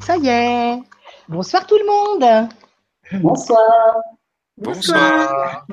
Ça 0.00 0.16
y 0.16 0.28
est. 0.28 0.78
Bonsoir 1.28 1.66
tout 1.66 1.76
le 1.76 1.86
monde. 1.86 2.48
Bonsoir. 3.22 3.94
Bonsoir. 4.56 5.66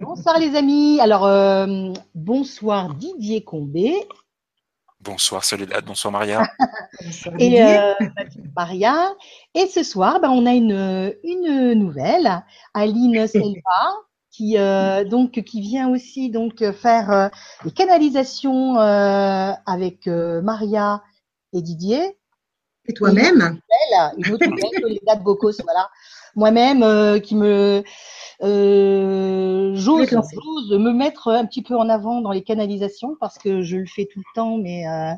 Bonsoir 0.00 0.38
les 0.38 0.56
amis. 0.56 1.00
Alors, 1.00 1.26
euh, 1.26 1.92
bonsoir 2.14 2.94
Didier 2.94 3.42
Combé. 3.42 3.94
Bonsoir 5.00 5.44
Soledad, 5.44 5.84
bonsoir 5.84 6.12
Maria. 6.12 6.42
et 7.38 7.62
euh, 7.62 7.94
Maria. 8.56 9.12
Et 9.54 9.66
ce 9.66 9.82
soir, 9.82 10.20
ben, 10.20 10.30
on 10.30 10.46
a 10.46 10.52
une, 10.54 11.14
une 11.22 11.74
nouvelle, 11.74 12.44
Aline 12.74 13.26
Selva, 13.28 13.94
qui 14.30 14.58
euh, 14.58 15.04
donc 15.04 15.42
qui 15.42 15.60
vient 15.60 15.88
aussi 15.90 16.30
donc 16.30 16.64
faire 16.72 17.10
euh, 17.10 17.28
les 17.64 17.70
canalisations 17.70 18.78
euh, 18.78 19.52
avec 19.66 20.06
euh, 20.06 20.42
Maria 20.42 21.02
et 21.52 21.62
Didier. 21.62 22.16
Et 22.88 22.94
toi-même? 22.94 23.60
Une 24.16 24.32
autre 24.32 24.46
nouvelle, 24.46 24.92
les 24.92 25.00
dates 25.06 25.22
Bocos, 25.22 25.52
voilà. 25.62 25.90
Moi-même 26.34 26.82
euh, 26.82 27.18
qui 27.18 27.34
me 27.34 27.82
euh, 28.40 29.72
j'ose 29.74 30.08
j'ose 30.08 30.70
me 30.78 30.92
mettre 30.92 31.28
un 31.28 31.44
petit 31.44 31.62
peu 31.62 31.76
en 31.76 31.88
avant 31.88 32.20
dans 32.20 32.30
les 32.30 32.42
canalisations 32.42 33.16
parce 33.18 33.36
que 33.36 33.62
je 33.62 33.78
le 33.78 33.86
fais 33.86 34.06
tout 34.06 34.20
le 34.20 34.34
temps, 34.34 34.58
mais 34.58 34.86
euh, 34.86 35.12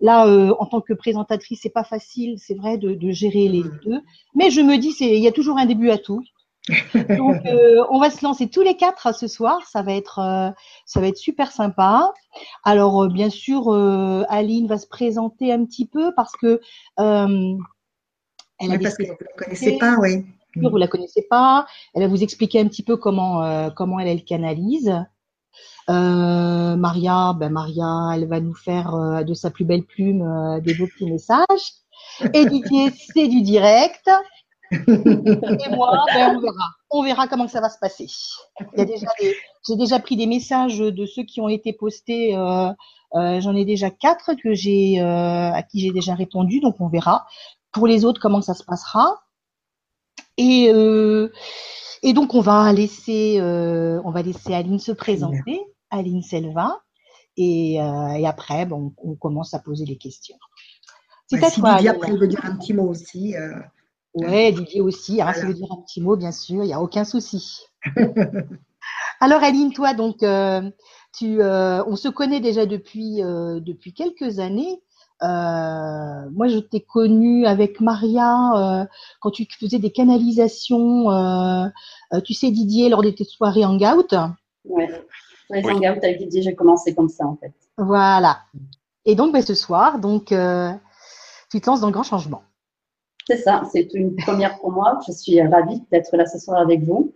là 0.00 0.26
euh, 0.28 0.54
en 0.58 0.66
tant 0.66 0.80
que 0.80 0.92
présentatrice 0.92 1.60
c'est 1.62 1.70
pas 1.70 1.82
facile, 1.82 2.36
c'est 2.38 2.54
vrai 2.54 2.78
de, 2.78 2.94
de, 2.94 3.10
gérer 3.10 3.48
les 3.48 3.64
deux. 3.84 4.00
Mais 4.36 4.50
je 4.50 4.60
me 4.60 4.76
dis 4.76 4.92
c'est 4.92 5.16
il 5.16 5.22
y 5.22 5.26
a 5.26 5.32
toujours 5.32 5.58
un 5.58 5.66
début 5.66 5.90
à 5.90 5.98
tout. 5.98 6.22
Donc 7.16 7.44
euh, 7.46 7.84
on 7.90 7.98
va 7.98 8.10
se 8.10 8.24
lancer 8.24 8.48
tous 8.48 8.62
les 8.62 8.76
quatre 8.76 9.14
ce 9.14 9.26
soir, 9.26 9.60
ça 9.66 9.82
va 9.82 9.92
être 9.94 10.18
euh, 10.18 10.50
ça 10.86 11.00
va 11.00 11.08
être 11.08 11.16
super 11.16 11.52
sympa. 11.52 12.12
Alors 12.64 13.08
bien 13.08 13.30
sûr 13.30 13.72
Aline 14.28 14.66
va 14.66 14.78
se 14.78 14.86
présenter 14.86 15.52
un 15.52 15.64
petit 15.64 15.86
peu 15.86 16.14
parce 16.14 16.32
que 16.36 16.60
elle 16.96 17.58
oui, 18.62 18.78
parce 18.78 18.96
que 18.96 19.04
vous 19.04 19.12
ne 19.12 19.26
la 19.26 19.44
connaissez 19.44 19.78
pas, 19.78 19.96
oui 19.98 20.24
vous 20.56 20.76
la 20.76 20.88
connaissez 20.88 21.22
pas. 21.28 21.66
Elle 21.94 22.02
va 22.02 22.08
vous 22.08 22.22
expliquer 22.22 22.60
un 22.60 22.68
petit 22.68 22.82
peu 22.82 22.96
comment 22.96 23.44
euh, 23.44 23.70
comment 23.70 23.98
elle, 24.00 24.08
elle 24.08 24.24
canalise. 24.24 24.92
Euh, 25.88 26.76
Maria, 26.76 27.34
ben 27.38 27.50
Maria, 27.50 28.10
elle 28.14 28.26
va 28.26 28.40
nous 28.40 28.54
faire 28.54 28.94
euh, 28.94 29.22
de 29.24 29.34
sa 29.34 29.50
plus 29.50 29.64
belle 29.64 29.82
plume 29.82 30.22
euh, 30.22 30.60
des 30.60 30.74
beaux 30.74 30.86
petits 30.86 31.10
messages. 31.10 31.46
Et 32.34 32.46
Didier, 32.46 32.90
c'est 33.14 33.28
du 33.28 33.42
direct. 33.42 34.08
Et 34.70 35.70
moi, 35.74 36.04
ben 36.14 36.36
on 36.36 36.40
verra. 36.40 36.66
On 36.90 37.02
verra 37.02 37.28
comment 37.28 37.48
ça 37.48 37.60
va 37.60 37.68
se 37.68 37.78
passer. 37.78 38.06
J'ai 38.76 39.76
déjà 39.76 39.98
pris 39.98 40.16
des 40.16 40.26
messages 40.26 40.78
de 40.78 41.06
ceux 41.06 41.22
qui 41.22 41.40
ont 41.40 41.48
été 41.48 41.72
postés. 41.72 42.36
Euh, 42.36 42.72
J'en 43.12 43.56
ai 43.56 43.64
déjà 43.64 43.90
quatre 43.90 44.34
que 44.34 44.54
j'ai 44.54 45.00
à 45.00 45.62
qui 45.62 45.80
j'ai 45.80 45.92
déjà 45.92 46.14
répondu, 46.14 46.60
donc 46.60 46.80
on 46.80 46.88
verra. 46.88 47.26
Pour 47.72 47.86
les 47.86 48.04
autres, 48.04 48.20
comment 48.20 48.42
ça 48.42 48.54
se 48.54 48.64
passera. 48.64 49.20
Et, 50.40 50.70
euh, 50.72 51.30
et 52.02 52.14
donc 52.14 52.34
on 52.34 52.40
va 52.40 52.72
laisser, 52.72 53.36
euh, 53.40 54.00
on 54.04 54.10
va 54.10 54.22
laisser 54.22 54.54
Aline 54.54 54.78
se 54.78 54.92
présenter, 54.92 55.60
Aline 55.90 56.22
Selva, 56.22 56.80
et, 57.36 57.80
euh, 57.80 58.12
et 58.12 58.26
après 58.26 58.64
bon, 58.64 58.94
on 59.04 59.14
commence 59.16 59.52
à 59.52 59.58
poser 59.58 59.84
les 59.84 59.98
questions. 59.98 60.38
C'est 61.26 61.44
à 61.44 61.50
si 61.50 61.60
après 61.88 62.16
veut 62.16 62.26
dire 62.26 62.44
un 62.44 62.56
petit 62.56 62.72
mot 62.72 62.88
aussi. 62.88 63.36
Euh... 63.36 63.54
Ouais, 64.14 64.52
Didier 64.52 64.80
aussi. 64.80 65.20
Hein, 65.20 65.32
voilà. 65.32 65.48
veut 65.48 65.54
dire 65.54 65.68
un 65.70 65.82
petit 65.82 66.00
mot, 66.00 66.16
bien 66.16 66.32
sûr, 66.32 66.62
il 66.62 66.66
n'y 66.66 66.74
a 66.74 66.80
aucun 66.80 67.04
souci. 67.04 67.60
Alors 69.20 69.42
Aline, 69.42 69.72
toi 69.72 69.94
donc, 69.94 70.22
euh, 70.22 70.62
tu, 71.16 71.42
euh, 71.42 71.84
on 71.86 71.96
se 71.96 72.08
connaît 72.08 72.40
déjà 72.40 72.66
depuis 72.66 73.22
euh, 73.22 73.60
depuis 73.60 73.92
quelques 73.92 74.38
années. 74.38 74.80
Euh, 75.22 76.30
moi, 76.32 76.48
je 76.48 76.58
t'ai 76.58 76.80
connue 76.80 77.44
avec 77.44 77.80
Maria 77.80 78.80
euh, 78.82 78.86
quand 79.20 79.30
tu 79.30 79.46
faisais 79.58 79.78
des 79.78 79.90
canalisations, 79.90 81.10
euh, 81.10 81.68
tu 82.24 82.32
sais, 82.32 82.50
Didier, 82.50 82.88
lors 82.88 83.02
de 83.02 83.10
tes 83.10 83.24
soirées 83.24 83.64
Hangout. 83.64 84.14
Oui, 84.64 84.84
les 85.50 85.62
oui. 85.62 85.72
Hangout 85.72 86.02
avec 86.02 86.18
Didier, 86.18 86.40
j'ai 86.42 86.54
commencé 86.54 86.94
comme 86.94 87.10
ça, 87.10 87.26
en 87.26 87.36
fait. 87.36 87.52
Voilà. 87.76 88.38
Et 89.04 89.14
donc, 89.14 89.34
ben, 89.34 89.42
ce 89.42 89.54
soir, 89.54 89.98
donc, 89.98 90.26
tu 90.28 91.60
te 91.60 91.66
lances 91.66 91.80
dans 91.80 91.88
le 91.88 91.92
grand 91.92 92.02
changement. 92.02 92.42
C'est 93.26 93.38
ça, 93.38 93.62
c'est 93.72 93.92
une 93.94 94.16
première 94.16 94.58
pour 94.58 94.72
moi. 94.72 94.98
Je 95.06 95.12
suis 95.12 95.40
ravie 95.40 95.82
d'être 95.92 96.16
là 96.16 96.26
ce 96.26 96.38
soir 96.38 96.60
avec 96.60 96.82
vous. 96.82 97.12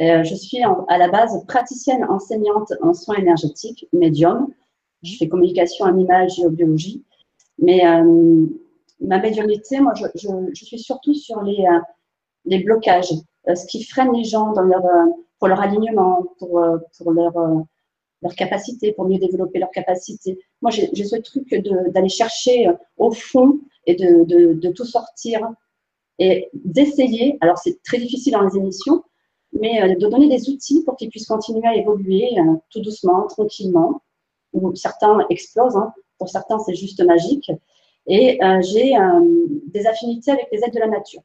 Euh, 0.00 0.22
je 0.22 0.34
suis 0.34 0.62
à 0.62 0.98
la 0.98 1.08
base 1.08 1.44
praticienne 1.46 2.04
enseignante 2.04 2.72
en 2.82 2.94
soins 2.94 3.16
énergétiques, 3.16 3.88
médium. 3.92 4.48
Je 5.02 5.16
fais 5.16 5.28
communication 5.28 5.86
en 5.86 5.96
image 5.96 6.38
et 6.38 6.48
biologie. 6.50 7.04
Mais 7.58 7.84
euh, 7.86 8.46
ma 9.00 9.18
médiumnité, 9.18 9.80
moi, 9.80 9.94
je, 9.94 10.64
suis 10.64 10.78
surtout 10.78 11.14
sur 11.14 11.42
les, 11.42 11.64
euh, 11.66 12.58
blocages, 12.64 13.12
ce 13.46 13.66
qui 13.66 13.82
freine 13.84 14.12
les 14.12 14.24
gens 14.24 14.52
pour 15.38 15.48
leur 15.48 15.60
alignement, 15.60 16.24
pour, 16.38 16.60
leur 16.60 18.34
capacité, 18.36 18.92
pour 18.92 19.08
mieux 19.08 19.18
développer 19.18 19.58
leur 19.58 19.70
capacité. 19.70 20.38
Moi, 20.60 20.70
j'ai 20.70 21.04
ce 21.04 21.16
truc 21.16 21.48
d'aller 21.54 22.08
chercher 22.08 22.68
au 22.96 23.12
fond 23.12 23.60
et 23.86 23.94
de, 23.94 24.70
tout 24.72 24.84
sortir 24.84 25.40
et 26.18 26.48
d'essayer. 26.52 27.38
Alors, 27.40 27.58
c'est 27.58 27.82
très 27.82 27.98
difficile 27.98 28.32
dans 28.32 28.42
les 28.42 28.56
émissions, 28.56 29.04
mais 29.52 29.94
de 29.94 30.08
donner 30.08 30.28
des 30.28 30.50
outils 30.50 30.82
pour 30.84 30.96
qu'ils 30.96 31.10
puissent 31.10 31.26
continuer 31.26 31.66
à 31.66 31.76
évoluer 31.76 32.36
tout 32.70 32.80
doucement, 32.80 33.26
tranquillement. 33.26 34.02
Ou 34.52 34.74
certains 34.74 35.24
explosent, 35.30 35.76
hein, 35.76 35.92
pour 36.18 36.28
certains, 36.28 36.58
c'est 36.58 36.74
juste 36.74 37.04
magique. 37.04 37.50
Et 38.08 38.42
euh, 38.42 38.60
j'ai 38.62 38.96
euh, 38.96 39.46
des 39.66 39.86
affinités 39.86 40.30
avec 40.30 40.48
les 40.50 40.64
aides 40.64 40.74
de 40.74 40.80
la 40.80 40.88
nature. 40.88 41.22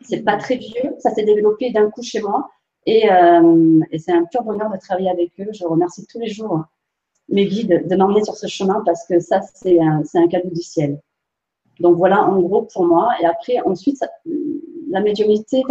C'est 0.00 0.22
pas 0.22 0.36
très 0.36 0.56
vieux, 0.56 0.96
ça 0.98 1.14
s'est 1.14 1.24
développé 1.24 1.70
d'un 1.70 1.90
coup 1.90 2.02
chez 2.02 2.20
moi. 2.20 2.50
Et, 2.86 3.10
euh, 3.10 3.80
et 3.92 3.98
c'est 4.00 4.10
un 4.10 4.24
pur 4.24 4.42
bonheur 4.42 4.70
de 4.70 4.78
travailler 4.78 5.10
avec 5.10 5.30
eux. 5.38 5.46
Je 5.52 5.64
remercie 5.64 6.04
tous 6.06 6.18
les 6.18 6.28
jours 6.28 6.64
mes 7.28 7.46
guides 7.46 7.88
de 7.88 7.96
m'emmener 7.96 8.24
sur 8.24 8.36
ce 8.36 8.46
chemin 8.46 8.82
parce 8.84 9.06
que 9.06 9.20
ça, 9.20 9.40
c'est 9.54 9.80
un, 9.80 10.02
un 10.14 10.28
cadeau 10.28 10.50
du 10.50 10.62
ciel. 10.62 11.00
Donc 11.80 11.96
voilà, 11.96 12.22
en 12.22 12.40
gros, 12.40 12.62
pour 12.62 12.84
moi. 12.84 13.12
Et 13.20 13.26
après, 13.26 13.60
ensuite, 13.60 13.96
ça, 13.96 14.08
la 14.90 15.00
médiumnité, 15.00 15.62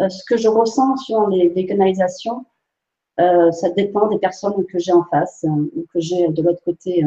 euh, 0.00 0.08
ce 0.08 0.24
que 0.24 0.36
je 0.36 0.48
ressens 0.48 0.96
sur 0.98 1.28
les, 1.28 1.48
les 1.48 1.66
canalisations, 1.66 2.44
euh, 3.20 3.50
ça 3.52 3.70
dépend 3.70 4.08
des 4.08 4.18
personnes 4.18 4.64
que 4.66 4.78
j'ai 4.78 4.92
en 4.92 5.04
face 5.04 5.44
euh, 5.44 5.70
ou 5.76 5.86
que 5.92 6.00
j'ai 6.00 6.28
de 6.28 6.42
l'autre 6.42 6.62
côté 6.64 7.04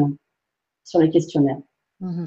sur 0.84 0.98
les 1.00 1.10
questionnaires. 1.10 1.58
Mmh. 2.00 2.24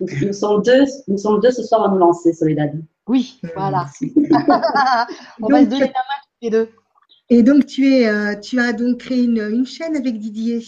Nous, 0.00 0.06
nous, 0.26 0.32
sommes 0.32 0.62
deux, 0.62 0.84
nous 1.08 1.18
sommes 1.18 1.40
deux 1.40 1.50
ce 1.50 1.62
soir 1.62 1.84
à 1.84 1.88
nous 1.88 1.98
lancer, 1.98 2.32
Soledad. 2.32 2.80
Oui, 3.06 3.40
voilà. 3.54 3.86
On 4.00 5.48
donc, 5.48 5.50
va 5.50 5.60
se 5.60 5.66
donner 5.66 5.80
la 5.80 5.86
main 5.86 6.20
tous 6.22 6.42
les 6.42 6.50
deux. 6.50 6.70
Et 7.30 7.42
donc, 7.42 7.66
tu, 7.66 7.94
es, 7.94 8.06
euh, 8.06 8.38
tu 8.38 8.60
as 8.60 8.72
donc 8.72 8.98
créé 8.98 9.24
une, 9.24 9.40
une 9.40 9.66
chaîne 9.66 9.96
avec 9.96 10.18
Didier 10.18 10.60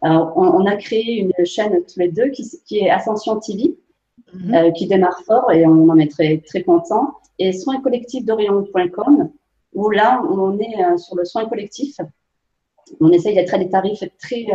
Alors, 0.00 0.32
on, 0.36 0.44
on, 0.44 0.66
a 0.66 0.76
créé 0.76 1.18
une 1.18 1.46
chaîne 1.46 1.84
tous 1.84 2.00
les 2.00 2.08
deux 2.08 2.28
qui, 2.30 2.44
qui 2.66 2.78
est 2.78 2.90
Ascension 2.90 3.38
TV, 3.38 3.76
mmh. 4.34 4.54
euh, 4.54 4.70
qui 4.72 4.86
démarre 4.88 5.20
fort 5.24 5.52
et 5.52 5.64
on 5.66 5.88
en 5.88 5.98
est 5.98 6.10
très, 6.10 6.38
très 6.38 6.62
content. 6.62 7.14
Et 7.38 7.52
soinscollectifs.d'orient.com, 7.52 9.30
où 9.74 9.90
là, 9.90 10.22
on 10.28 10.58
est 10.58 10.84
euh, 10.84 10.96
sur 10.96 11.16
le 11.16 11.24
soin 11.24 11.48
collectif. 11.48 11.96
On 13.00 13.10
essaye 13.10 13.34
d'être 13.34 13.54
à 13.54 13.58
des 13.58 13.68
tarifs 13.68 14.04
très 14.18 14.46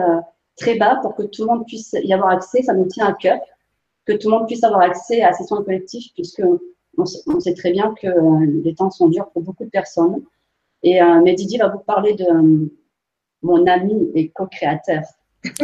très 0.58 0.76
bas 0.76 1.00
pour 1.02 1.16
que 1.16 1.24
tout 1.24 1.44
le 1.44 1.48
monde 1.48 1.66
puisse 1.66 1.96
y 2.04 2.14
avoir 2.14 2.30
accès. 2.32 2.62
Ça 2.64 2.74
nous 2.74 2.86
tient 2.86 3.08
à 3.08 3.14
cœur 3.14 3.40
que 4.06 4.14
tout 4.14 4.30
le 4.30 4.38
monde 4.38 4.48
puisse 4.48 4.64
avoir 4.64 4.82
accès 4.82 5.22
à 5.22 5.34
ces 5.34 5.46
soins 5.46 5.64
collectifs, 5.64 6.14
puisque 6.14 6.44
on, 6.98 7.40
sait 7.40 7.54
très 7.54 7.72
bien 7.72 7.94
que 8.00 8.08
les 8.64 8.74
temps 8.74 8.90
sont 8.90 9.08
durs 9.08 9.30
pour 9.32 9.42
beaucoup 9.44 9.66
de 9.66 9.70
personnes. 9.70 10.24
Et 10.84 11.02
euh, 11.02 11.22
mais 11.24 11.34
Didier 11.34 11.60
va 11.60 11.70
vous 11.70 11.80
parler 11.80 12.14
de 12.14 12.24
euh, 12.24 12.68
mon 13.42 13.66
ami 13.68 14.12
et 14.16 14.30
co-créateur. 14.30 15.04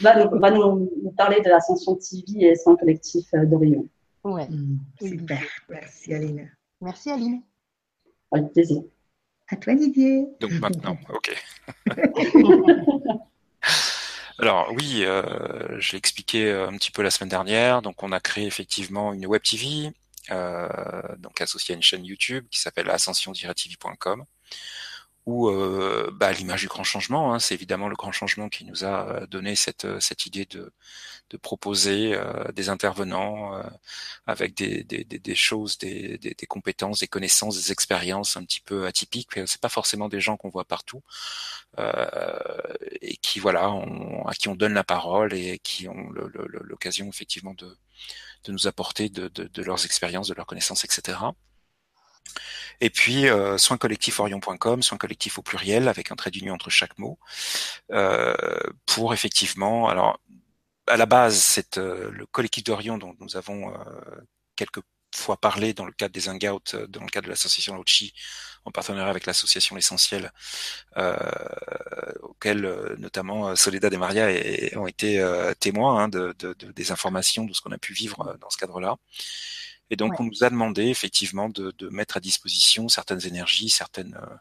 va, 0.00 0.24
nous, 0.24 0.38
va 0.38 0.50
nous, 0.50 0.90
nous, 1.02 1.12
parler 1.16 1.40
de 1.40 1.48
l'ascension 1.48 1.96
TV 1.96 2.46
et 2.46 2.56
soins 2.56 2.76
collectifs 2.76 3.30
d'Orion. 3.32 3.86
Ouais. 4.24 4.48
Mmh, 4.48 4.78
super. 5.00 5.42
Merci 5.68 6.14
Aline. 6.14 6.50
Merci 6.80 7.10
Aline. 7.10 7.42
Avec 8.30 8.52
plaisir. 8.52 8.82
À 9.48 9.56
toi, 9.56 9.74
Didier. 9.74 10.26
Donc 10.40 10.52
maintenant, 10.52 10.96
ok. 11.12 11.36
Alors 14.38 14.72
oui, 14.74 15.04
euh, 15.04 15.78
je 15.78 15.92
l'ai 15.92 15.98
expliqué 15.98 16.50
un 16.50 16.72
petit 16.72 16.90
peu 16.90 17.02
la 17.02 17.10
semaine 17.10 17.28
dernière. 17.28 17.82
Donc 17.82 18.02
on 18.02 18.12
a 18.12 18.20
créé 18.20 18.46
effectivement 18.46 19.12
une 19.12 19.26
web 19.26 19.42
TV, 19.42 19.86
euh, 19.86 19.90
donc 20.28 21.40
associée 21.40 21.74
à 21.74 21.76
une 21.76 21.82
chaîne 21.82 22.04
YouTube 22.04 22.46
qui 22.50 22.60
s'appelle 22.60 22.90
ascension-tv.com 22.90 24.24
où 25.24 25.48
euh, 25.48 26.10
bah, 26.12 26.32
l'image 26.32 26.62
du 26.62 26.68
grand 26.68 26.82
changement, 26.82 27.32
hein, 27.32 27.38
c'est 27.38 27.54
évidemment 27.54 27.88
le 27.88 27.94
grand 27.94 28.10
changement 28.10 28.48
qui 28.48 28.64
nous 28.64 28.84
a 28.84 29.24
donné 29.26 29.54
cette, 29.54 29.86
cette 30.00 30.26
idée 30.26 30.46
de, 30.46 30.72
de 31.30 31.36
proposer 31.36 32.14
euh, 32.14 32.50
des 32.52 32.68
intervenants 32.68 33.56
euh, 33.56 33.62
avec 34.26 34.54
des, 34.54 34.84
des, 34.84 35.04
des, 35.04 35.34
choses, 35.34 35.78
des, 35.78 36.18
des, 36.18 36.46
compétences, 36.46 37.00
des 37.00 37.08
connaissances, 37.08 37.56
des 37.56 37.72
expériences 37.72 38.36
un 38.36 38.44
petit 38.44 38.60
peu 38.60 38.86
atypiques. 38.86 39.30
C'est 39.46 39.60
pas 39.60 39.68
forcément 39.68 40.08
des 40.08 40.20
gens 40.20 40.36
qu'on 40.36 40.50
voit 40.50 40.64
partout 40.64 41.02
euh, 41.78 42.36
et 43.00 43.16
qui 43.16 43.38
voilà, 43.38 43.70
on, 43.70 44.26
à 44.26 44.34
qui 44.34 44.48
on 44.48 44.54
donne 44.56 44.74
la 44.74 44.84
parole 44.84 45.32
et 45.34 45.58
qui 45.60 45.88
ont 45.88 46.10
l'occasion 46.12 47.08
effectivement 47.08 47.54
de 47.54 47.76
de 48.44 48.52
nous 48.52 48.66
apporter 48.66 49.08
de, 49.08 49.62
leurs 49.62 49.84
expériences, 49.84 50.28
de 50.28 50.34
leurs 50.34 50.46
connaissances, 50.46 50.84
etc. 50.84 51.18
Et 52.80 52.90
puis 52.90 53.28
euh, 53.28 53.58
soinscollectiforion.com, 53.58 54.82
soins 54.82 54.98
collectifs 54.98 55.38
au 55.38 55.42
pluriel 55.42 55.88
avec 55.88 56.10
un 56.10 56.16
trait 56.16 56.30
d'union 56.30 56.54
entre 56.54 56.70
chaque 56.70 56.98
mot, 56.98 57.18
euh, 57.92 58.34
pour 58.86 59.14
effectivement, 59.14 59.88
alors 59.88 60.18
à 60.86 60.96
la 60.96 61.06
base, 61.06 61.36
c'est 61.36 61.78
euh, 61.78 62.10
le 62.10 62.26
collectif 62.26 62.64
d'Orion 62.64 62.98
dont 62.98 63.14
nous 63.20 63.36
avons 63.36 63.70
euh, 63.70 63.74
quelques 64.56 64.82
fois 65.16 65.36
parlé 65.36 65.74
dans 65.74 65.84
le 65.84 65.92
cadre 65.92 66.12
des 66.12 66.28
hangouts, 66.28 66.60
euh, 66.74 66.86
dans 66.86 67.02
le 67.02 67.08
cadre 67.08 67.26
de 67.26 67.30
l'association 67.30 67.76
Lauchi, 67.76 68.12
en 68.64 68.70
partenariat 68.70 69.10
avec 69.10 69.26
l'association 69.26 69.76
L'Essentiel, 69.76 70.32
euh, 70.96 71.16
auquel 72.20 72.62
notamment 72.98 73.56
Soledad 73.56 73.92
et 73.92 73.96
Maria 73.96 74.28
ont 74.78 74.86
été 74.86 75.24
témoins 75.58 76.04
hein, 76.04 76.08
de, 76.08 76.34
de, 76.38 76.54
de, 76.54 76.70
des 76.70 76.92
informations 76.92 77.44
de 77.44 77.52
ce 77.52 77.60
qu'on 77.60 77.72
a 77.72 77.78
pu 77.78 77.92
vivre 77.92 78.36
dans 78.40 78.50
ce 78.50 78.56
cadre-là. 78.58 78.96
Et 79.92 79.96
donc, 79.96 80.18
on 80.20 80.24
nous 80.24 80.42
a 80.42 80.48
demandé 80.48 80.84
effectivement 80.86 81.50
de, 81.50 81.70
de, 81.76 81.90
mettre 81.90 82.16
à 82.16 82.20
disposition 82.20 82.88
certaines 82.88 83.26
énergies, 83.26 83.68
certaines 83.68 84.14
euh, 84.14 84.36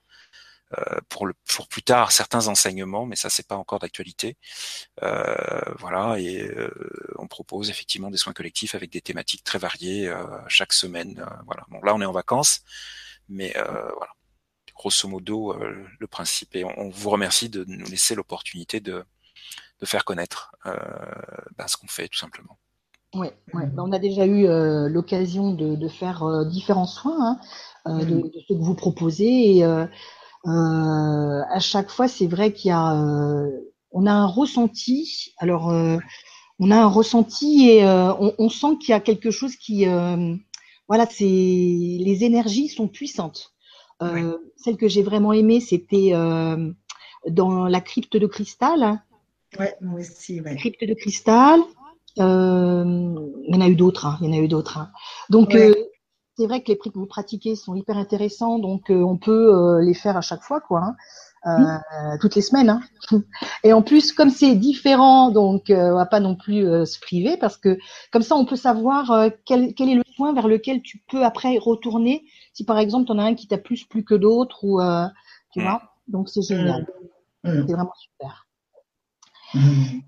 pour, 1.10 1.26
le, 1.26 1.34
pour 1.56 1.68
plus 1.68 1.84
tard 1.84 2.12
certains 2.12 2.48
enseignements, 2.48 3.06
mais 3.06 3.16
ça 3.16 3.30
c'est 3.30 3.48
pas 3.48 3.58
encore 3.58 3.80
d'actualité. 3.80 4.38
Euh, 5.04 5.62
voilà, 5.80 6.20
et 6.20 6.42
euh, 6.42 6.70
on 7.18 7.28
propose 7.28 7.70
effectivement 7.70 8.10
des 8.10 8.18
soins 8.18 8.34
collectifs 8.34 8.76
avec 8.76 8.92
des 8.92 9.02
thématiques 9.02 9.44
très 9.44 9.60
variées 9.60 10.08
euh, 10.08 10.26
chaque 10.48 10.74
semaine. 10.74 11.26
voilà. 11.46 11.64
Bon, 11.70 11.82
là 11.82 11.94
on 11.96 12.02
est 12.02 12.06
en 12.06 12.12
vacances, 12.12 12.62
mais 13.30 13.54
voilà. 13.56 14.14
Grosso 14.76 15.08
modo, 15.08 15.56
le 16.00 16.08
principe. 16.08 16.56
Et 16.56 16.64
on, 16.66 16.90
vous 16.90 17.10
remercie 17.12 17.50
de 17.50 17.64
nous 17.68 17.86
laisser 17.86 18.16
l'opportunité 18.16 18.80
de, 18.80 19.06
de 19.80 19.86
faire 19.86 20.06
connaître 20.06 20.56
ben, 20.66 21.68
ce 21.68 21.78
qu'on 21.78 21.88
fait 21.88 22.08
tout 22.08 22.18
simplement. 22.18 22.58
Oui, 23.14 23.28
ouais. 23.54 23.66
Ben, 23.68 23.84
on 23.84 23.92
a 23.92 24.00
déjà 24.00 24.26
eu 24.26 24.48
euh, 24.48 24.88
l'occasion 24.88 25.54
de, 25.54 25.76
de, 25.76 25.88
faire 25.90 26.24
euh, 26.24 26.46
différents 26.46 26.86
soins 26.86 27.38
hein, 27.86 28.00
euh, 28.00 28.06
de, 28.06 28.16
de, 28.22 28.32
ce 28.40 28.54
que 28.54 28.58
vous 28.58 28.74
proposez. 28.74 29.58
Et 29.58 29.64
à 30.46 31.60
chaque 31.60 31.90
fois, 31.90 32.08
c'est 32.08 32.28
vrai 32.28 32.54
qu'il 32.54 32.70
y 32.70 32.72
a, 32.72 32.94
on 33.92 34.06
a 34.06 34.12
un 34.12 34.26
ressenti. 34.26 35.34
Alors, 35.38 35.68
on 36.60 36.72
a 36.72 36.78
un 36.78 36.88
ressenti 36.88 37.70
et 37.70 37.86
on, 37.86 38.34
on, 38.38 38.50
sent 38.50 38.78
qu'il 38.80 38.90
y 38.90 38.94
a 38.94 39.00
quelque 39.00 39.32
chose 39.32 39.56
qui, 39.56 39.86
voilà, 40.88 41.06
c'est 41.10 41.24
les 41.26 42.24
énergies 42.24 42.70
sont 42.70 42.88
puissantes. 42.88 43.54
Oui. 44.02 44.22
Celle 44.56 44.78
que 44.78 44.88
j'ai 44.88 45.04
vraiment 45.04 45.34
aimée, 45.34 45.60
c'était 45.60 46.14
dans 47.28 47.68
la 47.68 47.82
crypte 47.82 48.18
de 48.18 48.28
cristal. 48.28 49.02
Ouais, 49.60 49.76
moi 49.82 50.00
aussi. 50.00 50.42
Ouais. 50.42 50.56
Crypte 50.56 50.84
de 50.84 50.94
cristal. 50.94 51.62
Euh, 52.20 53.16
il 53.48 53.56
y 53.56 53.58
en 53.58 53.62
a 53.62 53.70
eu 53.70 53.76
d'autres, 53.76 54.06
hein, 54.06 54.18
il 54.22 54.28
y 54.28 54.30
en 54.30 54.34
a 54.34 54.44
eu 54.44 54.48
d'autres. 54.48 54.78
Hein. 54.78 54.92
Donc 55.30 55.50
ouais. 55.50 55.70
euh, 55.70 55.76
c'est 56.42 56.48
vrai 56.48 56.64
que 56.64 56.70
les 56.70 56.76
prix 56.76 56.90
que 56.90 56.98
vous 56.98 57.06
pratiquez 57.06 57.56
sont 57.56 57.76
hyper 57.76 57.98
intéressants, 57.98 58.58
donc 58.58 58.90
euh, 58.90 59.04
on 59.04 59.16
peut 59.16 59.54
euh, 59.54 59.80
les 59.80 59.94
faire 59.94 60.18
à 60.18 60.22
chaque 60.22 60.42
fois, 60.42 60.60
quoi, 60.60 60.96
hein. 61.46 61.80
mmh. 62.16 62.18
toutes 62.20 62.34
les 62.34 62.42
semaines. 62.42 62.72
Hein. 62.72 62.82
Et 63.64 63.74
en 63.74 63.84
plus, 63.84 64.12
comme 64.12 64.32
c'est 64.32 64.56
différent, 64.56 65.30
donc 65.30 65.66
on 65.70 65.94
va 65.94 66.08
pas 66.08 66.20
non 66.20 66.36
plus 66.36 66.64
se 66.88 67.00
priver, 67.00 67.38
parce 67.38 67.58
que 67.58 67.78
comme 68.12 68.24
ça, 68.24 68.36
on 68.36 68.46
peut 68.46 68.56
savoir 68.56 69.30
quel, 69.46 69.76
quel, 69.76 69.90
est 69.90 69.96
le 69.96 70.04
soin 70.16 70.34
vers 70.34 70.48
lequel 70.48 70.82
tu 70.82 71.04
peux 71.08 71.24
après 71.24 71.60
retourner. 71.60 72.26
Si 72.54 72.66
par 72.66 72.80
exemple, 72.80 73.06
tu 73.06 73.12
en 73.12 73.20
as 73.20 73.24
un 73.24 73.36
qui 73.36 73.48
t'a 73.48 73.60
plus 73.60 73.86
plu 73.86 74.04
que 74.04 74.16
d'autres, 74.16 74.64
ou 74.64 74.82
tu 75.54 75.60
mmh. 75.60 75.64
vois, 75.64 75.82
donc 76.08 76.28
c'est 76.28 76.42
génial, 76.42 76.88
mmh. 77.44 77.68
c'est 77.68 77.74
vraiment 77.74 77.94
super. 78.00 78.48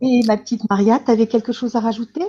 Et 0.02 0.22
ma 0.26 0.38
petite 0.38 0.68
Maria, 0.68 1.00
tu 1.00 1.12
avais 1.12 1.28
quelque 1.28 1.52
chose 1.52 1.76
à 1.76 1.80
rajouter? 1.80 2.24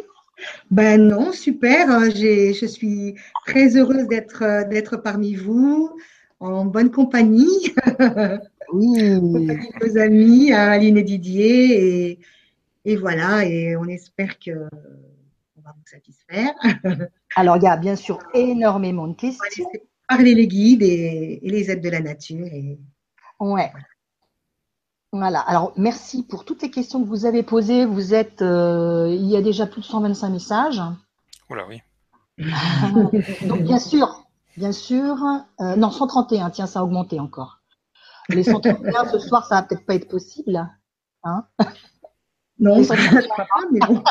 Ben 0.70 1.08
non, 1.08 1.32
super. 1.32 1.90
Euh, 1.90 2.10
je 2.10 2.66
suis 2.66 3.14
très 3.46 3.76
heureuse 3.76 4.08
d'être 4.08 4.68
d'être 4.68 4.96
parmi 4.96 5.34
vous, 5.34 5.96
en 6.40 6.64
bonne 6.64 6.90
compagnie. 6.90 7.74
Oui. 8.72 9.10
Nos 9.80 9.98
amis, 9.98 10.52
Aline 10.52 10.98
et 10.98 11.02
Didier. 11.02 12.10
Et, 12.10 12.18
et 12.84 12.96
voilà, 12.96 13.44
et 13.44 13.76
on 13.76 13.84
espère 13.84 14.38
que 14.38 14.68
on 15.56 15.62
va 15.62 15.74
vous 15.76 15.86
satisfaire. 15.86 16.52
Alors, 17.36 17.56
il 17.56 17.62
y 17.62 17.68
a 17.68 17.76
bien 17.76 17.96
sûr 17.96 18.18
énormément 18.34 19.08
de 19.08 19.14
questions. 19.14 19.68
Parler 20.08 20.34
les 20.34 20.46
guides 20.46 20.82
et, 20.82 21.40
et, 21.42 21.50
les 21.50 21.70
aides 21.70 21.80
de 21.80 21.88
la 21.88 22.00
nature. 22.00 22.46
Et... 22.46 22.78
Ouais. 23.40 23.70
Voilà. 23.70 23.86
Alors, 25.22 25.72
merci 25.76 26.22
pour 26.22 26.44
toutes 26.44 26.62
les 26.62 26.70
questions 26.70 27.02
que 27.02 27.06
vous 27.08 27.26
avez 27.26 27.42
posées. 27.42 27.86
Vous 27.86 28.14
êtes, 28.14 28.42
euh, 28.42 29.08
il 29.10 29.26
y 29.26 29.36
a 29.36 29.42
déjà 29.42 29.66
plus 29.66 29.80
de 29.80 29.86
125 29.86 30.28
messages. 30.28 30.82
Oula, 31.50 31.66
oui. 31.68 31.80
Donc, 33.46 33.62
bien 33.62 33.78
sûr, 33.78 34.24
bien 34.56 34.72
sûr. 34.72 35.16
Euh, 35.60 35.76
non, 35.76 35.90
131. 35.90 36.50
Tiens, 36.50 36.66
ça 36.66 36.80
a 36.80 36.82
augmenté 36.82 37.20
encore. 37.20 37.60
Les 38.28 38.42
131 38.42 39.08
ce 39.12 39.18
soir, 39.18 39.46
ça 39.46 39.56
va 39.56 39.62
peut-être 39.62 39.86
pas 39.86 39.94
être 39.94 40.08
possible. 40.08 40.68
Hein 41.22 41.46
non, 42.58 42.82
ça 42.84 42.96
ne 42.96 43.36
pas, 43.36 43.46
mais 43.70 43.80
bon. 43.80 44.02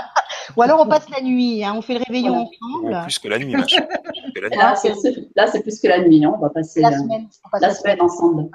Ou 0.55 0.61
alors 0.61 0.81
on 0.81 0.87
passe 0.87 1.09
la 1.09 1.21
nuit, 1.21 1.63
hein, 1.63 1.73
on 1.75 1.81
fait 1.81 1.93
le 1.93 2.03
réveillon 2.05 2.49
voilà. 2.81 2.97
ensemble. 2.99 3.03
plus 3.03 3.19
que 3.19 3.27
la 3.27 3.39
nuit, 3.39 3.55
machin. 3.55 3.85
la 4.41 4.49
nuit. 4.49 5.29
Là, 5.35 5.47
c'est 5.47 5.61
plus 5.61 5.79
que 5.79 5.87
la 5.87 5.99
nuit, 5.99 6.23
hein. 6.23 6.33
on 6.35 6.41
va 6.41 6.49
passer 6.49 6.81
la, 6.81 6.91
la 6.91 6.97
semaine, 6.99 7.27
la, 7.53 7.59
la 7.59 7.73
semaine 7.73 8.01
ensemble. 8.01 8.49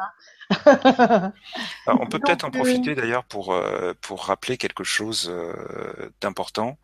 Alors, 1.87 2.01
on 2.01 2.07
peut 2.07 2.19
peut-être 2.19 2.45
en 2.45 2.51
profiter 2.51 2.95
d'ailleurs 2.95 3.25
pour 3.25 3.53
euh, 3.53 3.93
pour 4.01 4.25
rappeler 4.25 4.57
quelque 4.57 4.85
chose 4.85 5.29
euh, 5.31 6.11
d'important, 6.21 6.79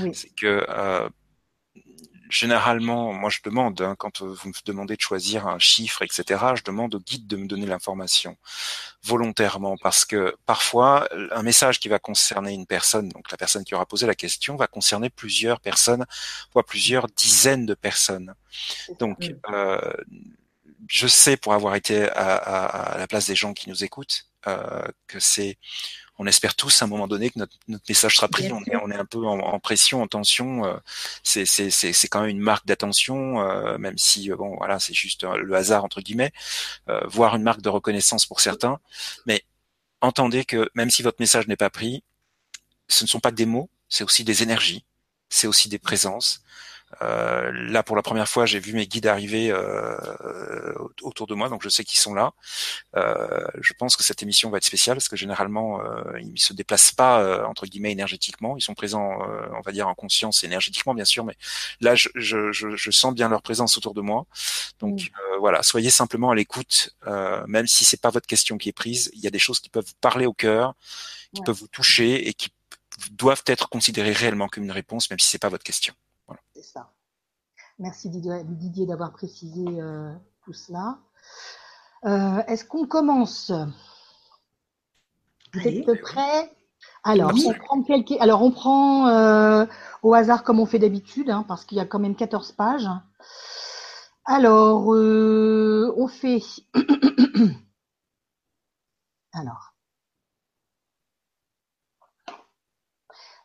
oui. 0.00 0.10
c'est 0.14 0.34
que 0.34 0.66
euh, 0.68 1.08
généralement, 2.34 3.12
moi 3.12 3.30
je 3.30 3.38
demande 3.44 3.80
hein, 3.80 3.94
quand 3.96 4.20
vous 4.20 4.48
me 4.48 4.64
demandez 4.64 4.96
de 4.96 5.00
choisir 5.00 5.46
un 5.46 5.60
chiffre, 5.60 6.02
etc. 6.02 6.24
Je 6.56 6.62
demande 6.64 6.94
au 6.96 6.98
guide 6.98 7.26
de 7.28 7.36
me 7.36 7.46
donner 7.46 7.66
l'information 7.66 8.36
volontairement 9.04 9.76
parce 9.76 10.04
que 10.04 10.36
parfois 10.44 11.08
un 11.30 11.42
message 11.42 11.78
qui 11.78 11.88
va 11.88 11.98
concerner 11.98 12.52
une 12.52 12.66
personne, 12.66 13.08
donc 13.08 13.30
la 13.30 13.36
personne 13.36 13.64
qui 13.64 13.74
aura 13.74 13.86
posé 13.86 14.06
la 14.06 14.16
question, 14.16 14.56
va 14.56 14.66
concerner 14.66 15.10
plusieurs 15.10 15.60
personnes, 15.60 16.04
voire 16.52 16.64
plusieurs 16.64 17.06
dizaines 17.06 17.66
de 17.66 17.74
personnes. 17.74 18.34
Donc 18.98 19.32
euh, 19.50 19.92
je 20.88 21.06
sais 21.06 21.36
pour 21.36 21.54
avoir 21.54 21.76
été 21.76 22.08
à, 22.10 22.34
à, 22.34 22.94
à, 22.94 22.98
la 22.98 23.06
place 23.06 23.28
des 23.28 23.36
gens 23.36 23.54
qui 23.54 23.68
nous 23.68 23.84
écoutent 23.84 24.26
euh, 24.48 24.88
que 25.06 25.20
c'est 25.20 25.56
on 26.18 26.26
espère 26.26 26.54
tous 26.54 26.82
à 26.82 26.84
un 26.84 26.88
moment 26.88 27.08
donné 27.08 27.30
que 27.30 27.38
notre, 27.38 27.56
notre 27.66 27.84
message 27.88 28.16
sera 28.16 28.28
pris. 28.28 28.50
On 28.52 28.62
est, 28.62 28.76
on 28.76 28.90
est, 28.90 28.96
un 28.96 29.04
peu 29.04 29.26
en, 29.26 29.38
en 29.38 29.58
pression, 29.58 30.02
en 30.02 30.06
tension. 30.06 30.64
Euh, 30.64 30.76
c'est, 31.22 31.44
c'est, 31.44 31.70
c'est, 31.70 32.08
quand 32.08 32.20
même 32.20 32.30
une 32.30 32.40
marque 32.40 32.66
d'attention, 32.66 33.40
euh, 33.40 33.78
même 33.78 33.98
si 33.98 34.30
euh, 34.30 34.36
bon, 34.36 34.56
voilà, 34.56 34.78
c'est 34.78 34.94
juste 34.94 35.24
le 35.24 35.54
hasard 35.54 35.84
entre 35.84 36.00
guillemets, 36.00 36.32
voire 37.06 37.34
une 37.34 37.42
marque 37.42 37.62
de 37.62 37.68
reconnaissance 37.68 38.26
pour 38.26 38.40
certains. 38.40 38.78
Mais 39.26 39.44
entendez 40.00 40.44
que 40.44 40.68
même 40.74 40.90
si 40.90 41.02
votre 41.02 41.16
message 41.20 41.48
n'est 41.48 41.56
pas 41.56 41.70
pris, 41.70 42.04
ce 42.88 43.04
ne 43.04 43.08
sont 43.08 43.20
pas 43.20 43.30
que 43.30 43.36
des 43.36 43.46
mots, 43.46 43.70
c'est 43.88 44.04
aussi 44.04 44.24
des 44.24 44.42
énergies, 44.42 44.84
c'est 45.28 45.46
aussi 45.46 45.68
des 45.68 45.78
présences. 45.78 46.42
Euh, 47.02 47.50
là, 47.52 47.82
pour 47.82 47.96
la 47.96 48.02
première 48.02 48.28
fois, 48.28 48.46
j'ai 48.46 48.58
vu 48.58 48.72
mes 48.72 48.86
guides 48.86 49.06
arriver 49.06 49.50
euh, 49.50 50.74
autour 51.02 51.26
de 51.26 51.34
moi, 51.34 51.48
donc 51.48 51.62
je 51.62 51.68
sais 51.68 51.84
qu'ils 51.84 51.98
sont 51.98 52.14
là. 52.14 52.32
Euh, 52.96 53.46
je 53.60 53.72
pense 53.72 53.96
que 53.96 54.02
cette 54.02 54.22
émission 54.22 54.50
va 54.50 54.58
être 54.58 54.64
spéciale 54.64 54.96
parce 54.96 55.08
que 55.08 55.16
généralement, 55.16 55.80
euh, 55.80 56.20
ils 56.20 56.40
se 56.40 56.52
déplacent 56.52 56.92
pas 56.92 57.20
euh, 57.20 57.44
entre 57.44 57.66
guillemets 57.66 57.92
énergétiquement. 57.92 58.56
Ils 58.56 58.62
sont 58.62 58.74
présents, 58.74 59.22
euh, 59.22 59.46
on 59.56 59.60
va 59.60 59.72
dire, 59.72 59.88
en 59.88 59.94
conscience 59.94 60.44
énergétiquement, 60.44 60.94
bien 60.94 61.04
sûr, 61.04 61.24
mais 61.24 61.36
là, 61.80 61.94
je, 61.94 62.08
je, 62.14 62.52
je, 62.52 62.76
je 62.76 62.90
sens 62.90 63.14
bien 63.14 63.28
leur 63.28 63.42
présence 63.42 63.76
autour 63.76 63.94
de 63.94 64.00
moi. 64.00 64.26
Donc 64.80 65.00
mmh. 65.00 65.38
voilà, 65.40 65.62
soyez 65.62 65.90
simplement 65.90 66.30
à 66.30 66.34
l'écoute, 66.34 66.90
même 67.46 67.66
si 67.66 67.84
c'est 67.84 68.00
pas 68.00 68.10
votre 68.10 68.26
question 68.26 68.58
qui 68.58 68.68
est 68.68 68.72
prise. 68.72 69.10
Il 69.14 69.20
y 69.20 69.26
a 69.26 69.30
des 69.30 69.38
choses 69.38 69.60
qui 69.60 69.68
peuvent 69.70 69.84
vous 69.86 70.00
parler 70.00 70.26
au 70.26 70.32
cœur, 70.32 70.74
qui 71.32 71.40
ouais. 71.40 71.44
peuvent 71.46 71.58
vous 71.58 71.68
toucher 71.68 72.28
et 72.28 72.34
qui 72.34 72.50
doivent 73.10 73.42
être 73.46 73.68
considérées 73.68 74.12
réellement 74.12 74.48
comme 74.48 74.64
une 74.64 74.72
réponse, 74.72 75.10
même 75.10 75.18
si 75.18 75.28
c'est 75.28 75.38
pas 75.38 75.48
votre 75.48 75.64
question. 75.64 75.94
Ça. 76.64 76.92
Merci 77.78 78.08
Didier 78.08 78.86
d'avoir 78.86 79.12
précisé 79.12 79.64
euh, 79.80 80.12
tout 80.44 80.52
cela. 80.52 80.98
Euh, 82.04 82.42
Est-ce 82.46 82.64
qu'on 82.64 82.86
commence? 82.86 83.52
Vous 85.52 85.60
êtes 85.60 86.00
prêts 86.02 86.50
alors 87.02 87.32
on, 87.34 87.52
prend 87.52 87.82
quelques... 87.82 88.20
Alors, 88.20 88.42
on 88.42 88.50
prend 88.50 89.08
euh, 89.08 89.66
au 90.02 90.14
hasard 90.14 90.42
comme 90.42 90.60
on 90.60 90.66
fait 90.66 90.78
d'habitude, 90.78 91.30
hein, 91.30 91.44
parce 91.46 91.64
qu'il 91.64 91.78
y 91.78 91.80
a 91.80 91.86
quand 91.86 91.98
même 91.98 92.16
14 92.16 92.52
pages. 92.52 92.88
Alors, 94.24 94.92
euh, 94.94 95.94
on 95.96 96.08
fait... 96.08 96.40
Alors. 99.32 99.74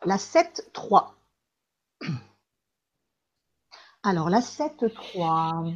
La 0.04 0.16
7-3. 0.16 1.10
Alors, 4.02 4.30
la 4.30 4.40
7-3, 4.40 5.74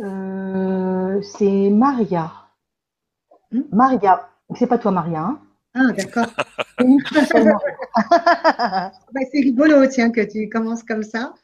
euh, 0.00 1.22
c'est 1.22 1.70
Maria. 1.70 2.32
Hmm? 3.52 3.62
Maria, 3.72 4.28
c'est 4.56 4.66
pas 4.66 4.78
toi, 4.78 4.90
Maria. 4.90 5.20
Hein 5.20 5.40
ah, 5.74 5.92
d'accord. 5.92 6.26
bah, 8.10 8.90
c'est 9.32 9.40
rigolo, 9.40 9.86
tiens, 9.86 10.10
que 10.10 10.20
tu 10.20 10.48
commences 10.48 10.82
comme 10.82 11.04
ça. 11.04 11.34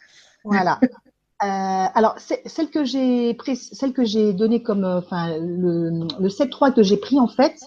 Voilà. 0.44 0.80
Euh, 0.82 1.86
alors, 1.94 2.16
celle 2.18 2.70
que 2.70 2.84
j'ai 2.84 3.36
celle 3.54 3.92
que 3.92 4.04
j'ai 4.04 4.32
donnée 4.32 4.62
comme, 4.62 4.84
euh, 4.84 4.98
enfin, 4.98 5.38
le, 5.38 6.06
le 6.20 6.28
7-3 6.28 6.74
que 6.74 6.82
j'ai 6.82 6.98
pris 6.98 7.18
en 7.18 7.28
fait, 7.28 7.58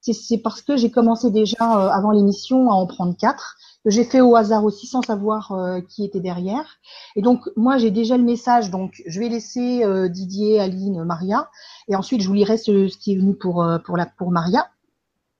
c'est 0.00 0.38
parce 0.38 0.62
que 0.62 0.76
j'ai 0.76 0.90
commencé 0.90 1.30
déjà 1.30 1.56
euh, 1.60 1.88
avant 1.88 2.10
l'émission 2.10 2.70
à 2.70 2.74
en 2.74 2.86
prendre 2.86 3.16
quatre 3.16 3.56
que 3.88 3.94
j'ai 3.94 4.04
fait 4.04 4.20
au 4.20 4.36
hasard 4.36 4.64
aussi 4.64 4.86
sans 4.86 5.00
savoir 5.00 5.54
qui 5.88 6.04
était 6.04 6.20
derrière. 6.20 6.78
Et 7.16 7.22
donc 7.22 7.48
moi 7.56 7.78
j'ai 7.78 7.90
déjà 7.90 8.18
le 8.18 8.22
message, 8.22 8.70
donc 8.70 9.02
je 9.06 9.18
vais 9.18 9.30
laisser 9.30 9.82
Didier, 10.10 10.60
Aline, 10.60 11.04
Maria, 11.04 11.48
et 11.88 11.96
ensuite 11.96 12.20
je 12.20 12.28
vous 12.28 12.34
lirai 12.34 12.58
ce, 12.58 12.88
ce 12.88 12.98
qui 12.98 13.14
est 13.14 13.16
venu 13.16 13.34
pour 13.34 13.66
pour 13.86 13.96
la 13.96 14.04
pour 14.04 14.30
Maria. 14.30 14.68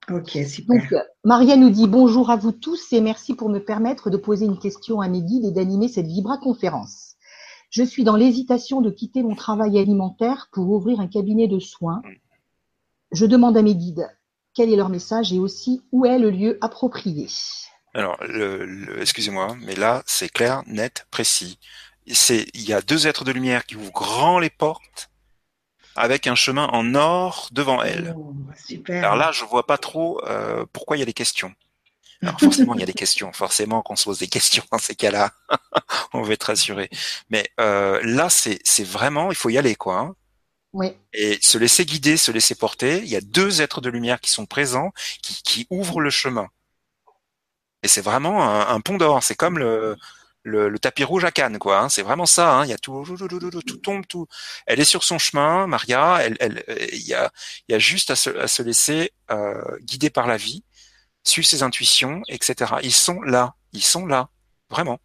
Ok, 0.09 0.39
super. 0.47 0.81
Donc 0.81 0.99
Maria 1.23 1.57
nous 1.57 1.69
dit 1.69 1.87
bonjour 1.87 2.31
à 2.31 2.37
vous 2.37 2.51
tous 2.51 2.91
et 2.91 3.01
merci 3.01 3.35
pour 3.35 3.49
me 3.49 3.59
permettre 3.59 4.09
de 4.09 4.17
poser 4.17 4.45
une 4.45 4.57
question 4.57 4.99
à 4.99 5.07
mes 5.07 5.21
guides 5.21 5.45
et 5.45 5.51
d'animer 5.51 5.87
cette 5.87 6.07
Vibra 6.07 6.39
conférence. 6.39 7.15
Je 7.69 7.83
suis 7.83 8.03
dans 8.03 8.15
l'hésitation 8.15 8.81
de 8.81 8.89
quitter 8.89 9.21
mon 9.21 9.35
travail 9.35 9.77
alimentaire 9.77 10.49
pour 10.51 10.67
ouvrir 10.71 10.99
un 10.99 11.07
cabinet 11.07 11.47
de 11.47 11.59
soins. 11.59 12.01
Je 13.11 13.27
demande 13.27 13.57
à 13.57 13.61
mes 13.61 13.75
guides 13.75 14.09
quel 14.55 14.73
est 14.73 14.75
leur 14.75 14.89
message 14.89 15.31
et 15.31 15.37
aussi 15.37 15.83
où 15.91 16.05
est 16.07 16.17
le 16.17 16.31
lieu 16.31 16.57
approprié. 16.61 17.27
Alors, 17.93 18.17
le, 18.23 19.01
excusez-moi, 19.01 19.55
mais 19.61 19.75
là, 19.75 20.03
c'est 20.05 20.29
clair, 20.29 20.63
net, 20.67 21.07
précis. 21.11 21.59
C'est, 22.11 22.47
il 22.53 22.61
y 22.61 22.73
a 22.73 22.81
deux 22.81 23.07
êtres 23.07 23.25
de 23.25 23.31
lumière 23.31 23.65
qui 23.65 23.75
ouvrent 23.75 23.91
grand 23.91 24.39
les 24.39 24.49
portes 24.49 25.09
avec 25.95 26.27
un 26.27 26.35
chemin 26.35 26.67
en 26.67 26.95
or 26.95 27.49
devant 27.51 27.83
elles. 27.83 28.13
Oh, 28.17 28.33
super. 28.65 29.03
Alors 29.03 29.15
là, 29.15 29.31
je 29.31 29.43
vois 29.45 29.65
pas 29.65 29.77
trop 29.77 30.23
euh, 30.25 30.65
pourquoi 30.71 30.97
il 30.97 30.99
y 30.99 31.03
a 31.03 31.05
des 31.05 31.13
questions. 31.13 31.53
Alors 32.21 32.39
forcément, 32.39 32.73
il 32.73 32.79
y 32.79 32.83
a 32.83 32.85
des 32.85 32.93
questions. 33.05 33.31
Forcément, 33.33 33.81
qu'on 33.81 33.95
se 33.95 34.05
pose 34.05 34.19
des 34.19 34.27
questions 34.27 34.63
dans 34.71 34.77
ces 34.77 34.95
cas-là, 34.95 35.31
on 36.13 36.21
va 36.21 36.33
être 36.33 36.43
rassuré. 36.43 36.89
Mais 37.29 37.49
euh, 37.59 37.99
là, 38.03 38.29
c'est 38.29 38.59
c'est 38.63 38.85
vraiment, 38.85 39.29
il 39.31 39.35
faut 39.35 39.49
y 39.49 39.57
aller, 39.57 39.75
quoi. 39.75 39.99
Hein. 39.99 40.15
Oui. 40.73 40.91
Et 41.13 41.39
se 41.41 41.57
laisser 41.57 41.85
guider, 41.85 42.15
se 42.15 42.31
laisser 42.31 42.55
porter. 42.55 42.99
Il 42.99 43.09
y 43.09 43.15
a 43.15 43.21
deux 43.21 43.61
êtres 43.61 43.81
de 43.81 43.89
lumière 43.89 44.21
qui 44.21 44.31
sont 44.31 44.45
présents, 44.45 44.91
qui, 45.23 45.41
qui 45.41 45.67
ouvrent 45.69 45.99
le 45.99 46.11
chemin. 46.11 46.47
Et 47.83 47.87
c'est 47.87 48.01
vraiment 48.01 48.67
un, 48.67 48.81
pont 48.81 48.97
d'or. 48.97 49.23
C'est 49.23 49.35
comme 49.35 49.57
le, 49.57 50.79
tapis 50.79 51.03
rouge 51.03 51.23
à 51.25 51.31
Cannes, 51.31 51.59
quoi. 51.59 51.79
Hein. 51.79 51.89
C'est 51.89 52.01
vraiment 52.01 52.25
ça. 52.25 52.53
Hein. 52.55 52.65
Il 52.65 52.69
y 52.69 52.73
a 52.73 52.77
tout, 52.77 53.03
tout, 53.65 53.77
tombe, 53.77 54.05
tout. 54.07 54.27
Elle 54.65 54.79
est 54.79 54.85
sur 54.85 55.03
son 55.03 55.17
chemin, 55.17 55.67
Maria. 55.67 56.19
Elle, 56.21 56.37
elle, 56.39 56.63
il 56.93 57.07
y 57.07 57.13
a, 57.13 57.31
il 57.67 57.73
y 57.73 57.75
a 57.75 57.79
juste 57.79 58.11
à 58.11 58.15
se, 58.15 58.61
laisser 58.61 59.11
euh, 59.31 59.61
guider 59.81 60.09
par 60.09 60.27
la 60.27 60.37
vie 60.37 60.63
suivre 61.23 61.47
ses 61.47 61.63
intuitions, 61.63 62.21
etc. 62.27 62.75
Ils 62.83 62.93
sont 62.93 63.21
là, 63.21 63.55
ils 63.73 63.83
sont 63.83 64.05
là, 64.05 64.29
vraiment. 64.69 64.99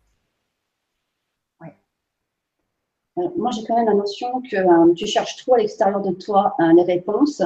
Euh, 3.18 3.28
moi, 3.36 3.50
j'ai 3.52 3.64
quand 3.64 3.76
même 3.76 3.86
la 3.86 3.94
notion 3.94 4.42
que 4.42 4.56
euh, 4.56 4.92
tu 4.94 5.06
cherches 5.06 5.36
trop 5.36 5.54
à 5.54 5.58
l'extérieur 5.58 6.02
de 6.02 6.12
toi 6.12 6.54
euh, 6.60 6.72
les 6.72 6.82
réponses, 6.82 7.42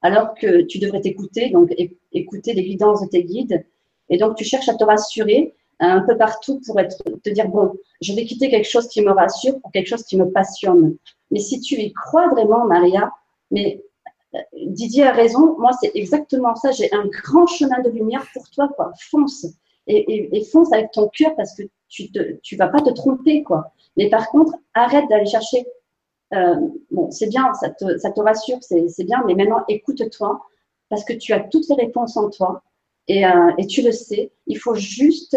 alors 0.00 0.34
que 0.34 0.62
tu 0.62 0.78
devrais 0.78 1.00
t'écouter, 1.00 1.50
donc 1.50 1.70
écouter 2.12 2.54
les 2.54 2.64
guidances 2.64 3.02
de 3.02 3.08
tes 3.08 3.24
guides. 3.24 3.64
Et 4.12 4.18
donc, 4.18 4.36
tu 4.36 4.44
cherches 4.44 4.68
à 4.68 4.74
te 4.74 4.84
rassurer 4.84 5.54
un 5.80 6.02
peu 6.02 6.16
partout 6.16 6.60
pour 6.64 6.76
te 6.76 7.30
dire, 7.30 7.48
bon, 7.48 7.72
je 8.00 8.12
vais 8.12 8.24
quitter 8.24 8.48
quelque 8.50 8.68
chose 8.68 8.86
qui 8.86 9.02
me 9.02 9.10
rassure 9.10 9.60
pour 9.60 9.72
quelque 9.72 9.88
chose 9.88 10.04
qui 10.04 10.16
me 10.16 10.30
passionne. 10.30 10.96
Mais 11.30 11.40
si 11.40 11.60
tu 11.60 11.74
y 11.76 11.92
crois 11.92 12.28
vraiment, 12.28 12.64
Maria, 12.66 13.10
mais 13.50 13.82
Didier 14.54 15.04
a 15.04 15.12
raison, 15.12 15.58
moi 15.58 15.72
c'est 15.80 15.90
exactement 15.94 16.54
ça, 16.54 16.70
j'ai 16.70 16.92
un 16.92 17.06
grand 17.06 17.46
chemin 17.46 17.80
de 17.80 17.90
lumière 17.90 18.24
pour 18.32 18.48
toi, 18.50 18.68
quoi. 18.76 18.92
Fonce. 19.10 19.46
Et, 19.88 20.44
fonce 20.52 20.72
avec 20.72 20.92
ton 20.92 21.08
cœur 21.08 21.34
parce 21.36 21.54
que 21.56 21.64
tu 21.88 22.08
ne 22.14 22.56
vas 22.56 22.68
pas 22.68 22.80
te 22.80 22.90
tromper. 22.90 23.44
Mais 23.96 24.08
par 24.08 24.28
contre, 24.28 24.54
arrête 24.74 25.08
d'aller 25.08 25.26
chercher. 25.26 25.66
Euh, 26.34 26.54
bon, 26.90 27.10
c'est 27.10 27.28
bien, 27.28 27.52
ça 27.54 27.70
te 27.70 28.20
rassure, 28.20 28.58
c'est 28.60 29.04
bien, 29.04 29.22
mais 29.26 29.34
maintenant 29.34 29.64
écoute-toi 29.68 30.40
parce 30.88 31.04
que 31.04 31.12
tu 31.14 31.32
as 31.32 31.40
toutes 31.40 31.68
les 31.68 31.74
réponses 31.74 32.16
en 32.16 32.30
toi 32.30 32.62
et, 33.12 33.26
euh, 33.26 33.52
et 33.58 33.66
tu 33.66 33.82
le 33.82 33.92
sais. 33.92 34.32
Il 34.46 34.58
faut 34.58 34.74
juste 34.74 35.36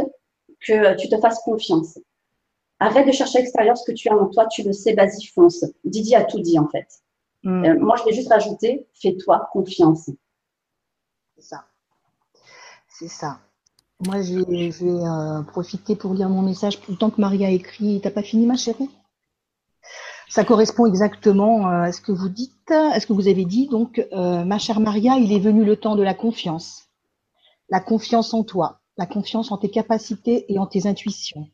que 0.61 0.95
tu 0.95 1.09
te 1.09 1.17
fasses 1.19 1.39
confiance. 1.39 1.99
Arrête 2.79 3.05
de 3.05 3.11
chercher 3.11 3.39
à 3.39 3.41
l'extérieur 3.41 3.77
ce 3.77 3.83
que 3.85 3.91
tu 3.91 4.09
as 4.09 4.15
en 4.15 4.27
toi, 4.27 4.45
tu 4.47 4.63
le 4.63 4.71
sais, 4.71 4.93
vas-y, 4.93 5.25
fonce. 5.25 5.65
Didier 5.83 6.15
a 6.15 6.23
tout 6.23 6.39
dit 6.39 6.57
en 6.57 6.67
fait. 6.67 6.87
Mm. 7.43 7.65
Euh, 7.65 7.79
moi, 7.79 7.97
je 7.97 8.05
vais 8.05 8.13
juste 8.13 8.29
rajouter, 8.29 8.87
fais-toi 8.93 9.49
confiance. 9.51 10.09
C'est 11.35 11.43
ça. 11.43 11.65
C'est 12.87 13.09
ça. 13.09 13.39
Moi, 14.05 14.21
j'ai 14.21 14.37
euh, 14.37 15.41
profité 15.43 15.95
pour 15.97 16.13
lire 16.13 16.29
mon 16.29 16.41
message 16.41 16.79
tout 16.81 16.91
le 16.91 16.97
temps 16.97 17.09
que 17.09 17.19
Maria 17.19 17.47
a 17.47 17.51
écrit. 17.51 17.99
T'as 18.01 18.11
pas 18.11 18.23
fini, 18.23 18.45
ma 18.45 18.55
chérie? 18.55 18.89
Ça 20.29 20.43
correspond 20.45 20.85
exactement 20.85 21.67
à 21.67 21.91
ce 21.91 22.01
que 22.01 22.11
vous 22.11 22.29
dites, 22.29 22.71
à 22.71 22.99
ce 22.99 23.05
que 23.07 23.13
vous 23.13 23.27
avez 23.27 23.45
dit. 23.45 23.67
Donc, 23.67 24.05
ma 24.11 24.57
chère 24.59 24.81
Maria, 24.81 25.15
il 25.17 25.31
est 25.31 25.39
venu 25.39 25.63
le 25.63 25.77
temps 25.77 25.95
de 25.95 26.03
la 26.03 26.13
confiance. 26.13 26.84
La 27.69 27.79
confiance 27.79 28.33
en 28.33 28.43
toi, 28.43 28.81
la 28.97 29.07
confiance 29.07 29.51
en 29.51 29.57
tes 29.57 29.69
capacités 29.69 30.51
et 30.53 30.59
en 30.59 30.67
tes 30.67 30.87
intuitions. 30.87 31.49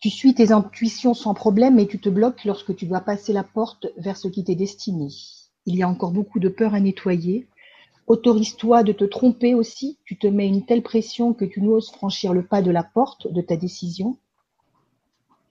Tu 0.00 0.10
suis 0.10 0.34
tes 0.34 0.52
intuitions 0.52 1.14
sans 1.14 1.34
problème, 1.34 1.76
mais 1.76 1.86
tu 1.86 1.98
te 1.98 2.08
bloques 2.08 2.44
lorsque 2.44 2.76
tu 2.76 2.86
dois 2.86 3.00
passer 3.00 3.32
la 3.32 3.42
porte 3.42 3.86
vers 3.96 4.16
ce 4.16 4.28
qui 4.28 4.44
t'est 4.44 4.54
destiné. 4.54 5.08
Il 5.66 5.76
y 5.76 5.82
a 5.82 5.88
encore 5.88 6.12
beaucoup 6.12 6.38
de 6.38 6.48
peur 6.48 6.74
à 6.74 6.80
nettoyer. 6.80 7.48
Autorise-toi 8.06 8.84
de 8.84 8.92
te 8.92 9.04
tromper 9.04 9.54
aussi. 9.54 9.98
Tu 10.04 10.16
te 10.16 10.26
mets 10.26 10.46
une 10.46 10.64
telle 10.64 10.82
pression 10.82 11.34
que 11.34 11.44
tu 11.44 11.62
n'oses 11.62 11.90
franchir 11.90 12.32
le 12.32 12.46
pas 12.46 12.62
de 12.62 12.70
la 12.70 12.84
porte 12.84 13.32
de 13.32 13.40
ta 13.40 13.56
décision. 13.56 14.18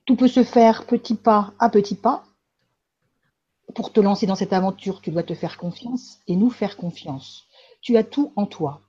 Tout 0.06 0.16
peut 0.16 0.30
se 0.30 0.44
faire 0.44 0.86
petit 0.86 1.16
pas 1.16 1.54
à 1.60 1.70
petit 1.70 1.96
pas. 1.96 2.24
Pour 3.76 3.92
te 3.92 4.00
lancer 4.00 4.28
dans 4.28 4.36
cette 4.36 4.54
aventure, 4.54 5.02
tu 5.02 5.12
dois 5.12 5.24
te 5.24 5.34
faire 5.34 5.58
confiance 5.58 6.20
et 6.28 6.38
nous 6.38 6.50
faire 6.50 6.78
confiance. 6.78 7.48
Tu 7.82 7.98
as 7.98 8.04
tout 8.04 8.32
en 8.38 8.46
toi. 8.46 8.87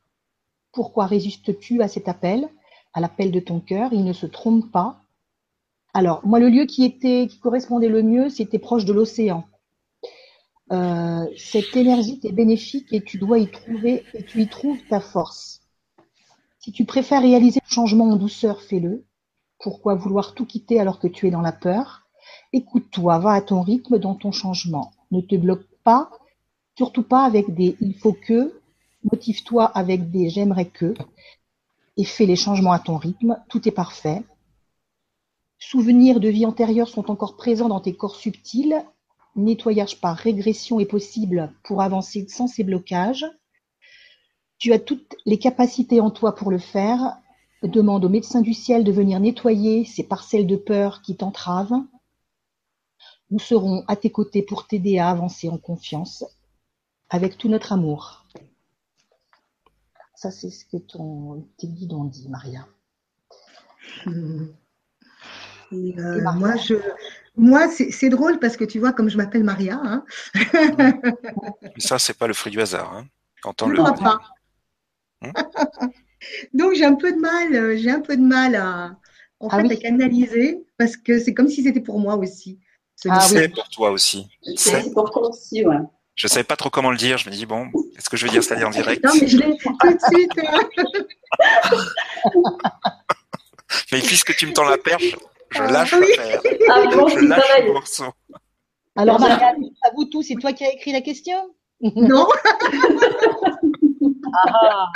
Pourquoi 0.79 1.07
résistes-tu 1.07 1.83
à 1.83 1.89
cet 1.89 2.07
appel, 2.07 2.49
à 2.95 3.01
l'appel 3.01 3.33
de 3.33 3.41
ton 3.41 3.59
cœur? 3.59 3.93
Il 3.93 4.05
ne 4.05 4.13
se 4.13 4.27
trompe 4.27 4.71
pas. 4.71 5.01
Alors, 5.93 6.25
moi, 6.25 6.39
le 6.39 6.49
lieu 6.49 6.67
qui 6.67 6.85
était, 6.85 7.27
qui 7.29 7.41
correspondait 7.41 7.89
le 7.89 8.05
mieux, 8.05 8.29
c'était 8.29 8.61
proche 8.61 8.85
de 8.85 8.93
l'océan. 8.93 9.45
Euh, 10.71 11.27
cette 11.37 11.75
énergie 11.75 12.21
est 12.23 12.31
bénéfique 12.31 12.93
et 12.93 13.03
tu 13.03 13.19
dois 13.19 13.41
y 13.41 13.51
trouver, 13.51 14.05
et 14.15 14.23
tu 14.23 14.41
y 14.41 14.47
trouves 14.47 14.79
ta 14.89 15.01
force. 15.01 15.63
Si 16.61 16.71
tu 16.71 16.85
préfères 16.85 17.23
réaliser 17.23 17.59
le 17.61 17.75
changement 17.75 18.11
en 18.11 18.15
douceur, 18.15 18.63
fais-le. 18.63 19.05
Pourquoi 19.59 19.97
vouloir 19.97 20.33
tout 20.35 20.47
quitter 20.47 20.79
alors 20.79 21.01
que 21.01 21.09
tu 21.09 21.27
es 21.27 21.33
dans 21.33 21.41
la 21.41 21.51
peur? 21.51 22.07
Écoute-toi, 22.53 23.19
va 23.19 23.33
à 23.33 23.41
ton 23.41 23.63
rythme 23.63 23.99
dans 23.99 24.15
ton 24.15 24.31
changement. 24.31 24.93
Ne 25.11 25.23
te 25.23 25.35
bloque 25.35 25.67
pas, 25.83 26.09
surtout 26.77 27.03
pas 27.03 27.25
avec 27.25 27.53
des 27.53 27.77
il 27.81 27.95
faut 27.95 28.13
que, 28.13 28.61
motive-toi 29.05 29.65
avec 29.65 30.11
des 30.11 30.31
j'aimerais 30.31 30.69
que, 30.69 30.95
et 31.97 32.05
fais 32.05 32.27
les 32.27 32.37
changements 32.37 32.73
à 32.73 32.79
ton 32.79 32.97
rythme, 32.97 33.39
tout 33.49 33.67
est 33.69 33.73
parfait. 33.73 34.23
Souvenirs 35.59 36.21
de 36.21 36.29
vie 36.29 36.47
antérieure 36.47 36.89
sont 36.89 37.11
encore 37.11 37.37
présents 37.37 37.69
dans 37.69 37.81
tes 37.81 37.97
corps 37.97 38.17
subtils. 38.17 38.85
Nettoyage 39.35 40.01
par 40.01 40.17
régression 40.17 40.79
est 40.79 40.87
possible 40.87 41.53
pour 41.65 41.83
avancer 41.83 42.27
sans 42.29 42.47
ces 42.47 42.63
blocages. 42.63 43.27
Tu 44.59 44.73
as 44.73 44.79
toutes 44.79 45.17
les 45.27 45.39
capacités 45.39 46.01
en 46.01 46.11
toi 46.11 46.35
pour 46.35 46.51
le 46.51 46.59
faire. 46.59 47.19
Demande 47.63 48.05
au 48.05 48.09
médecin 48.09 48.41
du 48.41 48.55
ciel 48.55 48.85
de 48.85 48.93
venir 48.93 49.19
nettoyer 49.19 49.85
ces 49.85 50.05
parcelles 50.05 50.47
de 50.47 50.57
peur 50.57 51.03
qui 51.03 51.17
t'entravent. 51.17 51.85
Nous 53.31 53.41
serons 53.41 53.85
à 53.89 53.97
tes 53.97 54.11
côtés 54.11 54.43
pour 54.43 54.67
t'aider 54.67 54.99
à 54.99 55.11
avancer 55.11 55.49
en 55.49 55.59
confiance 55.59 56.25
avec 57.11 57.37
tout 57.37 57.49
notre 57.49 57.73
amour. 57.73 58.25
Ça, 60.19 60.33
c'est 60.33 60.51
ce 60.51 60.65
que 60.65 60.79
ton, 60.79 61.47
tes 61.59 61.69
guides 61.69 61.93
ont 61.93 62.03
dit, 62.03 62.29
Maria. 62.29 62.67
Mmh. 64.05 64.47
Euh, 65.73 66.33
moi, 66.35 66.57
je, 66.57 66.75
moi 67.37 67.69
c'est 67.69 68.09
drôle 68.09 68.41
parce 68.41 68.57
que 68.57 68.65
tu 68.65 68.81
vois, 68.81 68.93
comme 68.93 69.09
je 69.09 69.17
m'appelle 69.17 69.45
Maria. 69.45 69.81
Hein. 69.81 70.05
ça, 71.77 72.01
c'est 72.01 72.19
pas 72.19 72.27
le 72.27 72.35
fruit 72.35 72.51
du 72.51 72.61
hasard. 72.61 72.93
Hein. 72.93 73.07
On 73.63 73.69
le 73.69 73.77
pas. 73.77 74.19
Hein 75.23 75.33
Donc 76.53 76.75
j'ai 76.75 76.85
un 76.85 76.97
peu 76.97 77.13
de 77.13 77.21
mal, 77.21 77.55
euh, 77.55 77.77
j'ai 77.77 77.93
un 77.93 78.01
peu 78.01 78.17
de 78.17 78.23
mal 78.23 78.57
à, 78.57 78.97
en 79.39 79.49
ah 79.51 79.61
fait, 79.61 79.73
à 79.73 79.77
canaliser 79.77 80.67
parce 80.79 80.97
que 80.97 81.21
c'est 81.21 81.33
comme 81.33 81.49
si 81.49 81.63
c'était 81.63 81.81
pour 81.81 82.01
moi 82.01 82.17
aussi. 82.17 82.59
Ah, 83.09 83.21
c'est 83.21 83.51
pour 83.51 83.69
toi 83.69 83.93
aussi. 83.93 84.29
C'est 84.57 84.93
pour 84.93 85.13
toi 85.13 85.29
aussi, 85.29 85.65
ouais. 85.65 85.77
Je 86.19 86.27
savais 86.27 86.45
pas 86.45 86.57
trop 86.57 86.69
comment 86.69 86.91
le 86.91 86.97
dire. 86.97 87.17
Je 87.17 87.31
me 87.31 87.35
dis 87.35 87.47
bon, 87.47 87.71
est-ce 87.97 88.11
que 88.11 88.17
je 88.17 88.27
veux 88.27 88.33
dire 88.33 88.43
ça 88.43 88.57
en 88.67 88.71
direct 88.71 89.05
Non, 89.05 89.13
mais 89.21 89.29
je 89.29 89.39
l'ai 89.39 89.57
tout 89.57 89.73
de 89.73 89.99
suite. 90.13 90.33
mais 93.93 94.01
puisque 94.01 94.35
tu 94.37 94.49
me 94.49 94.53
tends 94.53 94.65
la 94.65 94.79
perche, 94.79 95.15
je 95.51 95.63
ah 95.63 95.71
lâche. 95.71 95.95
Ah, 95.95 96.01
je 96.03 97.25
lâche 97.25 97.63
le 97.65 97.73
morceau. 97.73 98.13
Alors, 98.97 99.21
Marianne, 99.21 99.63
à 99.83 99.91
vous 99.95 100.07
tous, 100.07 100.25
c'est 100.25 100.35
toi 100.35 100.53
qui 100.53 100.65
as 100.65 100.73
écrit 100.73 100.91
la 100.91 101.03
question? 101.03 101.55
Non. 101.81 102.27
ah. 104.35 104.87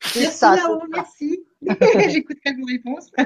C'est 0.00 0.30
ça. 0.30 0.54
merci. 0.94 1.40
J'écouterai 1.60 2.54
vos 2.56 2.66
réponses. 2.66 3.10
tu 3.16 3.24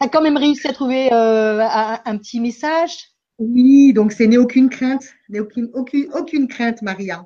as 0.00 0.08
quand 0.08 0.20
même 0.20 0.36
réussi 0.36 0.68
à 0.68 0.74
trouver 0.74 1.10
euh, 1.10 1.66
un, 2.04 2.18
petit 2.18 2.38
message? 2.38 3.13
Oui, 3.38 3.92
donc 3.92 4.12
c'est 4.12 4.26
n'aie 4.26 4.36
aucune 4.36 4.70
crainte. 4.70 5.12
N'aie 5.28 5.40
aucune, 5.40 5.70
aucune, 5.74 6.08
aucune 6.14 6.48
crainte, 6.48 6.82
Maria. 6.82 7.24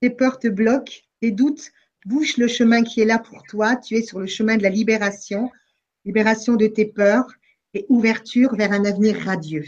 Tes 0.00 0.10
peurs 0.10 0.38
te 0.38 0.48
bloquent, 0.48 0.92
tes 1.20 1.30
doutes 1.30 1.70
bouchent 2.06 2.36
le 2.36 2.48
chemin 2.48 2.82
qui 2.82 3.00
est 3.00 3.06
là 3.06 3.18
pour 3.18 3.42
toi. 3.44 3.76
Tu 3.76 3.96
es 3.96 4.02
sur 4.02 4.20
le 4.20 4.26
chemin 4.26 4.56
de 4.56 4.62
la 4.62 4.68
libération, 4.68 5.50
libération 6.04 6.56
de 6.56 6.66
tes 6.66 6.86
peurs 6.86 7.26
et 7.74 7.86
ouverture 7.88 8.54
vers 8.54 8.72
un 8.72 8.84
avenir 8.84 9.18
radieux. 9.20 9.64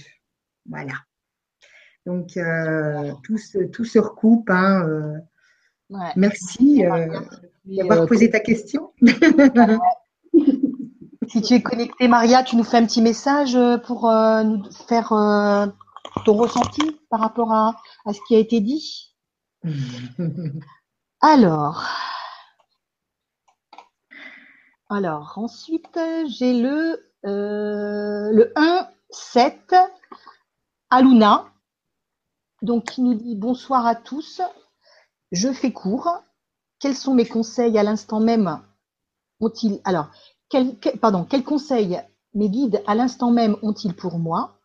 Voilà. 0.68 0.94
Donc, 2.06 2.36
euh, 2.36 3.12
tout, 3.22 3.38
se, 3.38 3.58
tout 3.64 3.84
se 3.84 3.98
recoupe. 3.98 4.50
Hein, 4.50 4.86
euh. 4.88 5.18
Merci 6.16 6.84
euh, 6.84 7.20
d'avoir 7.64 8.06
posé 8.06 8.30
ta 8.30 8.40
question. 8.40 8.92
si 11.32 11.40
tu 11.40 11.54
es 11.54 11.62
connecté, 11.62 12.08
Maria, 12.08 12.42
tu 12.42 12.56
nous 12.56 12.64
fais 12.64 12.76
un 12.76 12.86
petit 12.86 13.00
message 13.00 13.58
pour 13.84 14.12
nous 14.44 14.70
faire 14.86 15.08
ton 16.24 16.34
ressenti 16.34 17.00
par 17.08 17.20
rapport 17.20 17.52
à, 17.52 17.74
à, 18.04 18.12
ce 18.12 18.20
qui 18.28 18.36
a 18.36 18.38
été 18.38 18.60
dit? 18.60 19.16
Alors, 21.24 21.84
alors 24.90 25.34
ensuite, 25.36 25.98
j'ai 26.26 26.60
le, 26.60 27.00
le 27.22 28.52
1, 28.56 28.88
7, 29.10 29.76
Aluna 30.90 31.52
donc 32.62 32.84
qui 32.84 33.02
nous 33.02 33.14
dit 33.14 33.34
bonsoir 33.34 33.86
à 33.86 33.94
tous. 33.94 34.40
Je 35.30 35.52
fais 35.52 35.72
court. 35.72 36.22
Quels 36.78 36.96
sont 36.96 37.14
mes 37.14 37.26
conseils 37.26 37.78
à 37.78 37.82
l'instant 37.82 38.20
même? 38.20 38.60
Ont-ils 39.40 39.80
alors 39.84 40.10
pardon 41.00 41.24
quels 41.24 41.44
conseils 41.44 42.00
mes 42.34 42.48
guides 42.48 42.82
à 42.86 42.94
l'instant 42.94 43.30
même 43.30 43.56
ont-ils 43.62 43.94
pour 43.94 44.18
moi 44.18 44.58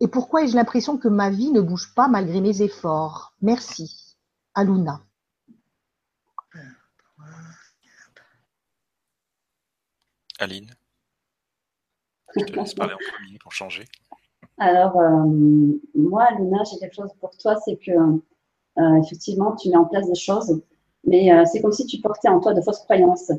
Et 0.00 0.08
pourquoi 0.08 0.44
ai-je 0.44 0.56
l'impression 0.56 0.98
que 0.98 1.08
ma 1.08 1.30
vie 1.30 1.52
ne 1.52 1.60
bouge 1.60 1.94
pas 1.94 2.08
malgré 2.08 2.40
mes 2.40 2.62
efforts? 2.62 3.34
Merci. 3.42 4.16
Aluna. 4.54 5.02
Aline. 10.38 10.74
Je 12.36 12.44
te 12.44 12.52
laisse 12.52 12.74
parler 12.74 12.94
en 12.94 12.98
premier 13.16 13.38
pour 13.38 13.52
changer. 13.52 13.84
Alors, 14.58 14.98
euh, 14.98 15.24
moi, 15.94 16.28
Luna, 16.38 16.62
j'ai 16.64 16.78
quelque 16.78 16.94
chose 16.94 17.12
pour 17.20 17.36
toi, 17.36 17.56
c'est 17.64 17.76
que 17.76 17.92
euh, 17.92 19.02
effectivement, 19.02 19.54
tu 19.56 19.68
mets 19.70 19.76
en 19.76 19.84
place 19.84 20.06
des 20.06 20.14
choses, 20.14 20.62
mais 21.04 21.32
euh, 21.32 21.44
c'est 21.50 21.62
comme 21.62 21.72
si 21.72 21.86
tu 21.86 22.00
portais 22.00 22.28
en 22.28 22.40
toi 22.40 22.54
de 22.54 22.60
fausses 22.60 22.80
croyances, 22.80 23.32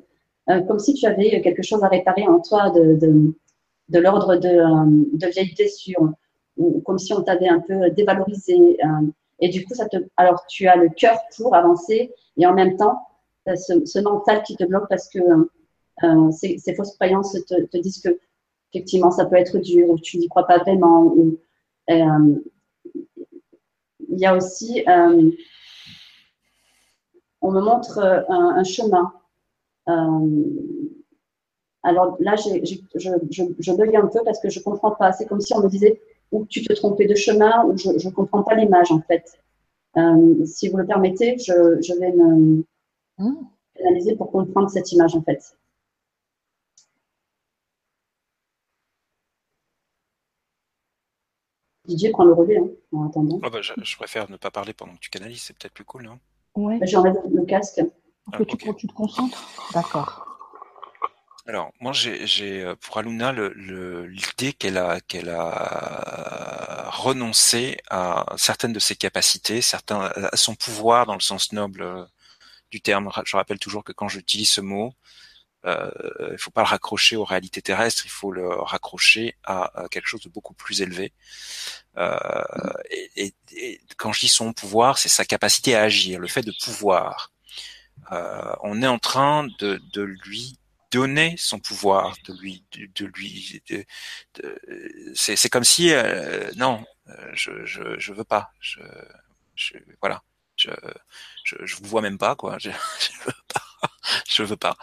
comme 0.68 0.80
si 0.80 0.94
tu 0.94 1.06
avais 1.06 1.42
quelque 1.42 1.63
chose 1.63 1.84
à 1.84 1.88
réparer 1.88 2.27
en 2.27 2.39
toi 2.39 2.70
de, 2.70 2.96
de, 3.89 4.00
l'ordre 4.00 4.38
de, 4.38 5.18
de 5.18 5.27
vieilles 5.27 5.54
blessures, 5.54 6.12
ou 6.58 6.82
comme 6.82 6.98
si 6.98 7.13
on 7.13 7.22
t'avait 7.22 7.50
un 7.50 7.60
peu 7.60 7.89
dévalorisé. 7.89 8.77
et 9.39 9.50
du 9.50 9.66
coup, 9.66 9.74
ça 9.74 9.88
te, 9.88 9.98
alors 10.16 10.46
tu 10.48 10.68
as 10.68 10.75
le 10.75 10.89
cœur 10.89 11.20
pour 11.36 11.54
avancer, 11.54 12.13
et 12.38 12.46
en 12.46 12.54
même 12.54 12.77
temps, 12.77 13.01
ce, 13.46 14.00
mental 14.01 14.44
qui 14.44 14.56
te 14.56 14.63
bloque 14.63 14.88
parce 14.89 15.10
que 15.10 15.20
ces, 16.32 16.75
fausses 16.75 16.96
croyances 16.96 17.38
te, 17.46 17.77
disent 17.77 18.01
que 18.01 18.18
effectivement, 18.74 19.12
ça 19.12 19.25
peut 19.25 19.36
être 19.36 19.58
dur 19.58 19.89
ou 19.89 20.00
tu 20.00 20.18
n'y 20.18 20.27
crois 20.27 20.46
pas 20.46 20.60
vraiment. 20.60 21.13
Euh, 21.89 22.36
il 24.10 24.20
y 24.20 24.25
a 24.25 24.36
aussi, 24.36 24.84
euh, 24.88 25.32
on 27.42 27.51
me 27.51 27.62
montre 27.62 28.00
euh, 28.00 28.22
un, 28.30 28.63
chemin. 28.63 29.13
Alors 31.84 32.17
là, 32.20 32.36
je, 32.36 32.77
je, 32.96 33.72
bug 33.75 33.96
un 33.96 34.08
peu 34.08 34.20
parce 34.25 34.39
que 34.39 34.50
je 34.50 34.60
ne 34.60 34.63
comprends 34.63 34.91
pas. 34.91 35.12
C'est 35.13 35.25
comme 35.25 35.41
si 35.41 35.53
on 35.53 35.62
me 35.62 35.70
disait 35.70 36.01
ou 36.31 36.46
tu 36.46 36.64
te 36.64 36.74
trompais 36.74 37.05
de 37.05 37.16
chemin 37.16 37.66
ou 37.66 37.77
je 37.77 37.90
ne 37.90 38.14
comprends 38.14 38.44
pas 38.44 38.55
l'image 38.55 38.92
en 38.92 39.01
fait. 39.01 39.40
si 40.46 40.70
vous 40.70 40.77
le 40.77 40.85
permettez, 40.85 41.38
je, 41.38 42.00
vais 42.00 42.11
me 42.11 42.64
mmh. 43.18 43.35
analyser 43.79 44.16
pour 44.16 44.31
comprendre 44.31 44.70
cette 44.70 44.92
image 44.92 45.16
en 45.16 45.22
fait. 45.22 45.55
Didier 51.88 52.09
prend 52.11 52.25
le 52.25 52.33
relais 52.33 52.57
hein, 52.57 52.68
en 52.92 53.07
attendant. 53.07 53.40
Ah 53.44 53.50
bah, 53.50 53.61
je, 53.61 53.96
préfère 53.96 54.29
ne 54.29 54.35
pas 54.35 54.51
parler 54.51 54.74
pendant 54.74 54.94
que 54.94 55.00
tu 55.00 55.09
canalises, 55.09 55.44
c'est 55.44 55.57
peut-être 55.57 55.74
plus 55.74 55.85
cool, 55.85 56.03
non? 56.03 56.20
Ouais. 56.55 56.79
Bah, 56.79 56.85
J'enlève 56.85 57.16
le 57.31 57.46
casque. 57.46 57.81
Pour 58.31 58.46
que 58.46 58.55
tu, 58.55 58.57
tu, 58.75 58.87
te 58.87 58.94
concentres 58.94 59.50
D'accord. 59.74 60.25
Alors, 61.46 61.72
moi, 61.79 61.94
j'ai 61.94 62.61
euh, 62.61 62.75
pour 62.75 62.98
Aluna 62.98 63.31
l'idée 63.31 64.51
qu'elle 64.51 64.77
a, 64.77 65.00
qu'elle 65.00 65.29
a 65.29 66.90
renoncé 66.92 67.77
à 67.90 68.25
certaines 68.37 68.74
de 68.74 68.79
ses 68.79 68.96
capacités, 68.96 69.61
certains, 69.61 70.11
à 70.31 70.35
son 70.35 70.55
pouvoir 70.55 71.05
dans 71.05 71.13
le 71.13 71.22
sens 71.22 71.53
noble 71.53 71.81
euh, 71.83 72.03
du 72.72 72.81
terme. 72.81 73.09
Je 73.25 73.37
rappelle 73.37 73.59
toujours 73.59 73.85
que 73.85 73.94
quand 73.94 74.09
j'utilise 74.09 74.50
ce 74.50 74.61
mot, 74.61 74.94
euh, 75.66 75.90
il 76.31 76.37
faut 76.37 76.51
pas 76.51 76.61
le 76.61 76.68
raccrocher 76.68 77.16
aux 77.16 77.24
réalités 77.24 77.61
terrestres, 77.61 78.05
il 78.05 78.11
faut 78.11 78.31
le 78.31 78.48
raccrocher 78.48 79.35
à, 79.44 79.85
quelque 79.92 80.07
chose 80.07 80.22
de 80.22 80.29
beaucoup 80.29 80.53
plus 80.53 80.81
élevé. 80.81 81.13
Euh, 81.98 82.18
et, 82.90 83.33
et, 83.51 83.81
quand 83.98 84.13
je 84.13 84.22
dis 84.22 84.27
son 84.27 84.53
pouvoir, 84.53 84.98
c'est 84.98 85.09
sa 85.09 85.25
capacité 85.25 85.75
à 85.75 85.83
agir, 85.83 86.20
le 86.20 86.27
fait 86.27 86.44
de 86.44 86.53
pouvoir. 86.63 87.31
Euh, 88.12 88.53
on 88.62 88.81
est 88.81 88.88
en 88.88 89.00
train 89.00 89.48
de, 89.60 89.81
de 89.94 90.01
lui 90.01 90.57
donner 90.92 91.36
son 91.38 91.60
pouvoir, 91.60 92.16
de 92.25 92.33
lui, 92.40 92.64
de, 92.72 93.05
lui, 93.05 93.62
de, 93.70 93.86
c'est 95.16 95.50
comme 95.50 95.64
si 95.64 95.92
euh, 95.92 96.50
non, 96.55 96.86
euh, 97.10 97.31
je, 97.33 97.66
je, 97.66 98.00
je 98.00 98.14
veux 98.14 98.24
pas, 98.24 98.51
je, 98.62 98.79
je 99.55 99.74
voilà, 100.01 100.24
je, 100.55 100.72
je, 101.44 101.55
je 101.66 101.75
vous 101.75 101.86
vois 101.86 102.01
même 102.01 102.18
pas 102.18 102.36
quoi, 102.36 102.57
je, 102.60 102.70
je 102.72 103.25
veux 103.25 103.33
pas, 103.53 103.90
je 104.29 104.44
veux 104.44 104.57
pas. 104.57 104.77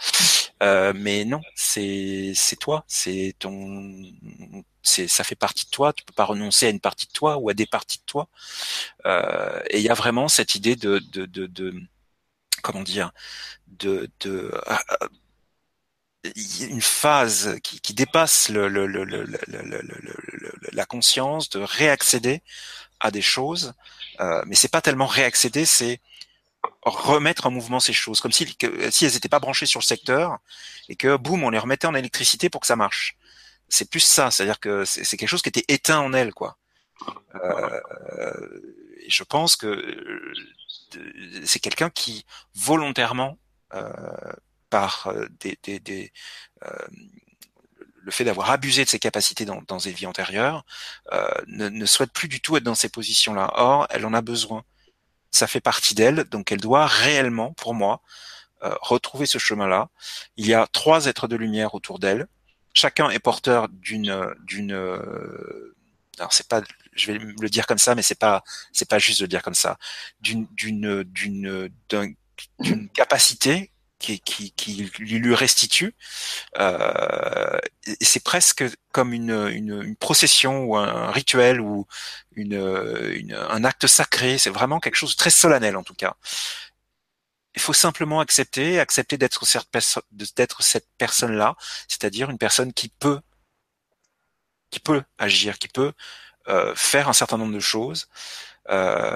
Euh, 0.63 0.93
mais 0.95 1.25
non, 1.25 1.41
c'est 1.55 2.33
c'est 2.35 2.57
toi, 2.57 2.85
c'est 2.89 3.35
ton, 3.39 4.03
c'est 4.83 5.09
ça 5.09 5.25
fait 5.25 5.35
partie 5.37 5.65
de 5.67 5.71
toi. 5.71 5.93
Tu 5.93 6.05
peux 6.05 6.13
pas 6.15 6.25
renoncer 6.25 6.67
à 6.67 6.71
une 6.71 6.81
partie 6.81 7.07
de 7.07 7.13
toi 7.13 7.37
ou 7.39 7.49
à 7.51 7.55
des 7.55 7.67
parties 7.67 7.99
de 7.99 8.05
toi. 8.05 8.29
Euh, 9.07 9.61
et 9.71 9.79
il 9.79 9.85
y 9.85 9.89
a 9.91 9.95
vraiment 9.95 10.29
cette 10.29 10.55
idée 10.55 10.77
de 10.77 11.01
de 11.13 11.27
de, 11.27 11.47
de 11.47 11.75
comment 12.65 12.83
dire 12.83 13.13
de 13.67 14.11
de 14.21 14.51
euh, 14.67 15.09
une 16.61 16.81
phase 16.81 17.59
qui, 17.63 17.93
dépasse 17.93 18.49
la 20.73 20.87
conscience 20.87 21.51
de 21.51 21.61
réaccéder 21.61 22.41
à 22.99 23.11
des 23.11 23.21
choses, 23.21 23.75
euh, 24.21 24.43
mais 24.47 24.55
c'est 24.55 24.71
pas 24.71 24.81
tellement 24.81 25.07
réaccéder, 25.07 25.67
c'est 25.67 26.01
remettre 26.83 27.47
en 27.47 27.51
mouvement 27.51 27.79
ces 27.79 27.93
choses, 27.93 28.23
comme 28.23 28.33
si, 28.33 28.57
si 28.91 29.05
elles 29.05 29.13
n'étaient 29.13 29.29
pas 29.29 29.39
branchées 29.39 29.67
sur 29.67 29.81
le 29.81 29.85
secteur 29.85 30.39
et 30.89 30.97
que 30.97 31.17
boum, 31.17 31.45
on 31.45 31.51
les 31.51 31.59
remettait 31.59 31.87
en 31.87 31.95
électricité 31.95 32.49
pour 32.49 32.63
que 32.63 32.67
ça 32.67 32.77
marche. 32.77 33.19
C'est 33.69 33.91
plus 33.91 34.01
ça, 34.01 34.31
c'est-à-dire 34.31 34.61
que 34.61 34.87
c'est 34.87 35.19
quelque 35.19 35.29
chose 35.29 35.43
qui 35.43 35.51
était 35.51 35.65
éteint 35.69 36.01
en 36.01 36.15
elles, 36.15 36.33
quoi. 36.33 36.57
Euh, 37.35 37.81
et 39.05 39.11
je 39.11 39.25
pense 39.25 39.57
que 39.57 39.67
euh, 39.67 40.35
c'est 41.45 41.61
quelqu'un 41.61 41.91
qui 41.91 42.25
volontairement, 42.55 43.39
euh, 43.75 43.91
par 44.71 45.07
euh, 45.09 45.27
des, 45.41 45.59
des, 45.63 45.79
des 45.81 46.13
euh, 46.65 46.87
le 48.07 48.11
fait 48.11 48.25
d'avoir 48.25 48.51
abusé 48.51 48.85
de 48.85 48.91
ses 48.91 48.99
capacités 48.99 49.45
dans, 49.45 49.63
dans 49.63 49.79
ses 49.79 49.93
vies 49.93 50.07
antérieures, 50.07 50.65
ne, 51.47 51.71
ne 51.71 51.87
souhaite 51.87 52.13
plus 52.13 52.29
du 52.29 52.41
tout 52.43 52.57
être 52.59 52.63
dans 52.63 52.75
ces 52.75 52.91
positions-là. 52.91 53.53
Or, 53.55 53.87
elle 53.91 54.05
en 54.05 54.13
a 54.13 54.21
besoin 54.21 54.63
ça 55.35 55.49
fait 55.49 55.61
partie 55.61 55.95
d'elle, 55.95 56.25
donc 56.25 56.53
elle 56.53 56.61
doit 56.61 56.87
réellement, 56.87 57.53
pour 57.55 57.75
moi, 57.75 58.03
euh, 58.63 58.73
retrouver 58.81 59.27
ce 59.27 59.39
chemin-là. 59.39 59.89
Il 60.37 60.47
y 60.47 60.55
a 60.55 60.69
trois 60.69 61.07
êtres 61.07 61.27
de 61.27 61.35
lumière 61.35 61.75
autour 61.75 61.99
d'elle. 61.99 62.29
Chacun 62.73 63.11
est 63.11 63.19
porteur 63.19 63.69
d'une 63.69 64.33
d'une 64.45 64.73
euh, 64.73 65.75
alors 66.19 66.33
c'est 66.33 66.47
pas 66.47 66.63
je 66.95 67.13
vais 67.13 67.19
le 67.19 67.49
dire 67.49 67.67
comme 67.67 67.79
ça 67.79 67.95
mais 67.95 68.03
c'est 68.03 68.19
pas 68.19 68.43
c'est 68.73 68.89
pas 68.89 68.99
juste 68.99 69.21
de 69.21 69.25
le 69.25 69.29
dire 69.29 69.43
comme 69.43 69.55
ça 69.55 69.79
d'une 70.21 70.47
d'une 70.53 71.05
d'une 71.05 71.71
d'une 71.89 72.89
capacité 72.95 73.71
qui, 73.99 74.21
qui, 74.21 74.53
qui 74.53 74.91
lui 75.19 75.35
restitue. 75.35 75.95
Euh, 76.59 77.59
c'est 78.01 78.23
presque 78.23 78.65
comme 78.93 79.13
une, 79.13 79.31
une, 79.31 79.83
une, 79.83 79.97
procession 79.97 80.65
ou 80.65 80.77
un 80.77 81.11
rituel 81.11 81.61
ou 81.61 81.87
une, 82.37 82.55
une 83.15 83.35
un 83.35 83.65
acte 83.65 83.87
sacré. 83.87 84.39
C'est 84.39 84.51
vraiment 84.51 84.81
quelque 84.81 84.97
chose 84.97 85.13
de 85.13 85.17
très 85.17 85.31
solennel 85.31 85.77
en 85.77 85.83
tout 85.83 85.95
cas. 85.95 86.17
Il 87.55 87.63
faut 87.63 87.73
simplement 87.73 88.21
accepter, 88.21 88.81
accepter 88.81 89.17
d'être 89.17 89.47
cette, 89.47 89.69
d'être 90.37 90.63
cette 90.63 90.89
personne-là, 90.99 91.57
c'est-à-dire 91.89 92.31
une 92.31 92.39
personne 92.39 92.73
qui 92.73 92.89
peut, 92.89 93.21
qui 94.71 94.81
peut 94.81 95.03
agir, 95.19 95.59
qui 95.59 95.69
peut 95.69 95.93
faire 96.75 97.09
un 97.09 97.13
certain 97.13 97.39
nombre 97.39 97.55
de 97.55 97.61
choses. 97.61 98.09
Euh, 98.71 99.15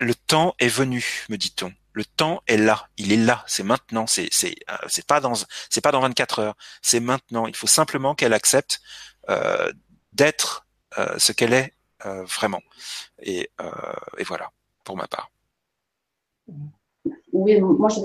le 0.00 0.14
temps 0.14 0.54
est 0.58 0.68
venu, 0.68 1.24
me 1.28 1.36
dit-on 1.36 1.72
Le 1.92 2.04
temps 2.04 2.42
est 2.46 2.56
là, 2.56 2.88
il 2.96 3.12
est 3.12 3.16
là, 3.16 3.44
c'est 3.46 3.62
maintenant, 3.62 4.06
c'est 4.06 4.28
c'est 4.30 4.54
euh, 4.70 5.02
pas 5.06 5.20
dans 5.20 5.34
c'est 5.70 5.80
pas 5.80 5.92
dans 5.92 6.00
24 6.00 6.38
heures, 6.40 6.56
c'est 6.82 7.00
maintenant. 7.00 7.46
Il 7.46 7.56
faut 7.56 7.66
simplement 7.66 8.14
qu'elle 8.14 8.32
accepte 8.32 8.80
euh, 9.28 9.72
d'être 10.12 10.66
euh, 10.98 11.14
ce 11.18 11.32
qu'elle 11.32 11.52
est 11.52 11.72
euh, 12.06 12.24
vraiment. 12.24 12.60
Et, 13.22 13.48
voilà, 14.26 14.50
pour 14.84 14.96
ma 14.96 15.06
part. 15.06 15.30
Oui, 17.32 17.60
moi 17.60 17.88
je, 17.88 18.00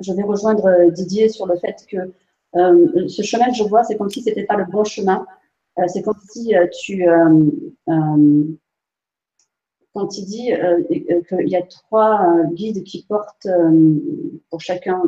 je 0.00 0.12
vais 0.12 0.22
rejoindre 0.22 0.90
Didier 0.90 1.28
sur 1.28 1.46
le 1.46 1.56
fait 1.58 1.84
que 1.88 2.12
euh, 2.56 3.08
ce 3.08 3.22
chemin 3.22 3.48
que 3.50 3.56
je 3.56 3.64
vois, 3.64 3.84
c'est 3.84 3.96
comme 3.96 4.10
si 4.10 4.22
c'était 4.22 4.44
pas 4.44 4.56
le 4.56 4.64
bon 4.64 4.84
chemin. 4.84 5.26
Euh, 5.78 5.84
c'est 5.88 6.02
comme 6.02 6.20
si 6.30 6.56
euh, 6.56 6.66
tu, 6.68 7.04
quand 9.92 10.18
il 10.18 10.24
dit 10.24 10.50
qu'il 11.28 11.48
y 11.48 11.56
a 11.56 11.62
trois 11.62 12.20
guides 12.52 12.82
qui 12.84 13.04
portent 13.08 13.48
pour 14.50 14.60
chacun, 14.60 15.02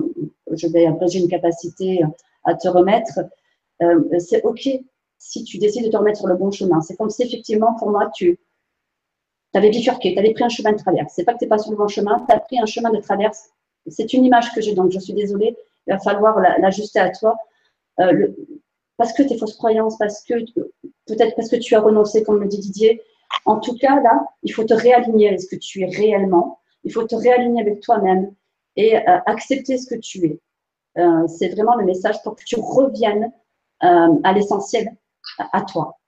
je 0.53 0.67
vais 0.69 0.87
abréger 0.87 1.19
une 1.19 1.29
capacité 1.29 2.01
à 2.45 2.55
te 2.55 2.69
remettre, 2.69 3.21
c'est 4.19 4.43
ok 4.45 4.69
si 5.19 5.45
tu 5.45 5.59
décides 5.59 5.85
de 5.85 5.91
te 5.91 5.97
remettre 5.97 6.19
sur 6.19 6.29
le 6.29 6.37
bon 6.37 6.51
chemin. 6.51 6.81
C'est 6.81 6.97
comme 6.97 7.11
si 7.11 7.23
effectivement 7.23 7.75
pour 7.79 7.91
moi 7.91 8.11
tu 8.15 8.39
avais 9.55 9.71
bifurqué, 9.71 10.13
tu 10.13 10.19
avais 10.19 10.33
pris 10.33 10.45
un 10.45 10.49
chemin 10.49 10.73
de 10.73 10.79
traverse. 10.79 11.13
C'est 11.15 11.25
pas 11.25 11.33
que 11.33 11.39
tu 11.39 11.45
n'es 11.45 11.49
pas 11.49 11.59
sur 11.59 11.71
le 11.71 11.77
bon 11.77 11.89
chemin, 11.89 12.25
tu 12.29 12.35
as 12.35 12.41
pris 12.41 12.59
un 12.59 12.67
chemin 12.67 12.91
de 12.91 13.01
traverse. 13.01 13.51
C'est 13.89 14.13
une 14.13 14.25
image 14.25 14.53
que 14.55 14.61
j'ai, 14.61 14.75
donc 14.75 14.91
je 14.91 14.99
suis 14.99 15.15
désolée, 15.15 15.57
il 15.87 15.93
va 15.93 15.99
falloir 15.99 16.41
l'ajuster 16.41 16.99
à 16.99 17.11
toi. 17.11 17.37
Euh, 18.01 18.29
parce 18.97 19.13
que 19.13 19.23
tes 19.23 19.39
fausses 19.39 19.57
croyances, 19.57 19.97
parce 19.99 20.23
que 20.25 20.35
peut-être 21.07 21.35
parce 21.37 21.49
que 21.49 21.57
tu 21.57 21.75
as 21.75 21.81
renoncé, 21.81 22.23
comme 22.23 22.41
le 22.41 22.49
dit 22.49 22.59
Didier. 22.59 23.03
En 23.45 23.59
tout 23.59 23.77
cas, 23.77 24.01
là, 24.01 24.27
il 24.43 24.53
faut 24.53 24.65
te 24.65 24.75
réaligner 24.75 25.29
avec 25.29 25.41
ce 25.41 25.49
que 25.49 25.57
tu 25.57 25.83
es 25.83 25.87
réellement. 25.87 26.61
Il 26.85 26.93
faut 26.93 27.05
te 27.05 27.15
réaligner 27.15 27.61
avec 27.61 27.81
toi-même 27.81 28.35
et 28.77 28.97
euh, 28.97 29.19
accepter 29.27 29.79
ce 29.79 29.87
que 29.93 29.99
tu 29.99 30.27
es. 30.27 30.41
Euh, 30.99 31.27
c'est 31.27 31.49
vraiment 31.49 31.75
le 31.77 31.85
message 31.85 32.23
pour 32.23 32.37
que 32.37 32.45
tu 32.45 32.57
reviennes 32.59 33.33
à 33.81 34.33
l'essentiel, 34.33 34.97
à, 35.39 35.63
toi. 35.63 35.99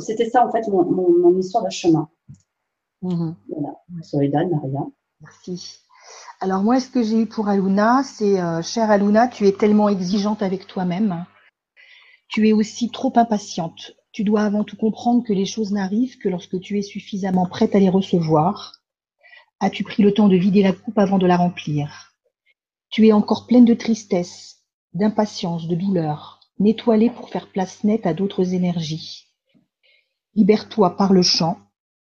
C'était 0.00 0.28
ça, 0.28 0.46
en 0.46 0.52
fait, 0.52 0.68
mon, 0.68 1.38
histoire 1.38 1.64
de 1.64 1.70
chemin. 1.70 2.08
Mmh. 3.00 3.32
Voilà. 3.48 3.80
Soledad, 4.02 4.50
Maria. 4.50 4.86
Merci. 5.20 5.81
Alors 6.42 6.64
moi, 6.64 6.80
ce 6.80 6.90
que 6.90 7.04
j'ai 7.04 7.20
eu 7.20 7.26
pour 7.26 7.48
Aluna, 7.48 8.02
c'est 8.02 8.40
euh, 8.40 8.62
chère 8.62 8.90
Aluna, 8.90 9.28
tu 9.28 9.46
es 9.46 9.52
tellement 9.52 9.88
exigeante 9.88 10.42
avec 10.42 10.66
toi-même. 10.66 11.24
Tu 12.26 12.48
es 12.48 12.52
aussi 12.52 12.90
trop 12.90 13.12
impatiente. 13.14 13.92
Tu 14.10 14.24
dois 14.24 14.42
avant 14.42 14.64
tout 14.64 14.76
comprendre 14.76 15.22
que 15.22 15.32
les 15.32 15.44
choses 15.44 15.70
n'arrivent 15.70 16.18
que 16.18 16.28
lorsque 16.28 16.58
tu 16.58 16.80
es 16.80 16.82
suffisamment 16.82 17.46
prête 17.46 17.76
à 17.76 17.78
les 17.78 17.88
recevoir. 17.88 18.80
As-tu 19.60 19.84
pris 19.84 20.02
le 20.02 20.12
temps 20.12 20.26
de 20.26 20.34
vider 20.34 20.64
la 20.64 20.72
coupe 20.72 20.98
avant 20.98 21.18
de 21.18 21.28
la 21.28 21.36
remplir? 21.36 22.12
Tu 22.90 23.06
es 23.06 23.12
encore 23.12 23.46
pleine 23.46 23.64
de 23.64 23.74
tristesse, 23.74 24.64
d'impatience, 24.94 25.68
de 25.68 25.76
douleur. 25.76 26.40
Nettoie-les 26.58 27.10
pour 27.10 27.30
faire 27.30 27.52
place 27.52 27.84
nette 27.84 28.04
à 28.04 28.14
d'autres 28.14 28.52
énergies. 28.52 29.28
Libère-toi 30.34 30.96
par 30.96 31.12
le 31.12 31.22
chant, 31.22 31.56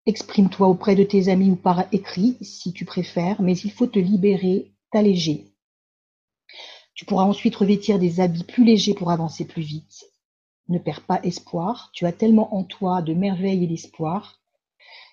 Exprime-toi 0.04 0.66
auprès 0.66 0.96
de 0.96 1.04
tes 1.04 1.28
amis 1.28 1.52
ou 1.52 1.56
par 1.56 1.84
écrit, 1.92 2.36
si 2.40 2.72
tu 2.72 2.84
préfères, 2.84 3.40
mais 3.40 3.56
il 3.56 3.70
faut 3.70 3.86
te 3.86 4.00
libérer, 4.00 4.72
t'alléger. 4.90 5.46
Tu 6.94 7.04
pourras 7.04 7.22
ensuite 7.22 7.54
revêtir 7.54 8.00
des 8.00 8.18
habits 8.18 8.42
plus 8.42 8.64
légers 8.64 8.94
pour 8.94 9.12
avancer 9.12 9.44
plus 9.44 9.62
vite. 9.62 10.04
Ne 10.68 10.78
perds 10.78 11.06
pas 11.06 11.20
espoir, 11.22 11.90
tu 11.92 12.04
as 12.04 12.12
tellement 12.12 12.52
en 12.52 12.64
toi 12.64 13.00
de 13.00 13.14
merveille 13.14 13.62
et 13.62 13.66
d'espoir. 13.68 14.40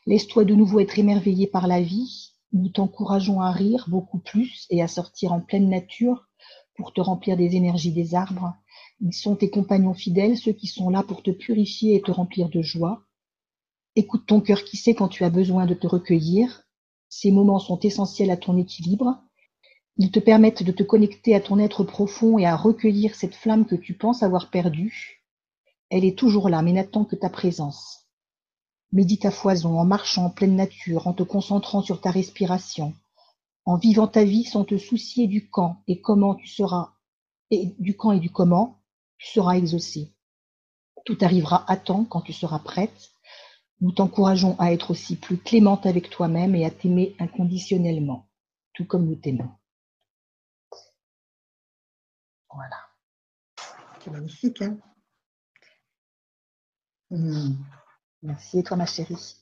Laisse-toi 0.07 0.43
de 0.43 0.55
nouveau 0.55 0.79
être 0.79 0.97
émerveillé 0.97 1.45
par 1.45 1.67
la 1.67 1.81
vie. 1.81 2.31
Nous 2.51 2.69
t'encourageons 2.69 3.41
à 3.41 3.51
rire 3.51 3.85
beaucoup 3.89 4.17
plus 4.17 4.65
et 4.71 4.81
à 4.81 4.87
sortir 4.87 5.33
en 5.33 5.39
pleine 5.39 5.69
nature 5.69 6.27
pour 6.75 6.93
te 6.93 7.01
remplir 7.01 7.37
des 7.37 7.55
énergies 7.55 7.91
des 7.91 8.15
arbres. 8.15 8.55
Ils 9.01 9.13
sont 9.13 9.35
tes 9.35 9.51
compagnons 9.51 9.93
fidèles, 9.93 10.35
ceux 10.35 10.53
qui 10.53 10.65
sont 10.65 10.89
là 10.89 11.03
pour 11.03 11.21
te 11.21 11.29
purifier 11.29 11.95
et 11.95 12.01
te 12.01 12.09
remplir 12.09 12.49
de 12.49 12.63
joie. 12.63 13.05
Écoute 13.99 14.27
ton 14.27 14.39
cœur 14.39 14.63
qui 14.63 14.77
sait 14.77 14.95
quand 14.95 15.09
tu 15.09 15.25
as 15.25 15.29
besoin 15.29 15.65
de 15.65 15.73
te 15.73 15.85
recueillir. 15.85 16.63
Ces 17.09 17.31
moments 17.31 17.59
sont 17.59 17.81
essentiels 17.81 18.31
à 18.31 18.37
ton 18.37 18.55
équilibre. 18.55 19.21
Ils 19.97 20.09
te 20.09 20.21
permettent 20.21 20.63
de 20.63 20.71
te 20.71 20.83
connecter 20.83 21.35
à 21.35 21.41
ton 21.41 21.59
être 21.59 21.83
profond 21.83 22.37
et 22.37 22.45
à 22.45 22.55
recueillir 22.55 23.13
cette 23.13 23.35
flamme 23.35 23.65
que 23.65 23.75
tu 23.75 23.93
penses 23.95 24.23
avoir 24.23 24.51
perdue. 24.51 25.21
Elle 25.89 26.05
est 26.05 26.17
toujours 26.17 26.47
là, 26.47 26.61
mais 26.61 26.71
n'attend 26.71 27.03
que 27.03 27.17
ta 27.17 27.29
présence. 27.29 28.07
Médite 28.93 29.25
à 29.25 29.31
foison, 29.31 29.77
en 29.77 29.83
marchant 29.83 30.27
en 30.27 30.29
pleine 30.29 30.55
nature, 30.55 31.07
en 31.07 31.13
te 31.13 31.23
concentrant 31.23 31.81
sur 31.81 31.99
ta 31.99 32.09
respiration, 32.09 32.93
en 33.65 33.75
vivant 33.75 34.07
ta 34.07 34.23
vie 34.23 34.45
sans 34.45 34.63
te 34.63 34.77
soucier 34.77 35.27
du 35.27 35.49
quand 35.49 35.83
et 35.89 35.99
comment 35.99 36.35
tu 36.35 36.47
seras, 36.47 36.93
du 37.51 37.97
et 38.13 38.19
du 38.21 38.29
comment 38.31 38.79
tu 39.17 39.27
seras 39.27 39.57
exaucé. 39.57 40.13
Tout 41.03 41.17
arrivera 41.19 41.69
à 41.69 41.75
temps 41.75 42.05
quand 42.05 42.21
tu 42.21 42.31
seras 42.31 42.59
prête, 42.59 43.11
nous 43.81 43.91
t'encourageons 43.91 44.57
à 44.59 44.73
être 44.73 44.91
aussi 44.91 45.15
plus 45.15 45.37
clémente 45.37 45.85
avec 45.85 46.09
toi-même 46.09 46.55
et 46.55 46.65
à 46.65 46.71
t'aimer 46.71 47.15
inconditionnellement, 47.19 48.27
tout 48.73 48.85
comme 48.85 49.05
nous 49.05 49.15
t'aimons. 49.15 49.49
Voilà. 52.53 52.77
C'est 54.03 54.11
magnifique, 54.11 54.61
hein 54.61 54.77
hmm. 57.09 57.53
Merci, 58.23 58.59
et 58.59 58.63
toi, 58.63 58.75
ma 58.75 58.85
chérie? 58.85 59.37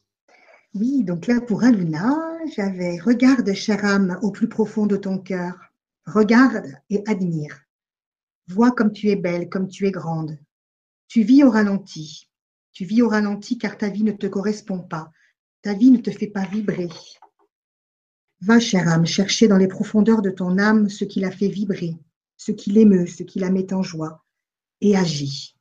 Oui, 0.76 1.04
donc 1.04 1.26
là, 1.26 1.42
pour 1.42 1.64
Aluna, 1.64 2.16
j'avais 2.56 3.00
Regarde, 3.00 3.52
chère 3.54 3.84
âme, 3.86 4.20
au 4.22 4.32
plus 4.32 4.48
profond 4.48 4.86
de 4.86 4.98
ton 4.98 5.18
cœur. 5.18 5.56
Regarde 6.06 6.68
et 6.90 7.04
admire. 7.08 7.64
Vois 8.48 8.72
comme 8.72 8.92
tu 8.92 9.10
es 9.10 9.16
belle, 9.16 9.50
comme 9.50 9.68
tu 9.68 9.88
es 9.88 9.92
grande. 9.92 10.38
Tu 11.08 11.24
vis 11.24 11.44
au 11.44 11.50
ralenti. 11.50 12.30
Tu 12.78 12.86
vis 12.86 13.02
au 13.02 13.10
ralenti 13.10 13.58
car 13.58 13.76
ta 13.76 13.90
vie 13.90 14.04
ne 14.04 14.12
te 14.12 14.28
correspond 14.28 14.78
pas. 14.78 15.12
Ta 15.64 15.74
vie 15.74 15.90
ne 15.90 15.98
te 15.98 16.12
fait 16.12 16.28
pas 16.28 16.46
vibrer. 16.46 16.90
Va, 18.42 18.60
chère 18.60 18.88
âme, 18.88 19.08
chercher 19.08 19.48
dans 19.48 19.58
les 19.58 19.68
profondeurs 19.68 20.22
de 20.22 20.30
ton 20.30 20.60
âme 20.60 20.88
ce 20.88 21.04
qui 21.04 21.20
la 21.20 21.32
fait 21.32 21.48
vibrer, 21.48 21.98
ce 22.36 22.52
qui 22.52 22.70
l'émeut, 22.70 23.08
ce 23.08 23.24
qui 23.24 23.40
la 23.40 23.50
met 23.50 23.74
en 23.74 23.82
joie, 23.82 24.24
et 24.80 24.96
agis. 24.96 25.56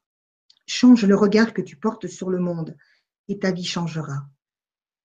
Change 0.66 1.06
le 1.06 1.16
regard 1.16 1.54
que 1.54 1.62
tu 1.62 1.76
portes 1.76 2.06
sur 2.06 2.28
le 2.28 2.38
monde, 2.38 2.76
et 3.28 3.38
ta 3.38 3.50
vie 3.50 3.64
changera. 3.64 4.28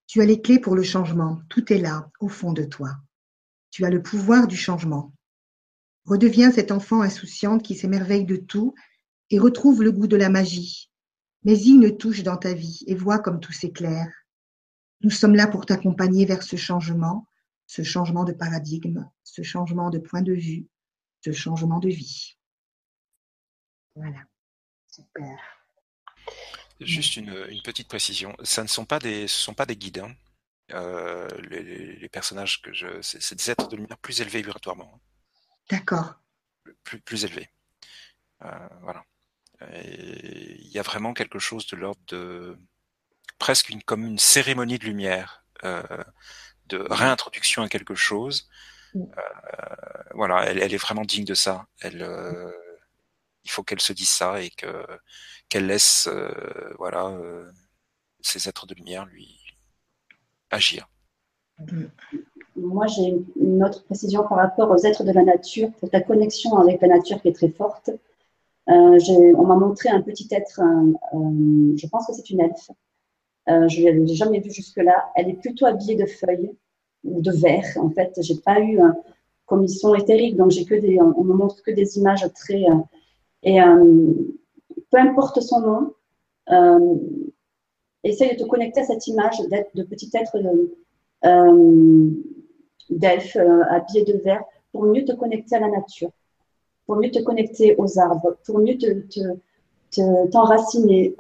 Tu 0.06 0.22
as 0.22 0.26
les 0.26 0.42
clés 0.42 0.60
pour 0.60 0.76
le 0.76 0.84
changement, 0.84 1.40
tout 1.48 1.72
est 1.72 1.80
là, 1.80 2.12
au 2.20 2.28
fond 2.28 2.52
de 2.52 2.66
toi. 2.66 2.98
Tu 3.70 3.86
as 3.86 3.90
le 3.90 4.04
pouvoir 4.04 4.48
du 4.48 4.58
changement. 4.58 5.14
Redeviens 6.04 6.52
cet 6.52 6.74
enfant 6.74 7.04
insouciante 7.04 7.64
qui 7.64 7.74
s'émerveille 7.74 8.26
de 8.26 8.36
tout 8.36 8.76
et 9.30 9.40
retrouve 9.40 9.82
le 9.82 9.94
goût 9.94 10.08
de 10.08 10.18
la 10.18 10.28
magie, 10.28 10.91
mais 11.44 11.60
une 11.64 11.98
touche 11.98 12.24
dans 12.24 12.38
ta 12.38 12.54
vie 12.54 12.84
et 12.88 12.96
vois 12.96 13.20
comme 13.20 13.40
tout 13.40 13.52
s'éclaire. 13.52 14.12
Nous 15.02 15.10
sommes 15.10 15.36
là 15.36 15.48
pour 15.48 15.66
t'accompagner 15.66 16.26
vers 16.26 16.44
ce 16.44 16.56
changement, 16.56 17.28
ce 17.66 17.84
changement 17.84 18.24
de 18.24 18.34
paradigme, 18.34 19.10
ce 19.24 19.42
changement 19.42 19.90
de 19.90 19.98
point 19.98 20.22
de 20.22 20.34
vue, 20.34 20.68
ce 21.24 21.32
changement 21.32 21.80
de 21.80 21.90
vie. 21.90 22.38
Voilà. 23.96 24.20
Super. 24.88 25.40
Juste 26.80 27.18
une, 27.18 27.62
petite 27.64 27.88
précision. 27.88 28.36
Ça 28.44 28.64
ne 28.64 28.68
sont 28.68 28.86
pas 28.86 29.00
des, 29.00 29.28
ce 29.28 29.40
sont 29.40 29.54
pas 29.54 29.66
des 29.66 29.76
guides. 29.76 30.00
Hein. 30.00 30.14
Euh, 30.72 31.28
les, 31.50 32.10
personnages 32.10 32.62
que 32.62 32.74
je, 32.74 33.02
c'est 33.02 33.36
des 33.36 33.52
êtres 33.52 33.68
de 33.68 33.76
lumière 33.76 33.98
plus 33.98 34.22
élevés 34.22 34.42
vibratoirement. 34.42 34.92
Hein. 34.96 35.00
D'accord. 35.70 36.16
Plus, 36.84 37.00
plus 37.02 37.26
élevés. 37.26 37.50
Euh, 38.44 38.68
voilà 38.82 39.04
il 39.84 40.72
y 40.72 40.80
a 40.80 40.82
vraiment 40.82 41.14
quelque 41.14 41.40
chose 41.40 41.68
de 41.68 41.76
l'ordre 41.76 42.02
de 42.08 42.58
presque 43.40 43.70
une, 43.70 43.82
comme 43.84 44.06
une 44.06 44.20
cérémonie 44.20 44.78
de 44.78 44.86
lumière, 44.86 45.44
euh, 45.64 45.82
de 46.68 46.78
réintroduction 46.90 47.64
à 47.64 47.70
quelque 47.70 47.96
chose. 47.96 48.50
Mm. 48.94 49.02
Euh, 49.02 50.04
voilà, 50.14 50.46
elle, 50.46 50.60
elle, 50.60 50.74
est 50.74 50.78
vraiment 50.78 51.04
digne 51.04 51.26
de 51.26 51.34
ça. 51.34 51.68
Elle, 51.82 52.02
euh, 52.02 52.52
il 53.44 53.52
faut 53.52 53.64
qu'elle 53.64 53.82
se 53.82 53.94
dise 53.94 54.10
ça 54.10 54.42
et 54.42 54.50
que 54.52 54.86
qu'elle 55.50 55.68
laisse, 55.68 56.08
euh, 56.08 56.74
voilà, 56.78 57.08
euh, 57.08 57.52
ces 58.22 58.48
êtres 58.48 58.66
de 58.66 58.74
lumière 58.74 59.06
lui 59.06 59.38
agir. 60.50 60.88
Moi, 62.56 62.88
j'ai 62.88 63.16
une 63.36 63.64
autre 63.64 63.84
précision 63.84 64.28
par 64.28 64.38
rapport 64.38 64.70
aux 64.70 64.78
êtres 64.86 65.04
de 65.04 65.12
la 65.12 65.24
nature, 65.24 65.72
pour 65.80 65.90
ta 65.90 66.02
connexion 66.02 66.58
avec 66.58 66.82
la 66.82 66.88
nature 66.88 67.22
qui 67.22 67.28
est 67.30 67.36
très 67.36 67.50
forte. 67.50 67.90
Euh, 68.70 69.34
on 69.38 69.44
m'a 69.44 69.56
montré 69.56 69.90
un 69.90 70.02
petit 70.02 70.28
être, 70.32 70.62
euh, 70.62 71.74
je 71.76 71.88
pense 71.88 72.08
que 72.08 72.14
c'est 72.14 72.30
une 72.30 72.42
elfe. 72.42 72.70
Euh, 73.50 73.68
je 73.68 73.82
ne 73.82 74.06
l'ai 74.06 74.16
jamais 74.16 74.40
vue 74.40 74.52
jusque-là. 74.52 75.12
Elle 75.16 75.30
est 75.30 75.40
plutôt 75.42 75.66
habillée 75.66 75.96
de 75.96 76.06
feuilles 76.06 76.52
ou 77.04 77.22
de 77.22 77.32
verre. 77.32 77.66
En 77.78 77.90
fait, 77.90 78.14
j'ai 78.22 78.36
pas 78.36 78.62
eu, 78.62 78.80
comme 79.46 79.64
ils 79.64 79.70
sont 79.70 79.96
éthériques, 79.96 80.38
donc 80.38 80.52
j'ai 80.52 80.66
que 80.66 80.76
des, 80.76 81.02
on, 81.02 81.24
me 81.24 81.34
montre 81.34 81.62
que 81.64 81.72
des 81.72 81.98
images 81.98 82.26
très. 82.36 82.66
et 83.44 83.60
peu 84.92 84.98
importe 84.98 85.42
son 85.42 85.62
nom, 85.62 85.94
essaye 88.04 88.36
de 88.36 88.44
te 88.44 88.48
connecter 88.48 88.82
à 88.82 88.84
cette 88.84 89.08
image 89.08 89.40
de 89.74 89.84
petit 89.84 90.12
être 90.14 90.38
d'elfes 92.90 93.38
habillés 93.70 94.04
de 94.06 94.18
vert 94.20 94.44
pour 94.72 94.84
mieux 94.84 95.04
te 95.04 95.14
connecter 95.14 95.56
à 95.56 95.60
la 95.62 95.70
nature, 95.70 96.12
pour 96.92 97.00
mieux 97.00 97.10
te 97.10 97.20
connecter 97.20 97.74
aux 97.78 97.98
arbres, 97.98 98.36
pour 98.46 98.60
mieux 98.60 98.78
te, 98.78 100.28
t'enraciner. 100.30 101.16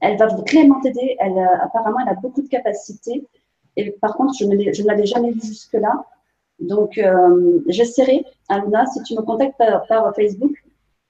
elle 0.00 0.18
va 0.18 0.26
vraiment 0.26 0.80
t'aider. 0.80 1.16
Elle, 1.20 1.38
apparemment, 1.60 1.98
elle 2.02 2.08
a 2.08 2.14
beaucoup 2.14 2.42
de 2.42 2.48
capacités. 2.48 3.24
Et 3.76 3.92
par 3.92 4.16
contre, 4.16 4.34
je 4.36 4.44
ne, 4.44 4.86
l'avais 4.88 5.06
jamais 5.06 5.30
vue 5.30 5.40
jusque-là. 5.40 6.04
Donc, 6.58 7.00
j'essaierai, 7.68 8.24
Aluna, 8.48 8.86
si 8.86 9.00
tu 9.04 9.14
me 9.14 9.22
contactes 9.22 9.56
par 9.56 10.12
Facebook, 10.16 10.56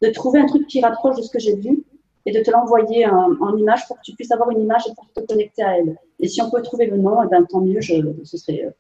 de 0.02 0.10
trouver 0.10 0.40
un 0.40 0.46
truc 0.46 0.66
qui 0.66 0.82
rapproche 0.82 1.16
de 1.16 1.22
ce 1.22 1.30
que 1.30 1.38
j'ai 1.38 1.56
vu 1.56 1.82
et 2.26 2.32
de 2.32 2.42
te 2.42 2.50
l'envoyer 2.50 3.06
en, 3.06 3.56
image 3.56 3.86
pour 3.88 3.96
que 3.96 4.02
tu 4.02 4.12
puisses 4.12 4.32
avoir 4.32 4.50
une 4.50 4.60
image 4.60 4.82
et 4.86 4.94
pour 4.94 5.10
te 5.14 5.20
connecter 5.20 5.62
à 5.62 5.78
elle. 5.78 5.96
Et 6.20 6.28
si 6.28 6.42
on 6.42 6.50
peut 6.50 6.60
trouver 6.60 6.88
le 6.88 6.98
nom, 6.98 7.22
eh 7.22 7.28
ben, 7.28 7.46
tant 7.46 7.62
mieux, 7.62 7.80
ce 7.80 8.36
serait, 8.36 8.66
euh, 8.66 8.70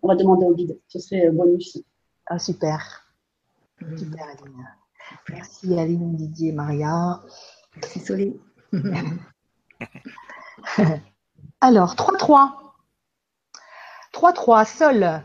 on 0.00 0.06
va 0.06 0.14
demander 0.14 0.46
au 0.46 0.54
guide, 0.54 0.78
ce 0.86 1.00
serait 1.00 1.26
euh, 1.26 1.32
bonus. 1.32 1.82
Ah, 2.26 2.38
super. 2.38 3.01
Super, 3.96 4.24
Aline. 4.24 4.68
Merci, 5.28 5.78
Aline, 5.78 6.16
Didier, 6.16 6.52
Maria. 6.52 7.22
Merci, 7.76 8.00
Solé. 8.00 8.40
Alors, 11.60 11.94
3-3. 11.94 12.52
3-3, 14.12 14.66
seul. 14.66 15.22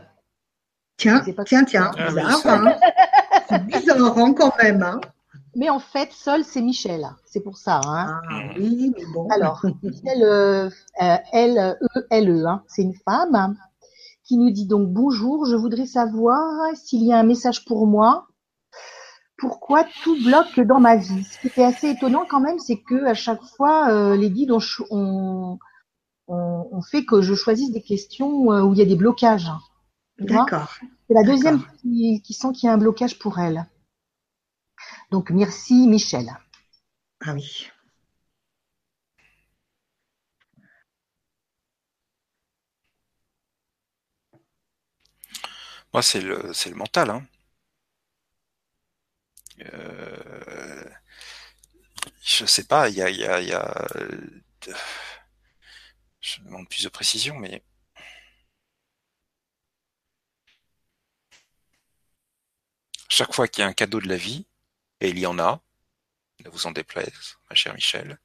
Tiens, 0.96 1.22
tiens, 1.44 1.64
tiens, 1.64 1.90
ah, 1.96 2.08
bizarre, 2.08 2.46
hein 2.46 2.74
C'est 3.48 3.64
bizarre 3.66 4.18
hein, 4.18 4.34
quand 4.34 4.56
même. 4.58 4.82
Hein 4.82 5.00
mais 5.58 5.70
en 5.70 5.80
fait, 5.80 6.12
seul, 6.12 6.44
c'est 6.44 6.62
Michel. 6.62 7.04
C'est 7.24 7.40
pour 7.40 7.56
ça. 7.56 7.80
Hein. 7.84 8.20
Ah, 8.30 8.40
oui, 8.56 8.92
mais 8.96 9.04
bon. 9.12 9.26
Alors, 9.28 9.66
Michel, 9.82 10.22
euh, 10.22 10.70
euh 11.02 11.16
elle, 11.32 11.76
E, 11.96 12.06
L, 12.10 12.46
hein. 12.46 12.62
c'est 12.68 12.82
une 12.82 12.94
femme 12.94 13.56
qui 14.22 14.36
nous 14.36 14.50
dit 14.50 14.66
donc 14.66 14.88
bonjour. 14.88 15.46
Je 15.46 15.56
voudrais 15.56 15.86
savoir 15.86 16.44
s'il 16.76 17.02
y 17.02 17.12
a 17.12 17.18
un 17.18 17.24
message 17.24 17.64
pour 17.64 17.88
moi. 17.88 18.27
Pourquoi 19.38 19.84
tout 20.02 20.20
bloque 20.24 20.58
dans 20.60 20.80
ma 20.80 20.96
vie? 20.96 21.24
Ce 21.24 21.48
qui 21.48 21.60
est 21.60 21.64
assez 21.64 21.90
étonnant 21.90 22.26
quand 22.28 22.40
même, 22.40 22.58
c'est 22.58 22.80
que 22.80 23.06
à 23.06 23.14
chaque 23.14 23.42
fois, 23.42 23.88
euh, 23.88 24.16
les 24.16 24.30
guides 24.30 24.50
ont, 24.50 25.58
on, 26.26 26.82
fait 26.82 27.04
que 27.04 27.22
je 27.22 27.34
choisisse 27.34 27.70
des 27.70 27.82
questions 27.82 28.52
euh, 28.52 28.62
où 28.62 28.72
il 28.72 28.78
y 28.78 28.82
a 28.82 28.84
des 28.84 28.96
blocages. 28.96 29.50
D'accord. 30.18 30.74
C'est 31.06 31.14
la 31.14 31.22
deuxième 31.22 31.62
qui, 31.80 32.20
qui 32.22 32.34
sent 32.34 32.48
qu'il 32.52 32.66
y 32.66 32.70
a 32.70 32.72
un 32.72 32.78
blocage 32.78 33.18
pour 33.20 33.38
elle. 33.38 33.64
Donc 35.12 35.30
merci 35.30 35.86
Michel. 35.86 36.36
Ah 37.20 37.32
oui. 37.32 37.68
Moi, 45.92 46.02
c'est 46.02 46.20
le, 46.20 46.52
c'est 46.52 46.70
le 46.70 46.76
mental. 46.76 47.10
Hein. 47.10 47.22
Euh, 49.60 50.84
je 52.22 52.44
sais 52.46 52.64
pas, 52.64 52.88
il 52.88 52.96
y 52.96 53.02
a, 53.02 53.10
y 53.10 53.24
a, 53.24 53.40
y 53.40 53.52
a... 53.52 53.86
Je 56.20 56.40
demande 56.42 56.68
plus 56.68 56.84
de 56.84 56.88
précision, 56.88 57.36
mais 57.38 57.62
chaque 63.08 63.34
fois 63.34 63.48
qu'il 63.48 63.62
y 63.62 63.64
a 63.64 63.68
un 63.68 63.72
cadeau 63.72 64.00
de 64.00 64.08
la 64.08 64.16
vie, 64.16 64.46
et 65.00 65.08
il 65.10 65.18
y 65.18 65.26
en 65.26 65.38
a, 65.38 65.60
ne 66.44 66.50
vous 66.50 66.66
en 66.66 66.70
déplaise, 66.72 67.38
ma 67.50 67.56
chère 67.56 67.74
Michel. 67.74 68.18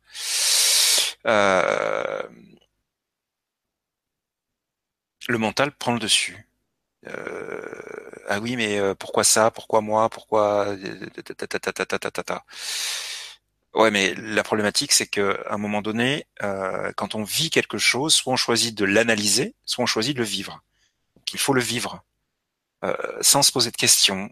Euh, 1.25 2.29
le 5.27 5.37
mental 5.37 5.71
prend 5.71 5.93
le 5.93 5.99
dessus. 5.99 6.45
Euh, 7.07 7.61
ah 8.27 8.39
oui, 8.39 8.55
mais 8.55 8.79
euh, 8.79 8.95
pourquoi 8.95 9.23
ça? 9.23 9.51
Pourquoi 9.51 9.81
moi? 9.81 10.09
Pourquoi 10.09 10.75
Ouais, 13.73 13.89
mais 13.89 14.13
la 14.15 14.43
problématique, 14.43 14.91
c'est 14.91 15.07
qu'à 15.07 15.35
un 15.49 15.57
moment 15.57 15.81
donné, 15.81 16.27
quand 16.95 17.15
on 17.15 17.23
vit 17.23 17.49
quelque 17.49 17.77
chose, 17.79 18.13
soit 18.13 18.33
on 18.33 18.35
choisit 18.35 18.75
de 18.77 18.85
l'analyser, 18.85 19.55
soit 19.65 19.83
on 19.83 19.87
choisit 19.87 20.15
de 20.15 20.19
le 20.19 20.25
vivre. 20.25 20.61
Il 21.33 21.39
faut 21.39 21.53
le 21.53 21.61
vivre 21.61 22.03
sans 23.21 23.41
se 23.41 23.51
poser 23.51 23.71
de 23.71 23.77
questions 23.77 24.29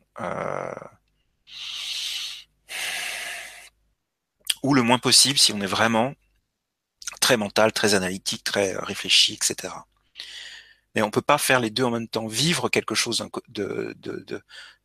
ou 4.64 4.74
le 4.74 4.84
moins 4.84 5.00
possible 5.00 5.40
si 5.40 5.54
on 5.54 5.62
est 5.62 5.66
vraiment 5.66 6.14
très 7.20 7.38
mental, 7.38 7.72
très 7.72 7.94
analytique, 7.94 8.44
très 8.44 8.76
euh, 8.76 8.82
réfléchi, 8.82 9.34
etc. 9.34 9.74
Mais 10.96 11.02
on 11.02 11.12
peut 11.12 11.22
pas 11.22 11.38
faire 11.38 11.60
les 11.60 11.70
deux 11.70 11.84
en 11.84 11.92
même 11.92 12.08
temps, 12.08 12.28
vivre 12.28 12.70
quelque 12.70 12.96
chose 12.96 13.26
de, 13.48 13.96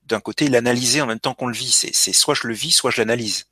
d'un 0.05 0.21
côté, 0.21 0.49
l'analyser 0.49 1.01
en 1.01 1.07
même 1.07 1.21
temps 1.21 1.35
qu'on 1.35 1.49
le 1.49 1.55
vit. 1.55 1.73
C'est, 1.73 2.13
soit 2.13 2.35
je 2.35 2.47
le 2.47 2.55
vis, 2.55 2.73
soit 2.73 2.91
je 2.91 3.01
l'analyse. 3.01 3.47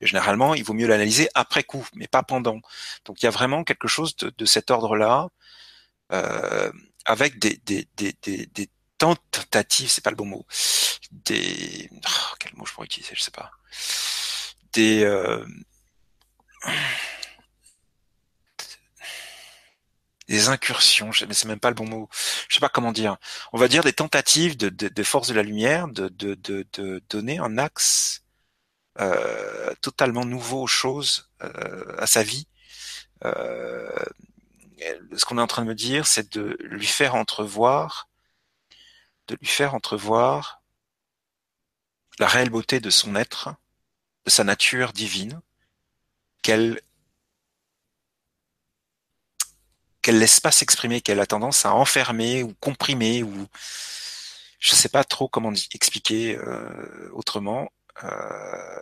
généralement, 0.00 0.54
il 0.54 0.64
vaut 0.64 0.74
mieux 0.74 0.86
l'analyser 0.86 1.28
après 1.34 1.62
coup, 1.62 1.86
mais 1.94 2.06
pas 2.06 2.22
pendant. 2.22 2.60
Donc 3.04 3.22
il 3.22 3.24
y 3.24 3.28
a 3.28 3.30
vraiment 3.30 3.64
quelque 3.64 3.88
chose 3.88 4.14
de, 4.16 4.44
cet 4.44 4.70
ordre-là, 4.70 5.28
euh, 6.12 6.70
avec 7.04 7.38
des, 7.38 7.60
des, 7.64 7.88
des, 7.96 8.14
des, 8.22 8.68
tentatives, 8.98 9.90
c'est 9.90 10.02
pas 10.02 10.08
le 10.10 10.16
bon 10.16 10.24
mot, 10.24 10.46
des, 11.12 11.90
oh, 11.92 12.34
quel 12.38 12.54
mot 12.56 12.64
je 12.64 12.72
pourrais 12.72 12.86
utiliser, 12.86 13.14
je 13.14 13.20
sais 13.20 13.30
pas 13.30 13.50
des 14.76 15.04
euh, 15.04 15.44
des 20.28 20.48
incursions, 20.48 21.10
mais 21.26 21.34
c'est 21.34 21.48
même 21.48 21.60
pas 21.60 21.70
le 21.70 21.74
bon 21.74 21.88
mot. 21.88 22.08
Je 22.48 22.54
sais 22.54 22.60
pas 22.60 22.68
comment 22.68 22.92
dire. 22.92 23.16
On 23.52 23.58
va 23.58 23.68
dire 23.68 23.84
des 23.84 23.92
tentatives 23.92 24.56
de, 24.56 24.68
de, 24.68 24.88
de 24.88 25.02
force 25.02 25.28
de 25.28 25.34
la 25.34 25.42
lumière 25.42 25.88
de, 25.88 26.08
de, 26.08 26.34
de, 26.34 27.02
donner 27.08 27.38
un 27.38 27.58
axe 27.58 28.24
euh, 28.98 29.74
totalement 29.82 30.24
nouveau 30.24 30.62
aux 30.62 30.66
choses, 30.66 31.30
euh, 31.42 31.94
à 31.98 32.06
sa 32.06 32.22
vie. 32.22 32.48
Euh, 33.24 33.88
ce 35.16 35.24
qu'on 35.24 35.38
est 35.38 35.42
en 35.42 35.46
train 35.46 35.62
de 35.62 35.68
me 35.68 35.74
dire, 35.74 36.06
c'est 36.06 36.32
de 36.32 36.56
lui 36.60 36.86
faire 36.86 37.14
entrevoir, 37.14 38.08
de 39.28 39.36
lui 39.36 39.46
faire 39.46 39.74
entrevoir 39.74 40.60
la 42.18 42.26
réelle 42.26 42.50
beauté 42.50 42.80
de 42.80 42.90
son 42.90 43.14
être, 43.14 43.54
de 44.24 44.30
sa 44.30 44.44
nature 44.44 44.92
divine, 44.92 45.40
qu'elle 46.42 46.80
qu'elle 50.06 50.20
laisse 50.20 50.38
pas 50.38 50.52
s'exprimer, 50.52 51.00
qu'elle 51.00 51.18
a 51.18 51.26
tendance 51.26 51.66
à 51.66 51.74
enfermer 51.74 52.44
ou 52.44 52.54
comprimer 52.60 53.24
ou 53.24 53.48
je 54.60 54.76
sais 54.76 54.88
pas 54.88 55.02
trop 55.02 55.26
comment 55.26 55.52
expliquer 55.74 56.36
euh, 56.36 57.10
autrement. 57.12 57.72
Euh, 58.04 58.78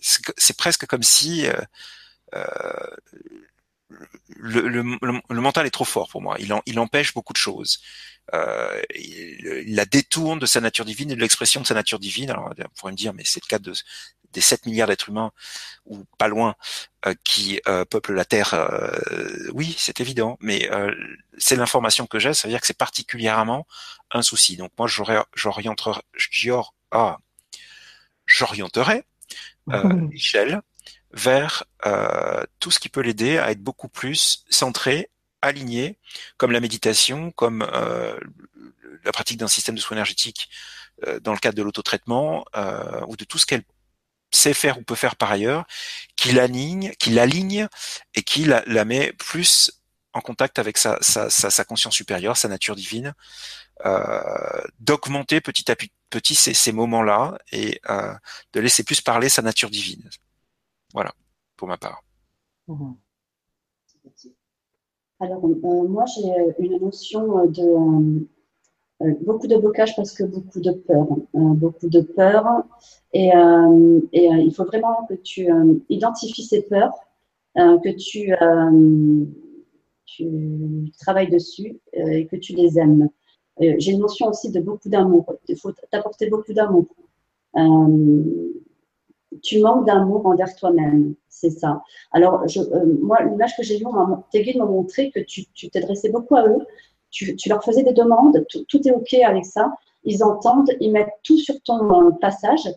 c'est 0.00 0.56
presque 0.56 0.86
comme 0.86 1.02
si 1.02 1.48
euh, 1.48 2.40
le, 4.36 4.68
le, 4.68 4.82
le, 5.02 5.40
mental 5.40 5.66
est 5.66 5.70
trop 5.70 5.84
fort 5.84 6.08
pour 6.08 6.22
moi. 6.22 6.36
Il, 6.38 6.54
il 6.66 6.78
empêche 6.78 7.12
beaucoup 7.12 7.32
de 7.32 7.38
choses. 7.38 7.80
Euh, 8.32 8.80
il, 8.94 9.74
la 9.74 9.84
détourne 9.84 10.38
de 10.38 10.46
sa 10.46 10.60
nature 10.60 10.84
divine 10.84 11.10
et 11.10 11.16
de 11.16 11.20
l'expression 11.20 11.60
de 11.60 11.66
sa 11.66 11.74
nature 11.74 11.98
divine. 11.98 12.30
Alors, 12.30 12.52
on 12.56 12.68
pourrait 12.78 12.92
me 12.92 12.96
dire, 12.96 13.14
mais 13.14 13.24
c'est 13.24 13.42
le 13.42 13.48
cas 13.48 13.58
de, 13.58 13.72
des 14.36 14.42
7 14.42 14.66
milliards 14.66 14.86
d'êtres 14.86 15.08
humains, 15.08 15.32
ou 15.86 16.04
pas 16.18 16.28
loin, 16.28 16.56
euh, 17.06 17.14
qui 17.24 17.58
euh, 17.66 17.86
peuplent 17.86 18.12
la 18.12 18.26
Terre. 18.26 18.52
Euh, 18.52 19.48
oui, 19.54 19.74
c'est 19.78 19.98
évident, 20.00 20.36
mais 20.40 20.70
c'est 21.38 21.56
l'information 21.56 22.06
que 22.06 22.18
j'ai, 22.18 22.34
ça 22.34 22.46
veut 22.46 22.52
dire 22.52 22.60
que 22.60 22.66
c'est 22.66 22.76
particulièrement 22.76 23.66
un 24.10 24.22
souci. 24.22 24.56
Donc 24.58 24.72
moi, 24.78 24.86
j'orienterai, 24.86 26.00
ah, 26.90 27.18
j'orienterai 28.26 29.04
Michel 29.66 30.60
vers 31.12 31.64
tout 32.60 32.70
ce 32.70 32.78
qui 32.78 32.90
peut 32.90 33.00
l'aider 33.00 33.38
à 33.38 33.50
être 33.52 33.62
beaucoup 33.62 33.88
plus 33.88 34.44
centré, 34.50 35.08
aligné, 35.40 35.96
comme 36.36 36.52
la 36.52 36.60
méditation, 36.60 37.30
comme 37.30 37.60
la 39.04 39.12
pratique 39.12 39.38
d'un 39.38 39.48
système 39.48 39.76
de 39.76 39.80
soins 39.80 39.96
énergétiques 39.96 40.50
dans 41.22 41.32
le 41.32 41.38
cadre 41.38 41.56
de 41.56 41.62
l'autotraitement, 41.62 42.44
ou 43.06 43.16
de 43.16 43.24
tout 43.24 43.38
ce 43.38 43.46
qu'elle 43.46 43.62
sait 44.30 44.54
faire 44.54 44.78
ou 44.78 44.82
peut 44.82 44.94
faire 44.94 45.16
par 45.16 45.30
ailleurs, 45.30 45.66
qui 46.16 46.32
l'aligne, 46.32 46.92
qui 46.98 47.10
l'aligne 47.10 47.68
et 48.14 48.22
qui 48.22 48.44
la, 48.44 48.84
met 48.84 49.12
plus 49.12 49.72
en 50.12 50.20
contact 50.20 50.58
avec 50.58 50.78
sa, 50.78 50.98
conscience 51.68 51.94
supérieure, 51.94 52.36
sa 52.36 52.48
nature 52.48 52.76
divine, 52.76 53.14
euh, 53.84 54.62
d'augmenter 54.80 55.40
petit 55.40 55.70
à 55.70 55.76
petit 56.10 56.34
ces, 56.34 56.72
moments-là 56.72 57.38
et 57.52 57.80
euh, 57.90 58.14
de 58.52 58.60
laisser 58.60 58.82
plus 58.82 59.00
parler 59.00 59.28
sa 59.28 59.42
nature 59.42 59.70
divine. 59.70 60.08
Voilà, 60.94 61.12
pour 61.56 61.68
ma 61.68 61.76
part. 61.76 62.02
Mmh. 62.68 62.94
Alors, 65.20 65.44
euh, 65.44 65.88
moi, 65.88 66.04
j'ai 66.06 66.64
une 66.64 66.78
notion 66.80 67.46
de 67.46 68.26
beaucoup 69.00 69.46
de 69.46 69.56
blocage 69.56 69.94
parce 69.96 70.12
que 70.12 70.24
beaucoup 70.24 70.60
de 70.60 70.72
peur, 70.72 71.06
hein. 71.34 71.54
beaucoup 71.54 71.88
de 71.88 72.00
peur. 72.00 72.64
Et, 73.12 73.34
euh, 73.34 73.38
euh, 73.38 74.00
il 74.12 74.52
faut 74.54 74.64
vraiment 74.64 75.06
que 75.08 75.14
tu 75.14 75.48
identifies 75.88 76.44
ces 76.44 76.62
peurs, 76.62 76.94
que 77.56 77.90
tu, 77.96 78.34
travailles 80.98 81.30
dessus 81.30 81.78
et 81.92 82.26
que 82.26 82.36
tu 82.36 82.54
les 82.54 82.78
aimes. 82.78 83.08
J'ai 83.60 83.92
une 83.92 84.00
notion 84.00 84.28
aussi 84.28 84.50
de 84.50 84.60
beaucoup 84.60 84.88
d'amour. 84.88 85.26
Il 85.48 85.56
faut 85.56 85.72
t'apporter 85.90 86.28
beaucoup 86.28 86.52
d'amour. 86.52 86.86
Euh, 87.56 88.52
tu 89.42 89.60
manques 89.60 89.86
d'amour 89.86 90.26
envers 90.26 90.54
toi-même, 90.56 91.14
c'est 91.28 91.50
ça. 91.50 91.82
Alors, 92.12 92.44
euh, 92.44 92.96
moi, 93.02 93.22
l'image 93.22 93.56
que 93.56 93.62
j'ai 93.62 93.78
vue, 93.78 93.86
tes 94.30 94.42
guides 94.42 94.58
m'ont 94.58 94.66
montré 94.66 95.10
que 95.10 95.20
tu 95.20 95.70
t'adressais 95.70 96.10
beaucoup 96.10 96.36
à 96.36 96.46
eux, 96.48 96.66
tu, 97.10 97.36
leur 97.48 97.62
faisais 97.64 97.82
des 97.82 97.92
demandes, 97.92 98.44
tout, 98.48 98.88
est 98.88 98.90
OK 98.90 99.14
avec 99.14 99.44
ça. 99.44 99.72
Ils 100.04 100.22
entendent, 100.22 100.70
ils 100.80 100.92
mettent 100.92 101.14
tout 101.22 101.38
sur 101.38 101.60
ton 101.62 102.12
passage, 102.20 102.68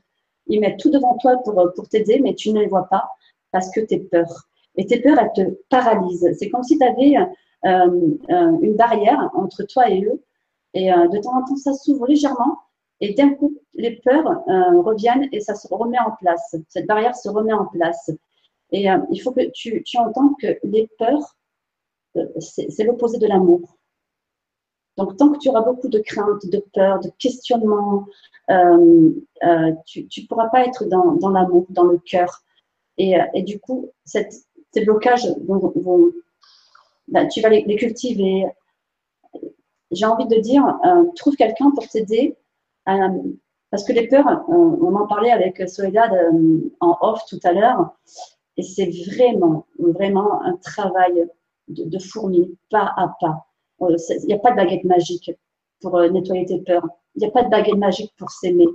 ils 0.48 0.60
mettent 0.60 0.80
tout 0.80 0.89
devant 0.89 1.18
toi 1.18 1.38
pour, 1.44 1.89
t'aider, 1.89 2.20
mais 2.22 2.34
tu 2.34 2.52
ne 2.52 2.60
les 2.62 2.68
vois 2.68 2.88
pas 2.89 3.10
parce 3.52 3.70
que 3.72 3.82
tu 3.82 3.96
es 3.96 4.00
peur. 4.00 4.48
Et 4.76 4.86
tes 4.86 5.02
peurs, 5.02 5.20
elles 5.20 5.46
te 5.46 5.52
paralysent. 5.70 6.30
C'est 6.38 6.50
comme 6.50 6.63
si 6.63 6.78
tu 6.78 6.86
avais 6.86 7.15
euh, 7.65 8.58
une 8.62 8.76
barrière 8.76 9.30
entre 9.34 9.63
toi 9.63 9.89
et 9.89 10.04
eux. 10.04 10.24
Et 10.74 10.92
de 10.92 11.22
temps 11.22 11.36
en 11.36 11.44
temps, 11.44 11.56
ça 11.56 11.74
s'ouvre 11.74 12.08
légèrement 12.08 12.60
et 13.02 13.13
d'un 13.13 13.30
coup, 13.30 13.58
les 13.74 13.98
peurs 13.98 14.28
euh, 14.28 14.82
reviennent 14.82 15.30
et 15.32 15.39
ça 15.39 15.56
se 15.56 15.68
remet 15.74 16.00
en 16.00 16.12
place. 16.12 16.56
Cette 16.68 16.88
barrière 16.88 17.15
se 17.15 17.30
remet 17.30 17.54
en 17.54 17.65
place. 17.65 18.12
Et 18.72 18.92
euh, 18.92 18.98
il 19.12 19.20
faut 19.20 19.32
que 19.32 19.50
tu, 19.52 19.84
tu 19.84 19.98
entends 19.98 20.34
que 20.42 20.60
les 20.63 20.89
peurs, 20.98 21.36
euh, 22.18 22.26
c'est 22.39 22.84
l'opposé 22.84 23.18
de 23.18 23.28
l'amour. 23.28 23.78
Donc, 25.00 25.18
tant 25.18 25.32
que 25.32 25.40
tu 25.40 25.50
auras 25.50 25.62
beaucoup 25.62 25.88
de 25.88 26.00
craintes, 26.00 26.46
de 26.46 26.64
peurs, 26.74 27.00
de 27.00 27.10
questionnements, 27.18 28.06
tu 28.48 28.54
ne 30.04 30.28
pourras 30.28 30.50
pas 30.50 30.66
être 30.66 30.86
dans, 30.86 31.30
l'amour, 31.30 31.66
dans 31.70 31.86
le 31.86 31.98
cœur. 31.98 32.44
Et, 32.98 33.16
et, 33.34 33.44
du 33.44 33.60
coup, 33.60 33.90
cette, 34.06 34.34
ces 34.72 34.86
blocages 34.86 35.28
vont, 35.48 36.12
ben, 37.08 37.28
tu 37.28 37.42
vas 37.42 37.50
les, 37.50 37.76
cultiver. 37.76 38.46
J'ai 39.92 40.06
envie 40.06 40.28
de 40.28 40.38
dire, 40.40 40.78
trouve 41.16 41.36
quelqu'un 41.36 41.72
pour 41.72 41.88
t'aider 41.88 42.36
euh, 42.90 43.10
parce 43.72 43.84
que 43.84 43.94
les 43.94 44.08
peurs, 44.08 44.44
on, 44.48 44.96
en 44.96 45.08
parlait 45.08 45.32
avec 45.32 45.68
Soledad 45.70 46.12
euh, 46.12 46.60
en 46.80 46.98
off 47.02 47.22
tout 47.30 47.40
à 47.44 47.54
l'heure, 47.54 47.92
et 48.58 48.64
c'est 48.64 48.90
vraiment, 49.06 49.68
vraiment 49.78 50.42
un 50.42 50.56
travail 50.58 51.28
de, 51.68 51.84
de 51.84 52.00
fourmi, 52.00 52.58
pas 52.72 52.92
à 52.98 53.16
pas. 53.20 53.46
Euh, 53.82 53.96
il 54.22 54.26
n'y 54.28 54.34
a 54.34 54.39
pas 54.39 54.52
de 54.52 54.58
baguette 54.58 54.84
magique 54.84 55.32
pour 55.82 56.00
nettoyer 56.00 56.46
tes 56.46 56.60
peurs. 56.60 56.88
Il 57.15 57.20
n'y 57.20 57.28
a 57.28 57.32
pas 57.32 57.44
de 57.44 57.50
baguette 57.50 57.78
magique 57.78 58.13
pour 58.18 58.30
s'aimer. 58.30 58.68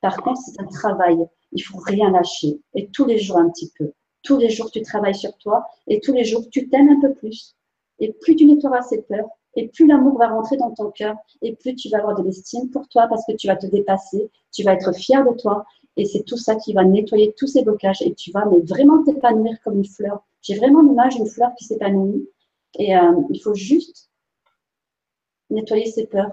Par 0.00 0.16
contre, 0.16 0.40
c'est 0.40 0.60
un 0.60 0.66
travail. 0.66 1.18
Il 1.52 1.60
faut 1.60 1.78
rien 1.78 2.10
lâcher. 2.10 2.60
Et 2.74 2.88
tous 2.88 3.04
les 3.04 3.18
jours 3.18 3.38
un 3.38 3.48
petit 3.50 3.72
peu. 3.76 3.92
Tous 4.22 4.38
les 4.38 4.50
jours, 4.50 4.70
tu 4.70 4.82
travailles 4.82 5.14
sur 5.14 5.36
toi 5.38 5.66
et 5.88 6.00
tous 6.00 6.12
les 6.12 6.24
jours, 6.24 6.44
tu 6.50 6.68
t'aimes 6.68 6.90
un 6.90 7.00
peu 7.00 7.12
plus. 7.14 7.56
Et 7.98 8.12
plus 8.12 8.36
tu 8.36 8.46
nettoieras 8.46 8.82
ces 8.82 9.02
peurs, 9.02 9.28
et 9.54 9.68
plus 9.68 9.86
l'amour 9.86 10.18
va 10.18 10.28
rentrer 10.28 10.56
dans 10.56 10.70
ton 10.72 10.90
cœur, 10.90 11.14
et 11.40 11.54
plus 11.54 11.74
tu 11.74 11.88
vas 11.88 11.98
avoir 11.98 12.16
de 12.16 12.24
l'estime 12.24 12.70
pour 12.70 12.88
toi 12.88 13.06
parce 13.06 13.24
que 13.26 13.32
tu 13.32 13.46
vas 13.46 13.56
te 13.56 13.66
dépasser, 13.66 14.28
tu 14.50 14.62
vas 14.62 14.72
être 14.72 14.94
fier 14.94 15.24
de 15.24 15.36
toi, 15.36 15.64
et 15.96 16.04
c'est 16.04 16.24
tout 16.24 16.36
ça 16.36 16.56
qui 16.56 16.72
va 16.72 16.84
nettoyer 16.84 17.34
tous 17.36 17.46
ces 17.46 17.62
blocages, 17.62 18.02
et 18.02 18.14
tu 18.14 18.32
vas 18.32 18.44
vraiment 18.64 19.04
t'épanouir 19.04 19.56
comme 19.62 19.78
une 19.78 19.84
fleur. 19.84 20.24
J'ai 20.40 20.56
vraiment 20.56 20.82
l'image 20.82 21.16
d'une 21.16 21.28
fleur 21.28 21.50
qui 21.56 21.64
s'épanouit, 21.64 22.28
et 22.78 22.96
euh, 22.96 23.12
il 23.30 23.40
faut 23.40 23.54
juste 23.54 24.10
nettoyer 25.52 25.86
ses 25.86 26.06
peurs 26.06 26.32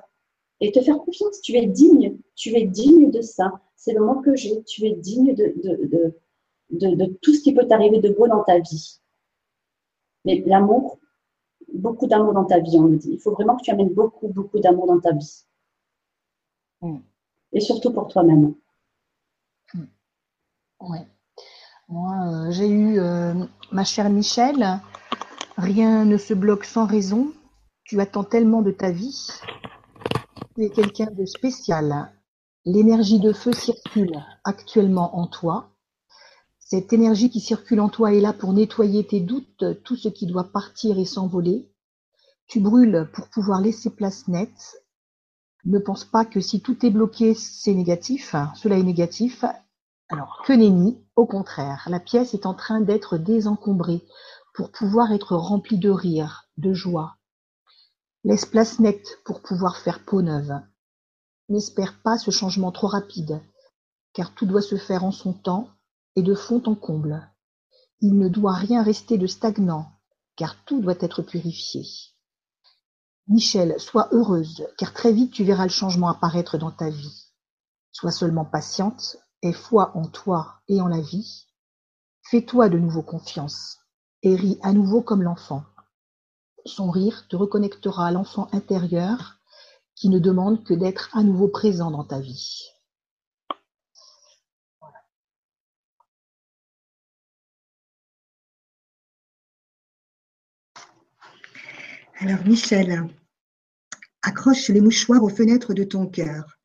et 0.59 0.71
te 0.71 0.81
faire 0.81 0.97
confiance. 0.99 1.41
Tu 1.41 1.55
es 1.55 1.65
digne, 1.65 2.17
tu 2.35 2.55
es 2.55 2.65
digne 2.65 3.11
de 3.11 3.21
ça. 3.21 3.51
C'est 3.75 3.93
le 3.93 4.03
mot 4.03 4.21
que 4.21 4.35
j'ai. 4.35 4.63
Tu 4.63 4.85
es 4.85 4.93
digne 4.93 5.33
de, 5.33 5.53
de, 5.63 6.15
de, 6.71 6.95
de 6.95 7.05
tout 7.21 7.33
ce 7.33 7.41
qui 7.41 7.53
peut 7.53 7.67
t'arriver 7.67 7.99
de 7.99 8.09
beau 8.09 8.27
dans 8.27 8.43
ta 8.43 8.59
vie. 8.59 8.99
Mais 10.25 10.43
l'amour, 10.45 10.99
beaucoup 11.73 12.07
d'amour 12.07 12.33
dans 12.33 12.45
ta 12.45 12.59
vie, 12.59 12.77
on 12.77 12.83
me 12.83 12.97
dit. 12.97 13.11
Il 13.13 13.19
faut 13.19 13.31
vraiment 13.31 13.55
que 13.57 13.63
tu 13.63 13.71
amènes 13.71 13.93
beaucoup, 13.93 14.27
beaucoup 14.27 14.59
d'amour 14.59 14.87
dans 14.87 14.99
ta 14.99 15.13
vie. 15.13 15.45
Mm. 16.81 16.97
Et 17.53 17.59
surtout 17.61 17.93
pour 17.93 18.07
toi-même. 18.07 18.53
Mm. 19.73 19.83
Oui. 20.81 20.99
Moi, 21.87 22.15
euh, 22.27 22.51
j'ai 22.51 22.67
eu 22.67 22.99
euh, 22.99 23.33
ma 23.71 23.83
chère 23.83 24.09
Michel. 24.09 24.79
Rien 25.57 26.05
ne 26.05 26.17
se 26.17 26.33
bloque 26.33 26.65
sans 26.65 26.85
raison. 26.85 27.33
Tu 27.89 27.99
attends 27.99 28.23
tellement 28.23 28.61
de 28.61 28.69
ta 28.69 28.91
vie. 28.91 29.31
Tu 30.53 30.63
es 30.63 30.69
quelqu'un 30.69 31.09
de 31.09 31.25
spécial. 31.25 32.13
L'énergie 32.63 33.19
de 33.19 33.33
feu 33.33 33.51
circule 33.51 34.15
actuellement 34.43 35.17
en 35.17 35.25
toi. 35.25 35.71
Cette 36.59 36.93
énergie 36.93 37.31
qui 37.31 37.39
circule 37.39 37.79
en 37.79 37.89
toi 37.89 38.13
est 38.13 38.21
là 38.21 38.31
pour 38.31 38.53
nettoyer 38.53 39.07
tes 39.07 39.21
doutes, 39.21 39.81
tout 39.83 39.95
ce 39.95 40.07
qui 40.07 40.27
doit 40.27 40.51
partir 40.51 40.99
et 40.99 41.05
s'envoler. 41.05 41.67
Tu 42.45 42.59
brûles 42.59 43.09
pour 43.11 43.27
pouvoir 43.29 43.59
laisser 43.59 43.89
place 43.89 44.27
nette. 44.27 44.83
Ne 45.65 45.79
pense 45.79 46.05
pas 46.05 46.25
que 46.25 46.41
si 46.41 46.61
tout 46.61 46.85
est 46.85 46.91
bloqué, 46.91 47.33
c'est 47.33 47.73
négatif. 47.73 48.35
Cela 48.53 48.77
est 48.77 48.83
négatif. 48.83 49.43
Alors, 50.09 50.43
que 50.45 50.53
nenni, 50.53 51.03
au 51.15 51.25
contraire, 51.25 51.87
la 51.89 51.99
pièce 51.99 52.35
est 52.35 52.45
en 52.45 52.53
train 52.53 52.81
d'être 52.81 53.17
désencombrée 53.17 54.05
pour 54.53 54.69
pouvoir 54.69 55.11
être 55.11 55.35
remplie 55.35 55.79
de 55.79 55.89
rire, 55.89 56.51
de 56.59 56.71
joie. 56.75 57.15
Laisse 58.25 58.45
place 58.45 58.79
nette 58.79 59.19
pour 59.23 59.41
pouvoir 59.41 59.77
faire 59.77 60.03
peau 60.03 60.21
neuve. 60.21 60.61
N'espère 61.47 62.01
pas 62.01 62.17
ce 62.17 62.31
changement 62.31 62.71
trop 62.71 62.87
rapide, 62.87 63.41
car 64.13 64.35
tout 64.35 64.45
doit 64.45 64.61
se 64.61 64.75
faire 64.75 65.05
en 65.05 65.11
son 65.11 65.31
temps 65.31 65.69
et 66.17 66.21
de 66.21 66.35
fond 66.35 66.61
en 66.65 66.75
comble. 66.75 67.31
Il 68.01 68.17
ne 68.17 68.27
doit 68.27 68.53
rien 68.53 68.83
rester 68.83 69.17
de 69.17 69.25
stagnant, 69.25 69.89
car 70.35 70.63
tout 70.65 70.81
doit 70.81 70.97
être 70.99 71.21
purifié. 71.21 71.85
Michel, 73.27 73.79
sois 73.79 74.09
heureuse, 74.11 74.67
car 74.77 74.93
très 74.93 75.13
vite 75.13 75.31
tu 75.31 75.45
verras 75.45 75.63
le 75.63 75.69
changement 75.69 76.09
apparaître 76.09 76.57
dans 76.57 76.71
ta 76.71 76.89
vie. 76.89 77.31
Sois 77.93 78.11
seulement 78.11 78.45
patiente, 78.45 79.15
aie 79.43 79.53
foi 79.53 79.95
en 79.95 80.07
toi 80.07 80.61
et 80.67 80.81
en 80.81 80.87
la 80.87 80.99
vie. 80.99 81.47
Fais-toi 82.23 82.67
de 82.67 82.79
nouveau 82.79 83.01
confiance, 83.01 83.77
et 84.23 84.35
ris 84.35 84.59
à 84.61 84.73
nouveau 84.73 85.01
comme 85.01 85.23
l'enfant. 85.23 85.63
Son 86.69 86.91
rire 86.91 87.27
te 87.27 87.35
reconnectera 87.35 88.07
à 88.07 88.11
l'enfant 88.11 88.47
intérieur 88.51 89.39
qui 89.95 90.07
ne 90.07 90.19
demande 90.19 90.63
que 90.63 90.75
d'être 90.75 91.09
à 91.17 91.23
nouveau 91.23 91.47
présent 91.47 91.89
dans 91.89 92.03
ta 92.03 92.19
vie. 92.19 92.69
Alors 102.19 102.45
Michel, 102.45 103.09
accroche 104.21 104.67
les 104.69 104.81
mouchoirs 104.81 105.23
aux 105.23 105.29
fenêtres 105.29 105.73
de 105.73 105.83
ton 105.83 106.05
cœur. 106.05 106.59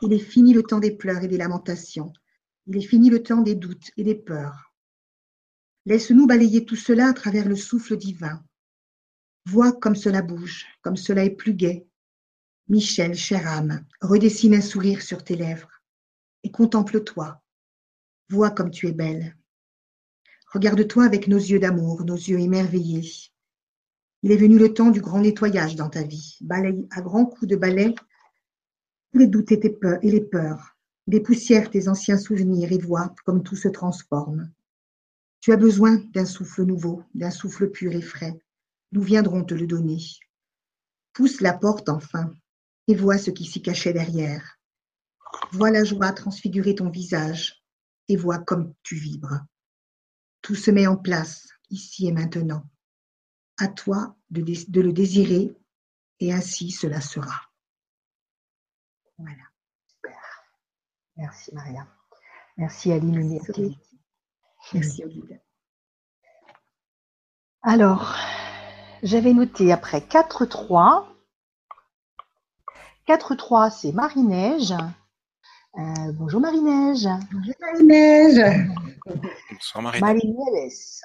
Il 0.00 0.14
est 0.14 0.18
fini 0.18 0.54
le 0.54 0.62
temps 0.62 0.80
des 0.80 0.96
pleurs 0.96 1.22
et 1.22 1.28
des 1.28 1.36
lamentations. 1.36 2.14
Il 2.66 2.78
est 2.78 2.86
fini 2.86 3.10
le 3.10 3.22
temps 3.22 3.42
des 3.42 3.54
doutes 3.54 3.90
et 3.98 4.04
des 4.04 4.14
peurs. 4.14 4.72
Laisse-nous 5.84 6.26
balayer 6.26 6.64
tout 6.64 6.76
cela 6.76 7.08
à 7.08 7.12
travers 7.12 7.46
le 7.46 7.56
souffle 7.56 7.98
divin. 7.98 8.42
Vois 9.50 9.72
comme 9.72 9.96
cela 9.96 10.20
bouge, 10.20 10.66
comme 10.82 10.98
cela 10.98 11.24
est 11.24 11.30
plus 11.30 11.54
gai. 11.54 11.86
Michel, 12.68 13.14
chère 13.14 13.48
âme, 13.48 13.82
redessine 14.02 14.54
un 14.54 14.60
sourire 14.60 15.00
sur 15.00 15.24
tes 15.24 15.36
lèvres 15.36 15.70
et 16.42 16.50
contemple-toi. 16.50 17.42
Vois 18.28 18.50
comme 18.50 18.70
tu 18.70 18.88
es 18.88 18.92
belle. 18.92 19.38
Regarde-toi 20.52 21.06
avec 21.06 21.28
nos 21.28 21.38
yeux 21.38 21.58
d'amour, 21.58 22.04
nos 22.04 22.14
yeux 22.14 22.38
émerveillés. 22.38 23.10
Il 24.22 24.32
est 24.32 24.36
venu 24.36 24.58
le 24.58 24.74
temps 24.74 24.90
du 24.90 25.00
grand 25.00 25.20
nettoyage 25.20 25.76
dans 25.76 25.88
ta 25.88 26.02
vie. 26.02 26.36
Balaye 26.42 26.86
à 26.90 27.00
grands 27.00 27.24
coups 27.24 27.48
de 27.48 27.56
balai 27.56 27.94
tous 29.12 29.18
les 29.18 29.28
doutes 29.28 29.52
et, 29.52 29.70
peurs, 29.70 29.98
et 30.02 30.10
les 30.10 30.20
peurs. 30.20 30.76
Dépoussière 31.06 31.70
tes 31.70 31.88
anciens 31.88 32.18
souvenirs 32.18 32.70
et 32.70 32.76
vois 32.76 33.14
comme 33.24 33.42
tout 33.42 33.56
se 33.56 33.68
transforme. 33.68 34.52
Tu 35.40 35.52
as 35.52 35.56
besoin 35.56 35.96
d'un 36.12 36.26
souffle 36.26 36.64
nouveau, 36.64 37.02
d'un 37.14 37.30
souffle 37.30 37.70
pur 37.70 37.92
et 37.92 38.02
frais. 38.02 38.38
Nous 38.92 39.02
viendrons 39.02 39.44
te 39.44 39.54
le 39.54 39.66
donner. 39.66 39.98
Pousse 41.12 41.40
la 41.40 41.52
porte 41.52 41.88
enfin 41.88 42.32
et 42.86 42.94
vois 42.94 43.18
ce 43.18 43.30
qui 43.30 43.44
s'y 43.44 43.60
cachait 43.60 43.92
derrière. 43.92 44.58
Vois 45.52 45.70
la 45.70 45.84
joie 45.84 46.12
transfigurer 46.12 46.74
ton 46.74 46.88
visage 46.88 47.62
et 48.08 48.16
vois 48.16 48.38
comme 48.38 48.74
tu 48.82 48.96
vibres. 48.96 49.40
Tout 50.42 50.54
se 50.54 50.70
met 50.70 50.86
en 50.86 50.96
place 50.96 51.48
ici 51.70 52.06
et 52.06 52.12
maintenant. 52.12 52.64
À 53.58 53.68
toi 53.68 54.16
de, 54.30 54.80
le 54.80 54.92
désirer 54.92 55.54
et 56.20 56.32
ainsi 56.32 56.70
cela 56.70 57.00
sera. 57.00 57.42
Voilà, 59.18 59.42
super. 59.86 60.20
Merci 61.16 61.54
Maria. 61.54 61.88
Merci 62.56 62.92
Aline. 62.92 63.28
Merci, 63.28 63.78
Merci 64.72 65.04
Olivier. 65.04 65.40
Alors, 67.62 68.14
j'avais 69.02 69.32
noté 69.32 69.72
après 69.72 70.00
4-3. 70.00 71.04
4-3, 73.06 73.70
c'est 73.70 73.92
Marie-Neige. 73.92 74.72
Euh, 75.78 76.12
bonjour 76.12 76.40
Marie-Neige. 76.40 77.08
Bonjour 77.32 77.54
Marie-Neige. 77.60 78.66
Bonsoir 79.50 79.82
Marie-Neige. 79.82 81.02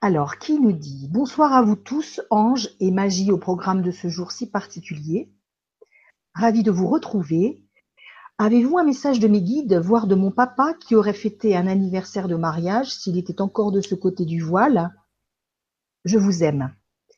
Alors, 0.00 0.38
qui 0.38 0.58
nous 0.58 0.72
dit 0.72 1.08
Bonsoir 1.10 1.52
à 1.52 1.62
vous 1.62 1.76
tous, 1.76 2.20
anges 2.30 2.70
et 2.80 2.90
magie 2.90 3.30
au 3.30 3.38
programme 3.38 3.82
de 3.82 3.90
ce 3.90 4.08
jour 4.08 4.32
si 4.32 4.50
particulier. 4.50 5.32
Ravi 6.34 6.62
de 6.62 6.70
vous 6.70 6.88
retrouver. 6.88 7.62
Avez-vous 8.38 8.78
un 8.78 8.84
message 8.84 9.20
de 9.20 9.28
mes 9.28 9.42
guides, 9.42 9.74
voire 9.74 10.06
de 10.06 10.16
mon 10.16 10.32
papa 10.32 10.74
qui 10.80 10.96
aurait 10.96 11.12
fêté 11.12 11.56
un 11.56 11.68
anniversaire 11.68 12.26
de 12.26 12.34
mariage 12.34 12.92
s'il 12.92 13.18
était 13.18 13.40
encore 13.40 13.70
de 13.70 13.80
ce 13.80 13.94
côté 13.94 14.24
du 14.24 14.40
voile? 14.40 14.90
Je 16.04 16.18
vous 16.18 16.42
aime. 16.42 16.74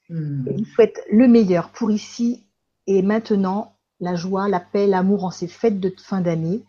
Hmm. 0.09 0.47
Et 0.49 0.57
vous 0.57 0.64
souhaite 0.64 1.01
le 1.11 1.28
meilleur 1.28 1.70
pour 1.70 1.91
ici 1.91 2.47
et 2.87 3.03
maintenant, 3.03 3.78
la 4.01 4.14
joie, 4.14 4.49
la 4.49 4.61
paix, 4.61 4.87
l'amour 4.87 5.24
en 5.24 5.30
ces 5.30 5.49
fêtes 5.49 5.80
de 5.80 5.95
fin 5.99 6.20
d'année. 6.20 6.64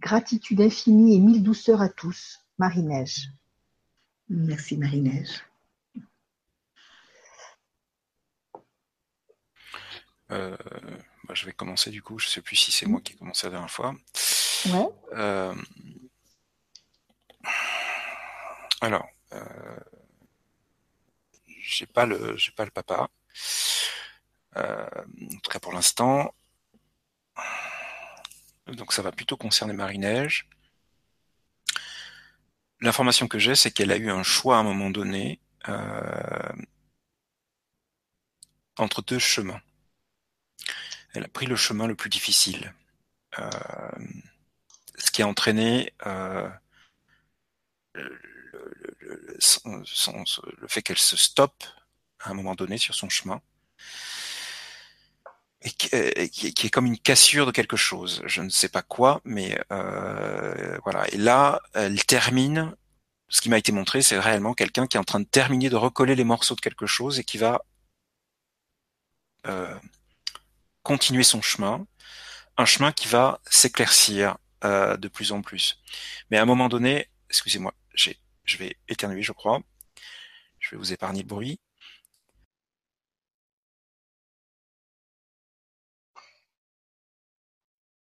Gratitude 0.00 0.60
infinie 0.60 1.16
et 1.16 1.20
mille 1.20 1.42
douceurs 1.42 1.82
à 1.82 1.88
tous. 1.88 2.40
Marie-Neige. 2.58 3.28
Merci 4.28 4.76
Marie-Neige. 4.76 5.44
Euh, 10.30 10.56
bah, 11.24 11.34
je 11.34 11.46
vais 11.46 11.52
commencer 11.52 11.90
du 11.90 12.02
coup. 12.02 12.18
Je 12.18 12.28
sais 12.28 12.40
plus 12.40 12.56
si 12.56 12.72
c'est 12.72 12.86
moi 12.86 13.00
qui 13.00 13.14
ai 13.14 13.16
commencé 13.16 13.46
la 13.46 13.52
dernière 13.52 13.70
fois. 13.70 13.94
Ouais. 14.66 14.88
Euh, 15.14 15.54
alors, 18.80 19.06
euh, 19.32 19.78
j'ai 21.70 21.86
pas 21.86 22.06
le, 22.06 22.36
j'ai 22.36 22.52
pas 22.52 22.64
le 22.64 22.70
papa. 22.70 23.08
Euh, 24.56 24.86
en 25.32 25.38
tout 25.42 25.50
cas 25.50 25.58
pour 25.60 25.72
l'instant. 25.72 26.32
Donc 28.66 28.92
ça 28.94 29.02
va 29.02 29.12
plutôt 29.12 29.36
concerner 29.36 29.74
Marie-Neige. 29.74 30.48
L'information 32.80 33.28
que 33.28 33.38
j'ai, 33.38 33.54
c'est 33.54 33.70
qu'elle 33.70 33.90
a 33.92 33.96
eu 33.96 34.10
un 34.10 34.22
choix 34.22 34.56
à 34.56 34.60
un 34.60 34.64
moment 34.64 34.90
donné 34.90 35.40
euh, 35.68 36.52
entre 38.78 39.00
deux 39.02 39.20
chemins. 39.20 39.60
Elle 41.14 41.24
a 41.24 41.28
pris 41.28 41.46
le 41.46 41.56
chemin 41.56 41.86
le 41.86 41.94
plus 41.94 42.10
difficile, 42.10 42.74
euh, 43.38 43.50
ce 44.98 45.10
qui 45.10 45.22
a 45.22 45.26
entraîné 45.28 45.92
euh, 46.06 46.48
le, 47.94 48.02
le- 48.52 48.96
le- 49.00 49.29
le 49.64 50.68
fait 50.68 50.82
qu'elle 50.82 50.98
se 50.98 51.16
stoppe 51.16 51.64
à 52.20 52.30
un 52.30 52.34
moment 52.34 52.54
donné 52.54 52.78
sur 52.78 52.94
son 52.94 53.08
chemin 53.08 53.40
et 55.62 55.70
qui, 55.70 56.54
qui 56.54 56.66
est 56.66 56.70
comme 56.70 56.86
une 56.86 56.98
cassure 56.98 57.46
de 57.46 57.50
quelque 57.50 57.76
chose. 57.76 58.22
Je 58.26 58.40
ne 58.40 58.48
sais 58.48 58.68
pas 58.68 58.82
quoi, 58.82 59.20
mais 59.24 59.60
euh, 59.72 60.78
voilà. 60.84 61.06
Et 61.12 61.18
là, 61.18 61.60
elle 61.74 62.02
termine. 62.04 62.74
Ce 63.28 63.40
qui 63.40 63.48
m'a 63.48 63.58
été 63.58 63.70
montré, 63.70 64.02
c'est 64.02 64.18
réellement 64.18 64.54
quelqu'un 64.54 64.86
qui 64.86 64.96
est 64.96 65.00
en 65.00 65.04
train 65.04 65.20
de 65.20 65.26
terminer 65.26 65.70
de 65.70 65.76
recoller 65.76 66.16
les 66.16 66.24
morceaux 66.24 66.56
de 66.56 66.60
quelque 66.60 66.86
chose 66.86 67.18
et 67.20 67.24
qui 67.24 67.38
va 67.38 67.62
euh, 69.46 69.78
continuer 70.82 71.22
son 71.22 71.40
chemin, 71.40 71.86
un 72.56 72.64
chemin 72.64 72.90
qui 72.90 73.06
va 73.06 73.40
s'éclaircir 73.48 74.36
euh, 74.64 74.96
de 74.96 75.08
plus 75.08 75.30
en 75.32 75.42
plus. 75.42 75.78
Mais 76.30 76.38
à 76.38 76.42
un 76.42 76.46
moment 76.46 76.68
donné, 76.68 77.08
excusez-moi, 77.28 77.72
j'ai, 77.94 78.18
je 78.50 78.58
vais 78.58 78.76
éternuer, 78.88 79.22
je 79.22 79.32
crois. 79.32 79.62
Je 80.58 80.70
vais 80.70 80.76
vous 80.76 80.92
épargner 80.92 81.22
le 81.22 81.28
bruit. 81.28 81.60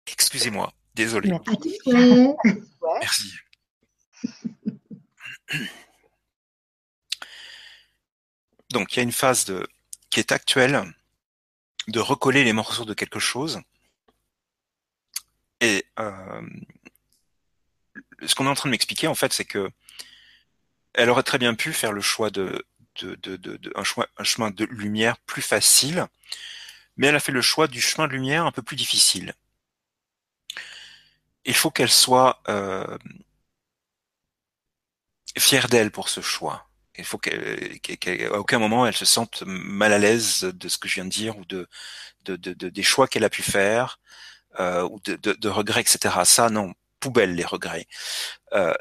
Excusez-moi, 0.07 0.73
désolé. 0.95 1.33
Merci. 3.01 3.35
Donc, 8.71 8.93
il 8.93 8.97
y 8.97 9.01
a 9.01 9.03
une 9.03 9.13
phase 9.13 9.45
de, 9.47 9.67
qui 10.11 10.21
est 10.21 10.33
actuelle 10.33 10.85
de 11.89 12.01
recoller 12.01 12.45
les 12.45 12.53
morceaux 12.53 12.85
de 12.85 12.95
quelque 12.95 13.19
chose. 13.19 13.61
Et 15.61 15.85
euh, 15.99 16.49
ce 18.27 18.35
qu'on 18.35 18.47
est 18.47 18.51
en 18.51 18.55
train 18.55 18.69
de 18.69 18.73
m'expliquer, 18.73 19.09
en 19.09 19.15
fait, 19.15 19.33
c'est 19.33 19.47
que 19.47 19.71
elle 20.95 21.11
aurait 21.11 21.23
très 21.23 21.39
bien 21.39 21.55
pu 21.55 21.73
faire 21.73 21.93
le 21.93 22.01
choix 22.01 22.31
de, 22.31 22.65
un, 23.75 23.85
chemin 24.25 24.51
de 24.51 24.65
lumière 24.67 25.19
plus 25.27 25.43
facile, 25.43 26.07
mais 26.97 27.09
elle 27.09 27.17
a 27.17 27.21
fait 27.21 27.33
le 27.33 27.43
choix 27.43 27.69
du 27.69 27.81
chemin 27.81 28.09
de 28.09 28.13
lumière 28.13 28.47
un 28.47 28.53
peu 28.53 28.63
plus 28.63 28.77
difficile. 28.77 29.35
Il 31.45 31.55
faut 31.55 31.71
qu'elle 31.71 31.91
soit 31.91 32.41
euh, 32.49 32.97
fière 35.39 35.69
d'elle 35.69 35.91
pour 35.91 36.09
ce 36.09 36.21
choix. 36.21 36.67
Il 36.97 37.05
faut 37.05 37.19
qu'à 37.19 37.31
aucun 38.33 38.59
moment 38.59 38.85
elle 38.87 38.97
se 38.97 39.05
sente 39.05 39.43
mal 39.47 39.93
à 39.93 39.99
l'aise 39.99 40.41
de 40.43 40.69
ce 40.69 40.79
que 40.79 40.89
je 40.89 40.95
viens 40.97 41.05
de 41.05 41.11
dire 41.11 41.39
ou 41.39 41.45
de, 41.45 41.69
de, 42.25 42.37
de- 42.37 42.55
de- 42.55 42.71
des 42.71 42.83
choix 42.85 43.09
qu'elle 43.09 43.25
a 43.25 43.31
pu 43.31 43.43
faire 43.43 44.01
euh, 44.61 44.83
ou 44.85 45.01
de, 45.05 45.49
regrets, 45.49 45.83
etc. 45.83 46.25
Ça, 46.27 46.51
non, 46.51 46.75
poubelle 47.01 47.35
les 47.37 47.45
regrets. 47.45 47.87
Euh, 48.55 48.75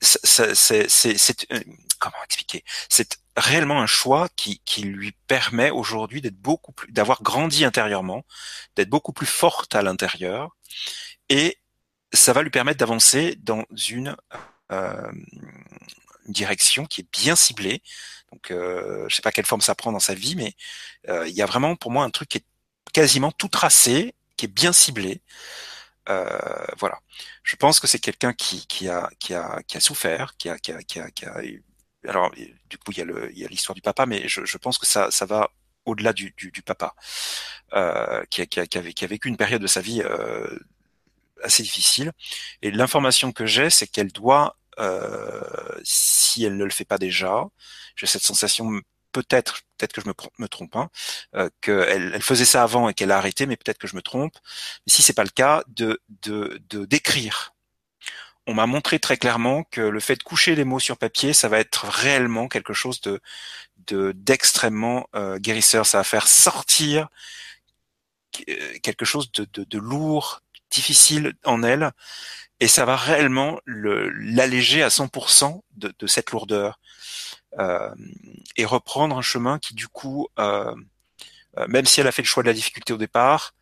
c'est 0.00 1.52
euh, 1.52 1.60
comment 1.98 2.22
expliquer? 2.24 2.64
C'est 2.88 3.18
réellement 3.36 3.80
un 3.80 3.86
choix 3.86 4.28
qui, 4.36 4.60
qui 4.64 4.82
lui 4.82 5.12
permet 5.26 5.70
aujourd'hui 5.70 6.20
d'être 6.20 6.40
beaucoup 6.40 6.72
plus, 6.72 6.90
d'avoir 6.92 7.22
grandi 7.22 7.64
intérieurement, 7.64 8.24
d'être 8.76 8.90
beaucoup 8.90 9.12
plus 9.12 9.26
forte 9.26 9.74
à 9.74 9.82
l'intérieur, 9.82 10.56
et 11.28 11.58
ça 12.12 12.32
va 12.32 12.42
lui 12.42 12.50
permettre 12.50 12.78
d'avancer 12.78 13.36
dans 13.38 13.64
une 13.88 14.16
euh, 14.72 15.12
direction 16.26 16.86
qui 16.86 17.02
est 17.02 17.12
bien 17.12 17.36
ciblée. 17.36 17.82
Donc, 18.32 18.50
euh, 18.50 19.06
je 19.08 19.16
sais 19.16 19.22
pas 19.22 19.32
quelle 19.32 19.46
forme 19.46 19.60
ça 19.60 19.74
prend 19.74 19.92
dans 19.92 20.00
sa 20.00 20.14
vie, 20.14 20.36
mais 20.36 20.54
euh, 21.08 21.26
il 21.28 21.34
y 21.34 21.42
a 21.42 21.46
vraiment 21.46 21.76
pour 21.76 21.90
moi 21.90 22.04
un 22.04 22.10
truc 22.10 22.28
qui 22.28 22.38
est 22.38 22.44
quasiment 22.92 23.32
tout 23.32 23.48
tracé, 23.48 24.14
qui 24.36 24.46
est 24.46 24.48
bien 24.48 24.72
ciblé. 24.72 25.20
Euh, 26.08 26.66
voilà. 26.78 26.98
Je 27.42 27.56
pense 27.56 27.80
que 27.80 27.86
c'est 27.86 27.98
quelqu'un 27.98 28.32
qui, 28.32 28.66
qui 28.66 28.88
a 28.88 29.10
qui 29.18 29.34
a 29.34 29.62
qui 29.66 29.76
a 29.76 29.80
souffert, 29.80 30.36
qui 30.38 30.48
a 30.48 30.58
qui 30.58 30.72
a 30.72 30.82
qui 30.82 30.98
a, 31.00 31.10
qui 31.10 31.26
a 31.26 31.40
alors 32.08 32.30
du 32.70 32.78
coup 32.78 32.92
il 32.92 32.98
y 33.38 33.44
a 33.44 33.48
l'histoire 33.48 33.74
du 33.74 33.82
papa, 33.82 34.06
mais 34.06 34.26
je, 34.28 34.44
je 34.44 34.58
pense 34.58 34.78
que 34.78 34.86
ça 34.86 35.10
ça 35.10 35.26
va 35.26 35.50
au-delà 35.86 36.12
du, 36.12 36.32
du, 36.36 36.50
du 36.50 36.62
papa, 36.62 36.94
euh, 37.74 38.22
qui, 38.30 38.42
a, 38.42 38.46
qui, 38.46 38.60
a, 38.60 38.66
qui, 38.66 38.78
a, 38.78 38.82
qui 38.82 39.04
a 39.04 39.08
vécu 39.08 39.28
une 39.28 39.36
période 39.36 39.62
de 39.62 39.66
sa 39.66 39.80
vie 39.80 40.02
euh, 40.02 40.58
assez 41.42 41.62
difficile. 41.62 42.12
Et 42.62 42.70
l'information 42.70 43.32
que 43.32 43.46
j'ai, 43.46 43.70
c'est 43.70 43.86
qu'elle 43.86 44.12
doit, 44.12 44.56
euh, 44.78 45.40
si 45.84 46.44
elle 46.44 46.56
ne 46.56 46.64
le 46.64 46.70
fait 46.70 46.84
pas 46.84 46.98
déjà, 46.98 47.44
j'ai 47.96 48.06
cette 48.06 48.22
sensation 48.22 48.70
peut-être, 49.12 49.62
peut-être 49.78 49.92
que 49.92 50.00
je 50.00 50.08
me, 50.08 50.48
trompe, 50.48 50.76
hein, 50.76 50.90
euh, 51.34 51.48
qu'elle 51.60 52.12
elle 52.14 52.22
faisait 52.22 52.44
ça 52.44 52.62
avant 52.62 52.88
et 52.88 52.94
qu'elle 52.94 53.10
a 53.12 53.18
arrêté, 53.18 53.46
mais 53.46 53.56
peut-être 53.56 53.78
que 53.78 53.88
je 53.88 53.96
me 53.96 54.02
trompe. 54.02 54.34
Mais 54.86 54.92
si 54.92 55.02
c'est 55.02 55.12
pas 55.12 55.24
le 55.24 55.30
cas, 55.30 55.62
de 55.68 56.00
d'écrire. 56.86 57.54
On 58.46 58.54
m'a 58.54 58.66
montré 58.66 58.98
très 58.98 59.16
clairement 59.16 59.64
que 59.64 59.80
le 59.80 60.00
fait 60.00 60.16
de 60.16 60.22
coucher 60.22 60.54
les 60.56 60.64
mots 60.64 60.80
sur 60.80 60.96
papier, 60.96 61.32
ça 61.34 61.48
va 61.48 61.60
être 61.60 61.86
réellement 61.86 62.48
quelque 62.48 62.72
chose 62.72 63.00
de 63.00 63.20
de 63.86 64.12
d'extrêmement 64.12 65.08
euh, 65.14 65.38
guérisseur. 65.38 65.86
Ça 65.86 65.98
va 65.98 66.04
faire 66.04 66.26
sortir 66.26 67.08
euh, 68.48 68.78
quelque 68.82 69.04
chose 69.04 69.30
de, 69.32 69.46
de, 69.52 69.78
lourd, 69.78 70.42
difficile 70.70 71.34
en 71.44 71.62
elle, 71.62 71.92
et 72.60 72.68
ça 72.68 72.84
va 72.84 72.96
réellement 72.96 73.60
l'alléger 73.66 74.82
à 74.82 74.88
100% 74.88 75.62
de, 75.76 76.06
cette 76.06 76.30
lourdeur 76.30 76.78
et 77.58 78.64
reprendre 78.64 79.16
un 79.16 79.22
chemin 79.22 79.58
qui 79.58 79.74
du 79.74 79.88
coup, 79.88 80.28
euh, 81.58 81.66
même 81.68 81.86
si 81.86 82.00
elle 82.00 82.06
a 82.06 82.12
fait 82.12 82.22
le 82.22 82.26
choix 82.26 82.42
de 82.42 82.48
la 82.48 82.54
difficulté 82.54 82.92
au 82.92 82.96
départ, 82.96 83.54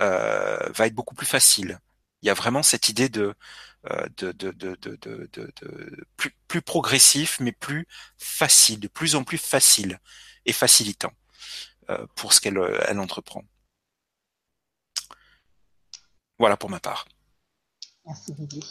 euh, 0.00 0.70
va 0.70 0.86
être 0.86 0.94
beaucoup 0.94 1.14
plus 1.14 1.26
facile. 1.26 1.78
Il 2.22 2.26
y 2.26 2.30
a 2.30 2.34
vraiment 2.34 2.62
cette 2.62 2.88
idée 2.88 3.08
de 3.08 3.34
plus, 6.48 6.62
progressif, 6.62 7.38
mais 7.40 7.52
plus 7.52 7.86
facile, 8.16 8.80
de 8.80 8.88
plus 8.88 9.14
en 9.14 9.24
plus 9.24 9.38
facile 9.38 10.00
et 10.46 10.52
facilitant 10.52 11.12
euh, 11.90 12.06
pour 12.14 12.32
ce 12.32 12.40
qu'elle 12.40 12.58
elle 12.86 12.98
entreprend. 12.98 13.44
Voilà 16.38 16.56
pour 16.56 16.70
ma 16.70 16.80
part. 16.80 17.06
Merci 18.06 18.32
Didier. 18.32 18.62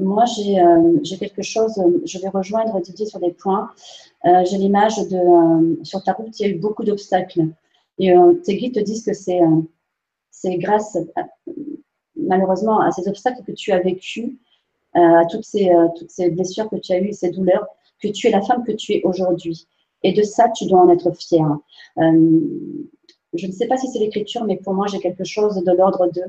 Moi, 0.00 0.24
j'ai 0.24 0.58
euh, 0.58 0.98
j'ai 1.02 1.18
quelque 1.18 1.42
chose, 1.42 1.76
euh, 1.78 2.00
je 2.04 2.18
vais 2.18 2.28
rejoindre 2.28 2.80
Didier 2.80 3.06
sur 3.06 3.20
des 3.20 3.32
points. 3.32 3.70
Euh, 4.24 4.44
j'ai 4.50 4.56
l'image 4.56 4.96
de, 5.08 5.84
sur 5.84 6.02
ta 6.02 6.12
route, 6.12 6.38
il 6.40 6.46
y 6.46 6.50
a 6.50 6.52
eu 6.52 6.58
beaucoup 6.58 6.84
d'obstacles. 6.84 7.48
Et 7.98 8.10
tes 8.44 8.56
guides 8.56 8.74
te 8.74 8.80
disent 8.80 9.04
que 9.04 9.12
c'est 9.12 10.56
grâce, 10.56 10.96
malheureusement, 12.16 12.80
à 12.80 12.90
ces 12.92 13.06
obstacles 13.08 13.42
que 13.44 13.52
tu 13.52 13.72
as 13.72 13.80
vécu, 13.80 14.38
à 14.94 15.26
toutes 15.30 15.44
ces, 15.44 15.70
toutes 15.96 16.10
ces 16.10 16.30
blessures 16.30 16.70
que 16.70 16.76
tu 16.76 16.92
as 16.92 17.00
eues, 17.00 17.12
ces 17.12 17.30
douleurs, 17.30 17.66
que 18.02 18.08
tu 18.08 18.28
es 18.28 18.30
la 18.30 18.40
femme 18.40 18.64
que 18.64 18.72
tu 18.72 18.94
es 18.94 19.02
aujourd'hui. 19.04 19.68
Et 20.02 20.14
de 20.14 20.22
ça, 20.22 20.48
tu 20.48 20.66
dois 20.66 20.80
en 20.80 20.88
être 20.88 21.12
fière. 21.12 21.58
Je 21.98 23.46
ne 23.46 23.52
sais 23.52 23.66
pas 23.66 23.76
si 23.76 23.86
c'est 23.88 23.98
l'écriture, 23.98 24.44
mais 24.44 24.56
pour 24.56 24.72
moi, 24.72 24.86
j'ai 24.86 24.98
quelque 24.98 25.24
chose 25.24 25.56
de 25.62 25.72
l'ordre 25.72 26.10
de 26.10 26.22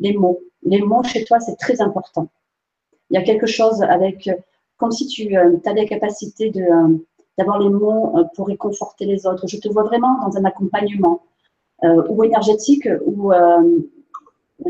les 0.00 0.14
mots. 0.14 0.40
Les 0.64 0.80
mots 0.80 1.04
chez 1.04 1.24
toi, 1.24 1.38
c'est 1.38 1.56
très 1.56 1.80
important. 1.80 2.26
Il 3.12 3.16
y 3.16 3.18
a 3.18 3.22
quelque 3.22 3.46
chose 3.46 3.82
avec, 3.82 4.26
euh, 4.26 4.34
comme 4.78 4.90
si 4.90 5.06
tu 5.06 5.36
euh, 5.36 5.58
as 5.66 5.74
des 5.74 5.84
capacités 5.84 6.50
de, 6.50 6.62
euh, 6.62 6.98
d'avoir 7.36 7.58
les 7.58 7.68
mots 7.68 8.14
pour 8.34 8.46
réconforter 8.46 9.04
les 9.04 9.26
autres. 9.26 9.46
Je 9.46 9.58
te 9.58 9.68
vois 9.68 9.84
vraiment 9.84 10.18
dans 10.26 10.36
un 10.36 10.44
accompagnement 10.44 11.22
ou 11.82 12.22
énergétique 12.22 12.86
ou 13.06 13.32
un 13.32 13.64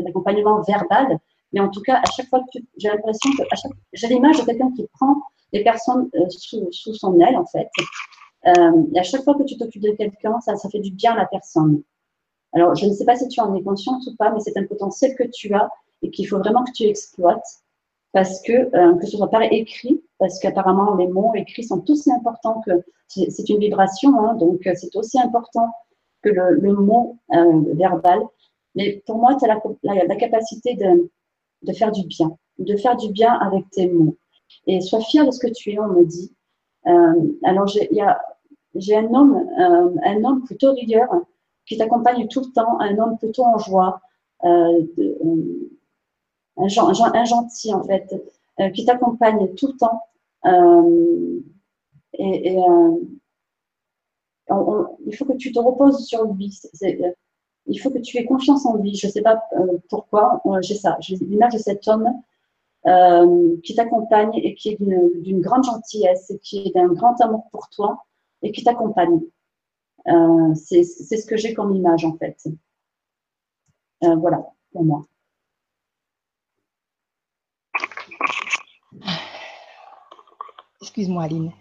accompagnement 0.07 0.61
verbal. 0.61 1.19
Mais 1.51 1.59
en 1.59 1.69
tout 1.69 1.81
cas, 1.81 1.97
à 1.97 2.09
chaque 2.15 2.27
fois 2.29 2.39
que 2.39 2.59
j'ai 2.77 2.87
l'impression 2.87 3.29
que 3.31 3.43
j'ai 3.91 4.07
l'image 4.07 4.39
de 4.39 4.45
quelqu'un 4.45 4.71
qui 4.71 4.87
prend 4.93 5.17
les 5.51 5.61
personnes 5.61 6.09
sous, 6.29 6.69
sous, 6.71 6.93
son 6.95 7.19
aile, 7.19 7.35
en 7.35 7.45
fait. 7.45 7.69
et 8.45 8.99
à 8.99 9.03
chaque 9.03 9.23
fois 9.23 9.35
que 9.35 9.43
tu 9.43 9.57
t'occupes 9.57 9.83
de 9.83 9.91
quelqu'un, 9.91 10.39
ça, 10.39 10.55
ça 10.55 10.69
fait 10.69 10.79
du 10.79 10.91
bien 10.91 11.11
à 11.11 11.17
la 11.17 11.25
personne. 11.25 11.83
Alors, 12.53 12.73
je 12.75 12.85
ne 12.85 12.93
sais 12.93 13.05
pas 13.05 13.17
si 13.17 13.27
tu 13.27 13.41
en 13.41 13.53
es 13.55 13.61
consciente 13.61 14.01
ou 14.07 14.15
pas, 14.15 14.31
mais 14.31 14.39
c'est 14.39 14.57
un 14.57 14.65
potentiel 14.65 15.15
que 15.15 15.23
tu 15.31 15.53
as 15.53 15.69
et 16.01 16.09
qu'il 16.09 16.27
faut 16.27 16.39
vraiment 16.39 16.63
que 16.63 16.71
tu 16.71 16.83
exploites 16.83 17.62
parce 18.13 18.41
que, 18.41 18.53
euh, 18.53 18.95
que 18.95 19.07
ce 19.07 19.17
soit 19.17 19.29
par 19.29 19.41
écrit, 19.41 20.01
parce 20.19 20.39
qu'apparemment 20.39 20.95
les 20.95 21.07
mots 21.07 21.33
écrits 21.35 21.63
sont 21.63 21.83
aussi 21.89 22.11
importants 22.11 22.61
que, 22.65 22.71
c'est 23.07 23.49
une 23.49 23.59
vibration, 23.59 24.17
hein, 24.23 24.35
donc 24.35 24.65
euh, 24.65 24.73
c'est 24.75 24.95
aussi 24.95 25.19
important 25.19 25.69
que 26.21 26.29
le, 26.29 26.73
mot 26.73 27.17
euh, 27.33 27.61
verbal. 27.73 28.21
Mais 28.75 29.03
pour 29.05 29.17
moi, 29.17 29.35
tu 29.35 29.47
as 29.47 29.59
la, 29.83 30.15
capacité 30.15 30.73
de, 30.75 31.11
de 31.61 31.73
faire 31.73 31.91
du 31.91 32.07
bien, 32.07 32.35
de 32.57 32.75
faire 32.75 32.95
du 32.95 33.11
bien 33.11 33.33
avec 33.33 33.69
tes 33.71 33.87
mots. 33.87 34.15
Et 34.65 34.81
sois 34.81 35.01
fier 35.01 35.25
de 35.25 35.31
ce 35.31 35.39
que 35.39 35.51
tu 35.51 35.73
es, 35.73 35.79
on 35.79 35.89
me 35.89 36.05
dit. 36.05 36.33
Euh, 36.87 37.37
alors, 37.43 37.67
j'ai 37.67 38.95
un 38.95 39.13
homme, 39.13 39.47
un 39.57 40.23
homme 40.23 40.43
plutôt 40.43 40.73
rigueur 40.73 41.09
qui 41.67 41.77
t'accompagne 41.77 42.27
tout 42.27 42.41
le 42.41 42.51
temps, 42.51 42.79
un 42.79 42.97
homme 42.97 43.17
plutôt 43.17 43.43
en 43.43 43.59
joie, 43.59 44.01
un, 46.57 47.25
gentil 47.25 47.73
en 47.73 47.83
fait, 47.83 48.13
euh, 48.59 48.69
qui 48.69 48.85
t'accompagne 48.85 49.53
tout 49.55 49.67
le 49.67 49.77
temps. 49.77 50.01
Euh, 50.45 51.39
et, 52.13 52.57
euh, 52.57 52.97
il 55.05 55.15
faut 55.15 55.25
que 55.25 55.33
tu 55.33 55.51
te 55.51 55.59
reposes 55.59 56.05
sur 56.05 56.25
lui. 56.25 56.59
il 57.65 57.79
faut 57.79 57.89
que 57.89 57.99
tu 57.99 58.17
aies 58.17 58.25
confiance 58.25 58.65
en 58.65 58.75
lui. 58.77 58.95
Je 58.95 59.07
ne 59.07 59.11
sais 59.11 59.21
pas 59.21 59.41
pourquoi, 59.89 60.41
j'ai 60.61 60.75
ça. 60.75 60.97
J'ai 60.99 61.15
l'image 61.15 61.53
de 61.53 61.59
cet 61.59 61.87
homme 61.87 62.07
qui 63.63 63.73
t'accompagne 63.73 64.31
et 64.35 64.53
qui 64.53 64.69
est 64.69 64.77
d'une 64.77 65.41
grande 65.41 65.63
gentillesse, 65.63 66.29
et 66.29 66.39
qui 66.39 66.67
est 66.67 66.71
d'un 66.75 66.89
grand 66.89 67.19
amour 67.21 67.47
pour 67.51 67.69
toi 67.69 68.03
et 68.41 68.51
qui 68.51 68.63
t'accompagne. 68.63 69.21
c'est 70.55 70.83
ce 70.83 71.25
que 71.25 71.37
j'ai 71.37 71.53
comme 71.53 71.73
image 71.73 72.05
en 72.05 72.15
fait. 72.17 72.37
voilà, 74.01 74.45
pour 74.71 74.83
moi. 74.83 75.05
Excuse-moi, 80.83 81.23
Aline. 81.23 81.53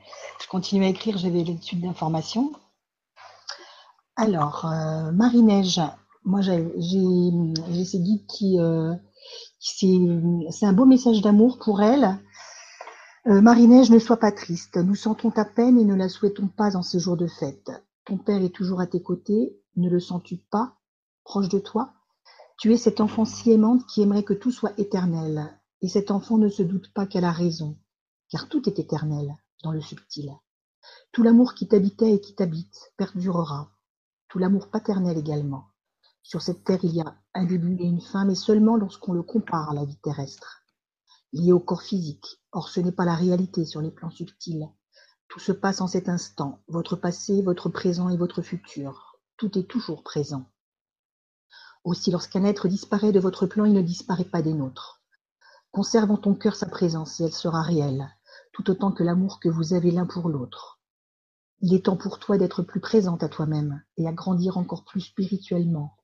Je 0.43 0.49
continue 0.49 0.85
à 0.85 0.89
écrire, 0.89 1.17
j'avais 1.17 1.45
l'étude 1.45 1.81
d'information. 1.81 2.51
Alors, 4.17 4.67
euh, 4.67 5.13
Marie-Neige, 5.13 5.81
moi 6.25 6.41
j'ai 6.41 7.85
ces 7.85 8.01
guides 8.01 8.27
qui. 8.27 8.59
Euh, 8.59 8.93
c'est 9.61 10.67
un 10.67 10.73
beau 10.73 10.87
message 10.87 11.23
d'amour 11.23 11.61
pour 11.61 11.83
elle. 11.83 12.19
Euh, 13.29 13.41
Marie-Neige, 13.41 13.93
ne 13.93 14.01
sois 14.01 14.17
pas 14.17 14.33
triste. 14.33 14.77
Nous 14.77 14.97
sentons 14.97 15.31
ta 15.31 15.45
peine 15.45 15.79
et 15.79 15.85
ne 15.85 15.95
la 15.95 16.09
souhaitons 16.09 16.49
pas 16.49 16.75
en 16.75 16.83
ces 16.83 16.99
jours 16.99 17.17
de 17.17 17.29
fête. 17.29 17.71
Ton 18.05 18.19
père 18.19 18.43
est 18.43 18.53
toujours 18.53 18.81
à 18.81 18.89
tes 18.89 19.03
côtés. 19.03 19.57
Ne 19.77 19.89
le 19.89 20.01
sens-tu 20.01 20.37
pas 20.37 20.75
proche 21.23 21.49
de 21.49 21.61
toi? 21.61 21.93
Tu 22.59 22.73
es 22.73 22.77
cette 22.77 23.01
enfant 23.01 23.25
si 23.25 23.53
aimante 23.53 23.87
qui 23.87 24.03
aimerait 24.03 24.25
que 24.25 24.35
tout 24.35 24.51
soit 24.51 24.77
éternel. 24.79 25.57
Et 25.81 25.87
cet 25.87 26.11
enfant 26.11 26.39
ne 26.39 26.49
se 26.49 26.65
doute 26.65 26.93
pas 26.93 27.07
qu'elle 27.07 27.25
a 27.25 27.31
raison 27.31 27.77
car 28.33 28.49
tout 28.49 28.67
est 28.67 28.79
éternel 28.79 29.37
dans 29.63 29.73
le 29.73 29.83
subtil. 29.83 30.33
Tout 31.13 31.23
l'amour 31.23 31.53
qui 31.53 31.69
t'habitait 31.69 32.15
et 32.15 32.21
qui 32.21 32.35
t'habite 32.35 32.95
perdurera, 32.97 33.71
tout 34.29 34.39
l'amour 34.39 34.71
paternel 34.71 35.19
également. 35.19 35.69
Sur 36.23 36.41
cette 36.41 36.65
terre, 36.65 36.83
il 36.83 36.97
y 36.97 37.03
a 37.03 37.15
un 37.35 37.45
début 37.45 37.77
et 37.77 37.85
une 37.85 38.01
fin, 38.01 38.25
mais 38.25 38.35
seulement 38.35 38.77
lorsqu'on 38.77 39.13
le 39.13 39.23
compare 39.23 39.71
à 39.71 39.75
la 39.75 39.85
vie 39.85 39.99
terrestre, 39.99 40.63
lié 41.35 41.53
au 41.53 41.61
corps 41.61 41.83
physique. 41.83 42.41
Or, 42.53 42.71
ce 42.71 42.81
n'est 42.81 42.91
pas 42.91 43.05
la 43.05 43.15
réalité 43.15 43.67
sur 43.67 43.83
les 43.83 43.91
plans 43.91 44.11
subtils. 44.11 44.67
Tout 45.29 45.41
se 45.41 45.53
passe 45.53 45.83
en 45.83 45.87
cet 45.87 46.09
instant, 46.09 46.63
votre 46.69 46.97
passé, 46.97 47.43
votre 47.43 47.69
présent 47.69 48.09
et 48.09 48.17
votre 48.17 48.41
futur. 48.41 49.19
Tout 49.37 49.59
est 49.59 49.69
toujours 49.69 50.03
présent. 50.03 50.47
Aussi, 51.85 52.11
lorsqu'un 52.11 52.45
être 52.45 52.67
disparaît 52.67 53.13
de 53.13 53.21
votre 53.21 53.45
plan, 53.45 53.67
il 53.67 53.75
ne 53.75 53.83
disparaît 53.83 54.25
pas 54.25 54.41
des 54.41 54.55
nôtres. 54.55 55.03
Conserve 55.71 56.11
en 56.11 56.17
ton 56.17 56.35
cœur 56.35 56.57
sa 56.57 56.67
présence 56.67 57.21
et 57.21 57.25
elle 57.25 57.33
sera 57.33 57.61
réelle 57.61 58.09
tout 58.53 58.71
autant 58.71 58.93
que 58.93 59.03
l'amour 59.03 59.41
que 59.41 59.49
vous 59.49 59.75
avez 59.75 59.91
l'un 59.91 60.07
pour 60.07 60.29
l'autre. 60.29 60.81
Il 61.61 61.75
est 61.75 61.87
temps 61.87 61.97
pour 61.97 62.19
toi 62.19 62.39
d'être 62.39 62.63
plus 62.63 62.81
présente 62.81 63.23
à 63.23 63.29
toi-même 63.29 63.83
et 63.97 64.07
à 64.09 64.13
grandir 64.13 64.59
encore 64.59 64.85
plus 64.85 65.01
spirituellement. 65.01 65.97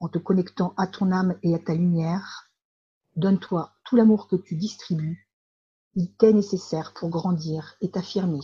En 0.00 0.08
te 0.08 0.18
connectant 0.18 0.72
à 0.76 0.86
ton 0.86 1.10
âme 1.10 1.36
et 1.42 1.54
à 1.54 1.58
ta 1.58 1.74
lumière, 1.74 2.52
donne-toi 3.16 3.74
tout 3.84 3.96
l'amour 3.96 4.28
que 4.28 4.36
tu 4.36 4.54
distribues. 4.54 5.28
Il 5.94 6.12
t'est 6.12 6.32
nécessaire 6.32 6.94
pour 6.94 7.08
grandir 7.08 7.74
et 7.80 7.90
t'affirmer. 7.90 8.38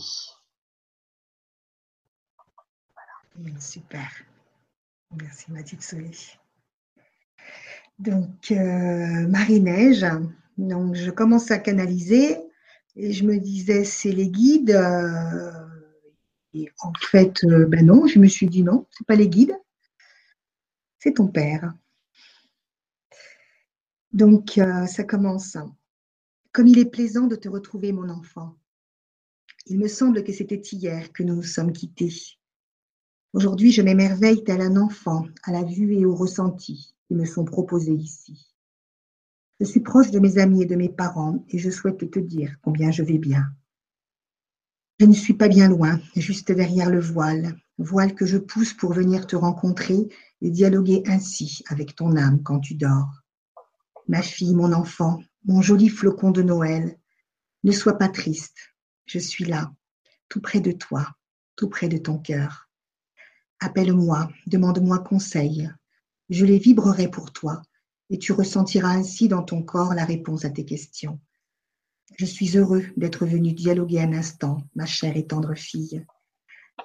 Voilà. 2.93 3.61
Super. 3.61 4.09
Merci 5.11 5.51
ma 5.53 5.63
petite. 5.63 6.37
Donc, 7.97 8.51
euh, 8.51 9.27
Marie-Neige, 9.29 10.05
je 10.57 11.11
commence 11.11 11.49
à 11.51 11.59
canaliser 11.59 12.44
et 12.95 13.11
je 13.11 13.25
me 13.25 13.37
disais, 13.37 13.83
c'est 13.83 14.11
les 14.11 14.29
guides. 14.29 14.71
Euh, 14.71 15.51
et 16.53 16.71
en 16.79 16.93
fait, 16.99 17.43
euh, 17.43 17.65
ben 17.65 17.85
non, 17.85 18.07
je 18.07 18.19
me 18.19 18.27
suis 18.27 18.47
dit 18.47 18.63
non, 18.63 18.87
c'est 18.91 19.05
pas 19.05 19.15
les 19.15 19.27
guides, 19.27 19.55
c'est 20.99 21.15
ton 21.15 21.27
père. 21.27 21.73
Donc, 24.13 24.57
euh, 24.57 24.85
ça 24.85 25.03
commence. 25.03 25.57
Comme 26.53 26.67
il 26.67 26.79
est 26.79 26.89
plaisant 26.89 27.27
de 27.27 27.35
te 27.35 27.49
retrouver, 27.49 27.91
mon 27.91 28.09
enfant. 28.09 28.55
Il 29.65 29.77
me 29.77 29.89
semble 29.89 30.23
que 30.23 30.31
c'était 30.31 30.61
hier 30.61 31.11
que 31.11 31.23
nous 31.23 31.35
nous 31.35 31.43
sommes 31.43 31.73
quittés. 31.73 32.13
Aujourd'hui, 33.33 33.73
je 33.73 33.81
m'émerveille 33.81 34.43
tel 34.45 34.61
un 34.61 34.77
enfant 34.77 35.25
à 35.43 35.51
la 35.51 35.63
vue 35.63 35.95
et 35.95 36.05
au 36.05 36.15
ressenti 36.15 36.95
qui 37.07 37.15
me 37.15 37.25
sont 37.25 37.43
proposés 37.43 37.91
ici. 37.91 38.54
Je 39.59 39.65
suis 39.65 39.79
proche 39.79 40.11
de 40.11 40.19
mes 40.19 40.37
amis 40.37 40.63
et 40.63 40.65
de 40.65 40.75
mes 40.75 40.89
parents 40.89 41.45
et 41.47 41.57
je 41.57 41.69
souhaite 41.69 42.11
te 42.11 42.19
dire 42.19 42.57
combien 42.61 42.91
je 42.91 43.03
vais 43.03 43.17
bien. 43.17 43.53
Je 44.99 45.05
ne 45.05 45.13
suis 45.13 45.33
pas 45.33 45.47
bien 45.47 45.69
loin, 45.69 45.99
juste 46.15 46.51
derrière 46.51 46.89
le 46.89 46.99
voile, 46.99 47.55
voile 47.77 48.15
que 48.15 48.25
je 48.25 48.37
pousse 48.37 48.73
pour 48.73 48.93
venir 48.93 49.27
te 49.27 49.35
rencontrer 49.35 50.09
et 50.41 50.49
dialoguer 50.49 51.03
ainsi 51.05 51.63
avec 51.67 51.95
ton 51.95 52.17
âme 52.17 52.43
quand 52.43 52.59
tu 52.59 52.75
dors. 52.75 53.21
Ma 54.07 54.21
fille, 54.21 54.55
mon 54.55 54.73
enfant, 54.73 55.19
mon 55.45 55.61
joli 55.61 55.87
flocon 55.87 56.31
de 56.31 56.41
Noël, 56.41 56.97
ne 57.63 57.71
sois 57.71 57.97
pas 57.97 58.09
triste, 58.09 58.57
je 59.05 59.19
suis 59.19 59.45
là, 59.45 59.73
tout 60.27 60.41
près 60.41 60.59
de 60.59 60.71
toi, 60.71 61.15
tout 61.55 61.69
près 61.69 61.87
de 61.87 61.97
ton 61.97 62.17
cœur. 62.17 62.69
Appelle-moi, 63.59 64.29
demande-moi 64.47 64.99
conseil, 64.99 65.69
je 66.29 66.45
les 66.45 66.57
vibrerai 66.57 67.09
pour 67.09 67.31
toi 67.31 67.61
et 68.09 68.19
tu 68.19 68.31
ressentiras 68.31 68.89
ainsi 68.89 69.27
dans 69.27 69.43
ton 69.43 69.63
corps 69.63 69.93
la 69.93 70.05
réponse 70.05 70.45
à 70.45 70.49
tes 70.49 70.65
questions. 70.65 71.19
Je 72.17 72.25
suis 72.25 72.57
heureux 72.57 72.85
d'être 72.97 73.25
venu 73.25 73.53
dialoguer 73.53 74.01
un 74.01 74.13
instant, 74.13 74.57
ma 74.75 74.85
chère 74.85 75.17
et 75.17 75.25
tendre 75.25 75.55
fille. 75.55 76.05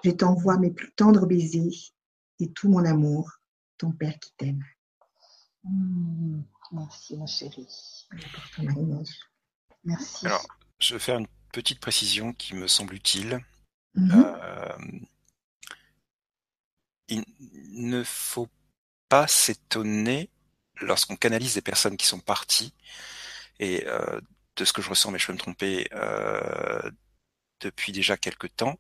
Je 0.03 0.11
t'envoie 0.11 0.59
mes 0.59 0.71
plus 0.71 0.93
tendres 0.93 1.27
baisers 1.27 1.93
et 2.39 2.51
tout 2.53 2.71
mon 2.71 2.85
amour, 2.85 3.31
ton 3.77 3.93
père 3.93 4.19
qui 4.19 4.33
t'aime. 4.39 4.65
Mmh, 5.65 6.43
merci, 6.73 7.17
ma 7.19 7.27
chérie. 7.27 8.07
Merci. 9.85 10.27
Alors, 10.27 10.47
je 10.79 10.95
vais 10.95 11.01
faire 11.01 11.19
une 11.19 11.27
petite 11.53 11.81
précision 11.81 12.33
qui 12.33 12.55
me 12.55 12.67
semble 12.67 12.95
utile. 12.95 13.41
Mmh. 13.95 14.11
Euh, 14.15 14.79
il 17.09 17.25
ne 17.73 18.03
faut 18.05 18.49
pas 19.09 19.27
s'étonner 19.27 20.31
lorsqu'on 20.81 21.17
canalise 21.17 21.55
des 21.55 21.61
personnes 21.63 21.97
qui 21.97 22.07
sont 22.07 22.21
parties, 22.21 22.75
et 23.59 23.87
euh, 23.87 24.21
de 24.57 24.65
ce 24.65 24.73
que 24.73 24.83
je 24.83 24.91
ressens, 24.91 25.11
mais 25.11 25.19
je 25.19 25.27
peux 25.27 25.33
me 25.33 25.39
tromper, 25.39 25.89
euh, 25.93 26.91
depuis 27.61 27.93
déjà 27.93 28.17
quelques 28.17 28.55
temps, 28.57 28.79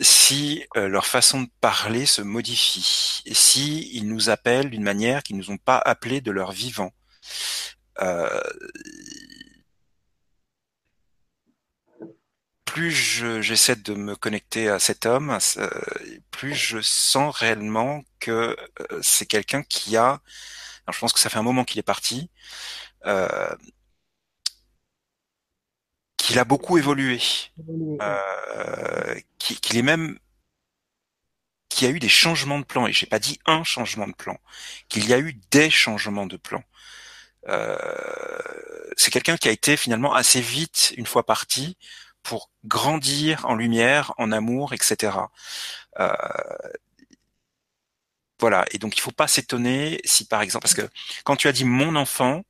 si 0.00 0.64
euh, 0.76 0.88
leur 0.88 1.06
façon 1.06 1.42
de 1.42 1.50
parler 1.60 2.06
se 2.06 2.22
modifie, 2.22 3.22
et 3.26 3.34
si 3.34 3.90
ils 3.92 4.08
nous 4.08 4.30
appellent 4.30 4.70
d'une 4.70 4.82
manière 4.82 5.22
qu'ils 5.22 5.36
nous 5.36 5.50
ont 5.50 5.58
pas 5.58 5.78
appelé 5.78 6.20
de 6.20 6.30
leur 6.30 6.52
vivant. 6.52 6.92
plus 12.64 12.90
j'essaie 13.40 13.76
de 13.76 13.94
me 13.94 14.16
connecter 14.16 14.68
à 14.68 14.80
cet 14.80 15.06
homme, 15.06 15.38
plus 16.32 16.54
je 16.54 16.80
sens 16.82 17.34
réellement 17.36 18.02
que 18.18 18.56
c'est 19.00 19.26
quelqu'un 19.26 19.62
qui 19.62 19.96
a 19.96 20.20
alors, 20.86 20.94
je 20.94 21.00
pense 21.00 21.12
que 21.12 21.20
ça 21.20 21.30
fait 21.30 21.38
un 21.38 21.42
moment 21.42 21.64
qu'il 21.64 21.78
est 21.78 21.82
parti. 21.82 22.30
Euh, 23.06 23.54
qu'il 26.16 26.38
a 26.38 26.44
beaucoup 26.44 26.78
évolué, 26.78 27.20
euh, 28.00 29.20
qu'il 29.38 29.60
qu'il 29.60 29.76
est 29.76 29.82
même 29.82 30.18
qu'il 31.68 31.88
y 31.88 31.90
a 31.90 31.94
eu 31.94 31.98
des 31.98 32.08
changements 32.08 32.58
de 32.58 32.64
plan 32.64 32.86
et 32.86 32.92
j'ai 32.92 33.06
pas 33.06 33.18
dit 33.18 33.38
un 33.46 33.64
changement 33.64 34.06
de 34.06 34.14
plan, 34.14 34.38
qu'il 34.88 35.06
y 35.06 35.12
a 35.12 35.18
eu 35.18 35.34
des 35.50 35.70
changements 35.70 36.26
de 36.26 36.36
plan. 36.36 36.62
Euh, 37.48 37.76
c'est 38.96 39.10
quelqu'un 39.10 39.36
qui 39.36 39.48
a 39.48 39.52
été 39.52 39.76
finalement 39.76 40.14
assez 40.14 40.40
vite 40.40 40.94
une 40.96 41.06
fois 41.06 41.26
parti 41.26 41.76
pour 42.22 42.50
grandir 42.64 43.44
en 43.46 43.54
lumière, 43.54 44.14
en 44.16 44.32
amour, 44.32 44.72
etc. 44.72 45.18
Euh, 46.00 46.12
voilà. 48.40 48.64
Et 48.72 48.78
donc 48.78 48.96
il 48.96 49.00
faut 49.00 49.10
pas 49.12 49.28
s'étonner 49.28 50.00
si 50.04 50.24
par 50.26 50.42
exemple 50.42 50.62
parce 50.64 50.74
que 50.74 50.88
quand 51.24 51.36
tu 51.36 51.48
as 51.48 51.52
dit 51.52 51.64
mon 51.64 51.96
enfant, 51.96 52.42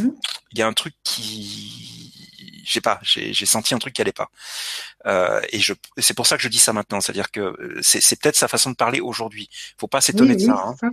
Mhm. 0.00 0.14
il 0.52 0.58
y 0.58 0.62
a 0.62 0.66
un 0.66 0.72
truc 0.72 0.94
qui, 1.04 2.62
je 2.64 2.72
sais 2.72 2.80
pas, 2.80 2.98
j'ai 3.02 3.46
senti 3.46 3.74
un 3.74 3.78
truc 3.78 3.92
qui 3.94 4.00
allait 4.00 4.10
pas. 4.12 4.30
Euh, 5.06 5.40
et 5.50 5.60
je, 5.60 5.74
c'est 5.98 6.14
pour 6.14 6.26
ça 6.26 6.36
que 6.38 6.42
je 6.42 6.48
dis 6.48 6.58
ça 6.58 6.72
maintenant, 6.72 7.00
c'est-à-dire 7.02 7.30
que 7.30 7.40
euh, 7.40 7.78
c'est 7.82 8.18
peut-être 8.20 8.36
sa 8.36 8.48
façon 8.48 8.70
de 8.70 8.76
parler 8.76 9.00
aujourd'hui. 9.00 9.50
Faut 9.78 9.86
pas 9.86 10.00
s'étonner 10.00 10.34
Oui, 10.34 10.36
de 10.46 10.50
oui, 10.50 10.56
ça. 10.56 10.64
hein. 10.64 10.76
ça. 10.80 10.88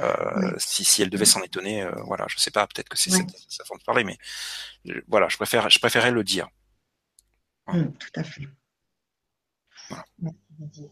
Euh, 0.00 0.54
si 0.56 0.84
si 0.84 1.02
elle 1.02 1.10
devait 1.10 1.26
s'en 1.26 1.42
étonner, 1.42 1.82
euh, 1.82 1.92
voilà, 2.06 2.24
je 2.28 2.38
sais 2.38 2.50
pas, 2.50 2.66
peut-être 2.66 2.88
que 2.88 2.96
c'est 2.96 3.10
sa 3.10 3.18
façon 3.64 3.76
de 3.76 3.82
parler, 3.84 4.04
mais 4.04 4.16
voilà, 5.06 5.28
je 5.28 5.36
préfère, 5.36 5.68
je 5.68 5.78
préférais 5.78 6.10
le 6.12 6.24
dire. 6.24 6.48
Mm, 7.68 7.92
tout 7.98 8.08
à 8.16 8.24
fait. 8.24 8.48
Merci 10.18 10.38
Didier. 10.50 10.90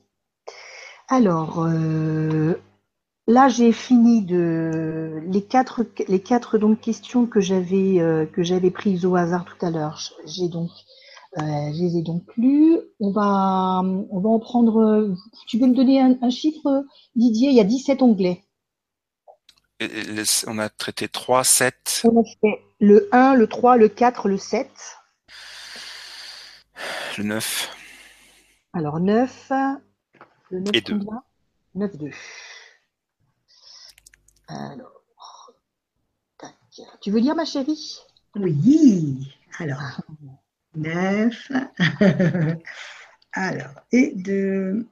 Alors, 1.11 1.65
euh, 1.65 2.55
là 3.27 3.49
j'ai 3.49 3.73
fini 3.73 4.23
de 4.25 5.21
les 5.27 5.45
quatre 5.45 5.85
les 6.07 6.21
quatre 6.23 6.57
donc 6.57 6.81
questions 6.81 7.27
que 7.27 7.41
j'avais 7.41 7.99
euh, 8.01 8.27
que 8.27 8.43
j'avais 8.45 8.71
prises 8.71 9.05
au 9.05 9.17
hasard 9.17 9.45
tout 9.45 9.67
à 9.67 9.71
l'heure. 9.71 10.01
J'ai 10.25 10.49
donc 10.49 10.71
euh, 11.39 11.43
je 11.43 11.83
les 11.83 11.99
ai 11.99 12.03
donc 12.03 12.23
lues. 12.37 12.79
On 13.01 13.11
va 13.11 13.83
on 13.83 14.21
va 14.21 14.29
en 14.29 14.39
prendre. 14.39 15.15
Tu 15.49 15.59
peux 15.59 15.67
me 15.67 15.75
donner 15.75 16.01
un, 16.01 16.17
un 16.23 16.31
chiffre, 16.31 16.85
Didier? 17.17 17.51
Il 17.51 17.57
y 17.57 17.61
a 17.61 17.65
17 17.65 18.03
onglets. 18.03 18.45
Et- 19.81 19.89
On 20.47 20.59
a 20.59 20.69
traité 20.69 21.09
3, 21.09 21.43
7, 21.43 22.03
On 22.05 22.21
a 22.21 22.25
fait 22.25 22.63
le 22.79 23.09
1, 23.13 23.35
le 23.35 23.49
3, 23.49 23.77
le 23.79 23.89
4, 23.89 24.29
le 24.29 24.39
7. 24.39 24.71
le 27.19 27.25
9 27.25 27.77
Alors 28.75 29.01
9. 29.01 29.51
Le 30.51 30.61
9 30.61 30.71
Et 30.75 30.81
deux. 30.81 30.99
combien? 30.99 31.23
9, 31.75 31.97
2. 31.99 32.11
Alors. 34.49 34.93
Tac. 36.39 36.55
Tu 37.01 37.11
veux 37.11 37.19
lire 37.21 37.35
ma 37.37 37.45
chérie? 37.45 37.99
Oui. 38.37 39.33
Alors, 39.59 40.01
neuf. 40.75 41.51
Alors, 43.33 43.75
et 43.93 44.13
de 44.15 44.87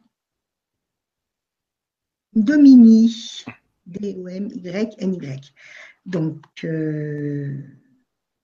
Domini. 2.34 3.44
D-O-M-Y-N-Y. 3.86 5.54
Donc, 6.04 6.42
euh, 6.64 7.56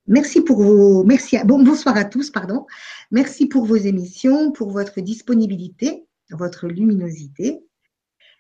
merci 0.06 0.40
pour 0.40 0.62
vos. 0.62 1.04
Merci. 1.04 1.36
à- 1.36 1.44
bon, 1.44 1.62
bonsoir 1.62 1.96
à 1.96 2.04
tous, 2.06 2.30
pardon. 2.30 2.66
Merci 3.10 3.46
pour 3.46 3.66
vos 3.66 3.76
émissions, 3.76 4.52
pour 4.52 4.70
votre 4.70 5.00
disponibilité, 5.02 6.06
votre 6.31 6.66
luminosité. 6.68 7.64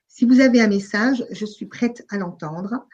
Si 0.08 0.24
vous 0.24 0.40
avez 0.40 0.60
un 0.60 0.68
message, 0.68 1.24
je 1.30 1.44
suis 1.46 1.66
prête 1.66 2.04
à 2.10 2.16
l'entendre. 2.18 2.86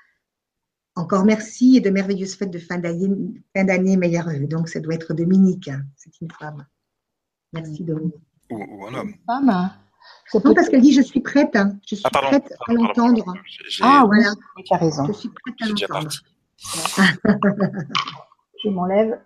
Encore 0.97 1.25
merci 1.25 1.77
et 1.77 1.81
de 1.81 1.91
merveilleuses 1.91 2.35
fêtes 2.35 2.51
de 2.51 2.59
fin 2.59 2.79
d'année, 2.79 3.09
fin 3.55 3.65
d'année 3.65 3.97
meilleurs 3.97 4.29
vœux. 4.29 4.47
Donc, 4.47 4.69
ça 4.69 4.81
doit 4.81 4.95
être 4.95 5.15
Dominique. 5.15 5.69
hein. 5.69 5.83
C'est 5.97 6.21
une 6.21 6.31
femme. 6.33 6.67
Merci, 7.53 7.85
Dominique. 7.85 8.15
ou, 8.51 8.57
ou 8.65 8.87
un 8.87 8.95
homme. 8.95 9.15
Femme 9.27 9.71
Non, 10.35 10.41
peut 10.41 10.55
parce 10.55 10.69
qu'elle 10.69 10.81
dit 10.83 10.93
Je 10.93 11.03
suis 11.03 11.21
prête. 11.21 11.55
hein. 11.57 11.79
Je 11.87 11.95
suis 11.97 12.05
Ah 12.07 12.11
pardon. 12.11 12.29
prête 12.29 12.53
pardon, 12.67 12.85
à 12.85 12.87
l'entendre. 12.87 13.35
Ah 13.83 14.05
Voilà. 14.07 14.33
tu 14.65 14.75
as 14.75 14.79
raison. 14.79 15.07
Je 15.07 15.13
suis 15.13 15.29
prête 15.29 15.55
à 15.63 15.67
l'entendre. 15.69 16.11
Je 18.65 18.69
m'enlève. 18.69 19.21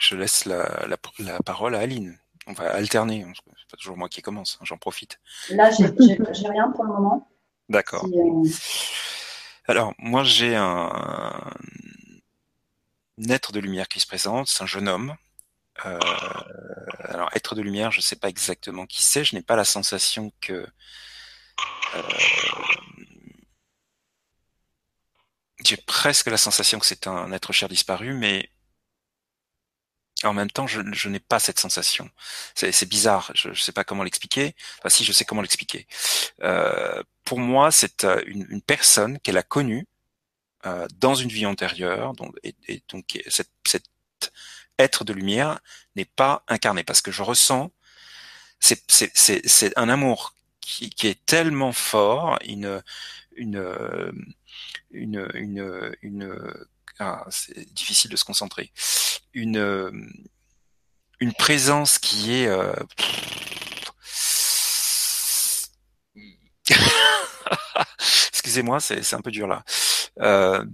Je 0.00 0.16
laisse 0.16 0.44
la, 0.46 0.86
la, 0.88 0.96
la 1.20 1.38
parole 1.40 1.74
à 1.74 1.78
Aline. 1.80 2.18
On 2.46 2.52
va 2.52 2.72
alterner. 2.74 3.22
hein, 3.22 3.32
C'est 3.36 3.70
pas 3.70 3.76
toujours 3.76 3.96
moi 3.96 4.08
qui 4.08 4.22
commence. 4.22 4.58
hein, 4.60 4.64
J'en 4.64 4.78
profite. 4.78 5.18
Là, 5.50 5.70
j'ai 5.70 5.86
rien 6.48 6.70
pour 6.72 6.84
le 6.84 6.92
moment. 6.92 7.28
D'accord. 7.68 8.06
Euh, 8.06 8.48
Alors, 9.66 9.94
moi, 9.98 10.24
j'ai 10.24 10.56
un, 10.56 10.90
un 13.18 13.28
être 13.28 13.52
de 13.52 13.60
lumière 13.60 13.88
qui 13.88 14.00
se 14.00 14.06
présente. 14.06 14.48
C'est 14.48 14.62
un 14.62 14.66
jeune 14.66 14.88
homme. 14.88 15.14
Euh, 15.86 15.98
alors, 17.04 17.30
être 17.34 17.54
de 17.54 17.62
lumière, 17.62 17.90
je 17.92 17.98
ne 17.98 18.02
sais 18.02 18.16
pas 18.16 18.28
exactement 18.28 18.86
qui 18.86 19.02
c'est. 19.02 19.24
Je 19.24 19.34
n'ai 19.36 19.42
pas 19.42 19.56
la 19.56 19.64
sensation 19.64 20.32
que. 20.40 20.66
euh, 21.94 22.02
j'ai 25.64 25.76
presque 25.76 26.26
la 26.26 26.36
sensation 26.36 26.78
que 26.78 26.86
c'est 26.86 27.06
un 27.06 27.30
être 27.32 27.52
cher 27.52 27.68
disparu, 27.68 28.14
mais 28.14 28.50
en 30.24 30.34
même 30.34 30.50
temps, 30.50 30.66
je, 30.66 30.80
je 30.92 31.08
n'ai 31.08 31.20
pas 31.20 31.38
cette 31.40 31.58
sensation. 31.58 32.10
C'est 32.54 32.88
bizarre. 32.88 33.30
Je 33.34 33.50
ne 33.50 33.54
sais 33.54 33.72
pas 33.72 33.84
comment 33.84 34.02
l'expliquer. 34.04 34.54
Enfin, 34.78 34.88
si, 34.88 35.04
je 35.04 35.12
sais 35.12 35.24
comment 35.24 35.42
l'expliquer. 35.42 35.86
Euh, 36.42 37.02
pour 37.24 37.38
moi, 37.38 37.70
c'est 37.70 38.04
euh, 38.04 38.22
une, 38.26 38.46
une 38.50 38.62
personne 38.62 39.18
qu'elle 39.20 39.38
a 39.38 39.42
connue 39.42 39.86
euh, 40.66 40.86
dans 40.98 41.14
une 41.14 41.28
vie 41.28 41.46
antérieure, 41.46 42.12
donc, 42.14 42.36
et, 42.44 42.54
et 42.68 42.82
donc 42.88 43.20
cet, 43.28 43.50
cet 43.66 43.84
être 44.78 45.04
de 45.04 45.12
lumière 45.12 45.60
n'est 45.96 46.04
pas 46.04 46.44
incarné 46.48 46.84
parce 46.84 47.00
que 47.00 47.10
je 47.10 47.22
ressens, 47.22 47.72
c'est 48.60 49.76
un 49.76 49.88
amour 49.88 50.34
qui, 50.60 50.90
qui 50.90 51.08
est 51.08 51.24
tellement 51.26 51.72
fort, 51.72 52.38
une 52.44 52.82
une 53.34 54.12
une 54.92 55.28
une 55.34 55.96
une 56.02 56.54
ah, 56.98 57.26
c'est 57.30 57.72
difficile 57.74 58.10
de 58.10 58.16
se 58.16 58.24
concentrer, 58.24 58.70
une 59.34 59.56
euh, 59.58 59.90
une 61.20 61.32
présence 61.32 61.98
qui 61.98 62.34
est 62.34 62.46
euh, 62.48 62.74
Excusez-moi, 68.30 68.80
c'est 68.80 69.14
un 69.14 69.20
peu 69.20 69.30
dur 69.30 69.46
là. 69.46 69.64
Euh, 70.20 70.64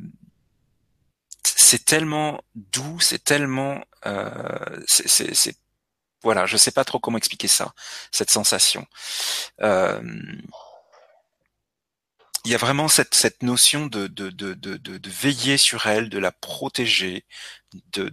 c'est 1.45 1.85
tellement 1.85 2.41
doux, 2.55 2.99
c'est 3.01 3.23
tellement, 3.25 3.83
euh, 4.07 4.81
c'est- 4.87 5.57
voilà, 6.23 6.47
je 6.47 6.57
sais 6.57 6.73
pas 6.73 6.85
trop 6.85 6.99
comment 6.99 7.19
expliquer 7.19 7.49
ça, 7.49 7.73
cette 8.13 8.31
sensation. 8.31 8.87
Euh, 9.63 10.01
il 12.45 12.51
y 12.51 12.55
a 12.55 12.59
vraiment 12.59 12.89
cette, 12.89 13.15
cette 13.15 13.43
notion 13.43 13.87
de, 13.87 14.07
de, 14.07 14.31
de, 14.31 14.55
de, 14.55 15.11
veiller 15.11 15.57
sur 15.59 15.87
elle, 15.87 16.09
de 16.09 16.19
la 16.19 16.33
protéger, 16.33 17.25
de, 17.93 18.13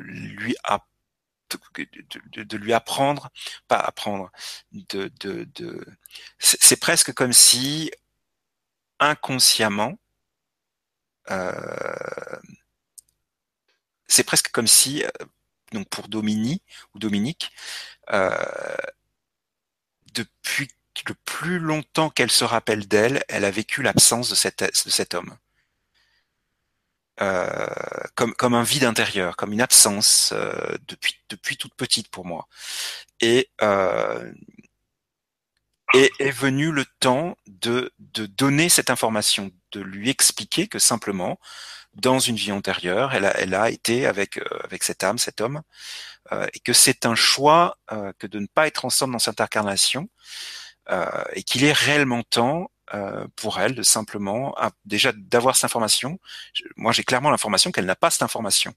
lui 0.00 0.56
de, 2.36 2.56
lui 2.56 2.72
apprendre, 2.72 3.30
pas 3.68 3.78
apprendre, 3.78 4.30
de, 4.72 5.10
c'est 6.38 6.80
presque 6.80 7.12
comme 7.12 7.32
si 7.32 7.90
inconsciemment, 9.00 9.98
euh, 11.30 12.38
c'est 14.06 14.24
presque 14.24 14.50
comme 14.50 14.66
si, 14.66 15.04
euh, 15.04 15.10
donc 15.72 15.88
pour 15.88 16.06
ou 16.94 16.98
Dominique, 16.98 17.52
euh, 18.10 18.76
depuis 20.12 20.68
le 21.08 21.14
plus 21.24 21.58
longtemps 21.58 22.10
qu'elle 22.10 22.30
se 22.30 22.44
rappelle 22.44 22.86
d'elle, 22.86 23.24
elle 23.28 23.44
a 23.44 23.50
vécu 23.50 23.82
l'absence 23.82 24.30
de 24.30 24.34
cet, 24.34 24.62
de 24.62 24.90
cet 24.90 25.14
homme. 25.14 25.36
Euh, 27.20 27.66
comme, 28.16 28.34
comme 28.34 28.54
un 28.54 28.64
vide 28.64 28.84
intérieur, 28.84 29.36
comme 29.36 29.52
une 29.52 29.60
absence 29.60 30.32
euh, 30.34 30.76
depuis, 30.88 31.14
depuis 31.28 31.56
toute 31.56 31.74
petite 31.74 32.08
pour 32.08 32.26
moi. 32.26 32.48
Et, 33.20 33.50
euh, 33.62 34.32
est 35.94 36.30
venu 36.30 36.72
le 36.72 36.84
temps 36.98 37.36
de, 37.46 37.92
de 37.98 38.26
donner 38.26 38.68
cette 38.68 38.90
information, 38.90 39.52
de 39.70 39.80
lui 39.80 40.10
expliquer 40.10 40.66
que 40.66 40.80
simplement, 40.80 41.38
dans 41.94 42.18
une 42.18 42.36
vie 42.36 42.52
antérieure, 42.52 43.14
elle 43.14 43.24
a, 43.24 43.38
elle 43.38 43.54
a 43.54 43.70
été 43.70 44.06
avec, 44.06 44.38
euh, 44.38 44.44
avec 44.64 44.82
cette 44.82 45.04
âme, 45.04 45.18
cet 45.18 45.40
homme, 45.40 45.62
euh, 46.32 46.46
et 46.54 46.58
que 46.60 46.72
c'est 46.72 47.06
un 47.06 47.14
choix 47.14 47.78
euh, 47.92 48.12
que 48.18 48.26
de 48.26 48.38
ne 48.38 48.46
pas 48.46 48.66
être 48.66 48.84
ensemble 48.84 49.12
dans 49.12 49.18
cette 49.18 49.40
incarnation, 49.40 50.08
et 51.34 51.42
qu'il 51.42 51.64
est 51.64 51.72
réellement 51.72 52.22
temps 52.22 52.70
euh, 52.94 53.26
pour 53.36 53.58
elle 53.60 53.74
de 53.74 53.82
simplement 53.82 54.54
déjà 54.84 55.12
d'avoir 55.16 55.56
cette 55.56 55.64
information. 55.64 56.18
Moi, 56.76 56.92
j'ai 56.92 57.04
clairement 57.04 57.30
l'information 57.30 57.70
qu'elle 57.72 57.86
n'a 57.86 57.96
pas 57.96 58.10
cette 58.10 58.22
information. 58.22 58.74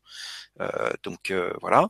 Euh, 0.62 0.92
donc 1.04 1.32
euh, 1.32 1.54
voilà, 1.62 1.90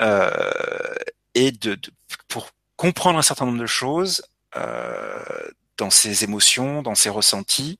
Euh, 0.00 0.94
et 1.34 1.52
de, 1.52 1.74
de- 1.76 1.90
pour 2.28 2.50
comprendre 2.76 3.18
un 3.18 3.22
certain 3.22 3.46
nombre 3.46 3.60
de 3.60 3.66
choses 3.66 4.22
euh, 4.56 5.48
dans 5.76 5.90
ses 5.90 6.24
émotions, 6.24 6.82
dans 6.82 6.94
ses 6.96 7.10
ressentis, 7.10 7.78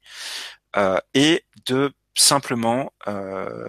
euh, 0.77 0.99
et 1.15 1.45
de 1.67 1.93
simplement 2.17 2.93
euh, 3.09 3.69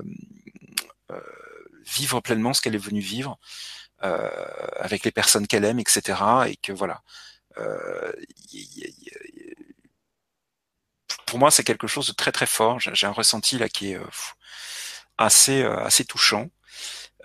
vivre 1.85 2.19
pleinement 2.21 2.53
ce 2.53 2.61
qu'elle 2.61 2.75
est 2.75 2.79
venue 2.79 2.99
vivre 3.01 3.37
avec 4.77 5.03
les 5.03 5.11
personnes 5.11 5.47
qu'elle 5.47 5.65
aime, 5.65 5.79
etc. 5.79 6.47
Et 6.47 6.57
que 6.57 6.71
voilà. 6.71 7.01
Pour 11.25 11.39
moi, 11.39 11.51
c'est 11.51 11.63
quelque 11.63 11.87
chose 11.87 12.07
de 12.07 12.13
très 12.13 12.31
très 12.31 12.45
fort. 12.45 12.79
J'ai 12.79 13.07
un 13.07 13.11
ressenti 13.11 13.57
là 13.57 13.69
qui 13.69 13.93
est 13.93 13.99
assez 15.17 15.63
assez 15.63 16.05
touchant. 16.05 16.49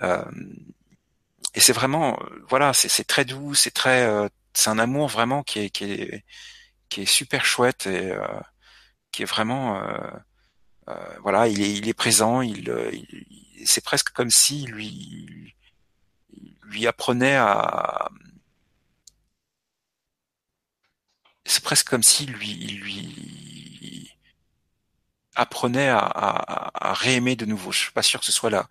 et 0.02 1.60
c'est 1.60 1.72
vraiment, 1.72 2.18
voilà, 2.48 2.72
c'est 2.72 3.04
très 3.04 3.24
doux, 3.24 3.54
c'est 3.54 3.72
très, 3.72 4.08
c'est 4.54 4.70
un 4.70 4.78
amour 4.78 5.08
vraiment 5.08 5.42
qui 5.42 5.60
est 5.60 5.70
qui 5.70 5.84
est 5.92 6.24
qui 6.88 7.02
est 7.02 7.06
super 7.06 7.44
chouette 7.44 7.86
et 7.86 8.12
qui 9.12 9.22
est 9.22 9.26
vraiment 9.26 9.80
euh, 10.90 10.94
voilà, 11.22 11.48
il 11.48 11.62
est, 11.62 11.72
il 11.72 11.88
est 11.88 11.94
présent, 11.94 12.40
il, 12.40 12.68
euh, 12.70 12.90
il 12.92 13.66
c'est 13.66 13.84
presque 13.84 14.10
comme 14.10 14.30
si 14.30 14.64
lui 14.64 15.54
lui 16.62 16.86
apprenait 16.86 17.36
à 17.36 18.08
c'est 21.50 21.64
presque 21.64 21.88
comme 21.88 22.02
si 22.02 22.26
lui 22.26 22.54
lui 22.54 24.10
apprenait 25.34 25.88
à, 25.88 25.98
à, 25.98 26.92
réaimer 26.94 27.36
de 27.36 27.46
nouveau. 27.46 27.72
Je 27.72 27.78
suis 27.78 27.92
pas 27.92 28.02
sûr 28.02 28.20
que 28.20 28.26
ce 28.26 28.32
soit 28.32 28.50
la 28.50 28.68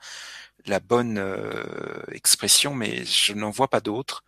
la 0.65 0.79
bonne 0.79 1.17
euh, 1.17 2.03
expression, 2.11 2.75
mais 2.75 3.05
je 3.05 3.33
n'en 3.33 3.49
vois 3.49 3.69
pas 3.69 3.81
d'autre. 3.81 4.23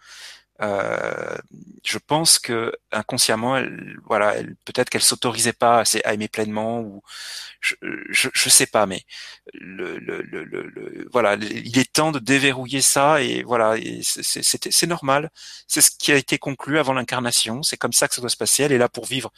Euh, 0.61 1.37
je 1.83 1.97
pense 1.97 2.37
que 2.37 2.71
inconsciemment, 2.91 3.57
elle, 3.57 3.97
voilà, 4.05 4.35
elle, 4.35 4.55
peut-être 4.65 4.89
qu'elle 4.89 5.01
s'autorisait 5.01 5.53
pas 5.53 5.83
à, 6.05 6.13
aimer 6.13 6.27
pleinement 6.27 6.81
ou 6.81 7.01
je, 7.59 7.75
je, 8.09 8.29
je 8.33 8.49
sais 8.49 8.67
pas, 8.67 8.85
mais 8.85 9.03
le, 9.53 9.97
le, 9.97 10.21
le, 10.21 10.43
le, 10.43 11.07
voilà, 11.11 11.35
il 11.35 11.77
est 11.79 11.91
temps 11.91 12.11
de 12.11 12.19
déverrouiller 12.19 12.81
ça 12.81 13.21
et 13.21 13.43
voilà, 13.43 13.75
c'est 14.01 14.87
normal. 14.87 15.31
C'est 15.67 15.81
ce 15.81 15.91
qui 15.91 16.11
a 16.11 16.15
été 16.15 16.37
conclu 16.37 16.77
avant 16.77 16.93
l'incarnation. 16.93 17.63
C'est 17.63 17.77
comme 17.77 17.93
ça 17.93 18.07
que 18.07 18.15
ça 18.15 18.21
doit 18.21 18.29
se 18.29 18.37
passer. 18.37 18.63
Elle 18.63 18.71
est 18.71 18.77
là 18.77 18.89
pour 18.89 19.05
vivre 19.05 19.31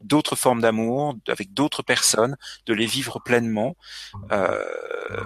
d'autres 0.00 0.36
formes 0.36 0.60
d'amour 0.60 1.16
avec 1.28 1.52
d'autres 1.54 1.82
personnes, 1.82 2.36
de 2.66 2.74
les 2.74 2.86
vivre 2.86 3.20
pleinement. 3.20 3.76
Euh, 4.32 4.62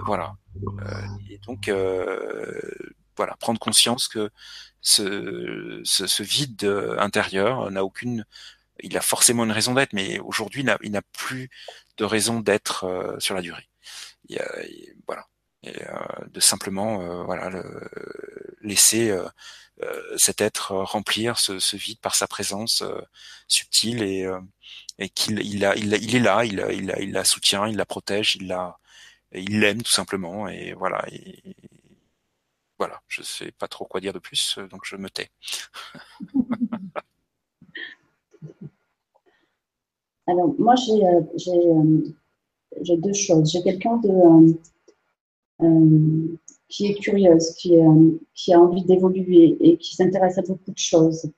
voilà. 0.05 0.33
Euh, 0.63 1.01
et 1.29 1.39
donc 1.39 1.67
euh, 1.67 2.59
voilà, 3.17 3.35
prendre 3.37 3.59
conscience 3.59 4.07
que 4.07 4.29
ce, 4.81 5.81
ce, 5.83 6.07
ce 6.07 6.23
vide 6.23 6.63
euh, 6.63 6.97
intérieur 6.99 7.69
n'a 7.71 7.83
aucune 7.83 8.25
il 8.83 8.97
a 8.97 9.01
forcément 9.01 9.43
une 9.43 9.51
raison 9.51 9.73
d'être, 9.73 9.93
mais 9.93 10.19
aujourd'hui, 10.19 10.65
il 10.83 10.91
n'a 10.91 11.01
plus 11.01 11.49
de 11.97 12.05
raison 12.05 12.39
d'être 12.39 12.85
euh, 12.85 13.19
sur 13.19 13.35
la 13.35 13.41
durée. 13.41 13.67
Il 14.29 14.35
y 14.35 14.39
a, 14.39 14.47
voilà, 15.07 15.27
et, 15.63 15.75
euh, 15.83 16.25
de 16.31 16.39
simplement 16.39 17.01
euh, 17.01 17.23
voilà 17.23 17.49
le, 17.49 17.63
laisser 18.61 19.15
cet 20.17 20.41
être 20.41 20.73
remplir 20.73 21.39
ce, 21.39 21.57
ce, 21.59 21.77
vide 21.77 21.99
par 22.01 22.15
sa 22.15 22.27
présence 22.27 22.83
subtile 23.47 24.03
et, 24.03 24.29
et 24.99 25.09
qu'il 25.09 25.39
il, 25.39 25.63
a, 25.65 25.75
il, 25.77 25.93
il, 25.93 26.15
est 26.15 26.19
là, 26.19 26.43
il, 26.43 26.65
il, 26.71 26.93
il 26.99 27.11
la 27.13 27.23
soutient, 27.23 27.65
il 27.67 27.77
la 27.77 27.85
protège, 27.85 28.35
il 28.35 28.47
la, 28.47 28.77
il 29.33 29.61
l'aime 29.61 29.81
tout 29.81 29.91
simplement 29.91 30.49
et 30.49 30.73
voilà. 30.73 31.05
Et, 31.11 31.55
voilà, 32.79 33.01
je 33.09 33.21
sais 33.21 33.51
pas 33.51 33.67
trop 33.67 33.85
quoi 33.85 33.99
dire 33.99 34.13
de 34.13 34.19
plus, 34.19 34.57
euh, 34.57 34.67
donc 34.67 34.81
je 34.85 34.95
me 34.95 35.09
tais. 35.09 35.29
Alors, 40.27 40.55
moi, 40.57 40.75
j'ai 40.75 41.05
euh, 41.05 41.21
euh, 41.47 42.97
deux 42.97 43.13
choses. 43.13 43.51
J'ai 43.51 43.61
quelqu'un 43.63 43.97
de 43.97 44.57
qui 46.69 46.85
est 46.85 46.93
curieuse, 46.93 47.53
qui, 47.55 47.75
qui 48.33 48.53
a 48.53 48.61
envie 48.61 48.85
d'évoluer 48.85 49.57
et 49.59 49.75
qui 49.77 49.95
s'intéresse 49.95 50.37
à 50.37 50.43
beaucoup 50.43 50.71
de 50.71 50.77
choses. 50.77 51.29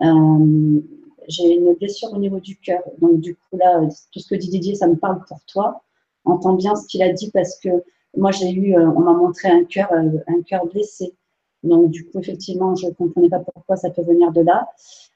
j'ai 0.00 1.54
une 1.54 1.74
blessure 1.74 2.12
au 2.12 2.18
niveau 2.18 2.40
du 2.40 2.56
cœur. 2.56 2.82
Donc, 2.98 3.20
du 3.20 3.34
coup, 3.34 3.58
là, 3.58 3.86
tout 4.12 4.20
ce 4.20 4.28
que 4.28 4.36
dit 4.36 4.48
Didier, 4.48 4.74
ça 4.76 4.86
me 4.86 4.96
parle 4.96 5.22
pour 5.26 5.44
toi. 5.44 5.82
Entends 6.24 6.54
bien 6.54 6.76
ce 6.76 6.86
qu'il 6.86 7.02
a 7.02 7.12
dit 7.12 7.30
parce 7.30 7.58
que 7.58 7.68
moi, 8.16 8.30
j'ai 8.30 8.50
eu, 8.50 8.76
euh, 8.76 8.90
on 8.90 9.00
m'a 9.00 9.12
montré 9.12 9.48
un 9.48 9.64
cœur, 9.64 9.92
euh, 9.92 10.18
un 10.26 10.42
cœur 10.42 10.66
blessé. 10.66 11.14
Donc, 11.62 11.90
du 11.90 12.06
coup, 12.06 12.20
effectivement, 12.20 12.74
je 12.74 12.86
ne 12.86 12.92
comprenais 12.92 13.28
pas 13.28 13.40
pourquoi 13.40 13.76
ça 13.76 13.90
peut 13.90 14.02
venir 14.02 14.32
de 14.32 14.40
là. 14.40 14.68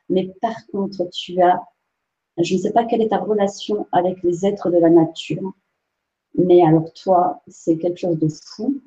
Mais 0.08 0.32
par 0.40 0.66
contre, 0.68 1.08
tu 1.10 1.40
as, 1.40 1.62
je 2.38 2.54
ne 2.54 2.60
sais 2.60 2.72
pas 2.72 2.84
quelle 2.84 3.02
est 3.02 3.08
ta 3.08 3.18
relation 3.18 3.86
avec 3.92 4.22
les 4.22 4.44
êtres 4.46 4.70
de 4.70 4.78
la 4.78 4.90
nature, 4.90 5.52
mais 6.36 6.62
alors 6.62 6.92
toi, 6.94 7.42
c'est 7.48 7.76
quelque 7.78 7.98
chose 7.98 8.18
de 8.18 8.28
fou. 8.28 8.80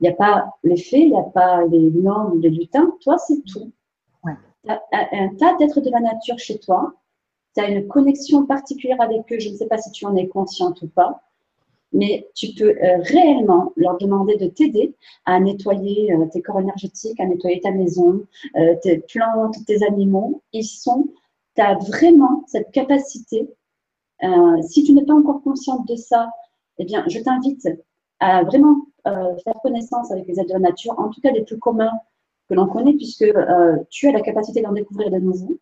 Il 0.00 0.04
n'y 0.04 0.08
a 0.08 0.14
pas 0.14 0.52
les 0.62 0.76
fées, 0.76 1.00
il 1.00 1.10
n'y 1.10 1.18
a 1.18 1.22
pas 1.22 1.64
les 1.66 1.90
normes, 1.90 2.40
les 2.40 2.50
lutins. 2.50 2.92
Toi, 3.00 3.18
c'est 3.18 3.42
tout. 3.44 3.72
Tu 4.64 4.70
as 4.70 4.80
un 4.92 5.34
tas 5.36 5.56
d'êtres 5.56 5.80
de 5.80 5.90
la 5.90 6.00
nature 6.00 6.38
chez 6.38 6.58
toi. 6.58 6.94
Tu 7.56 7.62
as 7.62 7.68
une 7.68 7.86
connexion 7.88 8.46
particulière 8.46 9.00
avec 9.00 9.32
eux. 9.32 9.38
Je 9.38 9.50
ne 9.50 9.56
sais 9.56 9.66
pas 9.66 9.78
si 9.78 9.90
tu 9.90 10.06
en 10.06 10.16
es 10.16 10.28
consciente 10.28 10.82
ou 10.82 10.88
pas 10.88 11.22
mais 11.92 12.28
tu 12.34 12.48
peux 12.54 12.70
euh, 12.70 12.98
réellement 13.02 13.72
leur 13.76 13.98
demander 13.98 14.36
de 14.36 14.46
t'aider 14.46 14.94
à 15.26 15.38
nettoyer 15.40 16.12
euh, 16.12 16.26
tes 16.26 16.40
corps 16.40 16.60
énergétiques, 16.60 17.20
à 17.20 17.26
nettoyer 17.26 17.60
ta 17.60 17.70
maison, 17.70 18.26
euh, 18.56 18.74
tes 18.82 18.98
plantes, 18.98 19.56
tes 19.66 19.84
animaux. 19.84 20.42
Ils 20.52 20.64
sont, 20.64 21.08
tu 21.54 21.62
as 21.62 21.74
vraiment 21.74 22.44
cette 22.46 22.70
capacité. 22.72 23.48
si 24.62 24.84
tu 24.84 24.92
n'es 24.92 25.04
pas 25.04 25.14
encore 25.14 25.42
consciente 25.42 25.86
de 25.88 25.96
ça, 25.96 26.30
eh 26.78 26.84
bien, 26.84 27.04
je 27.08 27.18
t'invite 27.20 27.68
à 28.20 28.44
vraiment 28.44 28.76
faire 29.04 29.54
connaissance 29.62 30.12
avec 30.12 30.26
les 30.28 30.38
êtres 30.38 30.48
de 30.48 30.54
la 30.54 30.70
nature, 30.70 30.98
en 30.98 31.08
tout 31.10 31.20
cas 31.20 31.32
les 31.32 31.42
plus 31.42 31.58
communs 31.58 31.92
que 32.48 32.54
l'on 32.54 32.66
connaît, 32.68 32.94
puisque 32.94 33.26
tu 33.90 34.08
as 34.08 34.12
la 34.12 34.20
capacité 34.20 34.62
d'en 34.62 34.72
découvrir 34.72 35.10
de 35.10 35.18
nouveaux. 35.18 35.58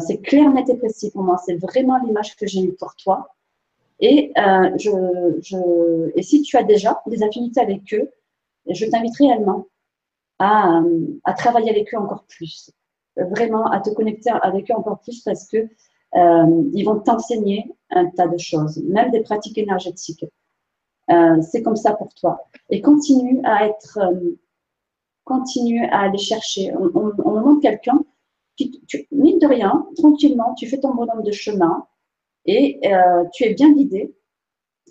c'est 0.00 0.18
clair, 0.18 0.52
net 0.52 0.68
et 0.68 0.76
précis 0.76 1.10
pour 1.12 1.22
moi. 1.22 1.36
C'est 1.46 1.56
vraiment 1.56 1.98
l'image 2.04 2.34
que 2.36 2.46
j'ai 2.46 2.62
eue 2.62 2.74
pour 2.74 2.96
toi. 2.96 3.28
Et, 4.00 4.32
euh, 4.38 6.10
et 6.14 6.22
si 6.22 6.42
tu 6.42 6.56
as 6.56 6.62
déjà 6.62 7.02
des 7.06 7.22
affinités 7.22 7.60
avec 7.60 7.92
eux, 7.92 8.10
je 8.68 8.86
t'invite 8.86 9.16
réellement 9.16 9.66
à, 10.38 10.82
travailler 11.36 11.70
avec 11.70 11.92
eux 11.94 11.98
encore 11.98 12.24
plus, 12.28 12.70
vraiment 13.16 13.66
à 13.66 13.80
te 13.80 13.90
connecter 13.90 14.30
avec 14.42 14.70
eux 14.70 14.74
encore 14.74 15.00
plus 15.00 15.22
parce 15.22 15.48
que 15.48 15.56
euh, 16.14 16.70
ils 16.72 16.84
vont 16.84 17.00
t'enseigner 17.00 17.70
un 17.90 18.06
tas 18.10 18.28
de 18.28 18.38
choses, 18.38 18.82
même 18.84 19.10
des 19.10 19.20
pratiques 19.20 19.58
énergétiques. 19.58 20.24
Euh, 21.10 21.40
c'est 21.42 21.62
comme 21.62 21.76
ça 21.76 21.94
pour 21.94 22.14
toi. 22.14 22.48
Et 22.70 22.80
continue 22.80 23.40
à 23.44 23.66
être, 23.66 23.98
continue 25.24 25.86
à 25.86 26.02
aller 26.02 26.18
chercher. 26.18 26.72
On, 26.76 26.90
on, 26.94 27.12
on 27.24 27.40
montre 27.40 27.62
quelqu'un 27.62 27.98
qui, 28.56 28.82
tu, 28.86 29.06
mine 29.10 29.38
de 29.38 29.46
rien, 29.46 29.86
tranquillement, 29.96 30.54
tu 30.54 30.66
fais 30.66 30.78
ton 30.78 30.94
bonhomme 30.94 31.22
de 31.22 31.32
chemin, 31.32 31.86
et 32.48 32.80
euh, 32.86 33.24
tu 33.32 33.44
es 33.44 33.52
bien 33.52 33.72
guidé. 33.74 34.14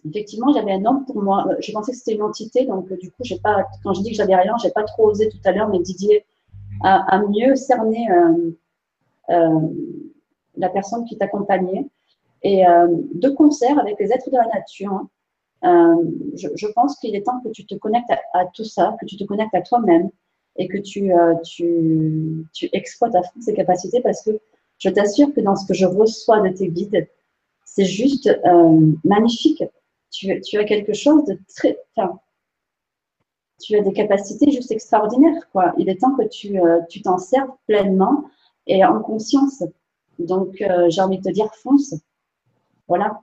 Effectivement, 0.07 0.53
j'avais 0.53 0.73
un 0.73 0.85
homme 0.85 1.05
pour 1.05 1.21
moi. 1.23 1.47
Je 1.59 1.71
pensais 1.71 1.91
que 1.91 1.97
c'était 1.97 2.13
une 2.13 2.21
entité, 2.21 2.65
donc 2.65 2.87
du 2.93 3.09
coup, 3.09 3.23
j'ai 3.23 3.39
pas. 3.39 3.65
Quand 3.83 3.95
je 3.95 4.01
dis 4.03 4.11
que 4.11 4.15
j'avais 4.15 4.35
rien, 4.35 4.55
j'ai 4.61 4.69
pas 4.69 4.83
trop 4.83 5.07
osé 5.07 5.27
tout 5.27 5.39
à 5.43 5.51
l'heure, 5.51 5.67
mais 5.67 5.79
Didier 5.79 6.23
a, 6.83 7.19
mieux 7.27 7.55
cerné 7.55 8.07
euh, 8.11 8.51
euh, 9.31 9.59
la 10.55 10.69
personne 10.69 11.03
qui 11.05 11.17
t'accompagnait. 11.17 11.87
Et 12.43 12.63
de 12.63 13.29
concert 13.29 13.79
avec 13.79 13.99
les 13.99 14.13
êtres 14.13 14.29
de 14.29 14.37
la 14.37 14.47
nature, 14.53 15.07
hein, 15.63 15.99
je, 16.35 16.67
pense 16.67 16.97
qu'il 16.99 17.15
est 17.15 17.23
temps 17.23 17.41
que 17.43 17.49
tu 17.49 17.65
te 17.65 17.73
connectes 17.73 18.11
à, 18.33 18.45
tout 18.45 18.63
ça, 18.63 18.95
que 19.01 19.05
tu 19.05 19.17
te 19.17 19.23
connectes 19.23 19.55
à 19.55 19.61
toi-même 19.61 20.11
et 20.55 20.67
que 20.67 20.77
tu, 20.77 21.11
tu, 21.43 22.45
tu 22.53 22.69
exploites 22.71 23.15
à 23.15 23.23
fond 23.23 23.41
ces 23.41 23.55
capacités 23.55 24.01
parce 24.01 24.21
que 24.21 24.39
je 24.77 24.89
t'assure 24.89 25.33
que 25.33 25.41
dans 25.41 25.55
ce 25.55 25.65
que 25.65 25.73
je 25.73 25.87
reçois 25.87 26.41
de 26.41 26.49
tes 26.49 26.69
guides, 26.69 27.07
c'est 27.77 27.85
juste 27.85 28.27
euh, 28.27 28.91
magnifique. 29.03 29.63
Tu, 30.09 30.31
as 30.31 30.63
quelque 30.63 30.93
chose 30.93 31.23
de 31.25 31.39
très. 31.55 31.77
Tu 33.61 33.77
as 33.77 33.81
des 33.81 33.93
capacités 33.93 34.51
juste 34.51 34.71
extraordinaires. 34.71 35.47
Quoi. 35.51 35.73
Il 35.77 35.87
est 35.87 36.01
temps 36.01 36.15
que 36.15 36.27
tu 36.27 36.59
euh, 36.59 36.79
t'en 37.03 37.19
serves 37.19 37.51
pleinement 37.67 38.23
et 38.65 38.83
en 38.83 38.99
conscience. 38.99 39.63
Donc, 40.17 40.59
euh, 40.61 40.89
j'ai 40.89 41.01
envie 41.01 41.19
de 41.19 41.23
te 41.23 41.29
dire, 41.29 41.53
fonce. 41.61 41.93
Voilà. 42.87 43.21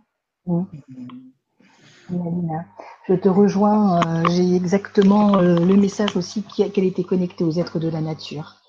Je 3.08 3.14
te 3.14 3.28
rejoins. 3.28 4.00
j'ai 4.30 4.54
exactement 4.54 5.36
le 5.36 5.76
message 5.76 6.16
aussi 6.16 6.44
qu'elle 6.44 6.84
était 6.84 7.02
connectée 7.02 7.42
aux 7.42 7.58
êtres 7.58 7.80
de 7.80 7.88
la 7.88 8.00
nature. 8.00 8.60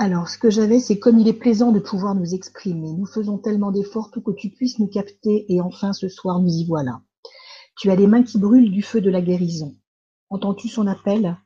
Alors, 0.00 0.28
ce 0.28 0.38
que 0.38 0.48
j'avais, 0.48 0.78
c'est 0.78 1.00
comme 1.00 1.18
il 1.18 1.26
est 1.26 1.32
plaisant 1.32 1.72
de 1.72 1.80
pouvoir 1.80 2.14
nous 2.14 2.32
exprimer. 2.32 2.92
Nous 2.92 3.04
faisons 3.04 3.36
tellement 3.36 3.72
d'efforts 3.72 4.12
pour 4.12 4.22
que 4.22 4.30
tu 4.30 4.48
puisses 4.48 4.78
nous 4.78 4.86
capter 4.86 5.52
et 5.52 5.60
enfin 5.60 5.92
ce 5.92 6.08
soir 6.08 6.38
nous 6.38 6.54
y 6.54 6.64
voilà. 6.64 7.02
Tu 7.76 7.90
as 7.90 7.96
les 7.96 8.06
mains 8.06 8.22
qui 8.22 8.38
brûlent 8.38 8.70
du 8.70 8.80
feu 8.80 9.00
de 9.00 9.10
la 9.10 9.20
guérison. 9.20 9.74
Entends-tu 10.30 10.68
son 10.68 10.86
appel? 10.86 11.36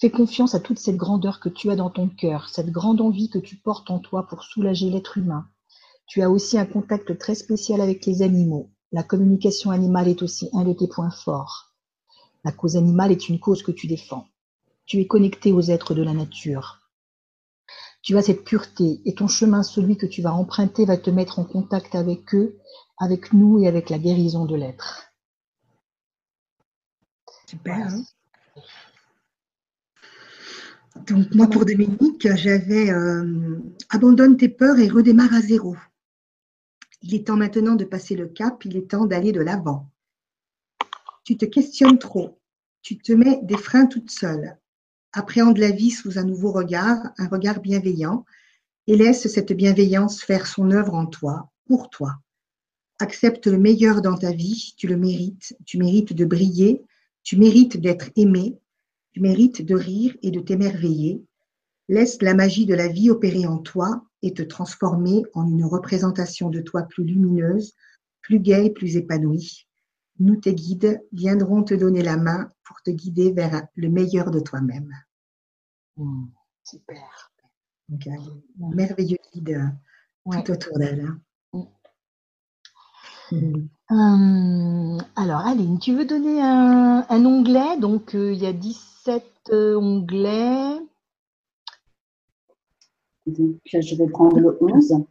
Fais 0.00 0.10
confiance 0.10 0.54
à 0.54 0.60
toute 0.60 0.78
cette 0.78 0.96
grandeur 0.96 1.40
que 1.40 1.50
tu 1.50 1.70
as 1.70 1.76
dans 1.76 1.90
ton 1.90 2.08
cœur, 2.08 2.48
cette 2.48 2.70
grande 2.70 3.02
envie 3.02 3.28
que 3.28 3.38
tu 3.38 3.56
portes 3.56 3.90
en 3.90 3.98
toi 3.98 4.26
pour 4.26 4.44
soulager 4.44 4.88
l'être 4.88 5.18
humain. 5.18 5.46
Tu 6.06 6.22
as 6.22 6.30
aussi 6.30 6.56
un 6.56 6.64
contact 6.64 7.18
très 7.18 7.34
spécial 7.34 7.82
avec 7.82 8.06
les 8.06 8.22
animaux. 8.22 8.70
La 8.92 9.02
communication 9.02 9.72
animale 9.72 10.08
est 10.08 10.22
aussi 10.22 10.48
un 10.54 10.64
de 10.64 10.72
tes 10.72 10.88
points 10.88 11.10
forts. 11.10 11.74
La 12.44 12.52
cause 12.52 12.76
animale 12.76 13.12
est 13.12 13.28
une 13.28 13.38
cause 13.38 13.62
que 13.62 13.72
tu 13.72 13.88
défends. 13.88 14.26
Tu 14.86 15.00
es 15.00 15.06
connecté 15.06 15.52
aux 15.52 15.60
êtres 15.60 15.92
de 15.92 16.02
la 16.02 16.14
nature. 16.14 16.79
Tu 18.02 18.16
as 18.16 18.22
cette 18.22 18.44
pureté 18.44 19.00
et 19.04 19.14
ton 19.14 19.28
chemin, 19.28 19.62
celui 19.62 19.96
que 19.96 20.06
tu 20.06 20.22
vas 20.22 20.32
emprunter, 20.32 20.86
va 20.86 20.96
te 20.96 21.10
mettre 21.10 21.38
en 21.38 21.44
contact 21.44 21.94
avec 21.94 22.34
eux, 22.34 22.58
avec 22.98 23.32
nous 23.32 23.62
et 23.62 23.68
avec 23.68 23.90
la 23.90 23.98
guérison 23.98 24.46
de 24.46 24.56
l'être. 24.56 25.12
Super. 27.46 27.76
Hein 27.76 28.04
Donc 31.06 31.34
moi 31.34 31.46
pour 31.46 31.64
Dominique, 31.64 32.28
j'avais 32.36 32.90
euh, 32.90 33.58
abandonne 33.90 34.36
tes 34.36 34.48
peurs 34.48 34.78
et 34.78 34.88
redémarre 34.88 35.34
à 35.34 35.40
zéro. 35.40 35.76
Il 37.02 37.14
est 37.14 37.26
temps 37.26 37.36
maintenant 37.36 37.76
de 37.76 37.84
passer 37.84 38.14
le 38.14 38.28
cap, 38.28 38.64
il 38.64 38.76
est 38.76 38.90
temps 38.90 39.06
d'aller 39.06 39.32
de 39.32 39.40
l'avant. 39.40 39.90
Tu 41.24 41.36
te 41.36 41.44
questionnes 41.44 41.98
trop, 41.98 42.38
tu 42.82 42.98
te 42.98 43.12
mets 43.12 43.40
des 43.42 43.56
freins 43.56 43.86
toute 43.86 44.10
seule. 44.10 44.58
Appréhende 45.12 45.58
la 45.58 45.70
vie 45.70 45.90
sous 45.90 46.18
un 46.18 46.24
nouveau 46.24 46.52
regard, 46.52 46.98
un 47.18 47.26
regard 47.26 47.60
bienveillant, 47.60 48.24
et 48.86 48.96
laisse 48.96 49.26
cette 49.26 49.52
bienveillance 49.52 50.22
faire 50.22 50.46
son 50.46 50.70
œuvre 50.70 50.94
en 50.94 51.06
toi, 51.06 51.50
pour 51.66 51.90
toi. 51.90 52.20
Accepte 53.00 53.46
le 53.46 53.58
meilleur 53.58 54.02
dans 54.02 54.16
ta 54.16 54.30
vie, 54.30 54.74
tu 54.76 54.86
le 54.86 54.96
mérites, 54.96 55.56
tu 55.66 55.78
mérites 55.78 56.12
de 56.12 56.24
briller, 56.24 56.84
tu 57.24 57.36
mérites 57.36 57.76
d'être 57.76 58.10
aimé, 58.14 58.58
tu 59.12 59.20
mérites 59.20 59.64
de 59.64 59.74
rire 59.74 60.16
et 60.22 60.30
de 60.30 60.38
t'émerveiller. 60.38 61.24
Laisse 61.88 62.22
la 62.22 62.34
magie 62.34 62.66
de 62.66 62.74
la 62.74 62.86
vie 62.86 63.10
opérer 63.10 63.46
en 63.46 63.58
toi 63.58 64.04
et 64.22 64.32
te 64.32 64.42
transformer 64.42 65.24
en 65.34 65.48
une 65.48 65.64
représentation 65.64 66.50
de 66.50 66.60
toi 66.60 66.82
plus 66.82 67.04
lumineuse, 67.04 67.74
plus 68.20 68.38
gaie, 68.38 68.70
plus 68.70 68.96
épanouie. 68.96 69.66
Nous, 70.20 70.36
tes 70.36 70.54
guides, 70.54 71.02
viendront 71.12 71.62
te 71.62 71.72
donner 71.72 72.02
la 72.02 72.18
main 72.18 72.50
pour 72.64 72.82
te 72.82 72.90
guider 72.90 73.32
vers 73.32 73.66
le 73.74 73.88
meilleur 73.88 74.30
de 74.30 74.38
toi-même. 74.38 74.92
Mmh, 75.96 76.26
super. 76.62 77.32
Donc, 77.88 78.06
un 78.06 78.74
merveilleux 78.74 79.16
guide 79.32 79.72
tout 80.30 80.50
autour 80.50 80.78
d'elle. 80.78 81.06
Hein. 81.06 81.20
Mmh. 83.32 83.36
Mmh. 83.36 83.68
Hum, 83.90 85.02
alors, 85.16 85.40
Aline, 85.40 85.78
tu 85.78 85.94
veux 85.94 86.04
donner 86.04 86.40
un, 86.42 87.24
onglet? 87.24 87.78
Donc, 87.78 88.14
euh, 88.14 88.32
il 88.32 88.40
y 88.40 88.46
a 88.46 88.52
17 88.52 89.24
euh, 89.50 89.76
onglets. 89.76 90.78
Donc, 93.26 93.56
je 93.64 93.96
vais 93.96 94.08
prendre 94.08 94.38
le 94.38 94.58
11. 94.60 95.04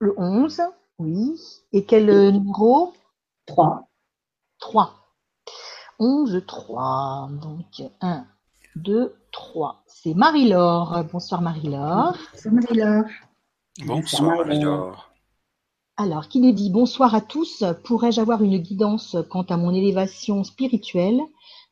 Le 0.00 0.14
11, 0.18 0.62
oui. 0.98 1.40
Et 1.72 1.84
quel 1.84 2.08
euh, 2.08 2.30
numéro? 2.30 2.92
3. 3.46 3.87
3. 4.60 4.94
11, 5.98 6.44
3. 6.46 7.28
Donc, 7.40 7.82
1, 8.00 8.26
2, 8.76 9.16
3. 9.32 9.82
C'est 9.86 10.14
Marie-Laure. 10.14 11.04
Bonsoir 11.12 11.42
Marie-Laure. 11.42 12.16
Bonsoir 12.32 12.54
Marie-Laure. 12.54 13.04
Bonsoir 13.86 14.36
Marie-Laure. 14.36 15.10
Alors, 15.96 16.28
qui 16.28 16.40
nous 16.40 16.52
dit 16.52 16.70
bonsoir 16.70 17.14
à 17.14 17.20
tous. 17.20 17.64
Pourrais-je 17.84 18.20
avoir 18.20 18.42
une 18.42 18.58
guidance 18.58 19.16
quant 19.30 19.42
à 19.42 19.56
mon 19.56 19.74
élévation 19.74 20.44
spirituelle? 20.44 21.20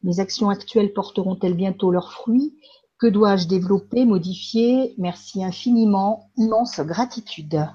Mes 0.02 0.18
actions 0.18 0.50
actuelles 0.50 0.92
porteront-elles 0.92 1.54
bientôt 1.54 1.90
leurs 1.92 2.12
fruits? 2.12 2.56
Que 2.98 3.06
dois-je 3.06 3.46
développer, 3.46 4.04
modifier? 4.04 4.94
Merci 4.98 5.44
infiniment. 5.44 6.30
Immense 6.36 6.80
gratitude. 6.80 7.66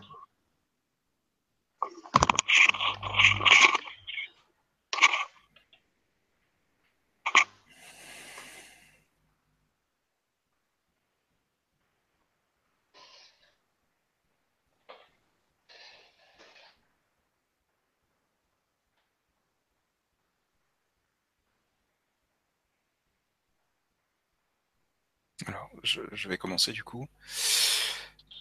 Alors, 25.47 25.70
je, 25.84 26.27
vais 26.27 26.38
commencer 26.38 26.71
du 26.71 26.84
coup. 26.84 27.07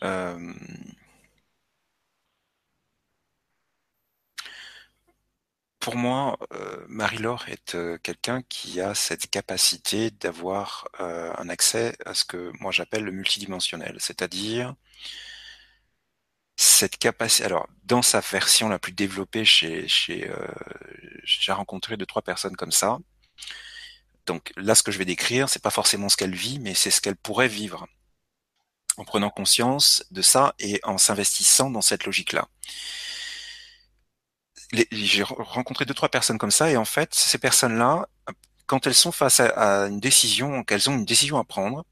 Euh... 0.05 0.55
Pour 5.79 5.97
moi, 5.97 6.39
euh, 6.53 6.85
Marie-Laure 6.89 7.49
est 7.49 7.75
euh, 7.75 7.97
quelqu'un 8.03 8.43
qui 8.43 8.81
a 8.83 8.95
cette 8.95 9.31
capacité 9.31 10.11
d'avoir 10.11 10.89
un 10.99 11.49
accès 11.49 11.97
à 12.05 12.15
ce 12.15 12.25
que 12.25 12.53
moi 12.61 12.71
j'appelle 12.71 13.05
le 13.05 13.13
multidimensionnel, 13.13 13.97
c'est-à-dire 13.99 14.75
cette 16.57 16.99
capacité. 16.99 17.45
Alors, 17.45 17.69
dans 17.85 18.03
sa 18.03 18.21
version 18.21 18.69
la 18.69 18.79
plus 18.79 18.93
développée, 18.93 19.45
j'ai 19.45 19.89
rencontré 21.49 21.97
deux 21.97 22.07
trois 22.07 22.23
personnes 22.23 22.57
comme 22.57 22.73
ça. 22.73 22.99
Donc 24.27 24.53
là, 24.57 24.75
ce 24.75 24.83
que 24.83 24.93
je 24.93 24.99
vais 24.99 25.05
décrire, 25.05 25.49
c'est 25.49 25.63
pas 25.63 25.71
forcément 25.71 26.09
ce 26.09 26.17
qu'elle 26.17 26.35
vit, 26.35 26.59
mais 26.59 26.75
c'est 26.75 26.91
ce 26.91 27.01
qu'elle 27.01 27.17
pourrait 27.17 27.49
vivre 27.49 27.87
en 28.97 29.05
prenant 29.05 29.31
conscience 29.31 30.05
de 30.11 30.23
ça 30.23 30.55
et 30.59 30.81
en 30.85 30.99
s'investissant 30.99 31.71
dans 31.71 31.81
cette 31.81 32.05
logique-là. 32.05 32.49
J'ai 34.93 35.23
rencontré 35.25 35.85
deux 35.85 35.95
trois 35.95 36.09
personnes 36.09 36.39
comme 36.39 36.51
ça 36.51 36.71
et 36.71 36.77
en 36.77 36.85
fait, 36.85 37.15
ces 37.15 37.39
personnes-là, 37.39 38.09
quand 38.67 38.87
elles 38.87 38.95
sont 38.95 39.11
face 39.11 39.41
à, 39.41 39.87
une 39.87 40.01
décision, 40.01 40.63
qu'elles 40.63 40.89
ont 40.89 40.95
une 40.95 41.05
décision 41.05 41.39
à 41.39 41.45
prendre, 41.45 41.85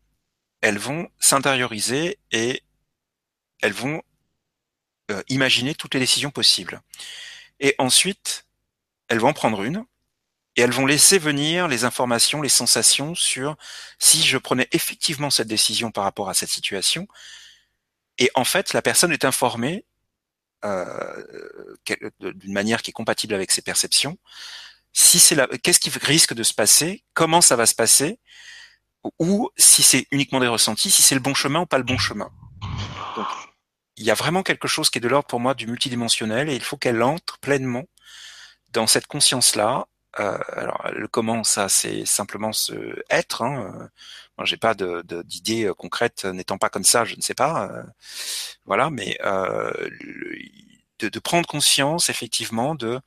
elles 0.60 0.78
vont 0.78 1.08
s'intérioriser 1.18 2.18
et 2.30 2.62
elles 3.62 3.72
vont 3.72 4.02
euh, 5.10 5.22
imaginer 5.28 5.74
toutes 5.74 5.94
les 5.94 6.00
décisions 6.00 6.30
possibles. 6.30 6.80
Et 7.58 7.74
ensuite, 7.78 8.46
elles 9.08 9.18
vont 9.18 9.28
en 9.28 9.32
prendre 9.32 9.62
une 9.62 9.84
et 10.58 10.62
elles 10.62 10.72
vont 10.72 10.86
laisser 10.86 11.20
venir 11.20 11.68
les 11.68 11.84
informations, 11.84 12.42
les 12.42 12.48
sensations 12.48 13.14
sur 13.14 13.56
si 14.00 14.24
je 14.24 14.36
prenais 14.36 14.66
effectivement 14.72 15.30
cette 15.30 15.46
décision 15.46 15.92
par 15.92 16.02
rapport 16.02 16.28
à 16.28 16.34
cette 16.34 16.48
situation. 16.48 17.06
Et 18.18 18.28
en 18.34 18.42
fait, 18.42 18.72
la 18.72 18.82
personne 18.82 19.12
est 19.12 19.24
informée 19.24 19.86
euh, 20.64 21.24
d'une 22.18 22.52
manière 22.52 22.82
qui 22.82 22.90
est 22.90 22.92
compatible 22.92 23.34
avec 23.34 23.52
ses 23.52 23.62
perceptions. 23.62 24.18
Si 24.92 25.20
c'est 25.20 25.36
qu'est-ce 25.62 25.78
qui 25.78 25.90
risque 25.90 26.34
de 26.34 26.42
se 26.42 26.54
passer, 26.54 27.04
comment 27.14 27.40
ça 27.40 27.54
va 27.54 27.64
se 27.64 27.76
passer, 27.76 28.18
ou 29.20 29.50
si 29.56 29.84
c'est 29.84 30.08
uniquement 30.10 30.40
des 30.40 30.48
ressentis, 30.48 30.90
si 30.90 31.02
c'est 31.02 31.14
le 31.14 31.20
bon 31.20 31.34
chemin 31.34 31.60
ou 31.60 31.66
pas 31.66 31.78
le 31.78 31.84
bon 31.84 31.98
chemin. 31.98 32.32
Il 33.96 34.04
y 34.04 34.10
a 34.10 34.14
vraiment 34.14 34.42
quelque 34.42 34.66
chose 34.66 34.90
qui 34.90 34.98
est 34.98 35.00
de 35.00 35.06
l'ordre 35.06 35.28
pour 35.28 35.38
moi 35.38 35.54
du 35.54 35.68
multidimensionnel 35.68 36.50
et 36.50 36.56
il 36.56 36.64
faut 36.64 36.76
qu'elle 36.76 37.00
entre 37.04 37.38
pleinement 37.38 37.84
dans 38.72 38.88
cette 38.88 39.06
conscience-là 39.06 39.86
euh, 40.20 40.38
alors 40.52 40.90
le 40.92 41.08
comment 41.08 41.44
ça 41.44 41.68
c'est 41.68 42.04
simplement 42.04 42.52
ce 42.52 43.02
être. 43.10 43.42
Hein. 43.42 43.88
Moi 44.36 44.44
j'ai 44.44 44.56
pas 44.56 44.74
de, 44.74 45.02
d'idée 45.22 45.64
euh, 45.66 45.74
concrète 45.74 46.24
n'étant 46.24 46.58
pas 46.58 46.70
comme 46.70 46.84
ça, 46.84 47.04
je 47.04 47.16
ne 47.16 47.20
sais 47.20 47.34
pas. 47.34 47.68
Euh, 47.70 47.82
voilà, 48.64 48.90
mais 48.90 49.18
de, 51.00 51.08
de, 51.08 51.18
prendre 51.20 51.46
conscience 51.46 52.08
effectivement 52.08 52.74
de 52.74 53.00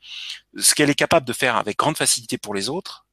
ce 0.57 0.75
qu'elle 0.75 0.89
est 0.89 0.95
capable 0.95 1.25
de 1.27 1.33
faire 1.33 1.57
avec 1.57 1.77
grande 1.77 1.97
facilité 1.97 2.37
pour 2.37 2.53
les 2.53 2.69
autres, 2.69 3.05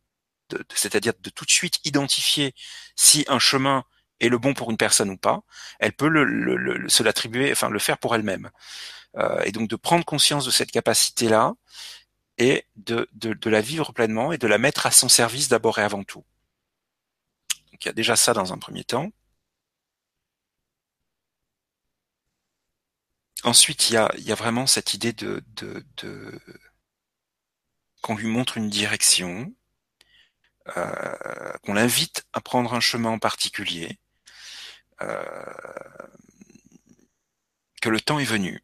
c'est-à-dire 0.74 1.14
de 1.20 1.30
tout 1.30 1.44
de 1.44 1.51
suite 1.51 1.80
identifier 1.84 2.55
si 2.96 3.24
un 3.28 3.38
chemin 3.40 3.84
est 4.20 4.28
le 4.28 4.38
bon 4.38 4.55
pour 4.55 4.70
une 4.70 4.76
personne 4.76 5.11
ou 5.11 5.16
pas. 5.16 5.42
Elle 5.80 5.92
peut 5.92 6.09
le, 6.09 6.24
le, 6.24 6.88
se 6.88 7.03
l'attribuer, 7.03 7.53
enfin 7.53 7.70
le 7.70 7.78
faire 7.78 7.99
pour 7.99 8.14
elle-même. 8.14 8.51
et 9.44 9.53
donc 9.53 9.68
de 9.68 9.76
prendre 9.76 10.05
conscience 10.05 10.44
de 10.44 10.51
cette 10.51 10.70
capacité-là 10.70 11.55
et 12.39 12.66
de, 12.76 13.09
de, 13.12 13.34
de, 13.34 13.51
la 13.51 13.61
vivre 13.61 13.93
pleinement 13.93 14.32
et 14.32 14.39
de 14.39 14.47
la 14.47 14.59
mettre 14.59 14.86
à 14.86 14.91
son 14.91 15.09
service 15.09 15.49
d'abord 15.49 15.78
et 15.78 15.82
avant 15.82 16.05
tout. 16.05 16.24
Donc 17.72 17.84
il 17.84 17.86
y 17.86 17.91
a 17.91 17.93
déjà 17.93 18.16
ça 18.16 18.32
dans 18.32 18.53
un 18.53 18.59
premier 18.59 18.84
temps. 18.84 19.11
Ensuite, 23.45 23.91
il 23.91 23.95
y 23.95 23.97
a, 23.97 24.11
il 24.18 24.24
y 24.24 24.32
a 24.32 24.34
vraiment 24.34 24.66
cette 24.66 24.95
idée 24.95 25.12
de, 25.12 25.45
de, 25.57 25.84
de 25.99 26.41
qu'on 28.03 28.16
lui 28.16 28.26
montre 28.26 28.57
une 28.57 28.68
direction, 28.70 29.53
euh, 30.76 31.53
qu'on 31.62 31.74
l'invite 31.74 32.26
à 32.32 32.41
prendre 32.41 32.74
un 32.74 32.80
chemin 32.80 33.11
en 33.11 33.18
particulier, 33.18 33.99
euh, 35.03 35.22
que 37.80 37.89
le 37.89 38.01
temps 38.01 38.18
est 38.18 38.24
venu. 38.24 38.62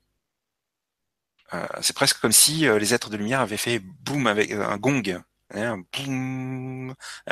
Euh, 1.54 1.66
c'est 1.82 1.94
presque 1.94 2.20
comme 2.20 2.32
si 2.32 2.66
euh, 2.66 2.78
les 2.78 2.94
êtres 2.94 3.10
de 3.10 3.16
lumière 3.16 3.40
avaient 3.40 3.56
fait 3.56 3.78
boum 3.78 4.26
avec 4.26 4.50
euh, 4.52 4.66
un 4.66 4.76
gong. 4.78 5.02
Hein, 5.54 5.84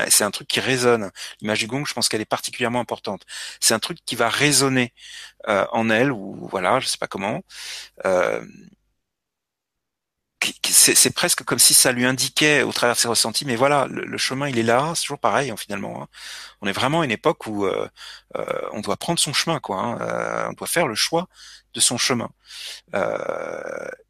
c'est 0.09 0.25
un 0.25 0.31
truc 0.31 0.47
qui 0.49 0.61
résonne. 0.61 1.11
L'image 1.41 1.59
du 1.61 1.66
gong, 1.66 1.85
je 1.85 1.95
pense 1.95 2.09
qu'elle 2.09 2.20
est 2.20 2.25
particulièrement 2.25 2.81
importante. 2.81 3.25
C'est 3.61 3.75
un 3.75 3.79
truc 3.81 3.99
qui 4.05 4.16
va 4.16 4.29
résonner 4.29 4.93
en 5.49 5.91
elle, 5.91 6.12
ou 6.12 6.49
voilà, 6.51 6.79
je 6.81 6.87
sais 6.89 6.99
pas 6.99 7.09
comment. 7.09 7.43
c'est 10.64 11.14
presque 11.14 11.45
comme 11.45 11.59
si 11.59 11.75
ça 11.75 11.93
lui 11.93 12.05
indiquait 12.05 12.62
au 12.62 12.73
travers 12.73 12.95
de 12.97 13.01
ses 13.01 13.09
ressentis, 13.09 13.45
mais 13.45 13.57
voilà, 13.57 13.87
le, 13.91 14.18
chemin 14.18 14.49
il 14.49 14.59
est 14.59 14.62
là, 14.62 14.93
c'est 14.95 15.03
toujours 15.03 15.18
pareil 15.18 15.51
hein, 15.51 15.57
finalement. 15.57 16.03
Hein. 16.03 16.09
On 16.61 16.66
est 16.68 16.73
vraiment 16.73 17.01
à 17.03 17.05
une 17.05 17.11
époque 17.11 17.47
où 17.47 17.66
on 18.73 18.81
doit 18.81 18.97
prendre 18.97 19.18
son 19.18 19.33
chemin, 19.33 19.61
quoi. 19.61 19.79
Hein. 19.79 20.49
On 20.51 20.53
doit 20.53 20.68
faire 20.68 20.87
le 20.87 20.95
choix 20.95 21.29
de 21.75 21.81
son 21.81 21.99
chemin. 21.99 22.31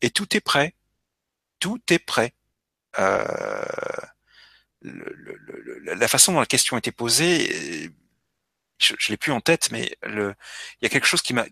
et 0.01 0.11
tout 0.11 0.37
est 0.37 0.41
prêt, 0.41 0.75
tout 1.61 1.81
est 1.91 1.99
prêt. 1.99 2.35
la 4.79 6.09
façon 6.09 6.33
dont 6.33 6.41
la 6.41 6.47
question 6.47 6.77
a 6.77 6.79
été 6.79 6.93
posée, 6.93 7.91
je, 8.79 8.95
je 8.99 9.09
l'ai 9.11 9.17
plus 9.17 9.33
en 9.33 9.41
tête, 9.41 9.71
mais 9.71 9.97
le, 10.03 10.35
il 10.81 10.85
y 10.85 10.87
a 10.87 10.89
quelque 10.89 11.07
chose 11.07 11.23
qui 11.23 11.35
m'a. 11.35 11.47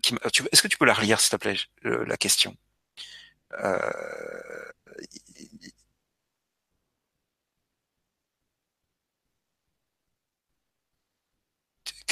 Est-ce 0.51 0.61
que 0.61 0.67
tu 0.67 0.77
peux 0.77 0.85
la 0.85 0.93
relire, 0.93 1.19
s'il 1.19 1.31
te 1.31 1.35
plaît, 1.37 1.57
la 1.83 2.17
question? 2.17 2.55
Euh, 3.53 3.91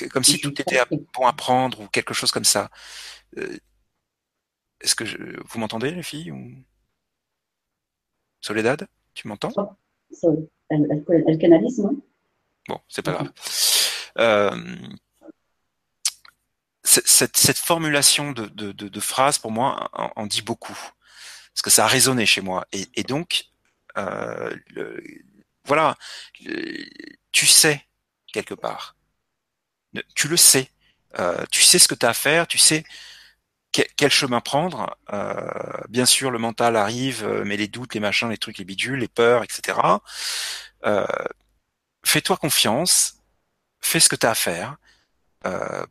comme 0.07 0.23
si 0.23 0.39
tout 0.39 0.59
était 0.61 0.81
bon 0.89 1.27
à 1.27 1.33
prendre 1.33 1.81
ou 1.81 1.87
quelque 1.87 2.13
chose 2.13 2.31
comme 2.31 2.45
ça. 2.45 2.69
Euh, 3.37 3.57
est-ce 4.81 4.95
que 4.95 5.03
vous 5.47 5.59
m'entendez, 5.59 5.91
les 5.91 6.03
filles 6.03 6.31
ou... 6.31 6.51
Soledad, 8.41 8.87
tu 9.13 9.27
m'entends? 9.27 9.51
Elle, 10.69 11.37
canalise, 11.39 11.79
non? 11.79 12.01
Bon, 12.67 12.79
c'est 12.87 13.01
pas 13.01 13.11
grave. 13.11 13.31
Euh, 14.17 14.77
cette, 16.83 17.57
formulation 17.57 18.31
de, 18.31 18.47
de, 18.47 18.99
phrase, 18.99 19.37
pour 19.37 19.51
moi, 19.51 19.89
en, 19.93 20.25
dit 20.25 20.41
beaucoup. 20.41 20.77
Parce 21.53 21.61
que 21.61 21.69
ça 21.69 21.85
a 21.85 21.87
résonné 21.87 22.25
chez 22.25 22.41
moi. 22.41 22.65
Et, 22.71 23.03
donc, 23.03 23.45
euh, 23.97 24.55
voilà, 25.65 25.97
tu 27.31 27.45
sais, 27.45 27.85
quelque 28.31 28.53
part 28.53 28.95
tu 30.15 30.27
le 30.27 30.37
sais. 30.37 30.69
Euh, 31.19 31.43
tu 31.51 31.63
sais 31.63 31.79
ce 31.79 31.87
que 31.87 31.95
tu 31.95 32.05
as 32.05 32.09
à 32.09 32.13
faire, 32.13 32.47
tu 32.47 32.57
sais 32.57 32.83
quel 33.71 34.11
chemin 34.11 34.41
prendre. 34.41 34.97
Euh, 35.13 35.81
bien 35.89 36.05
sûr, 36.05 36.31
le 36.31 36.39
mental 36.39 36.75
arrive, 36.75 37.23
euh, 37.23 37.43
mais 37.45 37.57
les 37.57 37.67
doutes, 37.67 37.93
les 37.93 37.99
machins, 37.99 38.29
les 38.29 38.37
trucs, 38.37 38.57
les 38.57 38.65
bidules, 38.65 38.99
les 38.99 39.07
peurs, 39.07 39.43
etc. 39.43 39.77
Fais-toi 42.05 42.37
confiance, 42.37 43.17
fais 43.81 43.99
ce 43.99 44.09
que 44.09 44.15
tu 44.15 44.25
as 44.25 44.31
à 44.31 44.35
faire, 44.35 44.77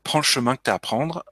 prends 0.03 0.19
le 0.19 0.25
chemin 0.25 0.57
que 0.57 0.63
tu 0.65 0.71
as 0.71 0.75
à 0.75 0.79
prendre. 0.79 1.25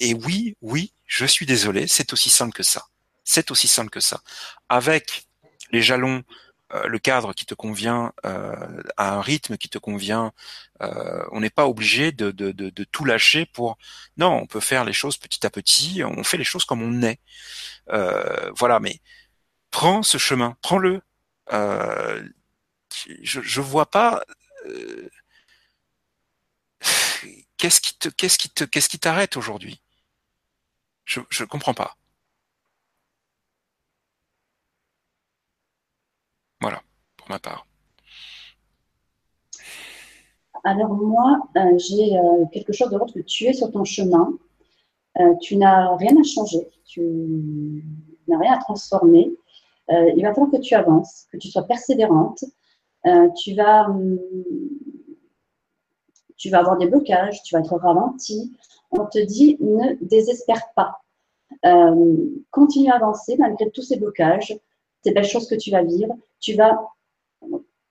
Et 0.00 0.14
oui, 0.14 0.56
oui, 0.62 0.92
je 1.06 1.26
suis 1.26 1.46
désolé, 1.46 1.86
c'est 1.86 2.12
aussi 2.12 2.30
simple 2.30 2.52
que 2.52 2.62
ça. 2.62 2.86
C'est 3.24 3.50
aussi 3.50 3.68
simple 3.68 3.90
que 3.90 4.00
ça. 4.00 4.20
Avec 4.68 5.26
les 5.70 5.82
jalons 5.82 6.18
euh, 6.18 6.22
le 6.86 6.98
cadre 6.98 7.32
qui 7.34 7.46
te 7.46 7.54
convient, 7.54 8.12
euh, 8.24 8.82
à 8.96 9.14
un 9.14 9.20
rythme 9.20 9.56
qui 9.56 9.68
te 9.68 9.78
convient. 9.78 10.32
Euh, 10.82 11.24
on 11.32 11.40
n'est 11.40 11.50
pas 11.50 11.66
obligé 11.66 12.12
de, 12.12 12.30
tout 12.92 13.04
lâcher 13.04 13.46
pour. 13.46 13.78
Non, 14.16 14.32
on 14.34 14.46
peut 14.46 14.60
faire 14.60 14.84
les 14.84 14.92
choses 14.92 15.16
petit 15.16 15.46
à 15.46 15.50
petit. 15.50 16.02
On 16.04 16.24
fait 16.24 16.36
les 16.36 16.44
choses 16.44 16.64
comme 16.64 16.82
on 16.82 17.02
est. 17.02 17.20
voilà, 18.56 18.80
mais 18.80 19.00
prends 19.70 20.02
ce 20.02 20.18
chemin, 20.18 20.56
prends-le. 20.62 21.02
je, 21.50 22.20
je 23.22 23.60
vois 23.60 23.90
pas. 23.90 24.22
qu'est-ce 27.56 27.80
qui 27.80 27.94
te, 27.98 28.08
qu'est-ce 28.08 28.38
qui 28.38 28.50
te, 28.50 28.64
qu'est-ce 28.64 28.88
qui 28.88 28.98
t'arrête 28.98 29.36
aujourd'hui? 29.36 29.80
Je, 31.04 31.20
je 31.30 31.44
comprends 31.44 31.74
pas. 31.74 31.96
Voilà, 36.64 36.80
pour 37.18 37.28
ma 37.28 37.38
part. 37.38 37.66
Alors 40.64 40.94
moi, 40.94 41.46
euh, 41.58 41.76
j'ai 41.76 42.16
euh, 42.16 42.46
quelque 42.54 42.72
chose 42.72 42.88
de 42.88 42.96
l'autre 42.96 43.12
que 43.12 43.20
tu 43.20 43.44
es 43.44 43.52
sur 43.52 43.70
ton 43.70 43.84
chemin. 43.84 44.32
Euh, 45.20 45.34
tu 45.42 45.58
n'as 45.58 45.94
rien 45.96 46.18
à 46.18 46.22
changer, 46.22 46.66
tu 46.86 47.84
n'as 48.28 48.38
rien 48.38 48.54
à 48.54 48.56
transformer. 48.56 49.30
il 49.90 50.22
va 50.22 50.32
falloir 50.32 50.52
que 50.52 50.56
tu 50.56 50.74
avances, 50.74 51.26
que 51.30 51.36
tu 51.36 51.48
sois 51.50 51.64
persévérante. 51.64 52.42
tu, 53.36 53.54
vas, 53.54 53.90
hum, 53.90 54.18
tu 56.38 56.48
vas 56.48 56.60
avoir 56.60 56.78
des 56.78 56.86
blocages, 56.86 57.42
tu 57.42 57.54
vas 57.54 57.60
être 57.60 57.76
ralenti. 57.76 58.56
On 58.90 59.04
te 59.04 59.18
dit 59.18 59.58
ne 59.60 59.96
désespère 60.00 60.62
pas. 60.74 61.02
continue 62.50 62.90
à 62.90 62.96
avancer 62.96 63.36
malgré 63.36 63.70
tous 63.70 63.82
ces 63.82 63.98
blocages 63.98 64.58
ces 65.04 65.12
belles 65.12 65.24
choses 65.24 65.48
que 65.48 65.54
tu 65.54 65.70
vas 65.70 65.82
vivre, 65.82 66.16
tu 66.40 66.54
vas 66.54 66.78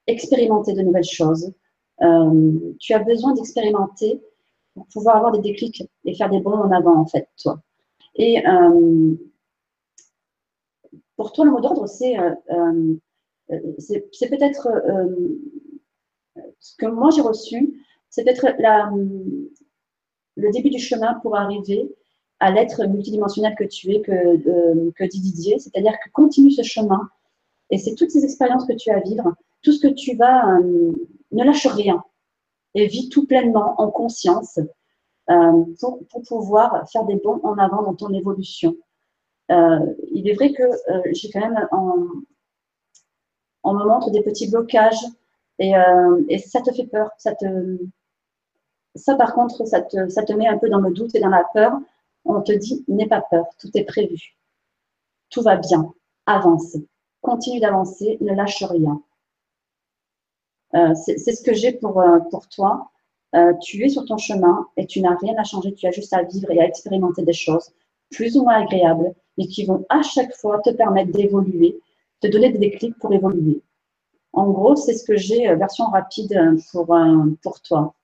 expérimenter 0.08 0.74
de 0.74 0.82
nouvelles 0.82 1.04
choses. 1.04 1.54
Euh, 2.02 2.74
tu 2.80 2.94
as 2.94 3.00
besoin 3.00 3.34
d'expérimenter 3.34 4.22
pour 4.74 4.88
pouvoir 4.88 5.18
avoir 5.18 5.32
des 5.32 5.40
déclics 5.40 5.84
et 6.06 6.16
faire 6.16 6.30
des 6.30 6.40
bons 6.40 6.54
en 6.54 6.72
avant, 6.72 7.00
en 7.00 7.06
fait, 7.06 7.30
toi. 7.38 7.62
Et 8.16 8.46
euh, 8.48 9.16
pour 11.16 11.32
toi, 11.32 11.46
le 11.46 11.52
mot 11.52 11.62
d'ordre, 11.62 11.88
c'est 11.88 12.18
euh, 12.18 12.96
peut-être 13.50 14.68
ce 16.60 16.76
que 16.78 16.88
moi 16.88 17.12
j'ai 17.12 17.22
reçu, 17.22 17.86
c'est 18.10 18.24
peut-être 18.24 18.48
le 20.36 20.52
début 20.52 20.72
du 20.72 20.80
chemin 20.80 21.14
pour 21.22 21.36
arriver 21.38 21.94
à 22.44 22.52
l'être 22.52 22.86
multidimensionnel 22.88 23.56
que 23.56 23.64
tu 23.64 23.94
es, 23.94 24.02
que, 24.02 24.12
euh, 24.12 24.92
que 24.98 25.06
dit 25.06 25.22
Didier. 25.22 25.60
C'est-à-dire 25.60 25.94
que 26.04 26.10
continue 26.12 26.52
ce 26.52 26.62
chemin. 26.62 27.10
Et 27.70 27.78
c'est 27.78 27.96
toutes 27.96 28.12
ces 28.12 28.26
expériences 28.26 28.68
que 28.68 28.74
tu 28.74 28.92
as 28.92 28.98
à 28.98 29.00
vivre, 29.00 29.34
tout 29.62 29.72
ce 29.72 29.80
que 29.80 29.94
tu 29.94 30.18
vas, 30.18 30.58
euh, 30.58 30.92
ne 31.32 31.44
lâche 31.46 31.68
rien. 31.68 32.04
Et 32.76 32.88
vis 32.88 33.08
tout 33.08 33.26
pleinement 33.26 33.80
en 33.80 33.90
conscience 33.90 34.60
euh, 35.30 35.64
pour, 35.80 36.22
pouvoir 36.28 36.86
faire 36.92 37.06
des 37.06 37.16
bons 37.16 37.40
en 37.44 37.58
avant 37.58 37.82
dans 37.82 37.96
ton 37.96 38.14
évolution. 38.14 38.76
il 39.50 40.28
est 40.28 40.34
vrai 40.34 40.52
que 40.52 40.64
j'ai 41.14 41.30
quand 41.30 41.40
même, 41.40 41.58
on 43.64 43.74
me 43.74 43.86
montre 43.86 44.12
des 44.12 44.22
petits 44.22 44.52
blocages 44.52 45.06
et, 45.60 45.72
ça 46.40 46.60
te 46.60 46.74
fait 46.74 46.88
peur. 46.88 47.10
Ça, 47.18 47.34
te, 47.36 47.48
par 49.18 49.34
contre, 49.34 49.66
ça 49.66 49.82
te 49.82 50.34
met 50.34 50.48
un 50.48 50.58
peu 50.58 50.68
dans 50.68 50.82
le 50.82 50.92
doute 50.92 51.16
et 51.16 51.22
dans 51.22 51.30
la 51.30 51.46
peur 51.54 51.80
on 52.26 52.42
te 52.42 52.52
dit 52.52 52.84
n'aie 52.88 53.08
pas 53.08 53.22
peur, 53.22 53.46
tout 53.60 53.70
est 53.76 53.84
prévu. 53.84 54.36
Tout 55.30 55.42
va 55.42 55.58
bien, 55.58 55.94
avance. 56.26 56.78
Continue 57.22 57.60
d'avancer, 57.60 58.18
ne 58.22 58.34
lâche 58.34 58.64
rien. 58.64 59.02
Euh, 60.76 60.94
c'est 60.96 61.18
ce 61.18 61.44
que 61.44 61.54
j'ai 61.54 61.74
pour, 61.74 62.00
euh, 62.02 62.20
toi. 62.52 62.90
Euh, 63.36 63.54
tu 63.62 63.84
es 63.84 63.90
sur 63.90 64.06
ton 64.06 64.18
chemin 64.18 64.68
et 64.78 64.86
tu 64.86 65.02
n'as 65.02 65.16
rien 65.16 65.36
à 65.38 65.44
changer, 65.44 65.74
tu 65.74 65.88
as 65.88 65.92
juste 65.92 66.14
à 66.14 66.24
vivre 66.24 66.52
et 66.52 66.60
à 66.60 66.66
expérimenter 66.66 67.24
des 67.24 67.34
choses 67.34 67.72
plus 68.12 68.38
ou 68.38 68.44
moins 68.44 68.62
agréables, 68.62 69.14
mais 69.38 69.48
qui 69.48 69.66
vont 69.66 69.86
à 69.90 70.04
chaque 70.04 70.36
fois 70.36 70.60
te 70.60 70.70
permettre 70.70 71.12
d'évoluer, 71.12 71.80
te 72.22 72.28
donner 72.28 72.52
des 72.52 72.60
déclics 72.60 72.98
pour 73.00 73.12
évoluer. 73.14 73.62
En 74.34 74.52
gros, 74.52 74.76
c'est 74.76 74.94
ce 74.94 75.04
que 75.04 75.18
j'ai, 75.18 75.54
version 75.56 75.86
rapide 75.86 76.58
pour, 76.72 76.96
pour 77.42 77.62
toi. 77.62 77.96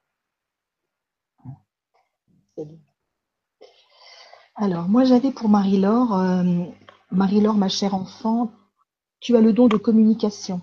Alors, 4.62 4.90
moi, 4.90 5.06
j'avais 5.06 5.32
pour 5.32 5.48
Marie-Laure, 5.48 6.20
euh, 6.20 6.66
Marie-Laure, 7.12 7.56
ma 7.56 7.70
chère 7.70 7.94
enfant, 7.94 8.52
tu 9.22 9.38
as 9.38 9.42
le 9.42 9.54
don 9.54 9.70
de 9.70 9.78
communication. 9.78 10.60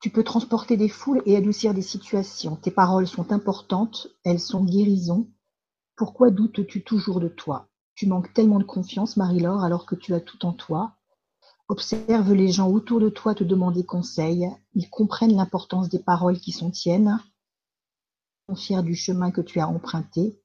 Tu 0.00 0.08
peux 0.08 0.24
transporter 0.24 0.78
des 0.78 0.88
foules 0.88 1.20
et 1.26 1.36
adoucir 1.36 1.74
des 1.74 1.82
situations. 1.82 2.56
Tes 2.56 2.70
paroles 2.70 3.06
sont 3.06 3.32
importantes, 3.32 4.08
elles 4.24 4.40
sont 4.40 4.64
guérisons. 4.64 5.28
Pourquoi 5.94 6.30
doutes-tu 6.30 6.84
toujours 6.84 7.20
de 7.20 7.28
toi? 7.28 7.68
Tu 7.94 8.06
manques 8.06 8.32
tellement 8.32 8.60
de 8.60 8.64
confiance, 8.64 9.18
Marie-Laure, 9.18 9.62
alors 9.62 9.84
que 9.84 9.94
tu 9.94 10.14
as 10.14 10.20
tout 10.20 10.46
en 10.46 10.54
toi. 10.54 10.94
Observe 11.68 12.32
les 12.32 12.50
gens 12.50 12.70
autour 12.70 12.98
de 12.98 13.10
toi 13.10 13.34
te 13.34 13.44
demander 13.44 13.84
conseil. 13.84 14.48
Ils 14.72 14.88
comprennent 14.88 15.36
l'importance 15.36 15.90
des 15.90 15.98
paroles 15.98 16.40
qui 16.40 16.52
sont 16.52 16.70
tiennes. 16.70 17.20
Ils 18.48 18.52
sont 18.54 18.56
fiers 18.56 18.82
du 18.82 18.94
chemin 18.94 19.32
que 19.32 19.42
tu 19.42 19.60
as 19.60 19.68
emprunté. 19.68 20.40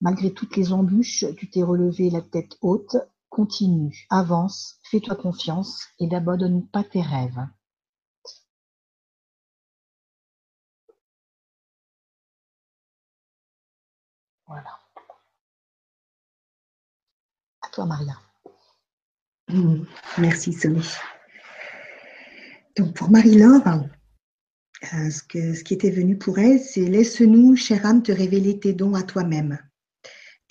Malgré 0.00 0.32
toutes 0.32 0.56
les 0.56 0.72
embûches, 0.72 1.24
tu 1.36 1.50
t'es 1.50 1.62
relevé 1.62 2.10
la 2.10 2.22
tête 2.22 2.56
haute, 2.62 2.96
continue, 3.28 4.06
avance, 4.10 4.78
fais-toi 4.84 5.14
confiance 5.16 5.86
et 5.98 6.06
n'abandonne 6.06 6.66
pas 6.66 6.84
tes 6.84 7.02
rêves. 7.02 7.46
Voilà. 14.46 14.78
À 17.62 17.68
toi, 17.68 17.86
Maria. 17.86 18.18
Merci, 20.18 20.52
Sophie. 20.52 20.96
Donc, 22.76 22.94
pour 22.94 23.10
Marie-Laure, 23.10 23.62
euh, 24.94 25.10
ce, 25.10 25.62
qui 25.62 25.74
était 25.74 25.90
venu 25.90 26.16
pour 26.16 26.38
elle, 26.38 26.60
c'est 26.60 26.86
Laisse-nous, 26.86 27.56
chère 27.56 27.86
âme, 27.86 28.02
te 28.02 28.12
révéler 28.12 28.58
tes 28.58 28.72
dons 28.72 28.94
à 28.94 29.02
toi-même 29.02 29.58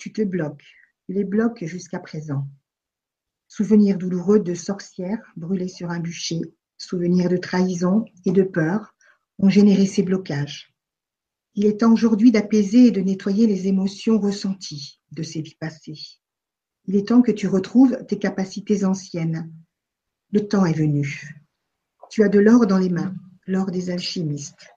tu 0.00 0.12
te 0.14 0.22
bloques, 0.22 0.64
tu 1.06 1.12
les 1.12 1.24
bloques 1.24 1.64
jusqu'à 1.66 2.00
présent. 2.00 2.48
Souvenirs 3.48 3.98
douloureux 3.98 4.40
de 4.40 4.54
sorcières 4.54 5.22
brûlées 5.36 5.68
sur 5.68 5.90
un 5.90 6.00
bûcher, 6.00 6.40
souvenirs 6.78 7.28
de 7.28 7.36
trahison 7.36 8.06
et 8.24 8.32
de 8.32 8.42
peur 8.42 8.94
ont 9.38 9.50
généré 9.50 9.84
ces 9.84 10.02
blocages. 10.02 10.74
Il 11.54 11.66
est 11.66 11.80
temps 11.80 11.92
aujourd'hui 11.92 12.32
d'apaiser 12.32 12.86
et 12.86 12.90
de 12.90 13.02
nettoyer 13.02 13.46
les 13.46 13.68
émotions 13.68 14.18
ressenties 14.18 15.00
de 15.12 15.22
ces 15.22 15.42
vies 15.42 15.56
passées. 15.60 16.00
Il 16.86 16.96
est 16.96 17.08
temps 17.08 17.20
que 17.20 17.32
tu 17.32 17.46
retrouves 17.46 17.98
tes 18.06 18.18
capacités 18.18 18.84
anciennes. 18.84 19.52
Le 20.32 20.48
temps 20.48 20.64
est 20.64 20.72
venu. 20.72 21.36
Tu 22.08 22.22
as 22.22 22.28
de 22.28 22.38
l'or 22.38 22.66
dans 22.66 22.78
les 22.78 22.88
mains, 22.88 23.14
l'or 23.50 23.72
des 23.72 23.90
alchimistes, 23.90 24.68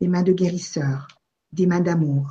des 0.00 0.06
mains 0.06 0.22
de 0.22 0.32
guérisseurs, 0.32 1.08
des 1.52 1.66
mains 1.66 1.80
d'amour. 1.80 2.30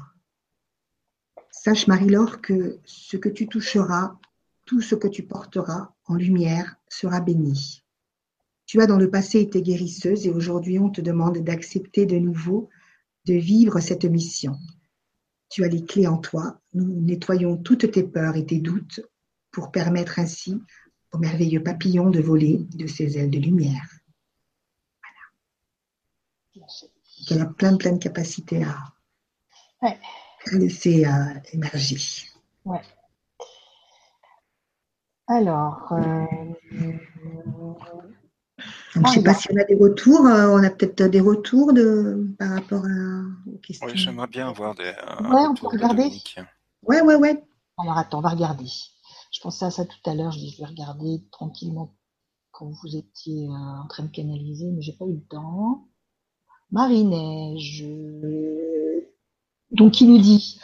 Sache, 1.51 1.87
Marie-Laure, 1.87 2.39
que 2.39 2.79
ce 2.85 3.17
que 3.17 3.27
tu 3.27 3.47
toucheras, 3.47 4.17
tout 4.65 4.81
ce 4.81 4.95
que 4.95 5.09
tu 5.09 5.23
porteras 5.23 5.93
en 6.05 6.15
lumière 6.15 6.77
sera 6.87 7.19
béni. 7.19 7.83
Tu 8.65 8.81
as 8.81 8.87
dans 8.87 8.97
le 8.97 9.09
passé 9.09 9.39
été 9.41 9.61
guérisseuse 9.61 10.25
et 10.25 10.29
aujourd'hui 10.31 10.79
on 10.79 10.89
te 10.89 11.01
demande 11.01 11.39
d'accepter 11.39 12.05
de 12.05 12.17
nouveau 12.17 12.69
de 13.25 13.33
vivre 13.33 13.81
cette 13.81 14.05
mission. 14.05 14.55
Tu 15.49 15.65
as 15.65 15.67
les 15.67 15.83
clés 15.83 16.07
en 16.07 16.17
toi. 16.17 16.61
Nous 16.73 17.01
nettoyons 17.01 17.57
toutes 17.57 17.91
tes 17.91 18.03
peurs 18.03 18.37
et 18.37 18.45
tes 18.45 18.59
doutes 18.59 19.01
pour 19.51 19.71
permettre 19.71 20.19
ainsi 20.19 20.61
au 21.11 21.17
merveilleux 21.17 21.63
papillon 21.63 22.09
de 22.09 22.21
voler 22.21 22.67
de 22.73 22.87
ses 22.87 23.17
ailes 23.17 23.31
de 23.31 23.39
lumière. 23.39 23.89
Voilà. 25.01 26.77
Elle 27.29 27.41
a 27.41 27.45
plein, 27.45 27.75
plein 27.77 27.93
de 27.93 27.97
capacités 27.97 28.63
à, 28.63 28.75
Ouais. 29.81 29.97
à 30.51 30.57
laisser 30.57 31.05
euh, 31.05 31.39
émerger. 31.53 31.97
Ouais. 32.65 32.81
Alors, 35.27 35.91
euh, 35.91 36.25
Donc, 38.95 38.95
je 38.95 38.99
ne 38.99 39.07
sais 39.07 39.23
pas 39.23 39.33
si 39.33 39.47
on 39.51 39.57
a 39.59 39.63
des 39.65 39.75
retours. 39.75 40.25
euh, 40.25 40.47
on 40.49 40.63
a 40.63 40.69
peut-être 40.69 41.03
des 41.03 41.19
retours 41.19 41.73
de, 41.73 42.33
par 42.39 42.49
rapport 42.51 42.83
à, 42.85 43.23
aux 43.51 43.57
questions. 43.57 43.85
Oui, 43.87 43.97
j'aimerais 43.97 44.27
bien 44.27 44.47
avoir 44.49 44.73
des. 44.75 44.85
Ouais, 44.85 45.45
on 45.47 45.53
peut 45.53 45.67
de 45.67 45.83
regarder. 45.83 46.09
Ouais, 46.83 47.01
ouais, 47.01 47.15
ouais. 47.15 47.43
alors 47.77 47.97
attends, 47.97 48.19
on 48.19 48.21
va 48.21 48.29
regarder. 48.29 48.65
Je 49.31 49.41
pensais 49.41 49.65
à 49.65 49.71
ça 49.71 49.83
tout 49.85 50.09
à 50.09 50.15
l'heure. 50.15 50.31
Je 50.31 50.39
dis, 50.39 50.51
je 50.51 50.59
vais 50.59 50.67
regarder 50.69 51.23
tranquillement 51.31 51.93
quand 52.51 52.69
vous 52.69 52.95
étiez 52.95 53.47
euh, 53.49 53.51
en 53.83 53.87
train 53.87 54.03
de 54.03 54.11
canaliser, 54.11 54.71
mais 54.71 54.81
j'ai 54.81 54.93
pas 54.93 55.05
eu 55.05 55.15
le 55.15 55.23
temps. 55.29 55.87
Marie-Neige. 56.71 57.85
Donc, 59.71 59.93
qui 59.93 60.05
nous 60.05 60.17
dit 60.17 60.59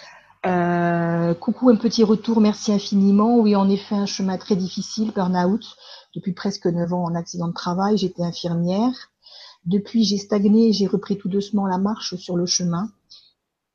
euh, 0.46 1.34
Coucou, 1.34 1.70
un 1.70 1.78
petit 1.78 2.04
retour, 2.04 2.42
merci 2.42 2.74
infiniment. 2.74 3.40
Oui, 3.40 3.56
en 3.56 3.70
effet, 3.70 3.96
un 3.96 4.06
chemin 4.06 4.38
très 4.38 4.58
difficile, 4.58 5.12
burn-out. 5.12 5.64
Depuis 6.14 6.34
presque 6.34 6.68
9 6.68 6.94
ans 6.94 7.06
en 7.06 7.16
accident 7.16 7.48
de 7.48 7.54
travail, 7.54 7.98
j'étais 7.98 8.24
infirmière. 8.24 9.12
Depuis, 9.66 10.04
j'ai 10.04 10.18
stagné 10.18 10.70
et 10.70 10.74
j'ai 10.74 10.88
repris 10.88 11.18
tout 11.18 11.30
doucement 11.30 11.66
la 11.66 11.78
marche 11.78 12.16
sur 12.16 12.36
le 12.36 12.46
chemin. 12.46 12.92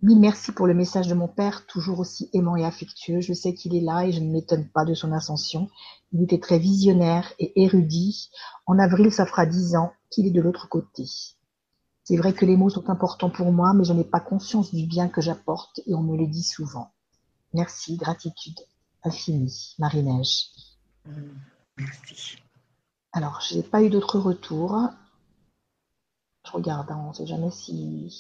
Mille 0.03 0.21
merci 0.21 0.53
pour 0.53 0.67
le 0.67 0.75
message 0.75 1.09
de 1.09 1.15
mon 1.15 1.29
père, 1.29 1.67
toujours 1.67 1.99
aussi 1.99 2.29
aimant 2.35 2.57
et 2.57 2.65
affectueux. 2.65 3.23
Je 3.23 3.33
sais 3.33 3.55
qu'il 3.55 3.75
est 3.75 3.81
là 3.81 4.07
et 4.07 4.13
je 4.13 4.21
ne 4.21 4.31
m'étonne 4.31 4.69
pas 4.69 4.85
de 4.85 4.93
son 4.93 5.13
ascension. 5.13 5.71
Il 6.13 6.23
était 6.23 6.39
très 6.39 6.59
visionnaire 6.59 7.33
et 7.39 7.63
érudit. 7.63 8.31
En 8.67 8.79
avril, 8.79 9.11
ça 9.11 9.25
fera 9.25 9.47
dix 9.47 9.77
ans 9.77 9.93
qu'il 10.11 10.27
est 10.27 10.31
de 10.31 10.43
l'autre 10.43 10.69
côté. 10.69 11.05
C'est 12.09 12.17
vrai 12.17 12.33
que 12.33 12.47
les 12.47 12.57
mots 12.57 12.71
sont 12.71 12.89
importants 12.89 13.29
pour 13.29 13.53
moi, 13.53 13.75
mais 13.75 13.85
je 13.85 13.93
n'ai 13.93 14.03
pas 14.03 14.19
conscience 14.19 14.75
du 14.75 14.87
bien 14.87 15.11
que 15.11 15.21
j'apporte 15.21 15.83
et 15.87 15.95
on 15.95 16.01
me 16.01 16.17
le 16.17 16.27
dit 16.27 16.43
souvent. 16.43 16.91
Merci, 17.53 17.99
gratitude 17.99 18.59
infinie, 19.05 19.75
Marie-Neige. 19.79 20.47
Merci. 21.77 22.39
Alors, 23.13 23.43
j'ai 23.43 23.63
pas 23.63 23.83
eu 23.83 23.91
d'autres 23.91 24.19
retours. 24.19 24.89
Je 26.47 26.53
regarde, 26.53 26.91
hein, 26.91 27.05
on 27.11 27.13
sait 27.13 27.27
jamais 27.27 27.51
si. 27.51 28.11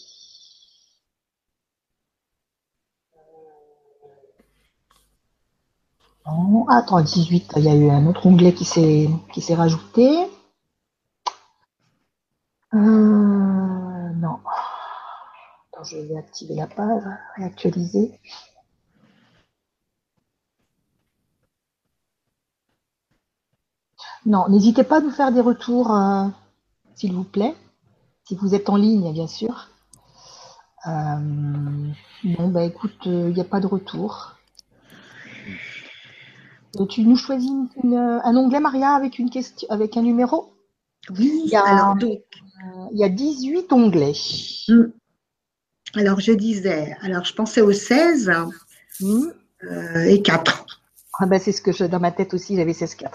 Non, 6.26 6.68
attends, 6.68 7.00
18, 7.00 7.54
il 7.56 7.64
y 7.64 7.68
a 7.70 7.74
eu 7.74 7.88
un 7.88 8.06
autre 8.06 8.26
onglet 8.26 8.52
qui 8.52 8.66
s'est 8.66 9.54
rajouté. 9.54 10.28
Euh. 12.74 13.17
Je 15.84 15.96
vais 15.98 16.16
activer 16.16 16.54
la 16.54 16.66
page, 16.66 17.02
réactualiser. 17.36 18.18
Non, 24.26 24.48
n'hésitez 24.48 24.84
pas 24.84 24.98
à 24.98 25.00
nous 25.00 25.10
faire 25.10 25.32
des 25.32 25.40
retours, 25.40 25.94
euh, 25.94 26.26
s'il 26.94 27.12
vous 27.12 27.24
plaît, 27.24 27.54
si 28.24 28.34
vous 28.36 28.54
êtes 28.54 28.68
en 28.68 28.76
ligne, 28.76 29.12
bien 29.12 29.26
sûr. 29.26 29.68
Euh, 30.86 31.16
non, 32.24 32.48
bah 32.48 32.64
écoute, 32.64 32.98
il 33.06 33.28
n'y 33.32 33.40
a 33.40 33.44
pas 33.44 33.60
de 33.60 33.66
retour. 33.66 34.34
Euh, 36.78 36.86
tu 36.86 37.02
nous 37.02 37.16
choisis 37.16 37.50
une- 37.50 37.68
une, 37.82 37.94
euh, 37.94 38.20
un 38.22 38.36
onglet, 38.36 38.60
Maria, 38.60 38.92
avec 38.92 39.18
une 39.18 39.30
question, 39.30 39.66
avec 39.70 39.96
un 39.96 40.02
numéro? 40.02 40.52
Oui, 41.10 41.42
Il 41.44 41.50
y 41.50 41.56
a- 41.56 41.62
alors 41.64 41.96
donc, 41.96 42.20
Euh, 42.60 42.88
Il 42.92 42.98
y 42.98 43.04
a 43.04 43.08
18 43.08 43.72
onglets. 43.72 44.12
Alors 45.96 46.20
je 46.20 46.32
disais, 46.32 46.96
alors 47.02 47.24
je 47.24 47.34
pensais 47.34 47.60
aux 47.60 47.72
16 47.72 48.30
Hmm. 49.00 49.28
euh, 49.64 50.04
et 50.04 50.22
4. 50.22 50.66
Ah 51.20 51.26
bah, 51.26 51.38
c'est 51.38 51.52
ce 51.52 51.62
que 51.62 51.72
je, 51.72 51.84
dans 51.84 52.00
ma 52.00 52.10
tête 52.10 52.34
aussi, 52.34 52.56
j'avais 52.56 52.72
16-4. 52.72 53.10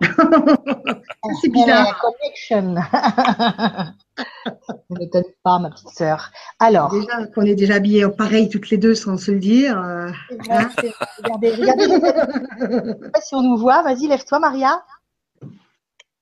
c'est 1.42 1.48
bizarre. 1.50 2.00
Connection. 2.00 2.74
ne 4.90 4.98
m'étonne 4.98 5.22
pas, 5.44 5.58
ma 5.60 5.70
petite 5.70 5.90
sœur. 5.90 6.30
Alors, 6.58 6.90
Déjà 6.92 7.26
qu'on 7.28 7.42
est 7.42 7.54
déjà 7.54 7.74
habillés 7.74 8.08
pareil 8.08 8.48
toutes 8.48 8.70
les 8.70 8.76
deux 8.76 8.94
sans 8.94 9.16
se 9.18 9.30
le 9.30 9.38
dire. 9.38 9.78
euh, 9.78 10.10
regardez, 10.30 10.92
regardez, 11.22 11.50
regardez 11.52 12.94
si 13.24 13.34
on 13.34 13.42
nous 13.42 13.56
voit. 13.56 13.82
Vas-y, 13.82 14.08
lève-toi, 14.08 14.38
Maria. 14.40 14.82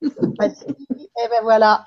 Vas-y. 0.02 0.70
Et 0.70 1.28
ben 1.30 1.42
voilà. 1.42 1.84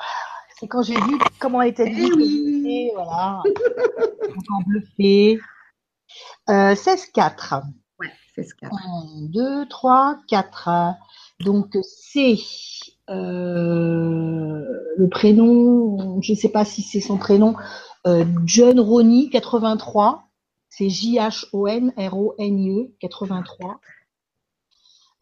C'est 0.62 0.68
quand 0.68 0.84
j'ai 0.84 0.94
vu 0.94 1.18
comment 1.40 1.60
elle 1.64 1.72
était 1.72 1.86
Eh 1.88 1.96
dit. 1.96 2.12
oui. 2.16 2.92
Voilà. 2.94 3.42
Bluffé. 4.68 5.40
Euh, 6.52 6.76
16-4. 6.76 7.64
Ouais, 8.00 8.12
c'est 8.36 8.44
ce 8.44 8.54
4. 8.54 8.72
1, 8.72 9.22
2, 9.24 9.68
3, 9.68 10.18
4. 10.28 10.70
Donc, 11.40 11.76
c'est 11.82 12.38
euh, 13.10 14.64
le 14.98 15.10
prénom, 15.10 16.22
je 16.22 16.34
ne 16.34 16.38
sais 16.38 16.50
pas 16.50 16.64
si 16.64 16.84
c'est 16.84 17.02
son 17.02 17.18
prénom, 17.18 17.56
euh, 18.06 18.24
John 18.46 18.80
Ronnie, 18.80 19.32
83. 19.32 20.28
C'est 20.70 20.90
J-H-O-N-R-O-N-I-E, 20.90 22.92
83. 23.00 23.80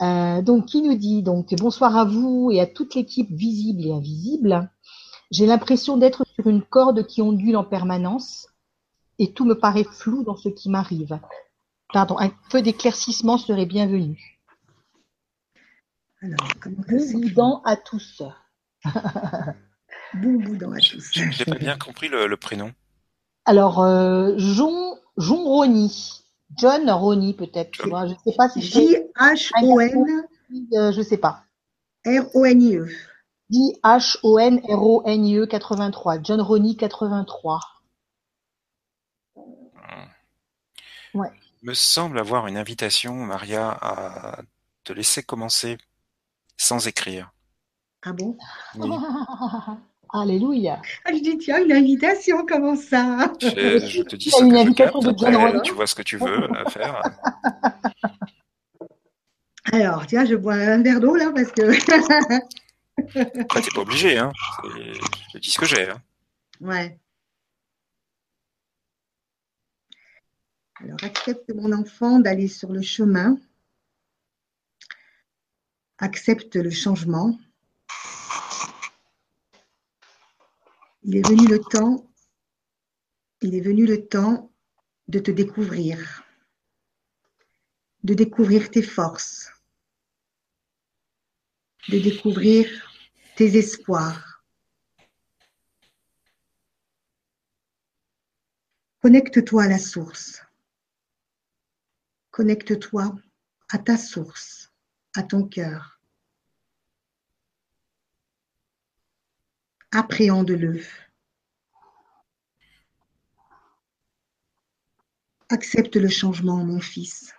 Euh, 0.02 0.42
donc, 0.42 0.66
qui 0.66 0.82
nous 0.82 0.96
dit 0.96 1.24
donc 1.24 1.56
bonsoir 1.56 1.96
à 1.96 2.04
vous 2.04 2.50
et 2.52 2.60
à 2.60 2.66
toute 2.66 2.94
l'équipe 2.96 3.32
visible 3.32 3.86
et 3.86 3.94
invisible. 3.94 4.70
J'ai 5.32 5.46
l'impression 5.46 5.98
d'être 5.98 6.26
sur 6.36 6.48
une 6.48 6.62
corde 6.64 7.06
qui 7.06 7.22
ondule 7.22 7.56
en 7.58 7.64
permanence 7.64 8.48
et 9.20 9.32
tout 9.34 9.46
me 9.46 9.54
paraît 9.58 9.84
flou 9.84 10.24
dans 10.24 10.36
ce 10.36 10.50
qui 10.50 10.70
m'arrive. 10.70 11.20
Pardon, 11.94 12.18
un 12.20 12.32
peu 12.50 12.62
d'éclaircissement 12.62 13.38
serait 13.38 13.66
bienvenu. 13.66 14.40
Alors, 16.22 16.48
Bon 16.66 17.12
boudin 17.12 17.62
à 17.66 17.76
tous. 17.76 18.22
Bon 20.16 20.34
boudin 20.40 20.74
à 20.74 20.80
tous. 20.80 21.12
J'ai 21.12 21.46
pas 21.46 21.56
bien 21.56 21.78
compris 21.78 22.08
le, 22.08 22.28
le 22.28 22.38
prénom. 22.38 22.72
Alors, 23.46 23.82
euh, 23.82 24.34
Jon, 24.38 24.98
Jon 25.18 25.44
Rony, 25.44 26.24
John 26.58 26.90
Rony 26.90 27.34
peut-être, 27.34 27.72
tu 27.72 27.82
John. 27.84 27.90
vois. 27.90 28.08
Je 28.08 28.14
sais 28.26 28.36
pas 28.36 28.50
si 28.50 28.62
c'est, 28.62 28.82
J-H-O-N-R-O-N-I-E. 28.88 30.78
euh, 30.78 30.92
je 30.92 31.02
sais 31.02 31.18
pas. 31.18 31.44
J-H-O-N-R-O-N-I-E 33.52 35.46
83. 35.48 36.22
John 36.24 36.42
Rony 36.42 36.78
83. 36.78 37.60
Ouais. 41.14 41.30
Me 41.62 41.74
semble 41.74 42.20
avoir 42.20 42.48
une 42.48 42.58
invitation, 42.58 43.14
Maria, 43.16 43.72
à 43.72 44.40
te 44.84 44.94
laisser 44.94 45.24
commencer 45.24 45.78
sans 46.58 46.88
écrire. 46.88 47.32
Ah 48.04 48.14
bon? 48.14 48.38
Oui. 48.76 48.90
Alléluia. 50.14 50.82
Ah, 51.06 51.12
je 51.14 51.20
dis, 51.20 51.38
tiens, 51.38 51.64
une 51.64 51.72
invitation, 51.72 52.46
comment 52.48 52.76
ça? 52.76 53.32
Je, 53.40 53.48
je 53.80 54.02
te 54.04 54.16
dis 54.18 54.30
Il 54.30 54.32
y 54.32 54.36
a 54.36 54.40
ce 54.40 54.44
une 54.44 54.50
que 54.50 54.58
je 54.58 54.60
invitation 54.60 54.74
capte, 54.74 55.04
de 55.04 55.14
John 55.18 55.36
après, 55.36 55.62
tu 55.62 55.74
vois 55.74 55.88
ce 55.88 55.96
que 55.96 56.02
tu 56.02 56.18
veux 56.18 56.50
à 56.56 56.66
faire. 56.66 57.02
Alors, 59.72 60.06
tiens, 60.08 60.26
je 60.26 60.36
bois 60.36 60.56
un 60.56 60.82
verre 60.82 61.00
d'eau 61.00 61.16
là 61.16 61.32
parce 61.34 61.52
que. 61.52 61.62
Après, 63.40 63.62
t'es 63.62 63.72
pas 63.74 63.82
obligé, 63.82 64.18
hein. 64.18 64.32
Je 65.34 65.40
dis 65.40 65.50
ce 65.50 65.60
que 65.60 65.66
j'ai. 65.66 65.90
Hein. 65.90 66.02
ouais. 66.62 67.00
Alors, 70.82 71.04
accepte 71.04 71.54
mon 71.54 71.74
enfant 71.74 72.20
d'aller 72.20 72.48
sur 72.48 72.72
le 72.72 72.82
chemin 72.82 73.38
Accepte 76.02 76.56
le 76.56 76.70
changement. 76.70 77.38
Il 81.04 81.18
est 81.18 81.28
venu 81.28 81.46
le 81.48 81.60
temps, 81.60 82.10
il 83.42 83.54
est 83.54 83.60
venu 83.60 83.86
le 83.86 84.08
temps 84.08 84.50
de 85.10 85.20
te 85.20 85.32
découvrir, 85.32 86.24
de 88.04 88.14
découvrir 88.14 88.72
tes 88.72 88.82
forces, 88.82 89.52
de 91.90 92.00
découvrir 92.00 92.89
tes 93.40 93.58
espoirs. 93.58 94.44
Connecte-toi 99.02 99.64
à 99.64 99.68
la 99.70 99.78
source. 99.80 100.42
Connecte-toi 102.32 103.16
à 103.70 103.78
ta 103.78 103.96
source, 103.96 104.74
à 105.16 105.24
ton 105.24 105.48
cœur. 105.48 106.02
Appréhende-le. 109.92 110.84
Accepte 115.48 115.96
le 115.96 116.10
changement, 116.10 116.66
mon 116.66 116.82
fils. 116.82 117.34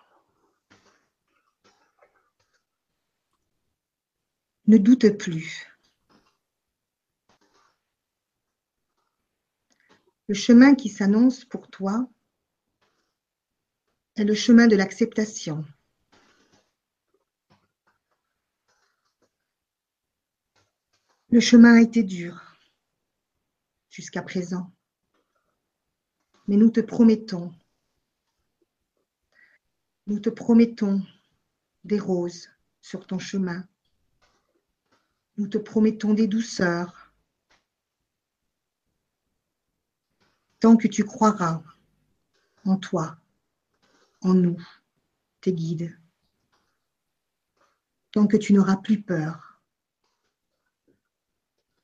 Ne 4.67 4.79
doute 4.79 5.19
plus. 5.19 5.70
Le 10.31 10.36
chemin 10.36 10.77
qui 10.77 10.89
s'annonce 10.89 11.44
pour 11.44 11.66
toi 11.66 12.09
est 14.15 14.23
le 14.23 14.35
chemin 14.35 14.69
de 14.69 14.77
l'acceptation. 14.77 15.65
Le 21.31 21.40
chemin 21.40 21.74
a 21.78 21.81
été 21.81 22.05
dur 22.05 22.40
jusqu'à 23.89 24.23
présent, 24.23 24.73
mais 26.47 26.57
nous 26.57 26.70
te 26.70 26.78
promettons, 26.78 27.52
nous 30.07 30.20
te 30.20 30.31
promettons 30.31 31.02
des 31.82 31.98
roses 31.98 32.48
sur 32.81 33.05
ton 33.05 33.19
chemin. 33.19 33.66
Nous 35.39 35.48
te 35.48 35.59
promettons 35.59 36.15
des 36.15 36.28
douceurs. 36.28 37.00
Tant 40.61 40.77
que 40.77 40.89
tu 40.89 41.05
croiras 41.05 41.62
en 42.66 42.77
toi, 42.77 43.16
en 44.20 44.35
nous, 44.35 44.62
tes 45.41 45.55
guides. 45.55 45.99
Tant 48.12 48.27
que 48.27 48.37
tu 48.37 48.53
n'auras 48.53 48.77
plus 48.77 49.01
peur. 49.01 49.62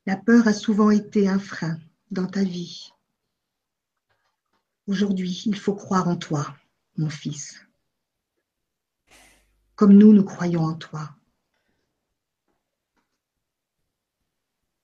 La 0.05 0.15
peur 0.15 0.47
a 0.47 0.53
souvent 0.53 0.91
été 0.91 1.27
un 1.27 1.39
frein 1.39 1.79
dans 2.11 2.27
ta 2.27 2.43
vie. 2.43 2.91
Aujourd'hui, 4.85 5.41
il 5.45 5.57
faut 5.57 5.75
croire 5.75 6.07
en 6.07 6.15
toi, 6.15 6.55
mon 6.97 7.09
fils. 7.09 7.59
Comme 9.75 9.93
nous, 9.93 10.13
nous 10.13 10.23
croyons 10.23 10.63
en 10.63 10.75
toi. 10.75 11.15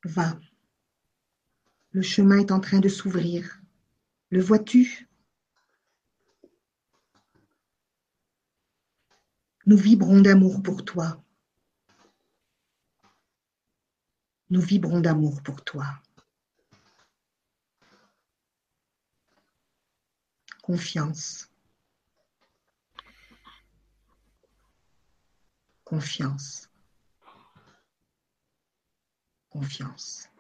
Va. 0.04 0.38
Le 1.92 2.02
chemin 2.02 2.40
est 2.40 2.52
en 2.52 2.60
train 2.60 2.80
de 2.80 2.90
s'ouvrir. 2.90 3.63
Le 4.34 4.42
vois-tu? 4.42 5.08
Nous 9.68 9.78
vibrons 9.78 10.22
d'amour 10.22 10.64
pour 10.64 10.84
toi. 10.84 11.24
Nous 14.50 14.62
vibrons 14.62 15.02
d'amour 15.02 15.44
pour 15.44 15.64
toi. 15.64 15.86
Confiance. 20.64 21.48
Confiance 25.84 26.74
confiance. 29.54 30.33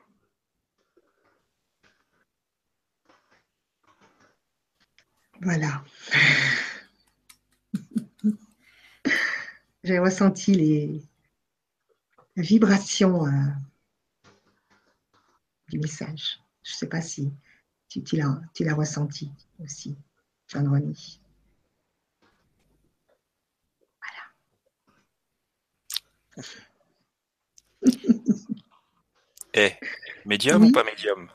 Voilà. 5.43 5.83
J'ai 9.83 9.99
ressenti 9.99 10.53
les 10.53 11.03
vibrations 12.37 13.25
euh, 13.25 13.29
du 15.69 15.79
message. 15.79 16.39
Je 16.63 16.71
ne 16.71 16.75
sais 16.77 16.87
pas 16.87 17.01
si 17.01 17.33
tu, 17.89 18.01
tu 18.03 18.15
l'as 18.15 18.73
ressenti 18.73 19.29
aussi, 19.61 19.97
Jean-René. 20.47 20.93
Voilà. 23.99 24.23
Eh, 29.55 29.73
médium 30.25 30.63
ou 30.63 30.71
pas 30.71 30.85
médium? 30.85 31.29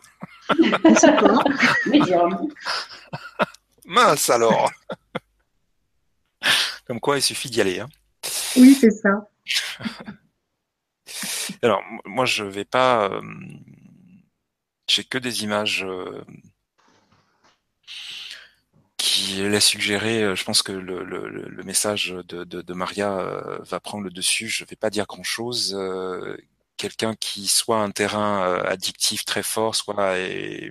Médium. 1.87 2.49
Mince 3.89 4.28
alors 4.28 4.70
Comme 6.86 7.01
quoi, 7.01 7.16
il 7.16 7.23
suffit 7.23 7.48
d'y 7.48 7.62
aller. 7.62 7.81
Hein. 7.81 7.89
Oui, 8.56 8.74
c'est 8.74 8.90
ça. 8.90 9.27
alors, 11.62 11.82
moi, 12.05 12.27
je 12.27 12.44
vais 12.44 12.66
pas. 12.66 13.10
Euh, 13.10 13.23
j'ai 14.89 15.05
que 15.05 15.16
des 15.16 15.43
images 15.43 15.85
euh, 15.85 16.23
qui 18.98 19.36
laissent 19.48 19.65
suggérer. 19.65 20.23
Euh, 20.23 20.35
je 20.35 20.44
pense 20.44 20.62
que 20.62 20.73
le, 20.73 21.62
message 21.65 22.15
de, 22.28 22.73
Maria 22.74 23.59
va 23.60 23.81
prendre 23.81 24.05
le 24.05 24.10
dessus. 24.10 24.48
Je 24.48 24.66
vais 24.66 24.77
pas 24.77 24.90
dire 24.90 25.06
grand 25.06 25.23
chose 25.23 25.74
quelqu'un 26.77 27.15
qui 27.15 27.48
soit 27.48 27.81
un 27.81 27.90
terrain 27.90 28.62
addictif 28.65 29.24
très 29.24 29.43
fort, 29.43 29.74
soit 29.74 30.15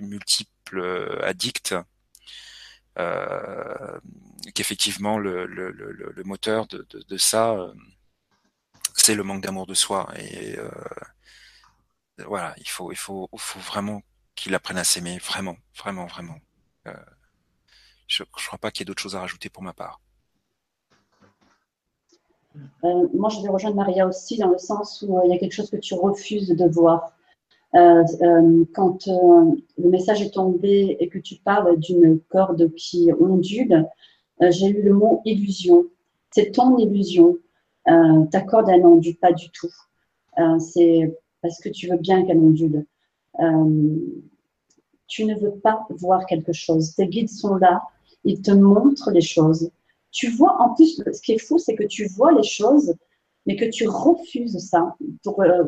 multiple 0.00 1.18
addict, 1.22 1.74
qu'effectivement 4.54 5.18
le, 5.18 6.22
moteur 6.24 6.66
de, 6.66 7.16
ça, 7.16 7.52
euh, 7.52 7.72
c'est 8.94 9.14
le 9.14 9.22
manque 9.22 9.42
d'amour 9.42 9.66
de 9.66 9.74
soi. 9.74 10.08
Et 10.16 10.58
euh, 10.58 10.70
voilà, 12.26 12.54
il 12.58 12.68
faut, 12.68 12.90
il 12.92 12.98
faut, 12.98 13.28
vraiment 13.56 14.02
qu'il 14.34 14.54
apprenne 14.54 14.78
à 14.78 14.84
s'aimer, 14.84 15.18
vraiment, 15.18 15.56
vraiment, 15.76 16.06
vraiment. 16.06 16.38
Euh, 16.86 16.92
je 18.06 18.22
ne 18.22 18.28
crois 18.32 18.58
pas 18.58 18.70
qu'il 18.70 18.80
y 18.80 18.82
ait 18.82 18.86
d'autres 18.86 19.02
choses 19.02 19.16
à 19.16 19.20
rajouter 19.20 19.50
pour 19.50 19.62
ma 19.62 19.72
part. 19.72 20.00
Euh, 22.84 23.08
moi, 23.14 23.28
je 23.28 23.40
vais 23.40 23.48
rejoindre 23.48 23.76
Maria 23.76 24.06
aussi 24.06 24.38
dans 24.38 24.48
le 24.48 24.58
sens 24.58 25.04
où 25.06 25.18
euh, 25.18 25.22
il 25.24 25.30
y 25.30 25.34
a 25.34 25.38
quelque 25.38 25.52
chose 25.52 25.70
que 25.70 25.76
tu 25.76 25.94
refuses 25.94 26.48
de 26.48 26.68
voir. 26.68 27.12
Euh, 27.74 28.64
quand 28.74 29.06
le 29.06 29.90
message 29.90 30.22
est 30.22 30.34
tombé 30.34 30.96
et 31.00 31.08
que 31.08 31.18
tu 31.18 31.36
parles 31.36 31.78
d'une 31.78 32.20
corde 32.28 32.72
qui 32.74 33.10
ondule, 33.18 33.86
j'ai 34.40 34.68
eu 34.68 34.82
le 34.82 34.94
mot 34.94 35.20
illusion. 35.24 35.86
C'est 36.30 36.52
ton 36.52 36.78
illusion. 36.78 37.36
ta 37.84 38.40
corde, 38.40 38.68
elle 38.68 38.82
n'ondule 38.82 39.16
pas 39.16 39.32
du 39.32 39.50
tout. 39.50 39.72
c'est 40.58 41.18
parce 41.42 41.60
que 41.60 41.68
tu 41.68 41.88
veux 41.88 41.98
bien 41.98 42.24
qu'elle 42.24 42.38
ondule. 42.38 42.86
tu 45.06 45.24
ne 45.24 45.34
veux 45.38 45.52
pas 45.52 45.86
voir 45.90 46.24
quelque 46.26 46.52
chose. 46.52 46.94
Tes 46.94 47.06
guides 47.06 47.28
sont 47.28 47.56
là, 47.56 47.82
ils 48.24 48.40
te 48.40 48.50
montrent 48.50 49.10
les 49.10 49.20
choses 49.20 49.70
tu 50.10 50.30
vois, 50.30 50.60
en 50.60 50.74
plus, 50.74 51.02
ce 51.12 51.20
qui 51.20 51.32
est 51.32 51.38
fou, 51.38 51.58
c'est 51.58 51.74
que 51.74 51.84
tu 51.84 52.06
vois 52.06 52.32
les 52.32 52.42
choses, 52.42 52.94
mais 53.46 53.56
que 53.56 53.66
tu 53.66 53.86
refuses 53.86 54.58
ça 54.58 54.96
euh, 55.26 55.64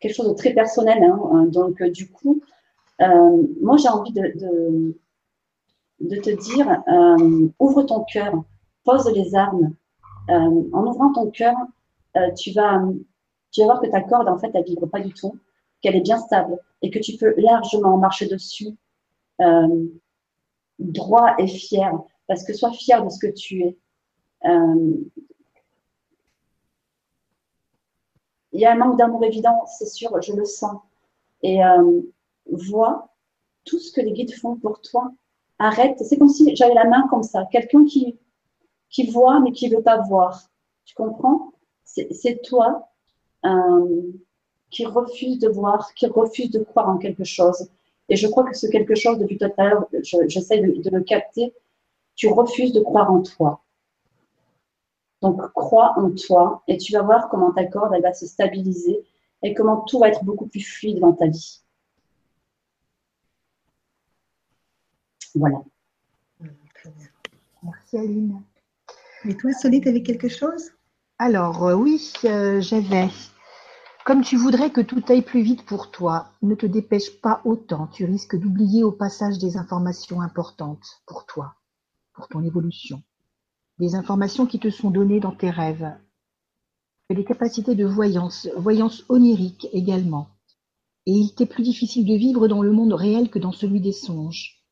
quelque 0.00 0.14
chose 0.14 0.28
de 0.28 0.34
très 0.34 0.52
personnel. 0.52 1.02
Hein. 1.02 1.46
Donc, 1.46 1.80
euh, 1.80 1.90
du 1.90 2.10
coup, 2.10 2.40
euh, 3.00 3.42
moi, 3.60 3.76
j'ai 3.76 3.88
envie 3.88 4.12
de, 4.12 4.94
de, 6.00 6.16
te 6.16 6.30
dire, 6.30 6.82
ouvre 7.58 7.82
ton 7.82 8.04
cœur, 8.04 8.44
pose 8.84 9.10
les 9.14 9.34
armes. 9.34 9.74
en 10.28 10.86
ouvrant 10.86 11.12
ton 11.12 11.30
cœur, 11.30 11.54
tu, 12.36 12.52
vas, 12.52 12.82
tu 13.52 13.60
vas 13.60 13.66
voir 13.66 13.80
que 13.80 13.88
ta 13.88 14.00
corde, 14.02 14.28
en 14.28 14.38
fait, 14.38 14.50
elle 14.54 14.64
vibre 14.64 14.88
pas 14.88 15.00
du 15.00 15.12
tout, 15.12 15.36
qu'elle 15.80 15.96
est 15.96 16.00
bien 16.00 16.18
stable 16.18 16.58
et 16.82 16.90
que 16.90 16.98
tu 16.98 17.16
peux 17.16 17.34
largement 17.38 17.96
marcher 17.98 18.26
dessus 18.26 18.76
droit 20.78 21.34
et 21.38 21.46
fier, 21.46 21.92
parce 22.26 22.44
que 22.44 22.52
sois 22.52 22.72
fier 22.72 23.04
de 23.04 23.10
ce 23.10 23.18
que 23.18 23.32
tu 23.32 23.62
es. 23.62 23.76
Euh, 24.44 24.96
il 28.52 28.60
y 28.60 28.66
a 28.66 28.72
un 28.72 28.76
manque 28.76 28.98
d'amour 28.98 29.24
évident, 29.24 29.64
c'est 29.78 29.86
sûr, 29.86 30.20
je 30.22 30.32
le 30.32 30.44
sens. 30.44 30.80
Et 31.42 31.64
euh, 31.64 32.00
vois 32.50 33.08
tout 33.64 33.78
ce 33.78 33.92
que 33.92 34.00
les 34.00 34.12
guides 34.12 34.34
font 34.34 34.56
pour 34.56 34.80
toi. 34.80 35.12
Arrête. 35.58 35.98
C'est 36.04 36.18
comme 36.18 36.28
si 36.28 36.54
j'avais 36.56 36.74
la 36.74 36.84
main 36.84 37.06
comme 37.08 37.22
ça. 37.22 37.46
Quelqu'un 37.50 37.84
qui, 37.84 38.18
qui 38.90 39.10
voit 39.10 39.40
mais 39.40 39.52
qui 39.52 39.68
ne 39.68 39.76
veut 39.76 39.82
pas 39.82 40.00
voir. 40.08 40.50
Tu 40.84 40.94
comprends? 40.94 41.52
C'est 41.84 42.42
toi 42.42 42.88
euh, 43.44 44.12
qui 44.70 44.84
refuse 44.84 45.38
de 45.38 45.48
voir, 45.48 45.92
qui 45.94 46.06
refuse 46.06 46.50
de 46.50 46.60
croire 46.60 46.88
en 46.88 46.98
quelque 46.98 47.24
chose. 47.24 47.68
Et 48.08 48.16
je 48.16 48.26
crois 48.28 48.44
que 48.44 48.56
ce 48.56 48.66
quelque 48.66 48.94
chose, 48.94 49.18
depuis 49.18 49.38
tout 49.38 49.46
à 49.56 49.64
l'heure, 49.64 49.86
j'essaie 50.02 50.60
de, 50.60 50.82
de 50.82 50.90
le 50.90 51.02
capter. 51.02 51.54
Tu 52.14 52.28
refuses 52.28 52.72
de 52.72 52.80
croire 52.80 53.10
en 53.12 53.22
toi. 53.22 53.62
Donc, 55.22 55.40
crois 55.52 55.98
en 55.98 56.10
toi 56.10 56.62
et 56.68 56.78
tu 56.78 56.92
vas 56.92 57.02
voir 57.02 57.28
comment 57.28 57.52
ta 57.52 57.64
corde, 57.64 57.92
elle 57.94 58.02
va 58.02 58.14
se 58.14 58.26
stabiliser 58.26 59.04
et 59.42 59.54
comment 59.54 59.80
tout 59.82 59.98
va 59.98 60.08
être 60.08 60.24
beaucoup 60.24 60.46
plus 60.46 60.60
fluide 60.60 61.00
dans 61.00 61.12
ta 61.12 61.26
vie. 61.26 61.62
Voilà. 65.34 65.62
Merci 67.62 67.98
Aline. 67.98 68.42
Et 69.24 69.36
toi, 69.36 69.52
Solide, 69.52 69.82
tu 69.82 69.88
avais 69.88 70.02
quelque 70.02 70.28
chose? 70.28 70.70
Alors, 71.18 71.66
euh, 71.66 71.74
oui, 71.74 72.12
euh, 72.24 72.60
j'avais. 72.60 73.08
Comme 74.04 74.22
tu 74.22 74.36
voudrais 74.36 74.70
que 74.70 74.80
tout 74.80 75.02
aille 75.08 75.22
plus 75.22 75.42
vite 75.42 75.66
pour 75.66 75.90
toi, 75.90 76.28
ne 76.42 76.54
te 76.54 76.64
dépêche 76.64 77.20
pas 77.20 77.42
autant. 77.44 77.88
Tu 77.88 78.04
risques 78.04 78.38
d'oublier 78.38 78.84
au 78.84 78.92
passage 78.92 79.38
des 79.38 79.56
informations 79.56 80.20
importantes 80.20 81.02
pour 81.06 81.26
toi, 81.26 81.56
pour 82.14 82.28
ton 82.28 82.42
évolution. 82.42 83.02
Des 83.78 83.94
informations 83.94 84.46
qui 84.46 84.58
te 84.58 84.70
sont 84.70 84.90
données 84.90 85.20
dans 85.20 85.30
tes 85.30 85.50
rêves. 85.50 85.96
Des 87.10 87.24
capacités 87.24 87.76
de 87.76 87.84
voyance, 87.84 88.48
voyance 88.56 89.04
onirique 89.08 89.68
également. 89.72 90.30
Et 91.06 91.12
il 91.12 91.32
t'est 91.32 91.46
plus 91.46 91.62
difficile 91.62 92.04
de 92.04 92.14
vivre 92.14 92.48
dans 92.48 92.60
le 92.60 92.72
monde 92.72 92.92
réel 92.92 93.30
que 93.30 93.38
dans 93.38 93.52
celui 93.52 93.80
des 93.80 93.92
songes. 93.92 94.64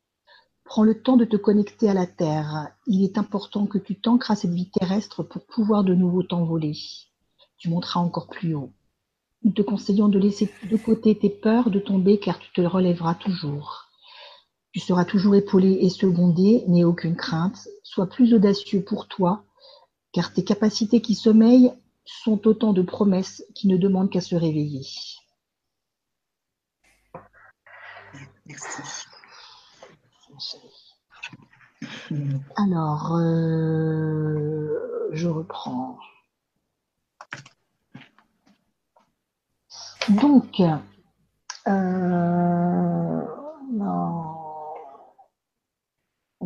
Prends 0.65 0.83
le 0.83 1.01
temps 1.01 1.15
de 1.15 1.23
te 1.23 1.37
connecter 1.37 1.89
à 1.89 1.93
la 1.93 2.05
Terre. 2.05 2.67
Il 2.85 3.01
est 3.01 3.17
important 3.17 3.65
que 3.65 3.77
tu 3.77 3.95
t'ancres 3.95 4.31
à 4.31 4.35
cette 4.35 4.51
vie 4.51 4.69
terrestre 4.69 5.23
pour 5.23 5.45
pouvoir 5.45 5.85
de 5.85 5.95
nouveau 5.95 6.21
t'envoler. 6.21 6.75
Tu 7.57 7.69
monteras 7.69 8.01
encore 8.01 8.27
plus 8.27 8.55
haut. 8.55 8.73
Nous 9.43 9.53
te 9.53 9.61
conseillons 9.61 10.09
de 10.09 10.19
laisser 10.19 10.51
de 10.69 10.75
côté 10.75 11.17
tes 11.17 11.29
peurs 11.29 11.71
de 11.71 11.79
tomber 11.79 12.19
car 12.19 12.39
tu 12.39 12.51
te 12.51 12.61
relèveras 12.61 13.15
toujours. 13.15 13.86
Tu 14.77 14.83
seras 14.83 15.05
toujours 15.05 15.33
épaulé 15.33 15.79
et 15.81 15.89
secondé, 15.89 16.63
n'aie 16.67 16.83
aucune 16.83 17.15
crainte. 17.15 17.67
Sois 17.81 18.05
plus 18.05 18.35
audacieux 18.35 18.83
pour 18.83 19.07
toi, 19.07 19.43
car 20.11 20.31
tes 20.31 20.43
capacités 20.43 21.01
qui 21.01 21.15
sommeillent 21.15 21.73
sont 22.05 22.47
autant 22.47 22.73
de 22.73 22.83
promesses 22.83 23.43
qui 23.55 23.67
ne 23.67 23.75
demandent 23.75 24.11
qu'à 24.11 24.21
se 24.21 24.35
réveiller. 24.35 24.85
Merci. 28.45 28.83
Alors, 32.55 33.15
euh, 33.15 35.09
je 35.11 35.27
reprends. 35.27 35.97
Donc, 40.07 40.61
euh, 41.65 41.97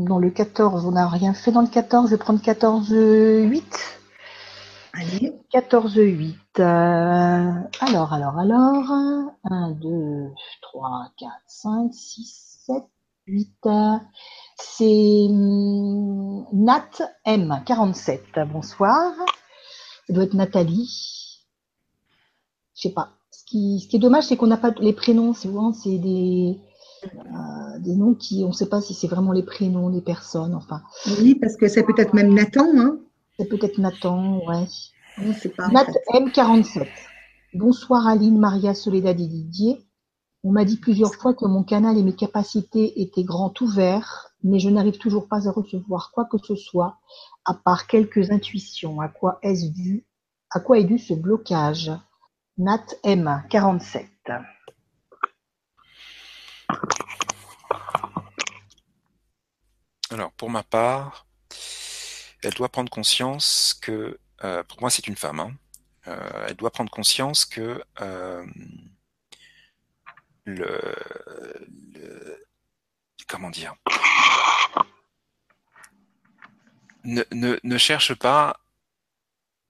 dans 0.06 0.20
le 0.20 0.30
14, 0.30 0.86
on 0.86 0.92
n'a 0.92 1.08
rien 1.08 1.34
fait 1.34 1.52
dans 1.52 1.62
le 1.62 1.68
14. 1.68 2.10
Je 2.10 2.16
vais 2.16 2.18
prendre 2.18 2.42
14-8. 2.42 3.64
Allez. 4.94 5.34
14-8. 5.54 6.36
Euh, 6.60 7.52
alors, 7.80 8.14
alors, 8.14 8.38
alors. 8.38 8.92
1, 9.44 9.72
2, 9.72 10.30
3, 10.62 11.08
4, 11.18 11.32
5, 11.48 11.94
6, 11.94 12.60
7, 12.66 12.76
8. 13.28 13.70
C'est 14.58 15.28
hum, 15.30 16.46
Nat 16.54 16.90
M, 17.26 17.62
47. 17.66 18.24
Bonsoir. 18.52 19.14
Ça 20.08 20.14
doit 20.14 20.24
être 20.24 20.34
Nathalie. 20.34 21.46
Je 22.76 22.82
sais 22.82 22.94
pas. 22.94 23.12
Ce 23.32 23.46
qui, 23.46 23.80
ce 23.80 23.88
qui 23.88 23.96
est 23.96 24.00
dommage, 24.00 24.26
c'est 24.26 24.38
qu'on 24.38 24.48
n'a 24.48 24.58
pas 24.58 24.72
les 24.80 24.94
prénoms. 24.94 25.34
Souvent, 25.34 25.74
c'est 25.74 25.98
des, 25.98 26.60
euh, 27.04 27.80
des 27.80 27.96
noms 27.96 28.14
qui, 28.14 28.44
on 28.46 28.50
ne 28.50 28.54
sait 28.54 28.70
pas 28.70 28.82
si 28.82 28.94
c'est 28.94 29.08
vraiment 29.08 29.32
les 29.32 29.44
prénoms 29.44 29.90
des 29.90 30.02
personnes, 30.02 30.54
enfin. 30.54 30.82
Oui, 31.20 31.36
parce 31.36 31.58
que 31.58 31.68
c'est 31.68 31.84
peut-être 31.84 32.14
même 32.14 32.34
Nathan, 32.34 32.68
hein. 32.78 33.00
C'est 33.38 33.48
peut-être 33.48 33.80
Nathan, 33.80 34.40
ouais. 34.48 34.68
Nat 35.72 35.88
M 36.14 36.32
quarante 36.32 36.66
sept. 36.66 36.90
Bonsoir 37.54 38.08
Aline, 38.08 38.38
Maria, 38.38 38.74
Soledad 38.74 39.20
et 39.20 39.28
Didier. 39.28 39.86
On 40.44 40.52
m'a 40.52 40.66
dit 40.66 40.78
plusieurs 40.78 41.14
fois 41.16 41.34
que 41.34 41.46
mon 41.46 41.64
canal 41.64 41.98
et 41.98 42.04
mes 42.04 42.16
capacités 42.16 43.02
étaient 43.02 43.24
grands 43.24 43.54
ouverts, 43.62 44.32
mais 44.44 44.60
je 44.60 44.70
n'arrive 44.70 44.98
toujours 44.98 45.28
pas 45.28 45.48
à 45.48 45.52
recevoir 45.52 46.12
quoi 46.14 46.26
que 46.26 46.38
ce 46.38 46.56
soit, 46.56 46.98
à 47.46 47.54
part 47.54 47.88
quelques 47.88 48.32
intuitions. 48.32 49.02
À 49.02 49.08
quoi 49.08 49.40
est-ce 49.42 49.68
dû, 49.68 50.06
à 50.50 50.60
quoi 50.60 50.80
est 50.80 50.84
dû 50.84 50.98
ce 50.98 51.14
blocage? 51.14 51.92
Nat 52.58 52.86
M47. 53.04 54.06
Alors, 60.12 60.32
pour 60.34 60.50
ma 60.52 60.62
part, 60.64 61.26
elle 62.44 62.54
doit 62.54 62.70
prendre 62.70 62.90
conscience 62.90 63.78
que, 63.82 64.20
euh, 64.44 64.64
pour 64.64 64.82
moi, 64.82 64.90
c'est 64.90 65.08
une 65.08 65.16
femme. 65.16 65.40
hein. 65.40 65.52
Euh, 66.08 66.46
elle 66.50 66.56
doit 66.56 66.72
prendre 66.72 66.90
conscience 66.90 67.46
que 67.46 67.84
euh, 68.02 68.46
le, 70.46 70.82
le- 71.94 72.46
comment 73.28 73.50
dire, 73.50 73.76
ne, 77.04 77.78
cherche 77.78 78.14
pas 78.16 78.60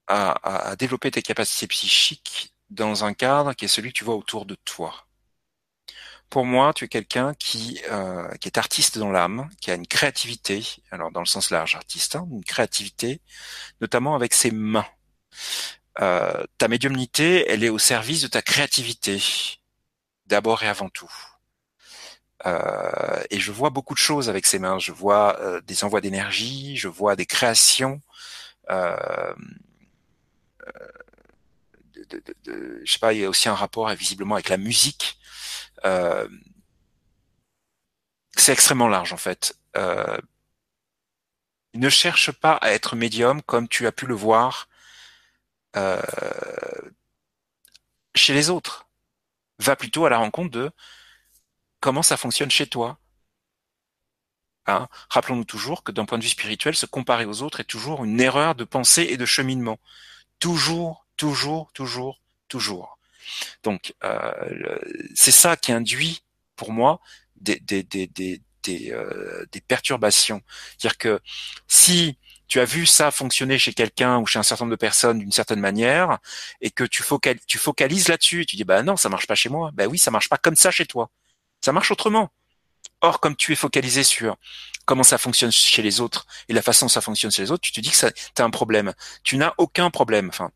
à, 0.06 0.30
à, 0.32 0.68
à 0.70 0.76
développer 0.76 1.10
tes 1.10 1.22
capacités 1.22 1.66
psychiques 1.66 2.54
dans 2.70 3.04
un 3.04 3.14
cadre 3.14 3.52
qui 3.54 3.64
est 3.64 3.68
celui 3.68 3.92
que 3.92 3.98
tu 3.98 4.04
vois 4.04 4.14
autour 4.16 4.46
de 4.46 4.54
toi. 4.64 5.06
Pour 6.32 6.46
moi, 6.46 6.72
tu 6.72 6.86
es 6.86 6.88
quelqu'un 6.88 7.34
qui, 7.34 7.78
euh, 7.90 8.26
qui 8.40 8.48
est 8.48 8.56
artiste 8.56 8.96
dans 8.98 9.10
l'âme, 9.10 9.50
qui 9.60 9.70
a 9.70 9.74
une 9.74 9.86
créativité, 9.86 10.64
alors 10.90 11.10
dans 11.12 11.20
le 11.20 11.26
sens 11.26 11.50
large, 11.50 11.74
artiste, 11.74 12.16
hein, 12.16 12.26
une 12.32 12.42
créativité, 12.42 13.20
notamment 13.82 14.14
avec 14.14 14.34
ses 14.34 14.50
mains. 14.50 14.86
Euh, 16.00 16.44
ta 16.58 16.68
médiumnité, 16.68 17.44
elle 17.48 17.64
est 17.64 17.68
au 17.68 17.78
service 17.78 18.22
de 18.22 18.28
ta 18.28 18.42
créativité, 18.42 19.22
d'abord 20.26 20.64
et 20.64 20.68
avant 20.68 20.88
tout. 20.88 21.12
Euh, 22.46 23.22
et 23.30 23.38
je 23.38 23.52
vois 23.52 23.70
beaucoup 23.70 23.94
de 23.94 23.98
choses 23.98 24.28
avec 24.28 24.46
ses 24.46 24.58
mains. 24.58 24.78
Je 24.78 24.92
vois 24.92 25.38
euh, 25.40 25.60
des 25.62 25.84
envois 25.84 26.00
d'énergie, 26.00 26.76
je 26.76 26.88
vois 26.88 27.14
des 27.16 27.26
créations. 27.26 28.00
Euh, 28.70 29.34
de, 31.94 32.04
de, 32.04 32.22
de, 32.26 32.34
de- 32.44 32.80
je 32.84 32.92
sais 32.92 32.98
pas, 32.98 33.12
il 33.12 33.20
y 33.20 33.24
a 33.24 33.28
aussi 33.28 33.48
un 33.48 33.54
rapport 33.54 33.88
euh, 33.88 33.94
visiblement 33.94 34.34
avec 34.34 34.48
la 34.48 34.56
musique. 34.56 35.18
Euh, 35.84 36.28
c'est 38.36 38.52
extrêmement 38.52 38.88
large 38.88 39.12
en 39.12 39.16
fait. 39.16 39.56
Euh, 39.76 40.18
ne 41.74 41.88
cherche 41.88 42.30
pas 42.32 42.54
à 42.54 42.70
être 42.72 42.96
médium 42.96 43.42
comme 43.42 43.68
tu 43.68 43.86
as 43.86 43.92
pu 43.92 44.06
le 44.06 44.14
voir 44.14 44.68
euh, 45.76 46.00
chez 48.14 48.34
les 48.34 48.50
autres. 48.50 48.88
Va 49.58 49.76
plutôt 49.76 50.04
à 50.06 50.10
la 50.10 50.18
rencontre 50.18 50.50
de 50.50 50.70
comment 51.80 52.02
ça 52.02 52.16
fonctionne 52.16 52.50
chez 52.50 52.66
toi. 52.66 52.98
Hein 54.66 54.88
Rappelons-nous 55.10 55.44
toujours 55.44 55.82
que 55.82 55.92
d'un 55.92 56.04
point 56.04 56.18
de 56.18 56.22
vue 56.22 56.28
spirituel, 56.28 56.74
se 56.74 56.86
comparer 56.86 57.24
aux 57.24 57.42
autres 57.42 57.60
est 57.60 57.64
toujours 57.64 58.04
une 58.04 58.20
erreur 58.20 58.54
de 58.54 58.64
pensée 58.64 59.06
et 59.10 59.16
de 59.16 59.26
cheminement. 59.26 59.78
Toujours, 60.38 61.06
toujours, 61.16 61.72
toujours, 61.72 62.20
toujours. 62.48 62.98
Donc, 63.62 63.94
euh, 64.04 64.78
c'est 65.14 65.32
ça 65.32 65.56
qui 65.56 65.72
induit, 65.72 66.22
pour 66.56 66.72
moi, 66.72 67.00
des, 67.36 67.58
des, 67.60 67.82
des, 67.82 68.06
des, 68.06 68.42
euh, 68.92 69.44
des 69.52 69.60
perturbations. 69.60 70.42
C'est-à-dire 70.78 70.98
que 70.98 71.20
si 71.68 72.18
tu 72.48 72.60
as 72.60 72.64
vu 72.64 72.86
ça 72.86 73.10
fonctionner 73.10 73.58
chez 73.58 73.72
quelqu'un 73.72 74.18
ou 74.18 74.26
chez 74.26 74.38
un 74.38 74.42
certain 74.42 74.64
nombre 74.64 74.76
de 74.76 74.80
personnes 74.80 75.18
d'une 75.18 75.32
certaine 75.32 75.60
manière, 75.60 76.18
et 76.60 76.70
que 76.70 76.84
tu, 76.84 77.02
focal, 77.02 77.38
tu 77.46 77.58
focalises 77.58 78.08
là-dessus, 78.08 78.46
tu 78.46 78.56
dis 78.56 78.64
bah 78.64 78.82
non, 78.82 78.96
ça 78.96 79.08
marche 79.08 79.26
pas 79.26 79.34
chez 79.34 79.48
moi. 79.48 79.70
Ben 79.74 79.86
oui, 79.86 79.98
ça 79.98 80.10
marche 80.10 80.28
pas 80.28 80.38
comme 80.38 80.56
ça 80.56 80.70
chez 80.70 80.86
toi. 80.86 81.10
Ça 81.64 81.72
marche 81.72 81.90
autrement. 81.90 82.30
Or, 83.00 83.20
comme 83.20 83.36
tu 83.36 83.52
es 83.52 83.56
focalisé 83.56 84.04
sur 84.04 84.36
comment 84.84 85.02
ça 85.02 85.18
fonctionne 85.18 85.52
chez 85.52 85.82
les 85.82 86.00
autres 86.00 86.26
et 86.48 86.52
la 86.52 86.62
façon 86.62 86.86
dont 86.86 86.90
ça 86.90 87.00
fonctionne 87.00 87.30
chez 87.30 87.42
les 87.42 87.50
autres, 87.50 87.62
tu 87.62 87.72
te 87.72 87.80
dis 87.80 87.90
que 87.90 87.96
tu 87.96 88.42
as 88.42 88.44
un 88.44 88.50
problème. 88.50 88.92
Tu 89.24 89.36
n'as 89.36 89.54
aucun 89.58 89.90
problème. 89.90 90.28
Enfin, 90.28 90.50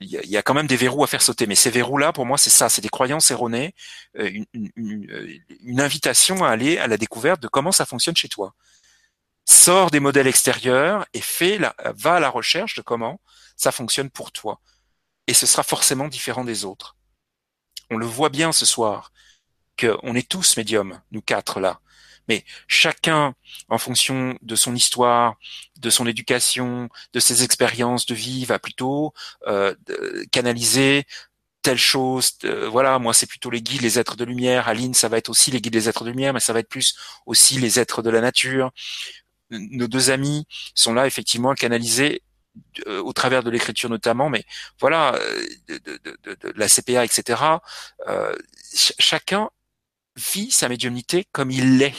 il 0.00 0.08
y, 0.10 0.36
a, 0.36 0.42
quand 0.42 0.52
même 0.52 0.66
des 0.66 0.76
verrous 0.76 1.04
à 1.04 1.06
faire 1.06 1.22
sauter, 1.22 1.46
mais 1.46 1.54
ces 1.54 1.70
verrous-là, 1.70 2.12
pour 2.12 2.26
moi, 2.26 2.36
c'est 2.36 2.50
ça, 2.50 2.68
c'est 2.68 2.82
des 2.82 2.90
croyances 2.90 3.30
erronées, 3.30 3.74
euh, 4.18 4.30
euh, 4.54 5.38
une 5.62 5.80
invitation 5.80 6.44
à 6.44 6.50
aller 6.50 6.76
à 6.76 6.86
la 6.86 6.98
découverte 6.98 7.40
de 7.40 7.48
comment 7.48 7.72
ça 7.72 7.86
fonctionne 7.86 8.16
chez 8.16 8.28
toi. 8.28 8.54
Sors 9.46 9.90
des 9.90 10.00
modèles 10.00 10.26
extérieurs 10.26 11.06
et 11.14 11.20
fais 11.22 11.56
la, 11.56 11.74
va 11.94 12.16
à 12.16 12.20
la 12.20 12.28
recherche 12.28 12.74
de 12.74 12.82
comment 12.82 13.20
ça 13.56 13.72
fonctionne 13.72 14.10
pour 14.10 14.32
toi. 14.32 14.60
Et 15.28 15.34
ce 15.34 15.46
sera 15.46 15.62
forcément 15.62 16.08
différent 16.08 16.44
des 16.44 16.66
autres. 16.66 16.96
On 17.90 17.96
le 17.96 18.06
voit 18.06 18.28
bien 18.28 18.52
ce 18.52 18.66
soir, 18.66 19.12
qu'on 19.80 20.14
est 20.14 20.28
tous 20.28 20.56
médiums, 20.58 21.00
nous 21.10 21.22
quatre 21.22 21.58
là. 21.58 21.80
Mais 22.28 22.44
chacun, 22.68 23.34
en 23.68 23.78
fonction 23.78 24.36
de 24.42 24.56
son 24.56 24.74
histoire, 24.74 25.36
de 25.78 25.90
son 25.90 26.06
éducation, 26.06 26.88
de 27.12 27.20
ses 27.20 27.44
expériences 27.44 28.06
de 28.06 28.14
vie, 28.14 28.44
va 28.44 28.58
plutôt 28.58 29.12
euh, 29.46 29.74
canaliser 30.32 31.04
telle 31.62 31.78
chose. 31.78 32.32
Euh, 32.44 32.68
voilà, 32.68 32.98
moi 32.98 33.12
c'est 33.12 33.26
plutôt 33.26 33.50
les 33.50 33.62
guides, 33.62 33.82
les 33.82 33.98
êtres 33.98 34.16
de 34.16 34.24
lumière. 34.24 34.68
Aline, 34.68 34.94
ça 34.94 35.08
va 35.08 35.18
être 35.18 35.28
aussi 35.28 35.50
les 35.50 35.60
guides, 35.60 35.74
les 35.74 35.88
êtres 35.88 36.04
de 36.04 36.10
lumière, 36.10 36.32
mais 36.32 36.40
ça 36.40 36.52
va 36.52 36.60
être 36.60 36.68
plus 36.68 36.96
aussi 37.26 37.58
les 37.58 37.80
êtres 37.80 38.02
de 38.02 38.10
la 38.10 38.20
nature. 38.20 38.70
Nos 39.50 39.86
deux 39.88 40.10
amis 40.10 40.46
sont 40.74 40.94
là 40.94 41.06
effectivement 41.06 41.50
à 41.50 41.54
canaliser 41.54 42.22
euh, 42.86 43.02
au 43.02 43.12
travers 43.12 43.42
de 43.42 43.50
l'écriture 43.50 43.88
notamment, 43.90 44.28
mais 44.28 44.44
voilà, 44.80 45.14
euh, 45.14 45.46
de, 45.68 46.52
la 46.56 46.68
CPA, 46.68 47.04
etc. 47.04 47.42
Euh, 48.08 48.34
chacun 48.98 49.50
vit 50.16 50.50
sa 50.50 50.68
médiumnité 50.68 51.26
comme 51.32 51.50
il 51.50 51.78
l'est. 51.78 51.94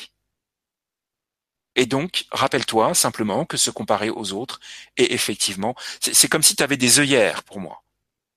Et 1.77 1.85
donc, 1.85 2.25
rappelle-toi 2.31 2.95
simplement 2.95 3.45
que 3.45 3.55
se 3.55 3.69
comparer 3.69 4.09
aux 4.09 4.33
autres, 4.33 4.59
et 4.97 5.13
effectivement, 5.13 5.75
c'est 6.01 6.27
comme 6.27 6.41
si 6.41 6.55
tu 6.55 6.63
avais 6.63 6.75
des 6.75 6.99
œillères 6.99 7.43
pour 7.43 7.59
moi. 7.59 7.83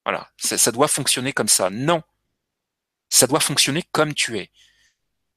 Voilà, 0.04 0.30
ça, 0.36 0.58
ça 0.58 0.70
doit 0.70 0.88
fonctionner 0.88 1.32
comme 1.32 1.48
ça. 1.48 1.70
Non, 1.70 2.02
ça 3.08 3.26
doit 3.26 3.40
fonctionner 3.40 3.82
comme 3.92 4.12
tu 4.12 4.38
es. 4.38 4.50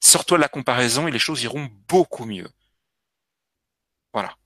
Sors-toi 0.00 0.36
de 0.36 0.42
la 0.42 0.48
comparaison 0.48 1.08
et 1.08 1.10
les 1.10 1.18
choses 1.18 1.42
iront 1.42 1.66
beaucoup 1.88 2.26
mieux. 2.26 2.48
Voilà. 4.12 4.36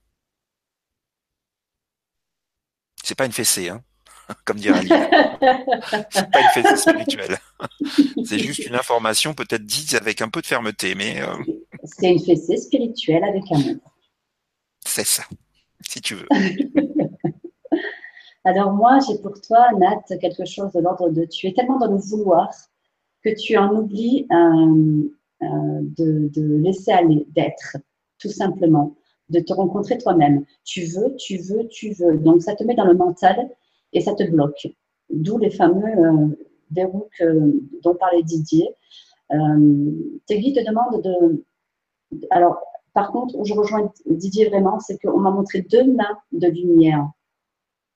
C'est 3.03 3.15
pas 3.15 3.25
une 3.25 3.33
fessée, 3.33 3.67
hein 3.69 3.83
comme 4.45 4.57
dirait 4.57 4.79
Ali. 4.79 4.89
c'est 6.11 6.31
pas 6.31 6.39
une 6.39 6.49
fessée 6.53 6.77
spirituelle. 6.77 7.39
c'est 8.25 8.39
juste 8.39 8.65
une 8.65 8.75
information 8.75 9.33
peut-être 9.33 9.65
dite 9.65 9.95
avec 9.95 10.21
un 10.21 10.29
peu 10.29 10.41
de 10.41 10.47
fermeté, 10.47 10.95
mais. 10.95 11.21
Euh, 11.21 11.35
c'est 11.97 12.11
une 12.11 12.19
fessée 12.19 12.57
spirituelle 12.57 13.23
avec 13.23 13.43
amour. 13.51 13.77
C'est 14.85 15.05
ça, 15.05 15.23
si 15.81 16.01
tu 16.01 16.15
veux. 16.15 16.27
Alors 18.45 18.71
moi, 18.71 18.99
j'ai 19.05 19.17
pour 19.19 19.39
toi, 19.41 19.67
Nat, 19.77 20.17
quelque 20.19 20.45
chose 20.45 20.71
de 20.71 20.79
l'ordre 20.79 21.09
de 21.09 21.25
tu 21.25 21.47
es 21.47 21.53
tellement 21.53 21.77
dans 21.77 21.91
le 21.91 21.97
vouloir 21.97 22.49
que 23.23 23.29
tu 23.35 23.57
en 23.57 23.75
oublies 23.75 24.25
euh, 24.31 25.09
euh, 25.43 25.81
de, 25.97 26.29
de 26.33 26.55
laisser 26.55 26.91
aller, 26.91 27.27
d'être, 27.29 27.77
tout 28.17 28.29
simplement 28.29 28.95
de 29.29 29.39
te 29.39 29.53
rencontrer 29.53 29.97
toi-même. 29.97 30.45
Tu 30.63 30.85
veux, 30.85 31.15
tu 31.17 31.37
veux, 31.37 31.67
tu 31.67 31.91
veux. 31.91 32.17
Donc 32.17 32.41
ça 32.41 32.55
te 32.55 32.63
met 32.63 32.75
dans 32.75 32.85
le 32.85 32.95
mental 32.95 33.49
et 33.93 34.01
ça 34.01 34.15
te 34.15 34.23
bloque. 34.23 34.67
D'où 35.09 35.37
les 35.37 35.49
fameux 35.49 35.85
euh, 35.85 36.27
verrous 36.71 37.09
dont 37.83 37.95
parlait 37.95 38.23
Didier. 38.23 38.69
Euh, 39.31 40.19
tes 40.25 40.39
guides 40.39 40.55
te 40.55 40.67
demandent 40.67 41.03
de... 41.03 41.43
Alors, 42.29 42.59
par 42.93 43.11
contre, 43.11 43.35
où 43.37 43.45
je 43.45 43.53
rejoins 43.53 43.91
Didier 44.05 44.49
vraiment, 44.49 44.79
c'est 44.79 44.97
qu'on 44.99 45.19
m'a 45.19 45.31
montré 45.31 45.61
deux 45.61 45.85
mains 45.85 46.17
de 46.31 46.47
lumière. 46.47 47.07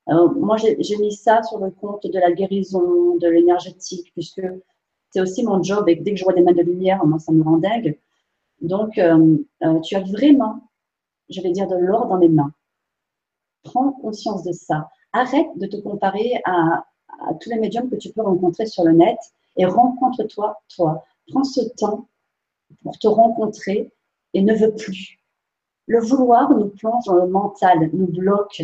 moi, 0.08 0.58
j'ai 0.58 0.98
mis 0.98 1.14
ça 1.14 1.44
sur 1.44 1.60
le 1.60 1.72
compte 1.72 2.06
de 2.06 2.20
la 2.20 2.32
guérison, 2.32 3.16
de 3.18 3.28
l'énergétique, 3.28 4.12
puisque 4.14 4.46
c'est 5.10 5.22
aussi 5.22 5.44
mon 5.44 5.62
job 5.62 5.88
et 5.90 5.96
dès 5.96 6.12
que 6.12 6.18
je 6.18 6.24
vois 6.24 6.34
des 6.34 6.42
mains 6.42 6.54
de 6.54 6.62
lumière, 6.62 7.06
moi, 7.06 7.20
ça 7.20 7.32
me 7.32 7.44
rend 7.44 7.58
dingue. 7.58 7.98
Donc, 8.62 8.98
euh, 8.98 9.38
euh, 9.64 9.80
tu 9.82 9.96
as 9.96 10.02
vraiment 10.02 10.62
je 11.30 11.42
vais 11.42 11.52
dire, 11.52 11.68
de 11.68 11.76
l'or 11.76 12.08
dans 12.08 12.18
mes 12.18 12.30
mains. 12.30 12.52
Prends 13.64 13.92
conscience 13.94 14.44
de 14.44 14.52
ça. 14.52 14.90
Arrête 15.14 15.48
de 15.56 15.68
te 15.68 15.78
comparer 15.78 16.42
à, 16.46 16.86
tous 17.40 17.50
les 17.50 17.60
médiums 17.60 17.90
que 17.90 17.96
tu 17.96 18.12
peux 18.12 18.22
rencontrer 18.22 18.66
sur 18.66 18.84
le 18.84 18.92
net 18.92 19.18
et 19.56 19.66
rencontre-toi, 19.66 20.60
toi. 20.76 21.06
Prends 21.32 21.44
ce 21.44 21.62
temps 21.78 22.08
pour 22.82 22.98
te 22.98 23.08
rencontrer 23.08 23.92
et 24.34 24.42
ne 24.42 24.54
veux 24.54 24.74
plus. 24.74 25.18
Le 25.88 26.00
vouloir 26.00 26.50
nous 26.58 26.70
plonge 26.70 27.06
dans 27.06 27.16
le 27.16 27.28
mental, 27.28 27.90
nous 27.94 28.08
bloque. 28.08 28.64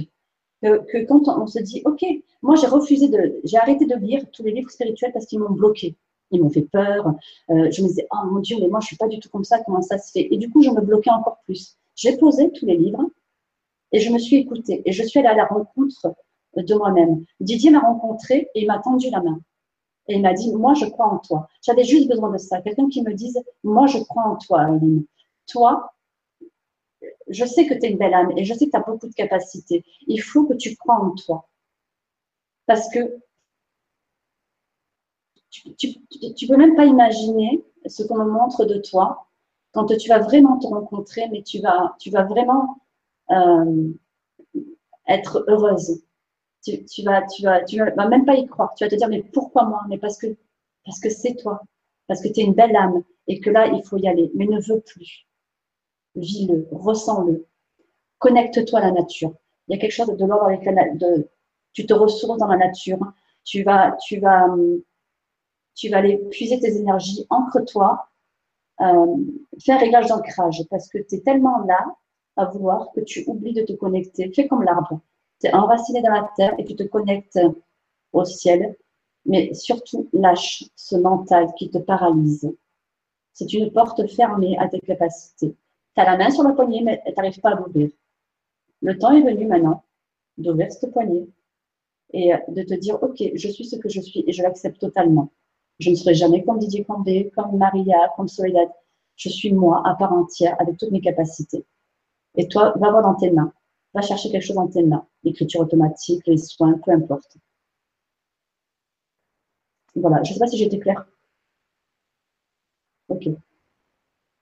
Que, 0.61 1.05
quand 1.05 1.27
on, 1.27 1.47
se 1.47 1.59
dit, 1.59 1.81
OK, 1.85 2.03
moi 2.41 2.55
j'ai 2.55 2.67
refusé 2.67 3.07
de, 3.07 3.39
j'ai 3.45 3.57
arrêté 3.57 3.85
de 3.85 3.95
lire 3.95 4.23
tous 4.31 4.43
les 4.43 4.51
livres 4.51 4.69
spirituels 4.69 5.13
parce 5.13 5.25
qu'ils 5.25 5.39
m'ont 5.39 5.51
bloqué. 5.51 5.95
Ils 6.31 6.41
m'ont 6.41 6.49
fait 6.49 6.67
peur. 6.69 7.07
Euh, 7.49 7.71
je 7.71 7.81
me 7.81 7.87
disais, 7.87 8.07
oh 8.11 8.27
mon 8.29 8.39
Dieu, 8.39 8.57
mais 8.59 8.67
moi 8.67 8.79
je 8.81 8.87
suis 8.87 8.97
pas 8.97 9.07
du 9.07 9.19
tout 9.19 9.29
comme 9.29 9.45
ça, 9.45 9.59
comment 9.63 9.81
ça 9.81 9.97
se 9.97 10.11
fait? 10.11 10.27
Et 10.31 10.37
du 10.37 10.49
coup, 10.49 10.61
je 10.61 10.69
me 10.69 10.81
bloquais 10.81 11.11
encore 11.11 11.39
plus. 11.45 11.77
J'ai 11.95 12.17
posé 12.17 12.51
tous 12.51 12.65
les 12.65 12.77
livres 12.77 13.05
et 13.91 13.99
je 13.99 14.11
me 14.11 14.19
suis 14.19 14.37
écoutée 14.37 14.81
et 14.85 14.91
je 14.91 15.03
suis 15.03 15.19
allée 15.19 15.29
à 15.29 15.35
la 15.35 15.45
rencontre 15.45 16.13
de 16.57 16.75
moi-même. 16.75 17.23
Didier 17.39 17.71
m'a 17.71 17.79
rencontré 17.79 18.49
et 18.53 18.61
il 18.61 18.67
m'a 18.67 18.79
tendu 18.79 19.09
la 19.09 19.21
main. 19.21 19.39
Et 20.07 20.15
il 20.15 20.21
m'a 20.21 20.33
dit, 20.33 20.53
moi, 20.55 20.73
je 20.73 20.85
crois 20.85 21.07
en 21.07 21.19
toi. 21.19 21.47
J'avais 21.61 21.83
juste 21.83 22.09
besoin 22.09 22.31
de 22.31 22.37
ça. 22.37 22.61
Quelqu'un 22.61 22.89
qui 22.89 23.03
me 23.03 23.13
dise, 23.13 23.39
moi, 23.63 23.85
je 23.85 23.99
crois 23.99 24.23
en 24.23 24.37
toi, 24.37 24.61
Aline. 24.61 25.05
Toi, 25.51 25.91
je 27.29 27.45
sais 27.45 27.65
que 27.65 27.73
tu 27.73 27.85
es 27.85 27.91
une 27.91 27.97
belle 27.97 28.13
âme 28.13 28.31
et 28.37 28.43
je 28.43 28.53
sais 28.53 28.65
que 28.65 28.71
tu 28.71 28.77
as 28.77 28.81
beaucoup 28.81 29.07
de 29.07 29.13
capacités. 29.13 29.85
Il 30.07 30.21
faut 30.21 30.45
que 30.45 30.53
tu 30.53 30.75
crois 30.75 30.95
en 30.99 31.15
toi. 31.15 31.47
Parce 32.65 32.87
que 32.89 33.19
tu 35.77 35.87
ne 35.87 36.47
peux 36.47 36.57
même 36.57 36.75
pas 36.75 36.85
imaginer 36.85 37.63
ce 37.85 38.03
qu'on 38.03 38.17
me 38.17 38.29
montre 38.29 38.65
de 38.65 38.77
toi 38.77 39.27
quand 39.73 39.85
tu 39.97 40.09
vas 40.09 40.19
vraiment 40.19 40.57
te 40.57 40.67
rencontrer, 40.67 41.27
mais 41.31 41.43
tu 41.43 41.59
vas, 41.61 41.95
tu 41.99 42.09
vas 42.09 42.23
vraiment 42.23 42.77
euh, 43.31 43.93
être 45.07 45.43
heureuse. 45.47 46.03
Tu, 46.63 46.85
tu, 46.85 47.03
vas, 47.03 47.23
tu, 47.27 47.43
vas, 47.43 47.63
tu 47.63 47.77
vas 47.79 48.07
même 48.09 48.25
pas 48.25 48.35
y 48.35 48.47
croire. 48.47 48.73
Tu 48.75 48.83
vas 48.85 48.89
te 48.89 48.95
dire, 48.95 49.09
mais 49.09 49.23
pourquoi 49.33 49.65
moi? 49.65 49.81
Mais 49.89 49.97
parce 49.99 50.17
que 50.17 50.27
parce 50.85 50.99
que 51.01 51.09
c'est 51.09 51.35
toi, 51.35 51.61
parce 52.07 52.21
que 52.21 52.29
tu 52.29 52.41
es 52.41 52.45
une 52.45 52.53
belle 52.55 52.75
âme 52.75 53.03
et 53.27 53.39
que 53.41 53.49
là, 53.51 53.67
il 53.67 53.83
faut 53.85 53.97
y 53.97 54.07
aller. 54.07 54.31
Mais 54.35 54.47
ne 54.47 54.59
veux 54.61 54.81
plus. 54.81 55.27
Vis-le, 56.15 56.67
ressens-le. 56.71 57.45
Connecte-toi 58.17 58.79
à 58.79 58.81
la 58.83 58.91
nature. 58.91 59.33
Il 59.67 59.75
y 59.75 59.77
a 59.77 59.81
quelque 59.81 59.91
chose 59.91 60.07
de 60.07 60.25
l'ordre 60.25 60.45
avec 60.45 60.65
la, 60.65 60.89
de, 60.95 61.29
tu 61.73 61.85
te 61.85 61.93
ressources 61.93 62.37
dans 62.37 62.47
la 62.47 62.57
nature. 62.57 62.99
Tu 63.45 63.63
vas, 63.63 63.95
tu 64.05 64.19
vas, 64.19 64.47
tu 65.75 65.89
vas 65.89 65.97
aller 65.97 66.17
puiser 66.29 66.59
tes 66.59 66.75
énergies. 66.75 67.25
Ancre-toi 67.29 68.09
euh, 68.81 69.15
fais 69.63 69.73
un 69.73 69.77
réglage 69.77 70.07
d'ancrage 70.07 70.63
parce 70.69 70.87
que 70.87 70.99
tu 70.99 71.15
es 71.15 71.19
tellement 71.19 71.59
là 71.65 71.85
à 72.37 72.45
vouloir 72.45 72.91
que 72.93 73.01
tu 73.01 73.23
oublies 73.27 73.53
de 73.53 73.63
te 73.63 73.73
connecter. 73.73 74.31
Fais 74.33 74.47
comme 74.47 74.63
l'arbre. 74.63 75.01
Tu 75.41 75.47
es 75.47 75.53
enraciné 75.53 76.01
dans 76.01 76.11
la 76.11 76.29
terre 76.35 76.53
et 76.57 76.65
tu 76.65 76.75
te 76.75 76.83
connectes 76.83 77.39
au 78.13 78.23
ciel. 78.25 78.77
Mais 79.25 79.53
surtout, 79.53 80.09
lâche 80.13 80.63
ce 80.75 80.95
mental 80.95 81.53
qui 81.57 81.69
te 81.69 81.77
paralyse. 81.77 82.49
C'est 83.33 83.53
une 83.53 83.71
porte 83.71 84.07
fermée 84.07 84.57
à 84.57 84.67
tes 84.69 84.79
capacités. 84.79 85.55
Tu 85.95 86.01
as 86.01 86.05
la 86.05 86.17
main 86.17 86.29
sur 86.29 86.43
la 86.43 86.53
poignée, 86.53 86.81
mais 86.81 87.01
tu 87.05 87.13
n'arrives 87.15 87.39
pas 87.39 87.51
à 87.51 87.55
l'ouvrir. 87.55 87.89
Le 88.81 88.97
temps 88.97 89.11
est 89.11 89.21
venu 89.21 89.45
maintenant 89.45 89.83
d'ouvrir 90.37 90.71
cette 90.71 90.91
poignée 90.91 91.27
et 92.13 92.33
de 92.47 92.63
te 92.63 92.73
dire, 92.75 93.01
OK, 93.03 93.21
je 93.33 93.47
suis 93.49 93.65
ce 93.65 93.75
que 93.75 93.89
je 93.89 94.01
suis 94.01 94.23
et 94.27 94.31
je 94.31 94.41
l'accepte 94.41 94.79
totalement. 94.79 95.31
Je 95.79 95.89
ne 95.89 95.95
serai 95.95 96.13
jamais 96.13 96.43
comme 96.43 96.59
Didier 96.59 96.83
Condé, 96.83 97.31
comme 97.35 97.57
Maria, 97.57 98.11
comme 98.15 98.27
Soledad. 98.27 98.69
Je 99.15 99.29
suis 99.29 99.53
moi 99.53 99.81
à 99.85 99.95
part 99.95 100.13
entière 100.13 100.55
avec 100.59 100.77
toutes 100.77 100.91
mes 100.91 101.01
capacités. 101.01 101.65
Et 102.35 102.47
toi, 102.47 102.73
va 102.77 102.91
voir 102.91 103.03
dans 103.03 103.15
tes 103.15 103.31
mains. 103.31 103.53
Va 103.93 104.01
chercher 104.01 104.29
quelque 104.31 104.43
chose 104.43 104.55
dans 104.55 104.67
tes 104.67 104.83
mains. 104.83 105.07
L'écriture 105.23 105.61
automatique, 105.61 106.25
les 106.27 106.37
soins, 106.37 106.79
peu 106.85 106.91
importe. 106.91 107.37
Voilà. 109.95 110.23
Je 110.23 110.29
ne 110.29 110.33
sais 110.33 110.39
pas 110.39 110.47
si 110.47 110.63
été 110.63 110.79
claire. 110.79 111.05
Ok. 113.09 113.29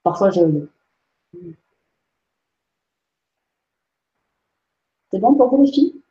Parfois, 0.04 0.32
je. 0.32 0.68
C'est 5.12 5.20
bon 5.20 5.36
pour 5.36 5.50
vous, 5.50 5.64
les 5.64 5.72
filles? 5.72 6.02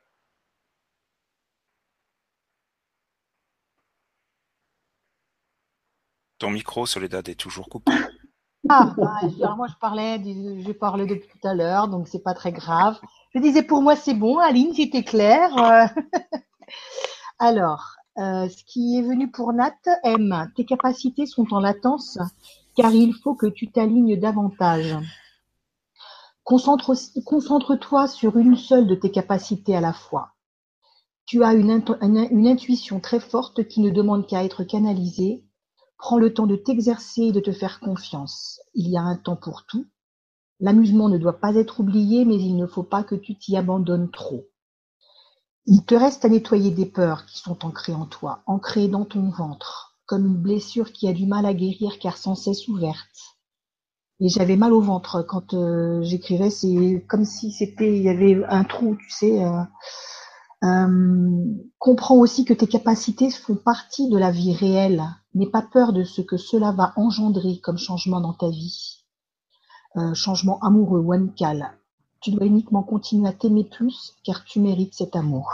Ton 6.39 6.51
micro, 6.51 6.87
Soledad, 6.87 7.29
est 7.29 7.35
toujours 7.35 7.69
coupé. 7.69 7.93
Ah, 8.69 8.93
bah, 8.97 9.21
moi 9.57 9.69
je 9.69 9.77
parlais, 9.81 10.21
je 10.25 10.73
parlais 10.73 11.07
depuis 11.07 11.29
tout 11.29 11.47
à 11.47 11.55
l'heure, 11.55 11.87
donc 11.87 12.09
c'est 12.09 12.23
pas 12.23 12.35
très 12.35 12.51
grave. 12.51 12.99
Je 13.33 13.39
disais 13.39 13.63
pour 13.63 13.81
moi 13.81 13.95
c'est 13.95 14.15
bon, 14.15 14.39
Aline, 14.39 14.75
c'était 14.75 15.05
clair. 15.05 15.57
Euh. 15.57 15.87
Alors, 17.39 17.95
euh, 18.19 18.49
ce 18.49 18.65
qui 18.65 18.99
est 18.99 19.03
venu 19.03 19.31
pour 19.31 19.53
Nat, 19.53 19.77
M, 20.03 20.51
tes 20.57 20.65
capacités 20.65 21.27
sont 21.27 21.47
en 21.53 21.61
latence? 21.61 22.19
Car 22.77 22.95
il 22.95 23.15
faut 23.15 23.35
que 23.35 23.47
tu 23.47 23.71
t'alignes 23.71 24.21
davantage. 24.21 24.97
Concentre-toi 26.45 28.07
sur 28.07 28.37
une 28.37 28.57
seule 28.57 28.87
de 28.87 28.95
tes 28.95 29.11
capacités 29.11 29.75
à 29.75 29.81
la 29.81 29.93
fois. 29.93 30.35
Tu 31.25 31.43
as 31.43 31.55
une, 31.55 31.73
intuition 32.47 33.01
très 33.01 33.19
forte 33.19 33.67
qui 33.67 33.81
ne 33.81 33.91
demande 33.91 34.29
qu'à 34.29 34.45
être 34.45 34.63
canalisée 34.63 35.43
Prends 35.99 36.19
le 36.19 36.35
temps 36.35 36.47
de 36.47 36.57
t'exercer 36.57 37.23
et 37.23 37.33
de 37.33 37.41
te 37.41 37.53
faire 37.53 37.81
confiance. 37.81 38.61
Il 38.75 38.91
y 38.91 38.99
a 38.99 39.03
un 39.03 39.17
temps 39.17 39.35
pour 39.35 39.65
tout. 39.65 39.87
L'amusement 40.61 41.09
ne 41.09 41.19
doit 41.19 41.41
pas 41.41 41.55
être 41.55 41.81
oublié, 41.81 42.27
mais 42.27 42.37
il 42.37 42.55
ne 42.57 42.67
faut 42.67 42.83
pas 42.83 43.03
que 43.03 43.15
tu 43.15 43.37
t'y 43.37 43.57
abandonnes 43.57 44.11
trop. 44.11 44.47
Il 45.65 45.85
te 45.85 45.95
reste 45.95 46.25
à 46.25 46.29
nettoyer 46.29 46.71
des 46.71 46.87
peurs 46.87 47.25
qui 47.25 47.39
sont 47.39 47.65
ancrées 47.65 47.95
en 47.95 48.07
toi, 48.07 48.43
ancrées 48.47 48.89
dans 48.89 49.07
ton 49.07 49.31
ventre, 49.31 49.86
comme 50.07 50.25
une 50.27 50.37
blessure 50.37 50.93
qui 50.93 51.09
a 51.09 51.13
du 51.13 51.27
mal 51.27 51.47
à 51.47 51.53
guérir 51.55 51.99
car 51.99 52.17
sans 52.17 52.37
cesse 52.37 52.69
ouverte. 52.69 53.37
et 54.21 54.29
j'avais 54.29 54.57
mal 54.57 54.73
au 54.73 54.81
ventre 54.81 55.23
quand 55.23 55.53
euh, 55.53 56.01
j'écrivais. 56.03 56.51
C'est 56.51 57.05
comme 57.09 57.25
si 57.25 57.53
c'était, 57.53 57.97
il 57.97 58.03
y 58.03 58.09
avait 58.09 58.43
un 58.49 58.65
trou, 58.65 58.97
tu 58.97 59.11
sais. 59.11 59.45
Euh, 59.45 59.63
euh, 60.65 61.45
comprends 61.79 62.17
aussi 62.17 62.45
que 62.45 62.55
tes 62.55 62.67
capacités 62.67 63.31
font 63.31 63.57
partie 63.57 64.09
de 64.09 64.17
la 64.17 64.31
vie 64.31 64.55
réelle. 64.55 65.05
N'aie 65.35 65.51
pas 65.51 65.63
peur 65.63 65.93
de 65.93 66.03
ce 66.05 66.23
que 66.23 66.39
cela 66.39 66.73
va 66.73 66.95
engendrer 66.97 67.61
comme 67.63 67.79
changement 67.79 68.21
dans 68.21 68.33
ta 68.33 68.49
vie. 68.49 69.03
Changement 70.15 70.59
amoureux 70.61 71.01
ou 71.01 71.13
amical. 71.13 71.73
Tu 72.21 72.31
dois 72.31 72.45
uniquement 72.45 72.83
continuer 72.83 73.29
à 73.29 73.33
t'aimer 73.33 73.65
plus 73.65 74.13
car 74.25 74.45
tu 74.45 74.61
mérites 74.61 74.93
cet 74.93 75.17
amour. 75.17 75.51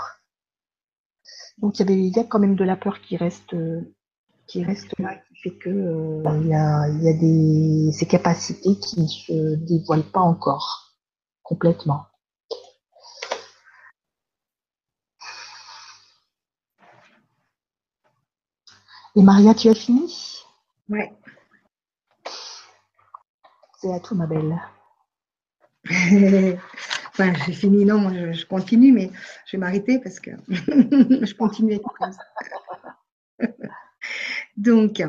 Donc 1.58 1.78
il 1.78 1.88
y, 1.88 2.08
il 2.08 2.16
y 2.16 2.18
a 2.18 2.24
quand 2.24 2.40
même 2.40 2.56
de 2.56 2.64
la 2.64 2.74
peur 2.74 3.00
qui 3.02 3.16
reste, 3.16 3.54
qui 4.52 4.62
reste 4.62 4.92
là, 4.98 5.14
qui 5.14 5.34
fait 5.36 5.56
que 5.56 5.70
euh, 5.70 6.40
il 6.42 6.48
y, 6.48 6.54
a, 6.54 6.86
y 6.86 7.08
a 7.08 7.14
des, 7.14 7.90
ces 7.90 8.04
capacités 8.04 8.78
qui 8.78 9.00
ne 9.00 9.06
se 9.06 9.54
dévoilent 9.54 10.10
pas 10.12 10.20
encore 10.20 10.92
complètement. 11.42 12.04
Et 19.16 19.22
Maria, 19.22 19.54
tu 19.54 19.70
as 19.70 19.74
fini? 19.74 20.44
Ouais. 20.90 21.10
C'est 23.80 23.90
à 23.90 24.00
tout, 24.00 24.14
ma 24.14 24.26
belle. 24.26 24.60
enfin, 27.08 27.32
j'ai 27.46 27.54
fini, 27.54 27.86
non, 27.86 28.12
je, 28.12 28.32
je, 28.32 28.44
continue, 28.44 28.92
mais 28.92 29.10
je 29.46 29.56
vais 29.56 29.60
m'arrêter 29.60 29.98
parce 29.98 30.20
que 30.20 30.30
je 30.48 31.34
continue 31.36 31.80
à. 32.00 32.10
Donc, 34.56 35.02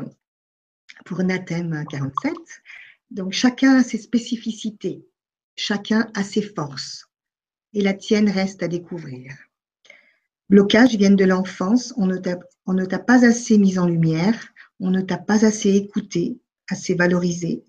pour 1.04 1.22
Nathème 1.22 1.84
47, 1.90 2.32
donc 3.10 3.32
chacun 3.32 3.76
a 3.76 3.82
ses 3.82 3.98
spécificités, 3.98 5.06
chacun 5.56 6.10
a 6.14 6.24
ses 6.24 6.42
forces, 6.42 7.08
et 7.72 7.82
la 7.82 7.94
tienne 7.94 8.30
reste 8.30 8.62
à 8.62 8.68
découvrir. 8.68 9.32
Blocages 10.48 10.96
viennent 10.96 11.16
de 11.16 11.24
l'enfance, 11.24 11.94
on 11.96 12.06
ne 12.06 12.16
t'a 12.16 12.98
pas 12.98 13.24
assez 13.26 13.58
mis 13.58 13.78
en 13.78 13.86
lumière, 13.86 14.52
on 14.80 14.90
ne 14.90 15.00
t'a 15.00 15.18
pas 15.18 15.44
assez 15.44 15.74
écouté, 15.74 16.38
assez 16.68 16.94
valorisé. 16.94 17.64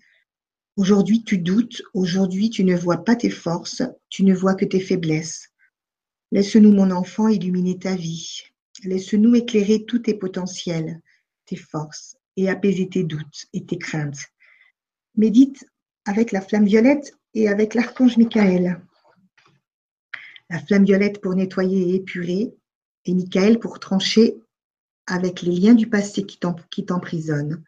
Aujourd'hui, 0.76 1.24
tu 1.24 1.38
doutes, 1.38 1.82
aujourd'hui, 1.94 2.50
tu 2.50 2.64
ne 2.64 2.76
vois 2.76 3.04
pas 3.04 3.16
tes 3.16 3.30
forces, 3.30 3.82
tu 4.08 4.24
ne 4.24 4.34
vois 4.34 4.54
que 4.54 4.64
tes 4.64 4.80
faiblesses. 4.80 5.48
Laisse-nous, 6.32 6.72
mon 6.72 6.90
enfant, 6.90 7.28
illuminer 7.28 7.78
ta 7.78 7.94
vie. 7.94 8.42
Laisse-nous 8.84 9.34
éclairer 9.34 9.84
tous 9.86 10.00
tes 10.00 10.14
potentiels, 10.14 11.00
tes 11.46 11.56
forces, 11.56 12.16
et 12.36 12.50
apaiser 12.50 12.88
tes 12.88 13.04
doutes 13.04 13.46
et 13.52 13.64
tes 13.64 13.78
craintes. 13.78 14.26
Médite 15.16 15.64
avec 16.04 16.32
la 16.32 16.40
flamme 16.40 16.66
violette 16.66 17.14
et 17.34 17.48
avec 17.48 17.74
l'archange 17.74 18.16
Michael. 18.16 18.80
La 20.50 20.60
flamme 20.60 20.84
violette 20.84 21.20
pour 21.20 21.34
nettoyer 21.34 21.90
et 21.90 21.94
épurer, 21.96 22.54
et 23.04 23.14
Michael 23.14 23.58
pour 23.58 23.80
trancher 23.80 24.36
avec 25.06 25.42
les 25.42 25.52
liens 25.52 25.74
du 25.74 25.88
passé 25.88 26.24
qui 26.24 26.38
t'emprisonnent. 26.84 27.64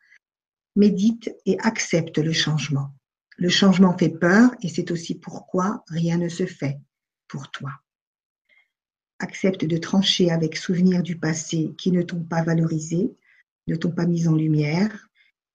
Médite 0.77 1.35
et 1.47 1.59
accepte 1.61 2.19
le 2.19 2.33
changement. 2.33 2.91
Le 3.37 3.49
changement 3.49 3.97
fait 3.97 4.11
peur 4.11 4.51
et 4.63 4.69
c'est 4.69 4.91
aussi 4.91 5.15
pourquoi 5.15 5.85
rien 5.89 6.19
ne 6.19 6.29
se 6.29 6.47
fait 6.47 6.81
pour 7.29 7.51
toi. 7.51 7.71
Accepte 9.21 9.65
de 9.65 9.77
trancher 9.77 10.31
avec 10.31 10.57
souvenirs 10.57 11.03
du 11.03 11.19
passé 11.19 11.75
qui 11.79 11.91
ne 11.93 12.03
t'ont 12.03 12.23
pas 12.23 12.43
valorisé, 12.43 13.17
ne 13.69 13.77
t'ont 13.77 13.93
pas 13.93 14.07
mis 14.07 14.27
en 14.27 14.35
lumière, 14.35 15.09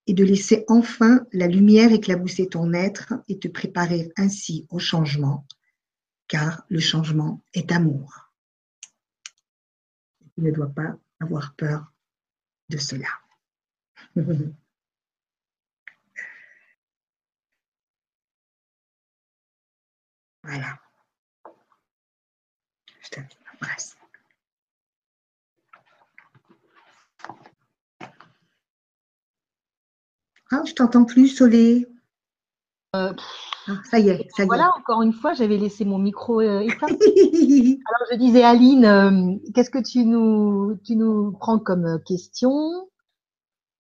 et 0.08 0.14
de 0.14 0.24
laisser 0.24 0.64
enfin 0.68 1.26
la 1.32 1.48
lumière 1.48 1.92
éclabousser 1.92 2.48
ton 2.48 2.74
être 2.74 3.14
et 3.28 3.40
te 3.40 3.48
préparer 3.48 4.12
ainsi 4.18 4.68
au 4.70 4.80
changement, 4.80 5.48
car 6.28 6.64
le 6.70 6.80
changement 6.80 7.44
est 7.54 7.72
amour. 7.72 8.30
Tu 10.36 10.42
ne 10.42 10.52
dois 10.52 10.70
pas 10.70 10.98
avoir 11.20 11.56
peur 11.56 11.94
de 12.70 12.78
cela. 12.78 13.08
voilà. 20.44 20.80
Je 23.02 23.10
t'embrasse. 23.10 23.96
Ah, 30.54 30.62
je 30.66 30.74
t'entends 30.74 31.04
plus, 31.04 31.30
Solé. 31.30 31.88
Euh, 32.96 33.12
ah, 33.68 33.72
ça 33.90 33.98
y 33.98 34.10
est, 34.10 34.28
ça 34.38 34.44
y 34.44 34.46
voilà, 34.46 34.70
encore 34.78 35.02
une 35.02 35.14
fois, 35.14 35.34
j'avais 35.34 35.58
laissé 35.58 35.84
mon 35.84 35.98
micro 35.98 36.42
euh, 36.42 36.60
éteint. 36.60 36.86
Alors, 36.88 38.08
je 38.12 38.18
disais, 38.18 38.44
Aline, 38.44 38.86
euh, 38.86 39.36
qu'est-ce 39.56 39.72
que 39.72 39.82
tu 39.82 40.06
nous, 40.06 40.78
tu 40.86 40.96
nous 40.96 41.32
prends 41.32 41.58
comme 41.58 42.00
question? 42.06 42.88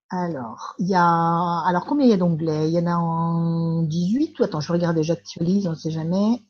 Alors, 0.09 0.73
il 0.79 0.87
y 0.87 0.95
a, 0.95 1.61
alors 1.67 1.85
combien 1.85 2.07
il 2.07 2.09
y 2.09 2.13
a 2.13 2.17
d'onglets? 2.17 2.69
Il 2.69 2.73
y 2.73 2.79
en 2.79 2.87
a 2.87 2.95
en 2.95 3.83
18 3.83 4.39
ou 4.39 4.43
attends, 4.43 4.59
je 4.59 4.73
regarde, 4.73 4.99
j'actualise, 5.03 5.67
on 5.67 5.71
ne 5.71 5.75
sait 5.75 5.91
jamais. 5.91 6.41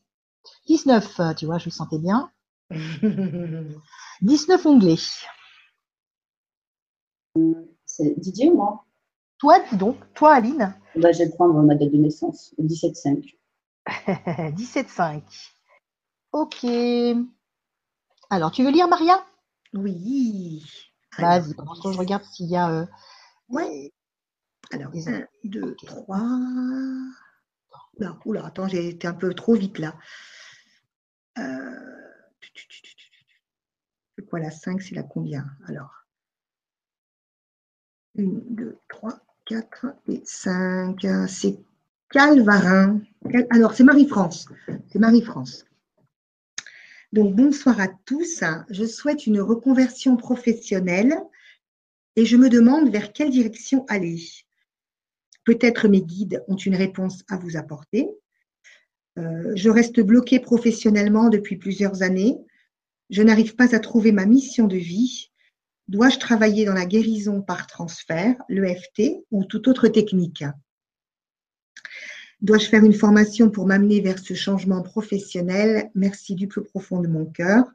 19, 0.67 1.35
tu 1.35 1.47
vois, 1.47 1.57
je 1.57 1.65
le 1.65 1.71
sentais 1.71 1.99
bien. 1.99 2.31
19 4.21 4.65
onglets. 4.65 5.25
C'est 7.85 8.17
Didier 8.21 8.49
ou 8.51 8.55
moi? 8.55 8.85
Toi, 9.43 9.59
dis 9.69 9.75
donc, 9.75 9.97
toi, 10.13 10.35
Aline 10.35 10.73
bah, 10.95 11.11
Je 11.11 11.17
vais 11.17 11.29
prendre 11.29 11.61
ma 11.63 11.75
date 11.75 11.91
de 11.91 11.97
naissance, 11.97 12.55
17-5. 12.59 13.35
17-5. 13.85 15.21
Ok. 16.31 16.65
Alors, 18.29 18.51
tu 18.51 18.63
veux 18.63 18.71
lire, 18.71 18.87
Maria? 18.87 19.21
Oui. 19.73 20.63
Vas-y, 21.19 21.53
pendant 21.55 21.73
que 21.73 21.91
je 21.91 21.97
regarde 21.97 22.23
s'il 22.23 22.49
y 22.49 22.55
a. 22.55 22.71
Euh, 22.71 22.85
ouais. 23.49 23.91
Alors, 24.71 24.93
1, 24.95 25.25
2, 25.43 25.75
3. 25.75 26.19
Oula, 27.97 28.17
oula, 28.23 28.45
attends, 28.45 28.69
j'ai 28.69 28.87
été 28.87 29.07
un 29.07 29.13
peu 29.13 29.33
trop 29.33 29.55
vite 29.55 29.77
là. 29.77 29.93
Euh... 31.37 32.01
C'est 34.15 34.25
quoi 34.25 34.39
la 34.39 34.51
5 34.51 34.81
C'est 34.81 34.95
la 34.95 35.03
combien? 35.03 35.45
Alors. 35.67 36.05
1, 38.17 38.23
2, 38.23 38.79
3, 38.87 39.19
4 39.45 39.87
et 40.07 40.21
5. 40.23 41.05
C'est 41.27 41.57
Calvarin. 42.09 43.01
Alors, 43.49 43.73
c'est 43.73 43.83
Marie-France. 43.83 44.47
C'est 44.87 44.99
Marie-France. 44.99 45.65
Donc, 47.11 47.35
bonsoir 47.35 47.79
à 47.79 47.87
tous. 48.05 48.43
Je 48.69 48.85
souhaite 48.85 49.27
une 49.27 49.41
reconversion 49.41 50.17
professionnelle 50.17 51.15
et 52.15 52.25
je 52.25 52.37
me 52.37 52.49
demande 52.49 52.89
vers 52.89 53.13
quelle 53.13 53.31
direction 53.31 53.85
aller. 53.87 54.19
Peut-être 55.45 55.87
mes 55.87 56.01
guides 56.01 56.43
ont 56.47 56.55
une 56.55 56.75
réponse 56.75 57.23
à 57.29 57.37
vous 57.37 57.57
apporter. 57.57 58.09
Euh, 59.17 59.51
je 59.55 59.69
reste 59.69 59.99
bloquée 59.99 60.39
professionnellement 60.39 61.29
depuis 61.29 61.57
plusieurs 61.57 62.01
années. 62.01 62.37
Je 63.09 63.21
n'arrive 63.21 63.55
pas 63.55 63.75
à 63.75 63.79
trouver 63.79 64.11
ma 64.11 64.25
mission 64.25 64.67
de 64.67 64.77
vie. 64.77 65.31
Dois-je 65.87 66.17
travailler 66.17 66.65
dans 66.65 66.73
la 66.73 66.85
guérison 66.85 67.41
par 67.41 67.67
transfert, 67.67 68.35
l'EFT 68.49 69.25
ou 69.31 69.43
toute 69.43 69.67
autre 69.67 69.87
technique? 69.89 70.43
Dois-je 72.41 72.67
faire 72.67 72.83
une 72.83 72.93
formation 72.93 73.49
pour 73.49 73.67
m'amener 73.67 74.01
vers 74.01 74.19
ce 74.19 74.33
changement 74.33 74.81
professionnel? 74.81 75.89
Merci 75.95 76.35
du 76.35 76.47
plus 76.47 76.63
profond 76.63 76.99
de 76.99 77.07
mon 77.07 77.25
cœur. 77.25 77.65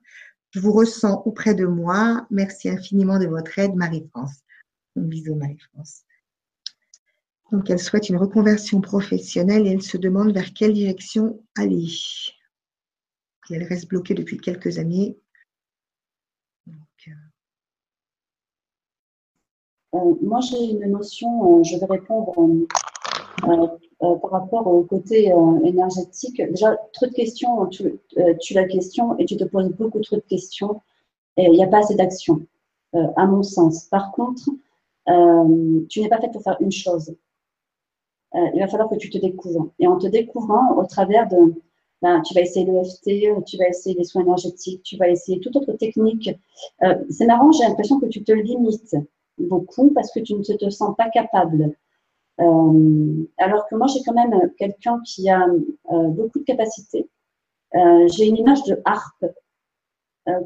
Je 0.51 0.61
vous 0.61 0.73
ressens 0.73 1.23
auprès 1.25 1.55
de 1.55 1.67
moi. 1.67 2.27
Merci 2.31 2.69
infiniment 2.69 3.19
de 3.19 3.27
votre 3.27 3.59
aide, 3.59 3.75
Marie-France. 3.75 4.43
Un 4.97 5.03
bisou, 5.03 5.35
Marie-France. 5.35 6.05
Donc, 7.51 7.71
elle 7.71 7.79
souhaite 7.79 8.09
une 8.09 8.17
reconversion 8.17 8.81
professionnelle 8.81 9.67
et 9.67 9.71
elle 9.71 9.83
se 9.83 9.97
demande 9.97 10.33
vers 10.33 10.53
quelle 10.53 10.75
direction 10.75 11.43
aller. 11.57 11.89
Elle 13.51 13.65
reste 13.65 13.89
bloquée 13.89 14.15
depuis 14.15 14.37
quelques 14.37 14.79
années. 14.79 15.17
Donc, 16.67 17.09
euh, 17.09 17.13
moi, 20.23 20.41
j'ai 20.41 20.71
une 20.71 20.91
notion, 20.91 21.61
euh, 21.61 21.63
je 21.63 21.77
vais 21.77 21.87
répondre 21.87 22.33
euh, 23.45 23.67
par 24.01 24.31
rapport 24.31 24.67
au 24.67 24.83
côté 24.83 25.33
énergétique. 25.65 26.41
Déjà, 26.51 26.77
trop 26.93 27.07
de 27.07 27.13
questions, 27.13 27.67
tu, 27.67 28.55
la 28.55 28.65
question 28.65 29.17
et 29.19 29.25
tu 29.25 29.37
te 29.37 29.45
poses 29.45 29.71
beaucoup 29.71 30.01
trop 30.01 30.17
de 30.17 30.25
questions 30.29 30.81
et 31.37 31.45
il 31.45 31.53
n'y 31.53 31.65
a 31.65 31.69
pas 31.69 31.79
assez 31.79 31.95
d'action, 31.95 32.47
à 32.93 33.27
mon 33.27 33.43
sens. 33.43 33.85
Par 33.85 34.13
contre, 34.13 34.45
tu 35.89 36.01
n'es 36.01 36.09
pas 36.09 36.21
fait 36.21 36.31
pour 36.31 36.43
faire 36.43 36.57
une 36.61 36.73
chose. 36.73 37.15
il 38.35 38.61
va 38.61 38.69
falloir 38.69 38.89
que 38.89 38.97
tu 38.97 39.11
te 39.11 39.19
découvres. 39.19 39.71
Et 39.79 39.87
en 39.89 39.99
te 39.99 40.07
découvrant 40.07 40.77
au 40.77 40.85
travers 40.85 41.29
de, 41.29 41.55
ben, 42.03 42.23
tu 42.23 42.35
vas 42.35 42.43
essayer 42.43 42.67
l'EFT, 42.67 43.45
tu 43.47 43.57
vas 43.57 43.69
essayer 43.69 43.97
les 43.97 44.05
soins 44.05 44.23
énergétiques, 44.23 44.83
tu 44.85 44.97
vas 44.97 45.09
essayer 45.09 45.41
toute 45.41 45.57
autre 45.57 45.73
technique. 45.73 46.31
c'est 47.11 47.27
marrant, 47.27 47.51
j'ai 47.51 47.65
l'impression 47.65 47.99
que 47.99 48.07
tu 48.07 48.23
te 48.23 48.33
limites 48.33 48.97
beaucoup 49.41 49.91
parce 49.93 50.13
que 50.13 50.21
tu 50.21 50.35
ne 50.35 50.43
te 50.43 50.71
sens 50.71 50.95
pas 50.97 51.09
capable. 51.11 51.75
alors 52.39 53.67
que 53.69 53.75
moi, 53.75 53.87
j'ai 53.89 54.03
quand 54.05 54.15
même 54.15 54.53
quelqu'un 54.59 55.01
qui 55.05 55.29
a 55.29 55.47
beaucoup 55.91 56.41
de 56.41 56.45
capacités. 56.45 57.09
j'ai 57.73 58.27
une 58.27 58.37
image 58.37 58.63
de 58.65 58.81
harpe, 58.85 59.27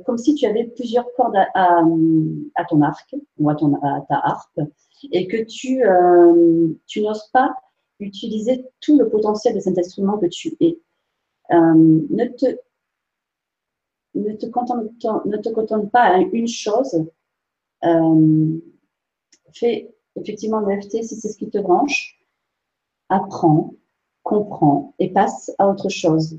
comme 0.06 0.19
si 0.19 0.35
tu 0.35 0.47
avais 0.47 0.64
plusieurs 0.64 1.06
cordes 1.16 1.36
à, 1.55 1.85
ton 2.69 2.82
arc 2.82 3.14
ou 3.39 3.51
à, 3.51 3.55
ton, 3.55 3.73
ta 4.09 4.16
harpe, 4.16 4.60
et 5.10 5.27
que 5.27 5.44
tu, 5.44 5.82
tu 6.86 7.02
n'oses 7.02 7.28
pas 7.32 7.55
utiliser 8.01 8.66
tout 8.81 8.98
le 8.98 9.09
potentiel 9.09 9.55
de 9.55 9.60
cet 9.60 9.78
instrument 9.78 10.19
que 10.19 10.27
tu 10.27 10.56
es. 10.60 10.78
ne 11.51 12.24
te 12.27 12.59
ne 14.14 14.32
te 14.35 14.47
contente, 14.47 14.86
ne 15.24 15.36
te 15.36 15.48
contente 15.48 15.90
pas 15.90 16.02
à 16.02 16.19
une 16.19 16.48
chose. 16.48 17.06
Euh, 17.85 18.59
fais 19.58 19.94
effectivement 20.16 20.60
l'EFT 20.60 21.02
si 21.02 21.16
c'est 21.16 21.28
ce 21.28 21.36
qui 21.36 21.48
te 21.48 21.58
branche. 21.58 22.18
Apprends, 23.08 23.74
comprends 24.22 24.94
et 24.98 25.10
passe 25.10 25.52
à 25.58 25.68
autre 25.68 25.88
chose. 25.88 26.38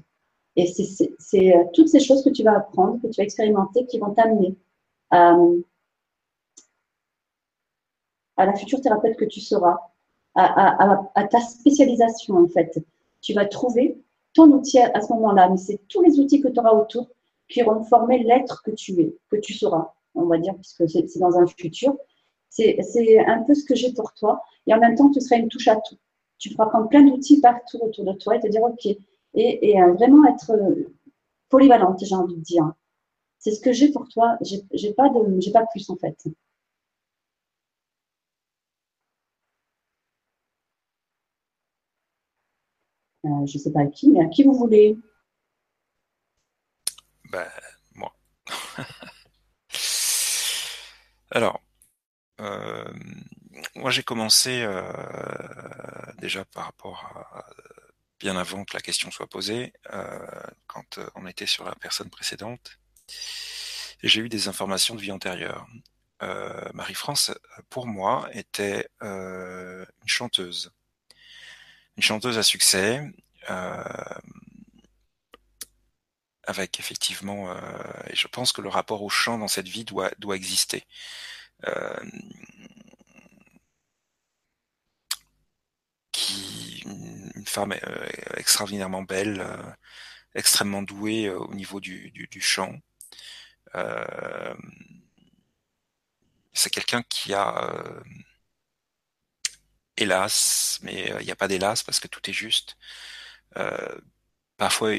Et 0.55 0.67
c'est 0.67 1.55
euh, 1.55 1.63
toutes 1.73 1.89
ces 1.89 1.99
choses 1.99 2.23
que 2.23 2.29
tu 2.29 2.43
vas 2.43 2.57
apprendre, 2.57 3.01
que 3.01 3.07
tu 3.07 3.17
vas 3.17 3.23
expérimenter, 3.23 3.85
qui 3.87 3.97
vont 3.97 4.13
t'amener 4.13 4.55
à, 5.09 5.35
à, 8.37 8.45
la 8.45 8.55
future 8.55 8.79
thérapeute 8.81 9.17
que 9.17 9.25
tu 9.25 9.39
seras, 9.41 9.77
à, 10.35 11.09
à, 11.15 11.27
ta 11.27 11.39
spécialisation 11.39 12.35
en 12.35 12.47
fait. 12.47 12.83
Tu 13.21 13.33
vas 13.33 13.45
trouver 13.45 13.97
ton 14.33 14.51
outil 14.51 14.79
à, 14.79 15.01
ce 15.01 15.11
moment-là, 15.13 15.49
mais 15.49 15.57
c'est 15.57 15.79
tous 15.87 16.01
les 16.01 16.19
outils 16.19 16.41
que 16.41 16.47
tu 16.47 16.59
auras 16.59 16.73
autour 16.73 17.07
qui 17.49 17.63
auront 17.63 17.83
formé 17.83 18.23
l'être 18.23 18.61
que 18.63 18.71
tu 18.71 18.99
es, 18.99 19.15
que 19.29 19.37
tu 19.37 19.53
seras, 19.53 19.93
on 20.15 20.25
va 20.25 20.37
dire, 20.37 20.55
puisque 20.55 20.89
c'est 20.89 21.19
dans 21.19 21.37
un 21.37 21.45
futur. 21.47 21.95
C'est 22.53 23.25
un 23.25 23.43
peu 23.43 23.55
ce 23.55 23.65
que 23.65 23.75
j'ai 23.75 23.93
pour 23.93 24.13
toi. 24.13 24.41
Et 24.67 24.73
en 24.73 24.79
même 24.79 24.95
temps, 24.95 25.09
tu 25.11 25.19
seras 25.21 25.37
une 25.37 25.49
touche 25.49 25.67
à 25.67 25.75
tout. 25.75 25.97
Tu 26.37 26.49
pourras 26.51 26.67
prendre 26.67 26.89
plein 26.89 27.03
d'outils 27.03 27.41
partout 27.41 27.79
autour 27.81 28.05
de 28.05 28.13
toi 28.13 28.35
et 28.35 28.39
te 28.39 28.47
dire 28.47 28.61
OK. 28.61 28.85
Et, 29.35 29.81
euh, 29.81 29.93
vraiment 29.93 30.25
être 30.27 30.51
euh, 30.51 30.93
polyvalente, 31.49 32.03
j'ai 32.05 32.15
envie 32.15 32.35
de 32.35 32.41
dire. 32.41 32.71
C'est 33.39 33.51
ce 33.51 33.61
que 33.61 33.73
j'ai 33.73 33.91
pour 33.91 34.07
toi. 34.07 34.37
J'ai 34.41 34.93
pas 34.93 35.09
de, 35.09 35.51
pas 35.51 35.65
plus 35.67 35.89
en 35.89 35.95
fait. 35.97 36.17
Euh, 43.25 43.45
je 43.45 43.57
ne 43.57 43.63
sais 43.63 43.71
pas 43.71 43.81
à 43.81 43.85
qui, 43.87 44.09
mais 44.11 44.21
à 44.21 44.27
qui 44.27 44.43
vous 44.43 44.53
voulez. 44.53 44.97
Ben, 47.31 47.47
moi. 47.95 48.13
Alors, 51.31 51.61
euh, 52.41 52.91
moi 53.75 53.91
j'ai 53.91 54.03
commencé 54.03 54.63
euh, 54.63 54.81
déjà 56.17 56.45
par 56.45 56.65
rapport 56.65 57.05
à 57.05 57.45
bien 58.19 58.37
avant 58.37 58.63
que 58.63 58.75
la 58.75 58.81
question 58.81 59.11
soit 59.11 59.27
posée, 59.27 59.73
euh, 59.91 60.17
quand 60.67 60.99
on 61.15 61.27
était 61.27 61.45
sur 61.45 61.65
la 61.65 61.75
personne 61.75 62.09
précédente, 62.09 62.79
j'ai 64.01 64.21
eu 64.21 64.29
des 64.29 64.47
informations 64.47 64.95
de 64.95 65.01
vie 65.01 65.11
antérieure. 65.11 65.67
Marie-France, 66.73 67.31
pour 67.69 67.85
moi, 67.85 68.29
était 68.31 68.87
une 69.01 69.85
chanteuse. 70.05 70.71
Une 71.97 72.03
chanteuse 72.03 72.37
à 72.37 72.43
succès, 72.43 73.01
avec 76.45 76.79
effectivement, 76.79 77.53
et 78.07 78.15
je 78.15 78.27
pense 78.29 78.53
que 78.53 78.61
le 78.61 78.69
rapport 78.69 79.03
au 79.03 79.09
chant 79.09 79.37
dans 79.37 79.49
cette 79.49 79.67
vie 79.67 79.83
doit, 79.83 80.11
doit 80.17 80.37
exister. 80.37 80.85
Qui 86.11 86.83
une 87.43 87.45
femme 87.47 87.73
euh, 87.73 88.09
extraordinairement 88.37 89.03
belle, 89.03 89.41
euh, 89.41 89.71
extrêmement 90.35 90.81
douée 90.83 91.27
euh, 91.27 91.39
au 91.39 91.53
niveau 91.55 91.79
du, 91.79 92.11
du, 92.11 92.41
chant. 92.41 92.79
c'est 96.53 96.69
quelqu'un 96.69 97.03
qui 97.03 97.33
a, 97.33 97.73
hélas, 99.97 100.79
mais 100.83 101.11
il 101.19 101.25
n'y 101.25 101.31
a 101.31 101.35
pas 101.35 101.47
d'hélas 101.47 101.83
parce 101.85 101.99
que 101.99 102.07
tout 102.07 102.29
est 102.29 102.33
juste. 102.33 102.77
parfois 104.57 104.91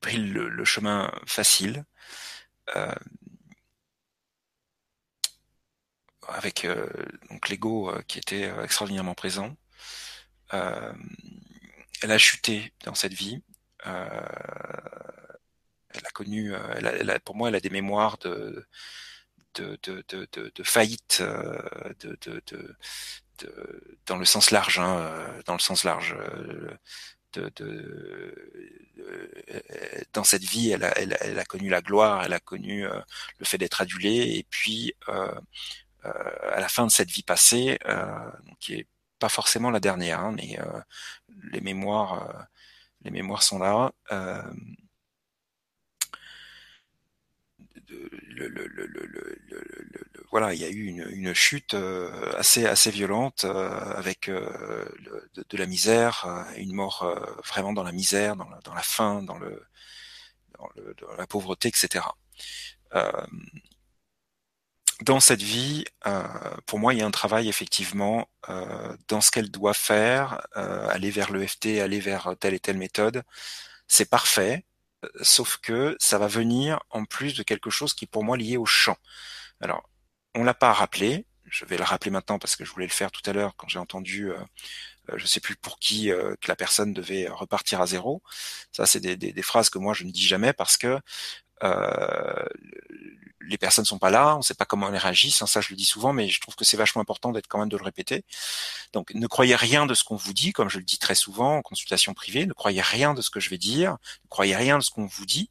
pris 0.00 0.16
le, 0.18 0.64
chemin 0.64 1.10
facile. 1.26 1.84
Avec 6.28 6.64
euh, 6.64 6.88
donc 7.30 7.48
l'ego 7.48 7.90
euh, 7.90 8.02
qui 8.06 8.18
était 8.18 8.50
extraordinairement 8.62 9.14
présent. 9.14 9.56
elle 10.50 12.10
a 12.10 12.18
chuté 12.18 12.72
dans 12.84 12.94
cette 12.94 13.14
vie. 13.14 13.42
elle 13.84 13.92
a 16.04 16.10
connu, 16.14 16.52
elle 16.54 17.20
pour 17.24 17.36
moi, 17.36 17.48
elle 17.48 17.56
a 17.56 17.60
des 17.60 17.70
mémoires 17.70 18.18
de 18.18 18.66
de, 19.54 19.78
de, 19.82 20.04
de, 20.08 20.52
de, 20.54 20.62
faillite 20.62 21.20
de, 21.20 22.16
de, 22.20 22.42
de, 22.48 23.98
dans 24.06 24.16
le 24.16 24.24
sens 24.24 24.50
large, 24.52 24.78
hein, 24.78 25.40
dans 25.46 25.54
le 25.54 25.58
sens 25.58 25.82
large 25.84 26.14
de, 27.32 27.50
de, 27.56 28.34
dans 30.12 30.24
cette 30.24 30.44
vie, 30.44 30.70
elle 30.70 30.84
a, 30.84 30.98
elle, 30.98 31.16
elle 31.20 31.38
a, 31.38 31.44
connu 31.44 31.68
la 31.68 31.82
gloire, 31.82 32.24
elle 32.24 32.32
a 32.32 32.40
connu 32.40 32.86
euh, 32.86 33.00
le 33.38 33.44
fait 33.44 33.58
d'être 33.58 33.80
adulée, 33.80 34.38
et 34.38 34.46
puis 34.50 34.94
euh, 35.08 35.12
euh, 35.12 35.40
à 36.52 36.60
la 36.60 36.68
fin 36.68 36.86
de 36.86 36.90
cette 36.90 37.10
vie 37.10 37.22
passée, 37.22 37.78
qui 38.60 38.74
est 38.74 38.86
pas 39.18 39.28
forcément 39.28 39.70
la 39.70 39.80
dernière, 39.80 40.20
hein, 40.20 40.32
mais 40.36 40.58
les 41.52 41.60
mémoires, 41.60 42.46
les 43.02 43.10
mémoires 43.10 43.42
sont 43.42 43.58
là. 43.58 43.92
Voilà, 50.30 50.52
il 50.52 50.60
y 50.60 50.64
a 50.64 50.68
eu 50.68 50.84
une, 50.84 51.34
chute 51.34 51.74
euh, 51.74 52.32
assez 52.36 52.66
assez 52.66 52.90
violente 52.90 53.44
euh, 53.44 53.70
avec 53.94 54.28
euh, 54.28 54.84
de, 55.34 55.56
la 55.56 55.66
misère, 55.66 56.46
une 56.56 56.72
mort 56.72 57.06
vraiment 57.46 57.72
dans 57.72 57.82
la 57.82 57.92
misère, 57.92 58.36
dans 58.36 58.48
la, 58.48 58.58
dans 58.60 58.74
la 58.74 58.82
faim, 58.82 59.22
dans 59.22 59.38
dans, 59.38 60.68
le, 60.76 60.94
dans 61.00 61.14
la 61.16 61.26
pauvreté, 61.26 61.68
etc. 61.68 62.04
dans 65.02 65.20
cette 65.20 65.42
vie, 65.42 65.84
pour 66.66 66.78
moi, 66.78 66.92
il 66.92 67.00
y 67.00 67.02
a 67.02 67.06
un 67.06 67.10
travail 67.10 67.48
effectivement 67.48 68.28
dans 69.08 69.20
ce 69.20 69.30
qu'elle 69.30 69.50
doit 69.50 69.74
faire, 69.74 70.40
aller 70.54 71.10
vers 71.10 71.32
l'EFT, 71.32 71.80
aller 71.80 72.00
vers 72.00 72.34
telle 72.40 72.54
et 72.54 72.60
telle 72.60 72.78
méthode. 72.78 73.22
C'est 73.86 74.10
parfait, 74.10 74.64
sauf 75.22 75.58
que 75.58 75.96
ça 76.00 76.18
va 76.18 76.26
venir 76.26 76.80
en 76.90 77.04
plus 77.04 77.34
de 77.34 77.42
quelque 77.42 77.70
chose 77.70 77.94
qui 77.94 78.04
est 78.06 78.08
pour 78.08 78.24
moi 78.24 78.36
lié 78.36 78.56
au 78.56 78.66
chant. 78.66 78.96
Alors, 79.60 79.88
on 80.34 80.44
l'a 80.44 80.54
pas 80.54 80.72
rappelé. 80.72 81.26
Je 81.44 81.64
vais 81.64 81.78
le 81.78 81.84
rappeler 81.84 82.10
maintenant 82.10 82.38
parce 82.38 82.56
que 82.56 82.64
je 82.64 82.70
voulais 82.70 82.86
le 82.86 82.92
faire 82.92 83.10
tout 83.10 83.22
à 83.28 83.32
l'heure 83.32 83.54
quand 83.56 83.68
j'ai 83.68 83.78
entendu, 83.78 84.30
euh, 84.30 84.36
euh 85.10 85.18
je 85.18 85.26
sais 85.26 85.40
plus 85.40 85.56
pour 85.56 85.78
qui, 85.78 86.10
euh, 86.10 86.34
que 86.40 86.48
la 86.48 86.56
personne 86.56 86.92
devait 86.92 87.26
repartir 87.28 87.80
à 87.80 87.86
zéro. 87.86 88.22
Ça, 88.72 88.86
c'est 88.86 89.00
des, 89.00 89.16
des, 89.16 89.42
phrases 89.42 89.70
que 89.70 89.78
moi 89.78 89.94
je 89.94 90.04
ne 90.04 90.10
dis 90.10 90.26
jamais 90.26 90.52
parce 90.52 90.76
que 90.76 91.00
euh, 91.62 92.44
les 93.40 93.58
personnes 93.58 93.84
sont 93.84 93.98
pas 93.98 94.10
là, 94.10 94.34
on 94.34 94.38
ne 94.38 94.42
sait 94.42 94.54
pas 94.54 94.66
comment 94.66 94.88
elles 94.88 94.96
réagissent. 94.96 95.40
Hein, 95.42 95.46
ça, 95.46 95.60
je 95.60 95.70
le 95.70 95.76
dis 95.76 95.84
souvent, 95.84 96.12
mais 96.12 96.28
je 96.28 96.40
trouve 96.40 96.54
que 96.54 96.64
c'est 96.64 96.76
vachement 96.76 97.00
important 97.00 97.32
d'être 97.32 97.46
quand 97.48 97.58
même 97.58 97.70
de 97.70 97.76
le 97.76 97.82
répéter. 97.82 98.24
Donc, 98.92 99.14
ne 99.14 99.26
croyez 99.26 99.56
rien 99.56 99.86
de 99.86 99.94
ce 99.94 100.04
qu'on 100.04 100.16
vous 100.16 100.34
dit, 100.34 100.52
comme 100.52 100.68
je 100.68 100.78
le 100.78 100.84
dis 100.84 100.98
très 100.98 101.14
souvent 101.14 101.56
en 101.56 101.62
consultation 101.62 102.12
privée. 102.14 102.46
Ne 102.46 102.52
croyez 102.52 102.82
rien 102.82 103.14
de 103.14 103.22
ce 103.22 103.30
que 103.30 103.40
je 103.40 103.48
vais 103.48 103.58
dire. 103.58 103.92
Ne 104.24 104.28
croyez 104.28 104.54
rien 104.56 104.78
de 104.78 104.82
ce 104.82 104.90
qu'on 104.90 105.06
vous 105.06 105.26
dit 105.26 105.50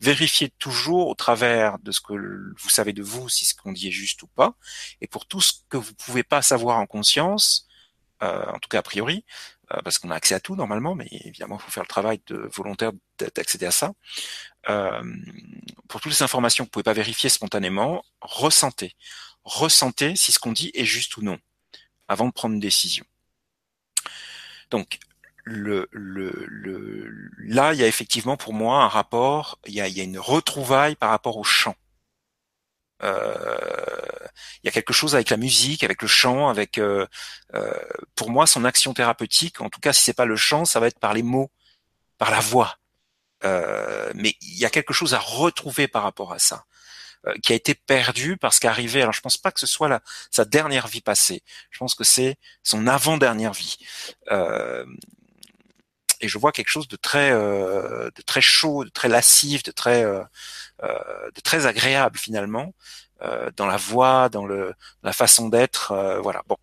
vérifiez 0.00 0.50
toujours 0.58 1.08
au 1.08 1.14
travers 1.14 1.78
de 1.80 1.90
ce 1.92 2.00
que 2.00 2.12
vous 2.14 2.68
savez 2.68 2.92
de 2.92 3.02
vous 3.02 3.28
si 3.28 3.44
ce 3.44 3.54
qu'on 3.54 3.72
dit 3.72 3.88
est 3.88 3.92
juste 3.92 4.22
ou 4.22 4.26
pas. 4.28 4.54
Et 5.00 5.06
pour 5.06 5.26
tout 5.26 5.40
ce 5.40 5.54
que 5.68 5.76
vous 5.76 5.94
pouvez 5.94 6.22
pas 6.22 6.42
savoir 6.42 6.78
en 6.78 6.86
conscience, 6.86 7.66
euh, 8.22 8.46
en 8.46 8.58
tout 8.58 8.68
cas 8.68 8.78
a 8.78 8.82
priori, 8.82 9.24
euh, 9.72 9.80
parce 9.82 9.98
qu'on 9.98 10.10
a 10.10 10.14
accès 10.14 10.34
à 10.34 10.40
tout 10.40 10.56
normalement, 10.56 10.94
mais 10.94 11.08
évidemment 11.10 11.56
il 11.58 11.62
faut 11.62 11.70
faire 11.70 11.82
le 11.82 11.88
travail 11.88 12.20
de 12.26 12.48
volontaire 12.52 12.92
d'accéder 13.34 13.66
à 13.66 13.70
ça. 13.70 13.92
Euh, 14.70 15.02
pour 15.88 16.00
toutes 16.00 16.12
les 16.12 16.22
informations 16.22 16.64
que 16.64 16.68
vous 16.68 16.72
pouvez 16.72 16.82
pas 16.82 16.92
vérifier 16.92 17.30
spontanément, 17.30 18.04
ressentez, 18.20 18.94
ressentez 19.44 20.16
si 20.16 20.32
ce 20.32 20.38
qu'on 20.38 20.52
dit 20.52 20.70
est 20.74 20.84
juste 20.84 21.16
ou 21.16 21.22
non, 21.22 21.38
avant 22.08 22.26
de 22.26 22.32
prendre 22.32 22.54
une 22.54 22.60
décision. 22.60 23.04
Donc 24.70 24.98
le, 25.44 25.88
le, 25.92 27.30
là, 27.38 27.72
il 27.72 27.80
y 27.80 27.82
a 27.82 27.86
effectivement 27.86 28.36
pour 28.36 28.52
moi 28.52 28.82
un 28.82 28.88
rapport, 28.88 29.58
il 29.66 29.74
y 29.74 29.80
a, 29.80 29.88
il 29.88 29.96
y 29.96 30.00
a 30.00 30.04
une 30.04 30.18
retrouvaille 30.18 30.96
par 30.96 31.10
rapport 31.10 31.38
au 31.38 31.44
chant. 31.44 31.74
Euh, 33.02 33.56
il 34.62 34.66
y 34.66 34.68
a 34.68 34.72
quelque 34.72 34.92
chose 34.92 35.14
avec 35.14 35.30
la 35.30 35.36
musique, 35.36 35.84
avec 35.84 36.02
le 36.02 36.08
chant, 36.08 36.48
avec 36.48 36.78
euh, 36.78 37.06
euh, 37.54 37.72
pour 38.14 38.30
moi 38.30 38.46
son 38.46 38.64
action 38.64 38.92
thérapeutique. 38.94 39.60
En 39.60 39.70
tout 39.70 39.80
cas, 39.80 39.92
si 39.92 40.02
c'est 40.02 40.14
pas 40.14 40.24
le 40.24 40.36
chant, 40.36 40.64
ça 40.64 40.80
va 40.80 40.88
être 40.88 40.98
par 40.98 41.14
les 41.14 41.22
mots, 41.22 41.50
par 42.18 42.30
la 42.30 42.40
voix. 42.40 42.77
Mais 43.42 44.34
il 44.40 44.58
y 44.58 44.64
a 44.64 44.70
quelque 44.70 44.92
chose 44.92 45.14
à 45.14 45.18
retrouver 45.18 45.88
par 45.88 46.02
rapport 46.02 46.32
à 46.32 46.38
ça. 46.38 46.64
qui 47.42 47.52
a 47.52 47.56
été 47.56 47.74
perdu 47.74 48.36
parce 48.36 48.58
qu'arrivé, 48.60 49.02
alors 49.02 49.12
je 49.12 49.20
pense 49.20 49.36
pas 49.36 49.50
que 49.52 49.60
ce 49.60 49.66
soit 49.66 49.88
la, 49.88 50.00
sa 50.30 50.44
dernière 50.44 50.86
vie 50.86 51.00
passée, 51.00 51.42
je 51.70 51.78
pense 51.78 51.94
que 51.94 52.04
c'est 52.04 52.36
son 52.62 52.86
avant-dernière 52.86 53.52
vie. 53.52 53.76
et 56.20 56.28
je 56.28 56.38
vois 56.38 56.52
quelque 56.52 56.68
chose 56.70 56.88
de 56.88 56.96
très, 56.96 57.30
de 57.30 58.22
très 58.26 58.40
chaud, 58.40 58.84
de 58.84 58.90
très 58.90 59.08
lascif, 59.08 59.62
de 59.62 59.72
très, 59.72 60.02
de 60.04 61.40
très 61.42 61.66
agréable 61.66 62.18
finalement, 62.18 62.72
euh, 63.22 63.50
dans 63.56 63.66
la 63.66 63.76
voix, 63.76 64.28
dans 64.28 64.46
le 64.46 64.74
la 65.02 65.12
façon 65.12 65.48
d'être, 65.48 65.92
euh, 65.92 66.20
voilà. 66.20 66.42
Bon, 66.46 66.56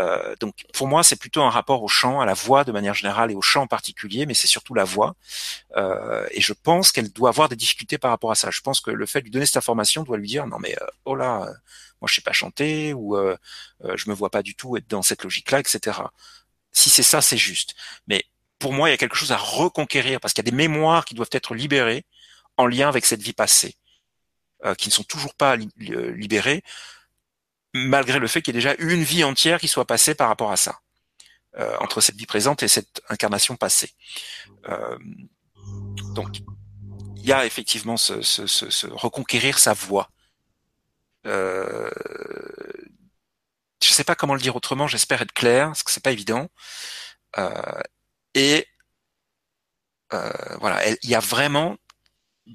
euh, 0.00 0.34
donc 0.40 0.64
pour 0.74 0.88
moi 0.88 1.02
c'est 1.04 1.16
plutôt 1.16 1.42
un 1.42 1.50
rapport 1.50 1.82
au 1.82 1.88
chant, 1.88 2.20
à 2.20 2.26
la 2.26 2.34
voix 2.34 2.64
de 2.64 2.72
manière 2.72 2.94
générale 2.94 3.30
et 3.30 3.34
au 3.34 3.42
chant 3.42 3.62
en 3.62 3.66
particulier, 3.66 4.26
mais 4.26 4.34
c'est 4.34 4.48
surtout 4.48 4.74
la 4.74 4.84
voix. 4.84 5.14
et 6.30 6.40
je 6.40 6.52
pense 6.52 6.92
qu'elle 6.92 7.12
doit 7.12 7.30
avoir 7.30 7.48
des 7.48 7.56
difficultés 7.56 7.98
par 7.98 8.10
rapport 8.10 8.30
à 8.32 8.34
ça. 8.34 8.50
Je 8.50 8.60
pense 8.60 8.80
que 8.80 8.90
le 8.90 9.06
fait 9.06 9.20
de 9.20 9.24
lui 9.24 9.30
donner 9.30 9.46
cette 9.46 9.56
information 9.56 10.02
doit 10.02 10.16
lui 10.16 10.28
dire 10.28 10.46
non 10.46 10.58
mais 10.58 10.76
oh 11.04 11.14
là, 11.14 11.46
moi 12.00 12.08
je 12.08 12.14
sais 12.14 12.20
pas 12.22 12.32
chanter 12.32 12.94
ou 12.94 13.16
je 13.94 14.10
me 14.10 14.14
vois 14.14 14.30
pas 14.30 14.42
du 14.42 14.54
tout 14.54 14.76
être 14.76 14.88
dans 14.88 15.02
cette 15.02 15.24
logique-là, 15.24 15.60
etc. 15.60 16.00
Si 16.72 16.90
c'est 16.90 17.02
ça, 17.02 17.20
c'est 17.20 17.36
juste. 17.36 17.74
Mais 18.08 18.24
pour 18.58 18.72
moi, 18.72 18.88
il 18.88 18.92
y 18.92 18.94
a 18.94 18.98
quelque 18.98 19.16
chose 19.16 19.32
à 19.32 19.36
reconquérir 19.36 20.20
parce 20.20 20.32
qu'il 20.34 20.44
y 20.44 20.48
a 20.48 20.50
des 20.50 20.56
mémoires 20.56 21.04
qui 21.04 21.14
doivent 21.14 21.28
être 21.32 21.54
libérées 21.54 22.04
en 22.56 22.66
lien 22.66 22.88
avec 22.88 23.04
cette 23.06 23.22
vie 23.22 23.32
passée. 23.32 23.76
Euh, 24.64 24.74
qui 24.76 24.88
ne 24.88 24.92
sont 24.92 25.02
toujours 25.02 25.34
pas 25.34 25.56
euh, 25.56 26.12
libérés, 26.12 26.62
malgré 27.74 28.20
le 28.20 28.28
fait 28.28 28.42
qu'il 28.42 28.54
y 28.54 28.58
ait 28.58 28.60
déjà 28.60 28.76
une 28.78 29.02
vie 29.02 29.24
entière 29.24 29.58
qui 29.58 29.66
soit 29.66 29.86
passée 29.86 30.14
par 30.14 30.28
rapport 30.28 30.52
à 30.52 30.56
ça, 30.56 30.78
euh, 31.58 31.76
entre 31.80 32.00
cette 32.00 32.14
vie 32.14 32.26
présente 32.26 32.62
et 32.62 32.68
cette 32.68 33.02
incarnation 33.08 33.56
passée. 33.56 33.90
donc, 36.14 36.42
il 37.16 37.26
y 37.26 37.32
a 37.32 37.44
effectivement 37.44 37.96
ce, 37.96 38.22
ce, 38.22 38.46
ce, 38.46 38.86
reconquérir 38.86 39.58
sa 39.58 39.72
voix. 39.72 40.10
Euh, 41.26 41.90
je 43.82 43.90
sais 43.90 44.04
pas 44.04 44.14
comment 44.14 44.34
le 44.34 44.40
dire 44.40 44.54
autrement, 44.54 44.86
j'espère 44.86 45.22
être 45.22 45.32
clair, 45.32 45.68
parce 45.68 45.82
que 45.82 45.90
c'est 45.90 46.02
pas 46.02 46.12
évident. 46.12 46.48
Euh, 47.38 47.80
et 48.34 48.68
euh, 50.12 50.56
voilà, 50.60 50.88
il 50.88 51.10
y 51.10 51.14
a 51.14 51.20
vraiment 51.20 51.76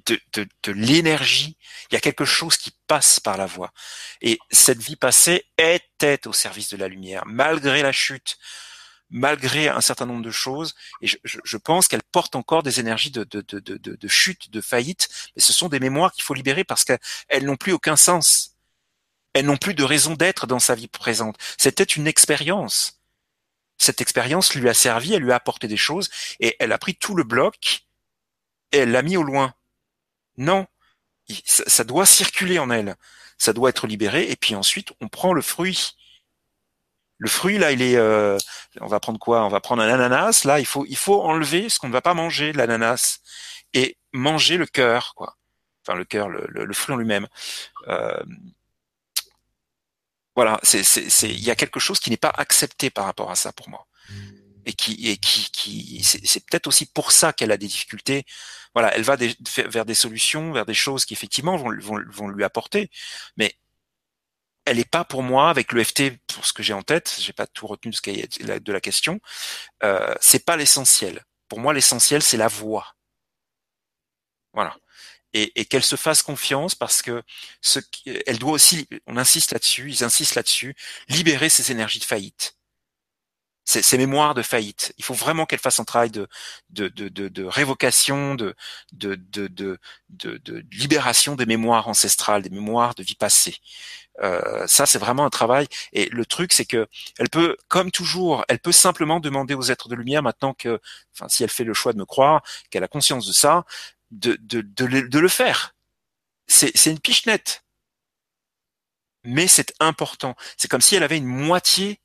de, 0.06 0.20
de, 0.34 0.48
de 0.64 0.72
l'énergie. 0.72 1.58
Il 1.90 1.94
y 1.94 1.98
a 1.98 2.02
quelque 2.02 2.26
chose 2.26 2.58
qui 2.58 2.72
passe 2.88 3.20
par 3.20 3.38
la 3.38 3.46
voix. 3.46 3.72
Et 4.22 4.40
cette 4.52 4.82
vie 4.82 4.96
passée 4.96 5.46
était 5.58 6.28
au 6.28 6.34
service 6.34 6.70
de 6.70 6.78
la 6.78 6.88
lumière, 6.88 7.24
malgré 7.26 7.82
la 7.82 7.92
chute, 7.92 8.38
malgré 9.10 9.70
un 9.70 9.82
certain 9.82 10.06
nombre 10.06 10.24
de 10.24 10.32
choses. 10.32 10.76
Et 11.02 11.08
je, 11.08 11.18
je, 11.24 11.58
pense 11.58 11.88
qu'elle 11.88 12.04
porte 12.04 12.36
encore 12.36 12.64
des 12.64 12.80
énergies 12.80 13.12
de, 13.12 13.24
de, 13.24 13.42
de, 13.42 13.60
de, 13.60 14.08
chute, 14.08 14.52
de 14.52 14.62
faillite. 14.62 15.10
Mais 15.36 15.42
ce 15.42 15.54
sont 15.54 15.70
des 15.70 15.80
mémoires 15.80 16.12
qu'il 16.12 16.24
faut 16.24 16.34
libérer 16.34 16.64
parce 16.64 16.84
qu'elles 16.84 17.46
n'ont 17.46 17.56
plus 17.56 17.72
aucun 17.72 17.96
sens. 17.96 18.56
Elles 19.34 19.46
n'ont 19.46 19.58
plus 19.58 19.76
de 19.76 19.84
raison 19.84 20.14
d'être 20.14 20.48
dans 20.48 20.60
sa 20.60 20.76
vie 20.76 20.88
présente. 20.88 21.38
C'était 21.58 21.84
une 21.84 22.08
expérience. 22.08 23.00
Cette 23.78 24.02
expérience 24.02 24.56
lui 24.56 24.68
a 24.68 24.74
servi, 24.74 25.14
elle 25.14 25.22
lui 25.22 25.32
a 25.32 25.36
apporté 25.36 25.68
des 25.68 25.78
choses, 25.78 26.10
et 26.40 26.56
elle 26.60 26.72
a 26.72 26.80
pris 26.80 26.96
tout 26.96 27.16
le 27.16 27.24
bloc 27.24 27.86
et 28.72 28.80
elle 28.80 28.92
l'a 28.92 29.02
mis 29.02 29.18
au 29.18 29.24
loin. 29.24 29.54
Non, 30.38 30.68
ça, 31.46 31.84
doit 31.84 32.06
circuler 32.06 32.60
en 32.60 32.70
elle, 32.70 32.96
ça 33.38 33.54
doit 33.54 33.70
être 33.70 33.88
libéré, 33.88 34.30
et 34.30 34.36
puis 34.36 34.56
ensuite 34.56 34.94
on 35.02 35.08
prend 35.08 35.34
le 35.34 35.42
fruit. 35.42 35.92
Le 37.20 37.30
fruit 37.30 37.58
là, 37.58 37.72
il 37.72 37.82
est, 37.82 37.96
euh, 37.96 38.38
on 38.80 38.88
va 38.88 39.00
prendre 39.00 39.20
quoi? 39.20 39.44
On 39.44 39.50
va 39.50 39.60
prendre 39.60 39.82
un 39.82 39.90
ananas. 39.90 40.44
Là, 40.46 40.60
il 40.60 40.68
faut, 40.68 40.86
il 40.88 40.98
faut 40.98 41.22
enlever 41.24 41.68
ce 41.68 41.80
qu'on 41.80 41.88
ne 41.88 41.94
va 41.94 42.02
pas 42.02 42.14
manger, 42.14 42.54
l'ananas, 42.54 43.20
et 43.74 43.98
manger 44.14 44.58
le 44.58 44.68
cœur, 44.68 45.14
quoi. 45.16 45.36
Enfin, 45.84 45.98
le 45.98 46.06
cœur, 46.06 46.30
le, 46.30 46.48
le, 46.48 46.74
fruit 46.74 46.94
en 46.94 46.98
lui-même. 46.98 47.28
Euh, 47.88 48.22
voilà, 50.36 50.60
c'est, 50.62 50.84
c'est, 50.84 51.30
il 51.30 51.44
y 51.44 51.50
a 51.50 51.56
quelque 51.56 51.80
chose 51.80 52.00
qui 52.00 52.12
n'est 52.12 52.18
pas 52.18 52.34
accepté 52.38 52.92
par 52.92 53.06
rapport 53.06 53.32
à 53.32 53.36
ça 53.36 53.52
pour 53.52 53.70
moi 53.70 53.88
et 54.68 54.74
qui 54.74 55.10
et 55.10 55.18
qui, 55.18 55.50
qui 55.52 56.04
c'est 56.04 56.46
peut-être 56.46 56.68
aussi 56.68 56.86
pour 56.86 57.12
ça 57.12 57.34
qu'elle 57.34 57.52
a 57.52 57.58
des 57.58 57.68
difficultés. 57.68 58.26
Voilà, 58.76 58.94
elle 58.96 59.04
va 59.04 59.16
vers 59.16 59.86
des 59.86 59.96
solutions, 59.96 60.52
vers 60.54 60.66
des 60.66 60.74
choses 60.76 61.06
qui 61.06 61.14
effectivement 61.14 61.58
vont, 61.58 62.28
lui 62.28 62.44
apporter, 62.44 62.92
mais 63.38 63.56
elle 64.66 64.78
n'est 64.78 64.86
pas 64.86 65.06
pour 65.06 65.24
moi 65.24 65.50
avec 65.50 65.72
le 65.72 65.84
FT 65.84 66.18
pour 66.28 66.46
ce 66.46 66.54
que 66.54 66.64
j'ai 66.64 66.74
en 66.74 66.84
tête. 66.84 67.16
J'ai 67.20 67.34
pas 67.34 67.48
tout 67.48 67.68
retenu 67.68 67.92
de 67.92 67.96
ce 67.96 68.60
de 68.60 68.74
la 68.74 68.82
question. 68.82 69.20
Euh, 69.84 70.14
c'est 70.22 70.46
pas 70.46 70.58
l'essentiel. 70.58 71.24
Pour 71.50 71.60
moi, 71.60 71.74
l'essentiel 71.74 72.22
c'est 72.22 72.38
la 72.38 72.50
voix. 72.50 72.96
Voilà. 74.54 74.76
Et, 75.34 75.60
et 75.60 75.66
qu'elle 75.66 75.84
se 75.84 75.96
fasse 75.96 76.24
confiance 76.24 76.76
parce 76.76 77.02
que 77.02 77.24
ce 77.62 77.80
elle 78.26 78.40
doit 78.40 78.52
aussi, 78.54 78.88
on 79.08 79.18
insiste 79.18 79.52
là-dessus, 79.54 79.90
ils 79.92 80.04
insistent 80.04 80.36
là-dessus, 80.36 80.76
libérer 81.10 81.50
ses 81.50 81.72
énergies 81.72 82.00
de 82.00 82.06
faillite 82.06 82.57
ces, 83.68 83.98
mémoires 83.98 84.34
de 84.34 84.42
faillite. 84.42 84.94
Il 84.98 85.04
faut 85.04 85.14
vraiment 85.14 85.46
qu'elle 85.46 85.60
fasse 85.60 85.80
un 85.80 85.84
travail 85.84 86.10
de, 86.10 86.28
de, 86.70 86.88
de, 86.88 87.10
de, 87.10 87.44
révocation, 87.44 88.34
de, 88.36 88.56
de, 88.94 89.16
de, 89.16 89.48
de, 89.48 89.78
de, 90.10 90.66
libération 90.72 91.36
des 91.36 91.46
mémoires 91.46 91.88
ancestrales, 91.90 92.44
des 92.44 92.50
mémoires 92.50 92.96
de 92.96 93.04
vie 93.04 93.16
passée. 93.16 93.58
Euh, 94.24 94.66
ça, 94.68 94.86
c'est 94.86 95.00
vraiment 95.00 95.26
un 95.26 95.30
travail. 95.30 95.68
Et 95.92 96.08
le 96.10 96.26
truc, 96.26 96.54
c'est 96.54 96.66
que 96.66 96.88
elle 97.20 97.30
peut, 97.30 97.58
comme 97.68 97.92
toujours, 97.92 98.46
elle 98.48 98.60
peut 98.60 98.72
simplement 98.72 99.20
demander 99.20 99.54
aux 99.54 99.64
êtres 99.64 99.90
de 99.90 99.96
lumière, 99.96 100.24
maintenant 100.24 100.54
que, 100.54 100.80
enfin, 101.14 101.28
si 101.28 101.44
elle 101.44 101.50
fait 101.50 101.66
le 101.66 101.74
choix 101.74 101.92
de 101.92 101.98
me 101.98 102.06
croire, 102.06 102.44
qu'elle 102.70 102.84
a 102.86 102.88
conscience 102.88 103.28
de 103.28 103.34
ça, 103.34 103.66
de, 104.12 104.38
de, 104.42 104.62
de, 104.62 104.86
le, 104.86 105.10
de 105.10 105.20
le 105.20 105.28
faire. 105.28 105.76
C'est 106.48 106.86
une 106.86 107.00
pichenette. 107.00 107.64
Mais 109.24 109.48
c'est 109.48 109.74
important. 109.82 110.36
C'est 110.58 110.70
comme 110.70 110.82
si 110.82 110.96
elle 110.96 111.04
avait 111.04 111.18
une 111.18 111.26
moitié 111.26 112.00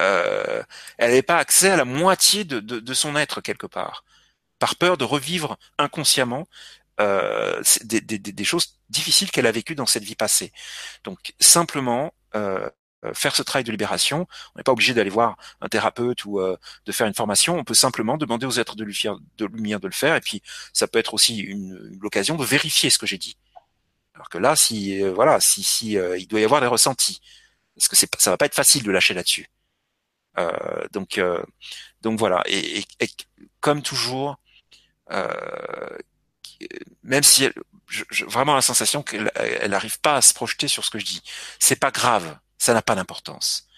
euh, 0.00 0.62
elle 0.98 1.10
n'avait 1.10 1.22
pas 1.22 1.38
accès 1.38 1.70
à 1.70 1.76
la 1.76 1.84
moitié 1.84 2.44
de, 2.44 2.60
de, 2.60 2.80
de, 2.80 2.94
son 2.94 3.16
être 3.16 3.40
quelque 3.40 3.66
part, 3.66 4.04
par 4.58 4.76
peur 4.76 4.96
de 4.96 5.04
revivre 5.04 5.58
inconsciemment 5.78 6.46
euh, 7.00 7.62
des, 7.84 8.00
des, 8.00 8.18
des, 8.18 8.44
choses 8.44 8.78
difficiles 8.90 9.30
qu'elle 9.30 9.46
a 9.46 9.52
vécues 9.52 9.74
dans 9.74 9.86
cette 9.86 10.04
vie 10.04 10.14
passée. 10.14 10.52
Donc 11.04 11.34
simplement 11.40 12.14
euh, 12.34 12.68
faire 13.14 13.36
ce 13.36 13.42
travail 13.42 13.64
de 13.64 13.70
libération, 13.70 14.26
on 14.54 14.58
n'est 14.58 14.62
pas 14.62 14.72
obligé 14.72 14.94
d'aller 14.94 15.10
voir 15.10 15.36
un 15.60 15.68
thérapeute 15.68 16.24
ou 16.24 16.40
euh, 16.40 16.56
de 16.86 16.92
faire 16.92 17.06
une 17.06 17.14
formation, 17.14 17.56
on 17.58 17.64
peut 17.64 17.74
simplement 17.74 18.16
demander 18.16 18.46
aux 18.46 18.58
êtres 18.58 18.76
de, 18.76 18.84
lumière 18.84 19.18
de, 19.38 19.46
lumière 19.46 19.80
de 19.80 19.86
le 19.86 19.92
faire, 19.92 20.16
et 20.16 20.20
puis 20.20 20.42
ça 20.72 20.86
peut 20.86 20.98
être 20.98 21.14
aussi 21.14 21.38
une, 21.38 21.90
une 21.92 22.04
occasion 22.04 22.36
de 22.36 22.44
vérifier 22.44 22.90
ce 22.90 22.98
que 22.98 23.06
j'ai 23.06 23.18
dit. 23.18 23.36
Alors 24.14 24.28
que 24.30 24.38
là, 24.38 24.56
si 24.56 25.02
euh, 25.02 25.12
voilà, 25.12 25.40
si, 25.40 25.62
si 25.62 25.98
euh, 25.98 26.16
il 26.18 26.26
doit 26.26 26.40
y 26.40 26.44
avoir 26.44 26.60
des 26.60 26.66
ressentis, 26.66 27.20
parce 27.76 27.88
que 27.88 27.96
c'est, 27.96 28.08
ça 28.18 28.30
va 28.30 28.36
pas 28.38 28.46
être 28.46 28.54
facile 28.54 28.82
de 28.82 28.90
lâcher 28.90 29.14
là-dessus. 29.14 29.46
Euh, 30.38 30.86
donc, 30.92 31.18
euh, 31.18 31.42
donc 32.02 32.18
voilà. 32.18 32.42
Et, 32.46 32.84
comme 33.60 33.82
toujours, 33.82 34.36
euh, 35.10 35.98
même 37.02 37.22
si 37.22 37.48
je, 37.88 38.24
vraiment 38.26 38.54
la 38.54 38.62
sensation 38.62 39.02
qu'elle 39.02 39.30
elle 39.34 39.70
n'arrive 39.70 40.00
pas 40.00 40.16
à 40.16 40.22
se 40.22 40.34
projeter 40.34 40.68
sur 40.68 40.84
ce 40.84 40.90
que 40.90 40.98
je 40.98 41.04
dis. 41.04 41.22
C'est 41.58 41.76
pas 41.76 41.90
grave, 41.90 42.38
ça 42.58 42.74
n'a 42.74 42.82
pas 42.82 42.94
d'importance. 42.94 43.68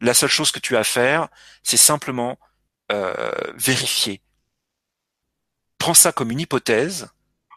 La 0.00 0.14
seule 0.14 0.30
chose 0.30 0.52
que 0.52 0.58
tu 0.58 0.76
as 0.76 0.80
à 0.80 0.84
faire, 0.84 1.28
c'est 1.62 1.76
simplement 1.76 2.38
vérifier. 3.56 4.22
Prends 5.78 5.94
ça 5.94 6.12
comme 6.12 6.30
une 6.30 6.40
hypothèse 6.40 7.08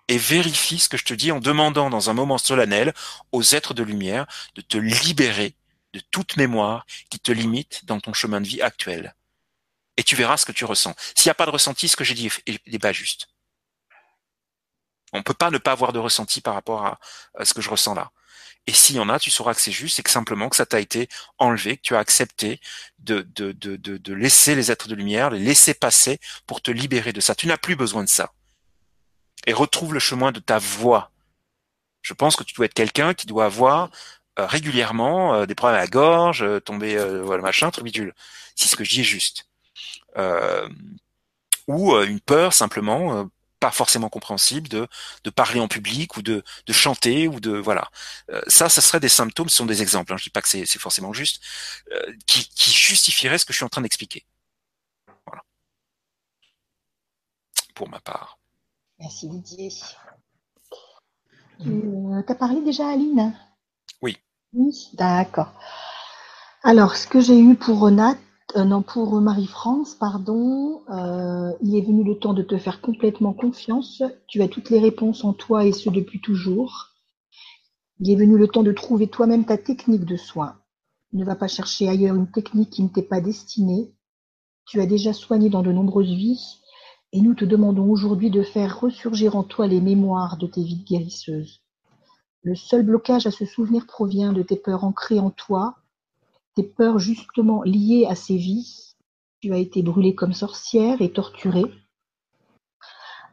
et 0.08 0.18
vérifie 0.18 0.80
ce 0.80 0.90
que 0.90 0.98
je 0.98 1.06
te 1.06 1.14
dis 1.14 1.32
en 1.32 1.40
demandant 1.40 1.90
dans 1.90 2.10
un 2.10 2.14
moment 2.14 2.40
solennel 2.40 2.94
aux 3.32 3.44
êtres 3.44 3.76
de 3.76 3.84
lumière 3.84 4.26
de 4.56 4.62
te 4.62 4.78
libérer 4.78 5.56
de 5.94 6.02
toute 6.12 6.38
mémoire 6.38 6.86
qui 7.10 7.20
te 7.20 7.32
limite 7.32 7.86
dans 7.86 8.00
ton 8.00 8.14
chemin 8.14 8.42
de 8.42 8.48
vie 8.48 8.62
actuel. 8.62 9.16
Et 9.98 10.04
tu 10.04 10.16
verras 10.16 10.38
ce 10.38 10.46
que 10.46 10.52
tu 10.52 10.66
ressens. 10.66 10.96
S'il 11.16 11.28
n'y 11.28 11.32
a 11.32 11.36
pas 11.36 11.46
de 11.46 11.52
ressenti, 11.52 11.88
ce 11.90 11.98
que 11.98 12.04
j'ai 12.04 12.14
dit 12.14 12.30
n'est 12.68 12.80
pas 12.80 12.94
juste. 12.94 13.28
On 15.12 15.18
ne 15.18 15.24
peut 15.24 15.34
pas 15.34 15.52
ne 15.52 15.58
pas 15.58 15.72
avoir 15.72 15.92
de 15.92 16.00
ressenti 16.00 16.42
par 16.42 16.54
rapport 16.54 16.86
à, 16.86 17.00
ce 17.44 17.54
que 17.54 17.62
je 17.62 17.70
ressens 17.70 17.96
là. 17.96 18.12
Et 18.68 18.74
s'il 18.74 18.98
y 18.98 19.00
en 19.00 19.10
a, 19.10 19.20
tu 19.20 19.32
sauras 19.32 19.54
que 19.54 19.62
c'est 19.62 19.72
juste, 19.72 19.96
c'est 19.96 20.04
que 20.04 20.10
simplement 20.10 20.48
que 20.48 20.56
ça 20.56 20.66
t'a 20.66 20.80
été 20.80 21.10
enlevé, 21.38 21.78
que 21.78 21.82
tu 21.82 21.96
as 21.96 22.00
accepté 22.00 22.60
de, 23.00 23.22
de, 23.22 23.52
de, 23.52 23.76
de, 23.76 24.14
laisser 24.14 24.54
les 24.54 24.72
êtres 24.72 24.88
de 24.88 24.96
lumière, 24.96 25.32
les 25.32 25.40
laisser 25.40 25.74
passer 25.74 26.20
pour 26.46 26.62
te 26.62 26.70
libérer 26.70 27.12
de 27.12 27.22
ça. 27.22 27.34
Tu 27.34 27.48
n'as 27.48 27.58
plus 27.58 27.76
besoin 27.76 28.04
de 28.04 28.10
ça. 28.10 28.32
Et 29.48 29.54
retrouve 29.54 29.94
le 29.94 30.00
chemin 30.00 30.32
de 30.32 30.40
ta 30.40 30.60
voix. 30.60 31.12
Je 32.02 32.14
pense 32.14 32.36
que 32.36 32.44
tu 32.44 32.54
dois 32.54 32.66
être 32.66 32.74
quelqu'un 32.74 33.14
qui 33.14 33.26
doit 33.26 33.46
avoir 33.46 33.90
régulièrement 34.46 35.34
euh, 35.34 35.46
des 35.46 35.56
problèmes 35.56 35.78
à 35.78 35.82
la 35.82 35.88
gorge, 35.88 36.44
euh, 36.44 36.60
tomber, 36.60 36.98
voilà 37.24 37.42
machin, 37.42 37.72
truc. 37.72 37.88
Si 38.56 38.68
ce 38.68 38.76
que 38.76 38.84
je 38.84 38.90
dis 38.92 39.02
est 39.02 39.04
juste. 39.04 39.48
ou 41.68 41.96
une 41.96 42.20
peur 42.20 42.54
simplement 42.54 43.30
pas 43.60 43.72
forcément 43.72 44.10
compréhensible 44.10 44.70
de, 44.70 44.88
de 45.26 45.30
parler 45.30 45.60
en 45.60 45.68
public 45.68 46.16
ou 46.18 46.22
de, 46.22 46.44
de 46.66 46.74
chanter 46.74 47.28
ou 47.28 47.40
de 47.40 47.52
voilà. 47.52 47.90
Ça 48.48 48.70
ça 48.70 48.82
serait 48.82 49.00
des 49.00 49.10
symptômes 49.10 49.50
ce 49.50 49.58
sont 49.58 49.66
des 49.66 49.82
exemples 49.82 50.14
hein, 50.14 50.18
je 50.18 50.24
dis 50.24 50.30
pas 50.30 50.42
que 50.42 50.48
c'est 50.48 50.66
forcément 50.80 51.14
juste 51.14 51.42
qui, 52.26 52.48
qui 52.50 52.72
justifieraient 52.72 53.38
ce 53.38 53.46
que 53.46 53.54
je 53.54 53.58
suis 53.58 53.66
en 53.66 53.70
train 53.70 53.82
d'expliquer. 53.82 54.26
Voilà. 55.26 55.44
Pour 57.76 57.90
ma 57.90 58.00
part. 58.00 58.40
Merci 59.00 59.30
Didier. 59.30 59.72
Euh, 61.66 62.22
T'as 62.28 62.36
parlé 62.36 62.62
déjà 62.62 62.90
Aline? 62.90 63.34
Oui. 64.54 64.90
D'accord. 64.94 65.54
Alors, 66.64 66.96
ce 66.96 67.06
que 67.08 67.20
j'ai 67.20 67.38
eu 67.40 67.56
pour 67.56 67.80
Renate, 67.80 68.18
euh, 68.56 68.64
non, 68.64 68.82
pour 68.82 69.20
Marie-France, 69.22 69.96
pardon, 69.96 70.82
euh, 70.90 71.52
il 71.62 71.76
est 71.76 71.82
venu 71.86 72.04
le 72.04 72.18
temps 72.18 72.34
de 72.34 72.44
te 72.44 72.58
faire 72.58 72.80
complètement 72.82 73.34
confiance. 73.34 74.02
Tu 74.28 74.42
as 74.42 74.48
toutes 74.48 74.70
les 74.70 74.80
réponses 74.80 75.24
en 75.26 75.34
toi 75.34 75.66
et 75.66 75.72
ce 75.74 75.90
depuis 75.90 76.22
toujours. 76.22 76.88
Il 78.00 78.10
est 78.10 78.16
venu 78.16 78.36
le 78.38 78.48
temps 78.48 78.64
de 78.64 78.72
trouver 78.72 79.08
toi-même 79.10 79.46
ta 79.46 79.58
technique 79.58 80.04
de 80.06 80.18
soin. 80.18 80.58
Ne 81.14 81.24
va 81.24 81.36
pas 81.36 81.48
chercher 81.48 81.88
ailleurs 81.88 82.16
une 82.16 82.32
technique 82.32 82.72
qui 82.72 82.82
ne 82.82 82.88
t'est 82.90 83.04
pas 83.04 83.22
destinée. 83.22 83.94
Tu 84.66 84.82
as 84.82 84.88
déjà 84.88 85.14
soigné 85.14 85.50
dans 85.50 85.64
de 85.64 85.72
nombreuses 85.72 86.14
vies 86.14 86.60
et 87.14 87.22
nous 87.22 87.36
te 87.36 87.46
demandons 87.46 87.90
aujourd'hui 87.92 88.32
de 88.32 88.44
faire 88.44 88.80
ressurgir 88.82 89.36
en 89.36 89.44
toi 89.44 89.68
les 89.68 89.82
mémoires 89.82 90.38
de 90.38 90.48
tes 90.48 90.64
vies 90.64 90.84
guérisseuses. 90.84 91.59
Le 92.42 92.56
seul 92.56 92.84
blocage 92.84 93.28
à 93.28 93.32
se 93.32 93.46
souvenir 93.46 93.86
provient 93.86 94.32
de 94.32 94.42
tes 94.44 94.56
peurs 94.56 94.86
ancrées 94.86 95.20
en 95.20 95.30
toi, 95.30 95.76
tes 96.56 96.64
peurs 96.64 96.98
justement 96.98 97.64
liées 97.64 98.06
à 98.10 98.16
ces 98.16 98.38
vies. 98.38 98.96
Tu 99.42 99.54
as 99.54 99.58
été 99.58 99.82
brûlée 99.82 100.16
comme 100.16 100.34
sorcière 100.34 101.02
et 101.02 101.12
torturée. 101.12 101.72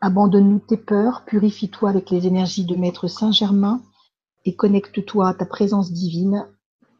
Abandonne-nous 0.00 0.58
tes 0.58 0.76
peurs, 0.76 1.24
purifie-toi 1.24 1.90
avec 1.90 2.10
les 2.10 2.26
énergies 2.26 2.64
de 2.64 2.74
Maître 2.74 3.06
Saint-Germain 3.06 3.80
et 4.44 4.54
connecte-toi 4.54 5.28
à 5.28 5.34
ta 5.34 5.46
présence 5.46 5.92
divine. 5.92 6.46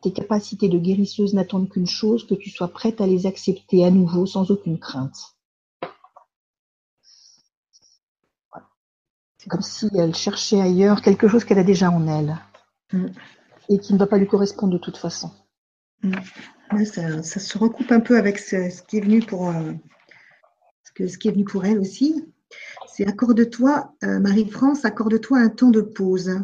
Tes 0.01 0.13
capacités 0.13 0.69
de 0.69 0.79
guérisseuse 0.79 1.35
n'attendent 1.35 1.69
qu'une 1.69 1.89
chose, 1.89 2.27
que 2.27 2.35
tu 2.35 2.51
sois 2.51 2.69
prête 2.69 3.01
à 3.01 3.07
les 3.07 3.27
accepter 3.27 3.85
à 3.85 3.91
nouveau 3.91 4.27
sans 4.27 4.51
aucune 4.51 4.79
crainte. 4.79 5.36
C'est 9.47 9.51
comme 9.51 9.63
si 9.63 9.89
elle 9.95 10.13
cherchait 10.13 10.61
ailleurs 10.61 11.03
quelque 11.03 11.29
chose 11.29 11.45
qu'elle 11.45 11.61
a 11.61 11.63
déjà 11.65 11.89
en 11.93 12.09
elle 12.09 12.37
Mm. 12.93 13.07
et 13.69 13.79
qui 13.79 13.93
ne 13.93 13.99
va 13.99 14.09
pas 14.09 14.19
lui 14.19 14.27
correspondre 14.27 14.73
de 14.73 14.79
toute 14.79 14.97
façon. 14.97 15.31
Ouais, 16.73 16.85
ça, 16.85 17.23
ça 17.23 17.39
se 17.39 17.57
recoupe 17.57 17.93
un 17.93 18.01
peu 18.01 18.19
avec 18.19 18.41
ce, 18.41 18.71
ce 18.71 18.83
qui 18.83 18.97
est 18.99 19.01
venu 19.03 19.21
pour 19.21 19.49
euh, 19.51 19.73
ce, 20.83 20.91
que- 20.97 21.07
ce 21.07 21.17
qui 21.17 21.29
est 21.29 21.31
venu 21.31 21.45
pour 21.45 21.65
elle 21.65 21.79
aussi. 21.79 22.25
C'est 22.89 23.07
accorde-toi, 23.07 23.95
euh, 24.03 24.19
Marie-France, 24.19 24.85
accorde-toi 24.85 25.39
un 25.39 25.49
temps 25.49 25.71
de 25.71 25.81
pause. 25.81 26.41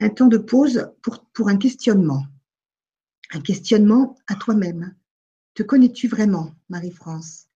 Un 0.00 0.08
temps 0.08 0.28
de 0.28 0.38
pause 0.38 0.92
pour, 1.02 1.24
pour 1.32 1.48
un 1.48 1.56
questionnement. 1.56 2.24
Un 3.32 3.40
questionnement 3.40 4.16
à 4.28 4.36
toi-même. 4.36 4.94
Te 5.54 5.64
connais-tu 5.64 6.06
vraiment, 6.06 6.52
Marie-France? 6.68 7.48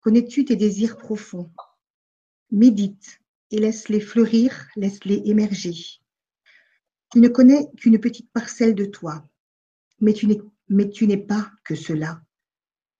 Connais-tu 0.00 0.44
tes 0.44 0.56
désirs 0.56 0.96
profonds? 0.96 1.48
Médite 2.50 3.17
et 3.50 3.58
laisse-les 3.58 4.00
fleurir, 4.00 4.68
laisse-les 4.76 5.22
émerger. 5.24 5.74
Tu 7.12 7.20
ne 7.20 7.28
connais 7.28 7.70
qu'une 7.76 7.98
petite 7.98 8.30
parcelle 8.32 8.74
de 8.74 8.84
toi, 8.84 9.26
mais 10.00 10.12
tu 10.12 10.26
n'es 10.26 11.16
pas 11.16 11.50
que 11.64 11.74
cela. 11.74 12.22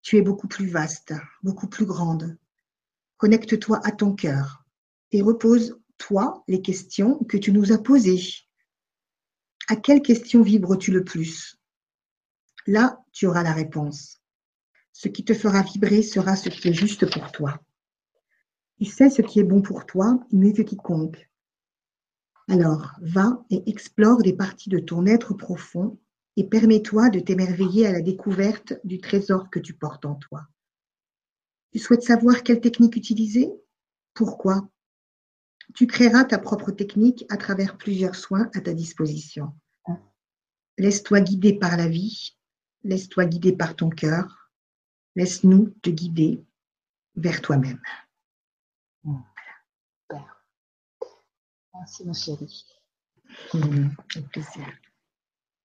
Tu 0.02 0.16
es 0.16 0.22
beaucoup 0.22 0.48
plus 0.48 0.68
vaste, 0.68 1.12
beaucoup 1.42 1.68
plus 1.68 1.84
grande. 1.84 2.38
Connecte-toi 3.18 3.80
à 3.84 3.92
ton 3.92 4.14
cœur 4.14 4.64
et 5.12 5.20
repose-toi 5.20 6.44
les 6.48 6.62
questions 6.62 7.18
que 7.24 7.36
tu 7.36 7.52
nous 7.52 7.72
as 7.72 7.82
posées. 7.82 8.22
À 9.68 9.76
quelle 9.76 10.00
question 10.00 10.42
vibres-tu 10.42 10.92
le 10.92 11.04
plus? 11.04 11.58
Là, 12.66 13.04
tu 13.12 13.26
auras 13.26 13.42
la 13.42 13.52
réponse. 13.52 14.22
Ce 14.92 15.08
qui 15.08 15.24
te 15.24 15.34
fera 15.34 15.62
vibrer 15.62 16.02
sera 16.02 16.36
ce 16.36 16.48
qui 16.48 16.68
est 16.68 16.72
juste 16.72 17.10
pour 17.12 17.30
toi. 17.32 17.62
Tu 18.78 18.84
sais 18.84 19.10
ce 19.10 19.22
qui 19.22 19.40
est 19.40 19.44
bon 19.44 19.60
pour 19.60 19.86
toi 19.86 20.20
mieux 20.32 20.52
que 20.52 20.62
quiconque. 20.62 21.28
Alors, 22.48 22.92
va 23.00 23.44
et 23.50 23.68
explore 23.68 24.22
des 24.22 24.32
parties 24.32 24.70
de 24.70 24.78
ton 24.78 25.04
être 25.04 25.34
profond 25.34 25.98
et 26.36 26.44
permets-toi 26.44 27.10
de 27.10 27.18
t'émerveiller 27.18 27.86
à 27.86 27.92
la 27.92 28.00
découverte 28.00 28.74
du 28.84 29.00
trésor 29.00 29.50
que 29.50 29.58
tu 29.58 29.74
portes 29.74 30.04
en 30.04 30.14
toi. 30.14 30.46
Tu 31.72 31.80
souhaites 31.80 32.02
savoir 32.02 32.44
quelle 32.44 32.60
technique 32.60 32.96
utiliser? 32.96 33.50
Pourquoi? 34.14 34.68
Tu 35.74 35.86
créeras 35.86 36.24
ta 36.24 36.38
propre 36.38 36.70
technique 36.70 37.26
à 37.28 37.36
travers 37.36 37.76
plusieurs 37.76 38.14
soins 38.14 38.48
à 38.54 38.60
ta 38.60 38.72
disposition. 38.72 39.52
Laisse-toi 40.78 41.20
guider 41.20 41.58
par 41.58 41.76
la 41.76 41.88
vie, 41.88 42.36
laisse-toi 42.84 43.26
guider 43.26 43.52
par 43.52 43.74
ton 43.74 43.90
cœur, 43.90 44.50
laisse-nous 45.16 45.74
te 45.82 45.90
guider 45.90 46.44
vers 47.16 47.42
toi-même. 47.42 47.80
Merci, 51.78 52.04
ma 52.04 52.12
chérie. 52.12 52.66
Avec 53.54 54.28
plaisir. 54.30 54.66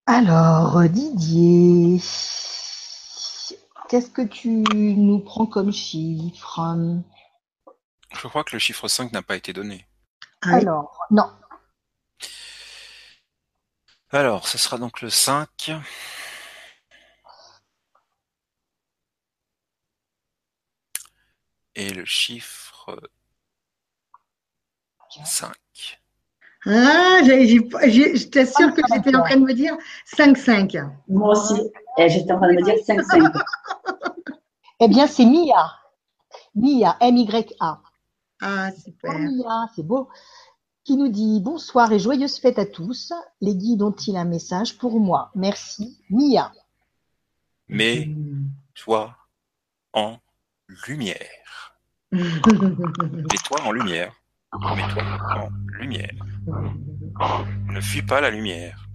Alors, 0.06 0.84
Didier, 0.90 1.99
qu'est-ce 3.90 4.10
que 4.11 4.22
tu 4.22 4.49
nous 4.49 5.19
prends 5.19 5.48
comme 5.48 5.72
chiffre? 5.72 6.77
Je 8.11 8.27
crois 8.27 8.44
que 8.44 8.53
le 8.53 8.60
chiffre 8.60 8.88
5 8.88 9.11
n'a 9.11 9.23
pas 9.23 9.35
été 9.35 9.53
donné. 9.53 9.88
Ah 10.41 10.49
oui, 10.49 10.61
Alors, 10.61 10.99
non. 11.10 11.31
Alors, 14.11 14.48
ce 14.48 14.57
sera 14.60 14.77
donc 14.77 15.02
le 15.02 15.10
5. 15.10 15.72
Et 21.76 21.91
le 21.91 22.06
chiffre 22.06 23.02
5. 25.26 26.02
Ah, 26.65 27.19
j'ai- 27.26 27.48
je 27.48 28.27
t'assure 28.30 28.73
que 28.73 28.81
j'étais 28.94 29.15
en 29.15 29.22
train 29.23 29.35
de 29.35 29.41
me 29.45 29.53
dire 29.53 29.76
5-5. 30.06 30.77
Moi 31.10 31.31
aussi. 31.38 31.61
Et 31.98 32.10
j'étais 32.10 32.31
en 32.31 32.38
train 32.38 32.48
de 32.49 32.53
me 32.53 32.64
dire 32.64 32.76
5-5. 32.85 33.31
Eh 34.80 34.88
bien, 34.88 35.07
c'est 35.07 35.26
Mia. 35.26 35.72
Mia, 36.56 36.98
M-Y-A. 37.02 37.81
Ah, 38.41 38.69
Oh, 38.72 38.80
super. 38.84 39.14
Mia, 39.19 39.68
c'est 39.76 39.84
beau. 39.85 40.10
Qui 40.84 40.98
nous 40.98 41.07
dit 41.10 41.40
bonsoir 41.41 41.91
et 41.94 41.99
joyeuse 41.99 42.40
fête 42.40 42.60
à 42.60 42.65
tous. 42.65 43.14
Les 43.41 43.56
guides 43.56 43.81
ont-ils 43.81 44.18
un 44.18 44.26
message 44.26 44.77
pour 44.77 44.99
moi? 44.99 45.31
Merci, 45.35 45.99
Mia. 46.10 46.52
Mais 47.69 48.06
Mm. 48.07 48.49
toi 48.76 49.15
en 49.94 50.18
lumière. 50.88 51.76
Mets-toi 52.11 53.61
en 53.65 53.72
lumière. 53.72 54.14
Lumière. 55.80 56.11
Ne 57.67 57.81
fuis 57.81 58.03
pas 58.03 58.21
la 58.21 58.30
lumière. 58.30 58.88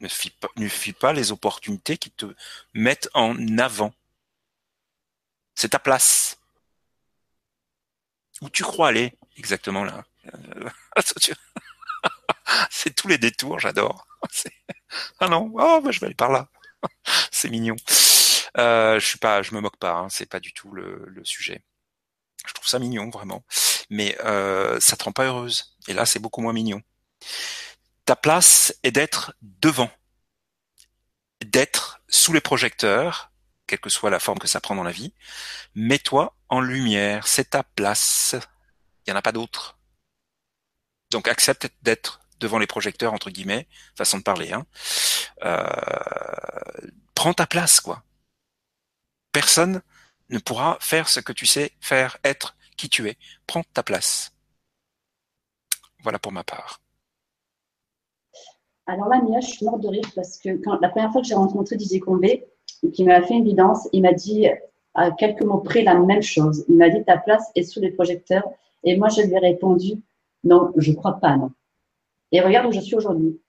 Ne 0.00 0.08
fuis 0.08 0.30
pas, 0.30 0.48
ne 0.56 0.68
fuis 0.68 0.92
pas 0.92 1.12
les 1.12 1.32
opportunités 1.32 1.96
qui 1.96 2.10
te 2.10 2.26
mettent 2.74 3.08
en 3.14 3.36
avant. 3.58 3.94
C'est 5.54 5.70
ta 5.70 5.78
place. 5.78 6.38
Où 8.40 8.50
tu 8.50 8.64
crois 8.64 8.88
aller? 8.88 9.16
Exactement 9.36 9.84
là 9.84 10.04
C'est 12.70 12.94
tous 12.94 13.08
les 13.08 13.18
détours, 13.18 13.58
j'adore. 13.60 14.06
Ah 15.20 15.28
non, 15.28 15.50
oh, 15.54 15.80
bah, 15.80 15.90
je 15.90 16.00
vais 16.00 16.06
aller 16.06 16.14
par 16.14 16.30
là. 16.30 16.48
C'est 17.30 17.48
mignon. 17.48 17.76
Euh, 18.58 19.00
je 19.00 19.06
suis 19.06 19.18
pas, 19.18 19.42
je 19.42 19.54
me 19.54 19.60
moque 19.60 19.78
pas. 19.78 19.92
Hein, 19.92 20.08
c'est 20.10 20.26
pas 20.26 20.40
du 20.40 20.52
tout 20.52 20.72
le, 20.72 21.04
le 21.06 21.24
sujet. 21.24 21.62
Je 22.46 22.52
trouve 22.52 22.66
ça 22.66 22.78
mignon 22.78 23.08
vraiment, 23.08 23.44
mais 23.92 24.16
euh, 24.24 24.78
ça 24.80 24.96
te 24.96 25.04
rend 25.04 25.12
pas 25.12 25.26
heureuse. 25.26 25.76
Et 25.86 25.92
là, 25.92 26.06
c'est 26.06 26.18
beaucoup 26.18 26.40
moins 26.40 26.54
mignon. 26.54 26.80
Ta 28.06 28.16
place 28.16 28.74
est 28.82 28.90
d'être 28.90 29.34
devant, 29.42 29.90
d'être 31.44 32.00
sous 32.08 32.32
les 32.32 32.40
projecteurs, 32.40 33.30
quelle 33.66 33.80
que 33.80 33.90
soit 33.90 34.08
la 34.08 34.18
forme 34.18 34.38
que 34.38 34.48
ça 34.48 34.62
prend 34.62 34.74
dans 34.74 34.82
la 34.82 34.92
vie. 34.92 35.12
Mets-toi 35.74 36.34
en 36.48 36.60
lumière, 36.60 37.26
c'est 37.28 37.50
ta 37.50 37.62
place. 37.62 38.34
Il 39.06 39.10
y 39.10 39.12
en 39.12 39.16
a 39.16 39.22
pas 39.22 39.32
d'autre. 39.32 39.78
Donc 41.10 41.28
accepte 41.28 41.70
d'être 41.82 42.20
devant 42.40 42.58
les 42.58 42.66
projecteurs 42.66 43.12
entre 43.12 43.28
guillemets, 43.28 43.68
façon 43.94 44.16
de 44.16 44.22
parler. 44.22 44.52
Hein. 44.52 44.66
Euh, 45.44 46.88
prends 47.14 47.34
ta 47.34 47.46
place, 47.46 47.80
quoi. 47.80 48.02
Personne 49.32 49.82
ne 50.30 50.38
pourra 50.38 50.78
faire 50.80 51.10
ce 51.10 51.20
que 51.20 51.32
tu 51.32 51.44
sais 51.44 51.72
faire, 51.80 52.16
être 52.24 52.56
qui 52.76 52.88
tu 52.88 53.08
es. 53.08 53.16
Prends 53.46 53.62
ta 53.74 53.82
place. 53.82 54.32
Voilà 56.02 56.18
pour 56.18 56.32
ma 56.32 56.44
part. 56.44 56.80
Alors 58.86 59.08
là, 59.08 59.20
Mia, 59.22 59.40
je 59.40 59.46
suis 59.46 59.64
morte 59.64 59.80
de 59.80 59.88
rire 59.88 60.10
parce 60.14 60.38
que 60.38 60.48
la 60.80 60.88
première 60.88 61.12
fois 61.12 61.22
que 61.22 61.28
j'ai 61.28 61.34
rencontré 61.34 61.76
Didier 61.76 62.00
Combé, 62.00 62.46
qui 62.92 63.04
m'a 63.04 63.22
fait 63.22 63.34
une 63.34 63.44
guidance, 63.44 63.88
il 63.92 64.02
m'a 64.02 64.12
dit 64.12 64.48
à 64.94 65.10
quelques 65.12 65.42
mots 65.42 65.58
près 65.58 65.82
la 65.82 65.94
même 65.94 66.22
chose. 66.22 66.64
Il 66.68 66.76
m'a 66.76 66.90
dit 66.90 67.04
ta 67.04 67.16
place 67.16 67.50
est 67.54 67.62
sous 67.62 67.80
les 67.80 67.92
projecteurs. 67.92 68.44
Et 68.84 68.96
moi, 68.96 69.08
je 69.08 69.22
lui 69.22 69.32
ai 69.32 69.38
répondu 69.38 70.02
non, 70.44 70.72
je 70.76 70.92
crois 70.92 71.20
pas, 71.20 71.36
non. 71.36 71.52
Et 72.32 72.40
regarde 72.40 72.66
où 72.66 72.72
je 72.72 72.80
suis 72.80 72.96
aujourd'hui. 72.96 73.40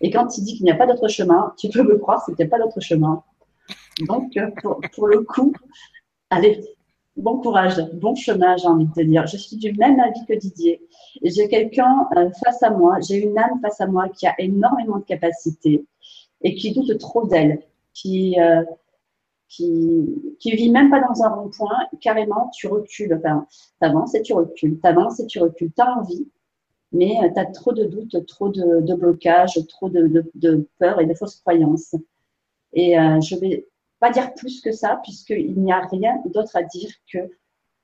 Et 0.00 0.10
quand 0.10 0.36
il 0.38 0.44
dit 0.44 0.54
qu'il 0.54 0.64
n'y 0.64 0.70
a 0.70 0.76
pas 0.76 0.86
d'autre 0.86 1.08
chemin, 1.08 1.52
tu 1.58 1.68
peux 1.68 1.82
me 1.82 1.98
croire, 1.98 2.24
c'était 2.24 2.46
pas 2.46 2.58
d'autre 2.58 2.80
chemin. 2.80 3.22
Donc, 4.06 4.36
euh, 4.36 4.50
pour, 4.62 4.80
pour 4.94 5.06
le 5.08 5.22
coup, 5.22 5.52
allez, 6.30 6.64
bon 7.16 7.38
courage, 7.40 7.76
bon 7.94 8.14
chemin, 8.14 8.56
j'ai 8.56 8.68
envie 8.68 8.86
de 8.86 8.92
te 8.92 9.00
dire. 9.00 9.26
Je 9.26 9.36
suis 9.36 9.56
du 9.56 9.72
même 9.74 10.00
avis 10.00 10.24
que 10.26 10.34
Didier. 10.34 10.80
J'ai 11.22 11.48
quelqu'un 11.48 12.08
euh, 12.16 12.30
face 12.44 12.62
à 12.62 12.70
moi, 12.70 12.98
j'ai 13.00 13.16
une 13.16 13.38
âme 13.38 13.60
face 13.60 13.80
à 13.80 13.86
moi 13.86 14.08
qui 14.08 14.26
a 14.26 14.34
énormément 14.38 14.98
de 14.98 15.04
capacités 15.04 15.84
et 16.42 16.54
qui 16.54 16.72
doute 16.72 16.98
trop 16.98 17.26
d'elle, 17.26 17.62
qui, 17.94 18.40
euh, 18.40 18.64
qui, 19.48 20.36
qui 20.40 20.52
vit 20.56 20.70
même 20.70 20.90
pas 20.90 21.00
dans 21.00 21.22
un 21.22 21.28
rond-point, 21.28 21.86
carrément, 22.00 22.50
tu 22.54 22.66
recules, 22.66 23.14
enfin, 23.14 23.46
t'avances 23.80 24.14
et 24.14 24.22
tu 24.22 24.32
recules, 24.32 24.80
t'avances 24.80 25.20
et 25.20 25.26
tu 25.26 25.38
recules, 25.38 25.72
t'as 25.72 25.94
envie, 25.94 26.26
mais 26.92 27.32
tu 27.32 27.40
as 27.40 27.46
trop 27.46 27.72
de 27.72 27.84
doutes, 27.84 28.26
trop 28.26 28.48
de, 28.48 28.80
de 28.80 28.94
blocages, 28.94 29.58
trop 29.68 29.88
de, 29.88 30.06
de, 30.08 30.30
de, 30.34 30.68
peur 30.78 31.00
et 31.00 31.06
de 31.06 31.14
fausses 31.14 31.36
croyances. 31.36 31.94
Et 32.72 32.98
euh, 32.98 33.20
je 33.20 33.36
vais 33.36 33.66
dire 34.10 34.34
plus 34.34 34.60
que 34.60 34.72
ça, 34.72 35.00
puisqu'il 35.02 35.54
n'y 35.60 35.72
a 35.72 35.80
rien 35.86 36.20
d'autre 36.26 36.56
à 36.56 36.62
dire 36.62 36.90
que 37.12 37.30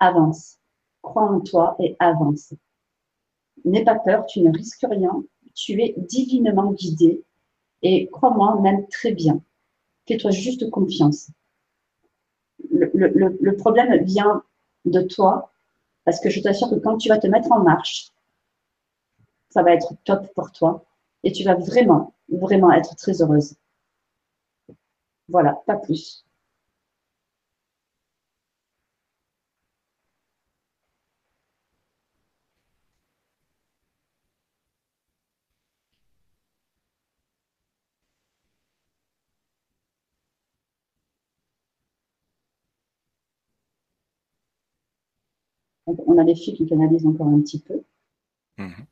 avance. 0.01 0.59
Crois 1.03 1.31
en 1.31 1.41
toi 1.41 1.77
et 1.79 1.97
avance. 1.99 2.55
N'aie 3.65 3.85
pas 3.85 3.99
peur, 3.99 4.27
tu 4.27 4.41
ne 4.41 4.51
risques 4.51 4.87
rien, 4.89 5.23
tu 5.55 5.81
es 5.83 5.95
divinement 5.97 6.73
guidé 6.73 7.23
et 7.83 8.09
crois-moi, 8.11 8.61
même 8.61 8.87
très 8.89 9.13
bien. 9.13 9.41
Fais-toi 10.07 10.31
juste 10.31 10.71
confiance. 10.71 11.31
Le, 12.71 13.57
problème 13.57 14.03
vient 14.05 14.43
de 14.85 15.01
toi 15.03 15.53
parce 16.05 16.21
que 16.21 16.31
je 16.31 16.41
t'assure 16.41 16.71
que 16.71 16.77
quand 16.77 16.97
tu 16.97 17.09
vas 17.09 17.19
te 17.19 17.27
mettre 17.27 17.53
en 17.53 17.63
marche, 17.63 18.13
ça 19.51 19.63
va 19.63 19.73
être 19.73 19.95
top 20.05 20.27
pour 20.35 20.53
toi 20.53 20.85
et 21.23 21.33
tu 21.33 21.45
vas 21.45 21.55
vraiment, 21.55 22.15
vraiment 22.29 22.73
être 22.73 22.97
très 22.97 23.21
heureuse. 23.23 23.55
Voilà, 25.29 25.55
pas 25.67 25.77
plus. 25.77 26.25
on 46.07 46.19
a 46.19 46.25
les 46.25 46.35
filles 46.35 46.55
qui 46.55 46.67
canalisent 46.67 47.07
encore 47.07 47.29
un 47.29 47.41
petit 47.41 47.61
peu. 47.61 47.83
Mhm. 48.59 48.87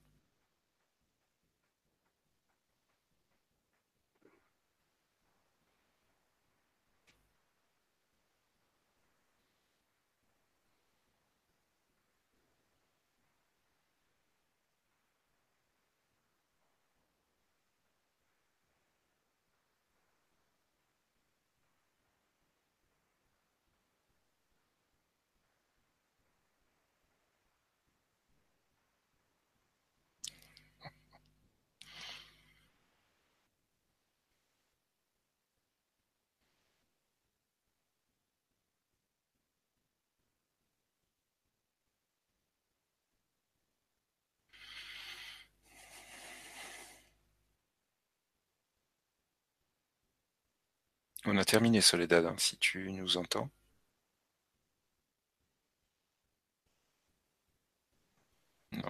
On 51.28 51.36
a 51.38 51.44
terminé 51.44 51.80
Soledad, 51.80 52.24
hein, 52.24 52.34
si 52.38 52.56
tu 52.56 52.92
nous 52.92 53.16
entends. 53.16 53.48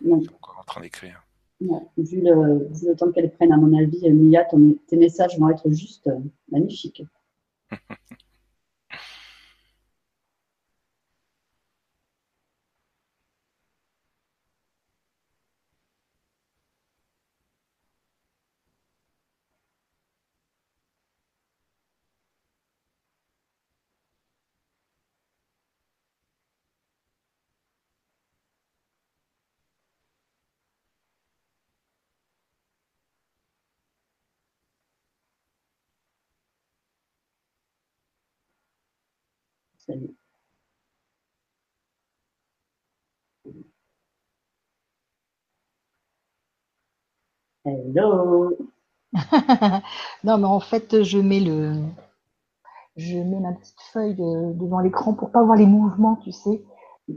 Non, 0.03 0.21
est 0.21 0.29
encore 0.29 0.59
en 0.61 0.65
train 0.65 0.81
d'écrire. 0.83 1.25
vu, 1.61 2.21
le, 2.21 2.95
temps 2.97 3.11
qu'elle 3.13 3.33
prenne, 3.33 3.53
à 3.53 3.57
mon 3.57 3.79
avis, 3.79 4.11
Mia, 4.11 4.45
tes 4.87 4.97
messages 4.97 5.39
vont 5.39 5.49
être 5.49 5.71
juste 5.71 6.09
euh, 6.09 6.19
magnifiques. 39.89 40.17
Hello. 47.65 48.57
non, 50.25 50.39
mais 50.39 50.47
en 50.47 50.61
fait, 50.61 51.03
je 51.03 51.19
mets 51.19 51.41
le, 51.41 51.73
je 52.97 53.17
mets 53.19 53.41
ma 53.41 53.53
petite 53.53 53.81
feuille 53.93 54.15
devant 54.15 54.81
l'écran 54.81 55.15
pour 55.15 55.31
pas 55.31 55.43
voir 55.43 55.57
les 55.57 55.67
mouvements, 55.67 56.17
tu 56.17 56.33
sais. 56.33 56.63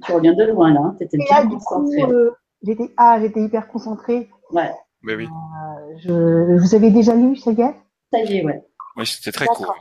Tu 0.03 0.11
reviens 0.11 0.33
de 0.33 0.43
loin 0.43 0.73
là, 0.73 0.95
tu 0.97 1.03
étais 1.03 1.17
bien 1.17 1.47
concentrée. 1.47 2.03
Euh, 2.03 2.31
j'étais, 2.63 2.91
ah, 2.97 3.17
j'étais 3.19 3.43
hyper 3.43 3.67
concentrée. 3.67 4.29
Ouais. 4.51 4.71
Mais 5.01 5.15
oui. 5.15 5.25
Euh, 5.27 5.97
je, 5.97 6.59
vous 6.59 6.75
avez 6.75 6.91
déjà 6.91 7.15
lu, 7.15 7.35
ça 7.35 7.51
y 7.51 7.61
est 7.61 7.75
Ça 8.11 8.23
y 8.23 8.37
est, 8.37 8.45
ouais. 8.45 8.63
Oui, 8.97 9.05
c'était 9.05 9.31
très 9.31 9.45
court. 9.45 9.75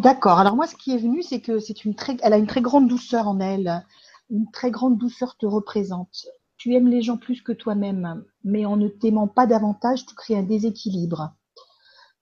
D'accord. 0.00 0.38
Alors 0.38 0.56
moi, 0.56 0.66
ce 0.66 0.76
qui 0.76 0.92
est 0.92 0.98
venu, 0.98 1.22
c'est 1.22 1.42
que 1.42 1.58
c'est 1.58 1.74
a 1.84 2.38
une 2.38 2.46
très 2.46 2.62
grande 2.62 2.88
douceur 2.88 3.28
en 3.28 3.38
elle. 3.38 3.84
Une 4.30 4.50
très 4.50 4.70
grande 4.70 4.96
douceur 4.96 5.36
te 5.36 5.44
représente. 5.44 6.24
Tu 6.56 6.74
aimes 6.74 6.88
les 6.88 7.02
gens 7.02 7.18
plus 7.18 7.42
que 7.42 7.52
toi-même, 7.52 8.24
mais 8.42 8.64
en 8.64 8.78
ne 8.78 8.88
t'aimant 8.88 9.28
pas 9.28 9.46
davantage, 9.46 10.06
tu 10.06 10.14
crées 10.14 10.38
un 10.38 10.42
déséquilibre. 10.42 11.34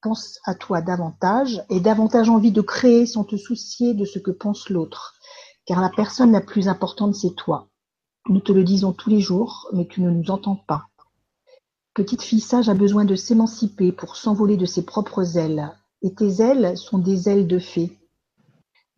Pense 0.03 0.41
à 0.45 0.57
toi 0.57 0.81
davantage 0.81 1.63
et 1.71 1.79
davantage 1.79 2.29
envie 2.29 2.51
de 2.51 2.63
créer 2.63 3.07
sans 3.07 3.23
te 3.23 3.37
soucier 3.37 3.95
de 3.95 4.05
ce 4.05 4.19
que 4.19 4.33
pense 4.33 4.71
l'autre, 4.71 5.15
car 5.65 5.81
la 5.81 5.91
personne 5.91 6.33
la 6.33 6.41
plus 6.41 6.67
importante, 6.67 7.15
c'est 7.15 7.37
toi. 7.37 7.69
Nous 8.29 8.41
te 8.41 8.51
le 8.51 8.65
disons 8.65 8.93
tous 8.93 9.11
les 9.11 9.21
jours, 9.21 9.69
mais 9.73 9.87
tu 9.87 10.01
ne 10.01 10.11
nous 10.11 10.33
entends 10.33 10.61
pas. 10.67 10.87
Petite 11.95 12.23
fille 12.23 12.41
sage 12.41 12.69
a 12.69 12.75
besoin 12.75 13.05
de 13.05 13.15
s'émanciper 13.15 13.93
pour 13.93 14.17
s'envoler 14.17 14.57
de 14.57 14.67
ses 14.67 14.85
propres 14.85 15.37
ailes, 15.37 15.73
et 16.03 16.15
tes 16.15 16.43
ailes 16.43 16.77
sont 16.77 16.99
des 16.99 17.29
ailes 17.29 17.47
de 17.47 17.59
fée. 17.59 17.99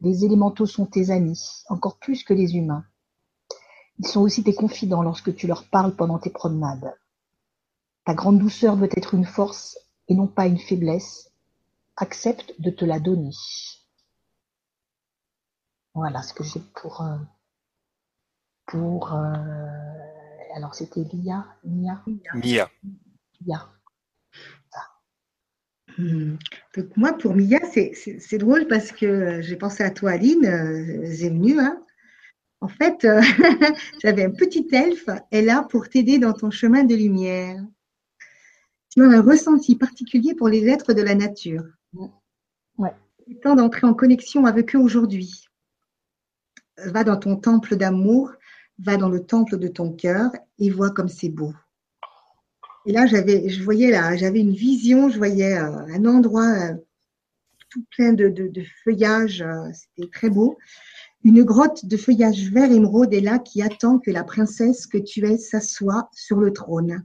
Les 0.01 0.25
élémentaux 0.25 0.67
sont 0.67 0.87
tes 0.87 1.11
amis, 1.11 1.63
encore 1.69 1.99
plus 1.99 2.25
que 2.25 2.35
les 2.35 2.57
humains. 2.57 2.85
Ils 3.99 4.07
sont 4.07 4.21
aussi 4.21 4.43
tes 4.43 4.55
confidents 4.55 5.03
lorsque 5.03 5.35
tu 5.35 5.47
leur 5.47 5.69
parles 5.69 5.95
pendant 5.95 6.19
tes 6.19 6.31
promenades. 6.31 6.95
Ta 8.05 8.15
grande 8.15 8.39
douceur 8.39 8.77
doit 8.77 8.89
être 8.97 9.15
une 9.15 9.27
force 9.27 9.79
et 10.09 10.15
non 10.15 10.27
pas 10.27 10.47
une 10.47 10.59
faiblesse. 10.59 11.31
Accepte 11.97 12.55
de 12.59 12.71
te 12.71 12.85
la 12.87 12.99
donner. 12.99 13.35
Voilà 15.95 16.23
ce 16.23 16.33
que 16.33 16.45
j'ai 16.45 16.61
pour 16.81 17.03
euh, 17.03 17.19
pour 18.65 19.13
euh, 19.13 19.67
alors 20.55 20.75
c'était 20.75 21.05
Lia 21.13 21.47
Mia 21.65 22.03
Hmm. 22.83 22.95
Donc 25.99 26.97
moi, 26.97 27.13
pour 27.13 27.35
Mia, 27.35 27.61
c'est 27.73 28.39
drôle 28.39 28.67
parce 28.67 28.93
que 28.93 29.41
j'ai 29.41 29.57
pensé 29.57 29.83
à 29.83 29.91
toi, 29.91 30.13
Aline, 30.13 30.47
euh, 30.47 31.59
Hein. 31.59 31.83
En 32.61 32.69
fait, 32.69 33.05
euh, 33.05 33.21
j'avais 34.03 34.25
un 34.25 34.31
petit 34.31 34.69
elfe, 34.73 35.09
elle 35.31 35.45
est 35.45 35.47
là 35.47 35.67
pour 35.69 35.89
t'aider 35.89 36.19
dans 36.19 36.35
ton 36.35 36.51
chemin 36.51 36.85
de 36.85 36.95
lumière. 36.95 37.63
Tu 38.91 39.03
as 39.03 39.09
un 39.09 39.23
ressenti 39.23 39.77
particulier 39.77 40.35
pour 40.35 40.49
les 40.49 40.69
êtres 40.69 40.93
de 40.93 41.01
la 41.01 41.15
nature. 41.15 41.65
Ouais. 42.77 42.93
Il 43.27 43.37
est 43.37 43.41
temps 43.41 43.55
d'entrer 43.55 43.87
en 43.87 43.95
connexion 43.95 44.45
avec 44.45 44.75
eux 44.75 44.79
aujourd'hui. 44.79 45.47
Va 46.77 47.05
dans 47.05 47.17
ton 47.17 47.37
temple 47.37 47.77
d'amour, 47.77 48.33
va 48.79 48.97
dans 48.97 49.09
le 49.09 49.25
temple 49.25 49.59
de 49.59 49.69
ton 49.69 49.93
cœur 49.93 50.31
et 50.59 50.71
vois 50.71 50.91
comme 50.91 51.09
c'est 51.09 51.29
beau. 51.29 51.55
Et 52.87 52.93
là, 52.93 53.07
j'avais, 53.07 53.49
je 53.49 53.63
voyais 53.63 53.95
une 53.95 54.55
vision, 54.55 55.11
je 55.11 55.19
voyais 55.19 55.59
euh, 55.59 55.87
un 55.95 56.05
endroit 56.07 56.49
euh, 56.49 56.75
tout 57.69 57.85
plein 57.91 58.13
de, 58.13 58.29
de, 58.29 58.49
de 58.49 58.65
feuillage, 58.85 59.43
euh, 59.43 59.71
c'était 59.73 60.11
très 60.11 60.31
beau. 60.31 60.57
Une 61.23 61.45
grotte 61.45 61.85
de 61.85 61.97
feuillage 61.99 62.51
vert 62.51 62.73
émeraude 62.73 63.13
est 63.13 63.21
là 63.21 63.39
qui 63.39 63.61
attend 63.61 63.99
que 63.99 64.11
la 64.11 64.25
princesse 64.25 64.87
que 64.87 64.97
tu 64.97 65.27
es 65.27 65.37
s'assoie 65.37 66.09
sur 66.13 66.41
le 66.41 66.53
trône. 66.53 67.05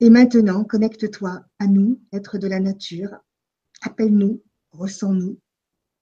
Et 0.00 0.10
maintenant, 0.10 0.64
connecte-toi 0.64 1.44
à 1.60 1.66
nous, 1.66 2.00
êtres 2.12 2.38
de 2.38 2.48
la 2.48 2.58
nature. 2.58 3.16
Appelle-nous, 3.82 4.42
ressens-nous, 4.72 5.38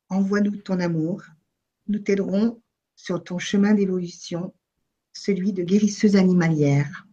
envoie-nous 0.08 0.56
ton 0.56 0.80
amour. 0.80 1.22
Nous 1.88 1.98
t'aiderons 1.98 2.62
sur 2.94 3.22
ton 3.22 3.38
chemin 3.38 3.74
d'évolution, 3.74 4.54
celui 5.12 5.52
de 5.52 5.62
guérisseuse 5.62 6.16
animalière. 6.16 7.06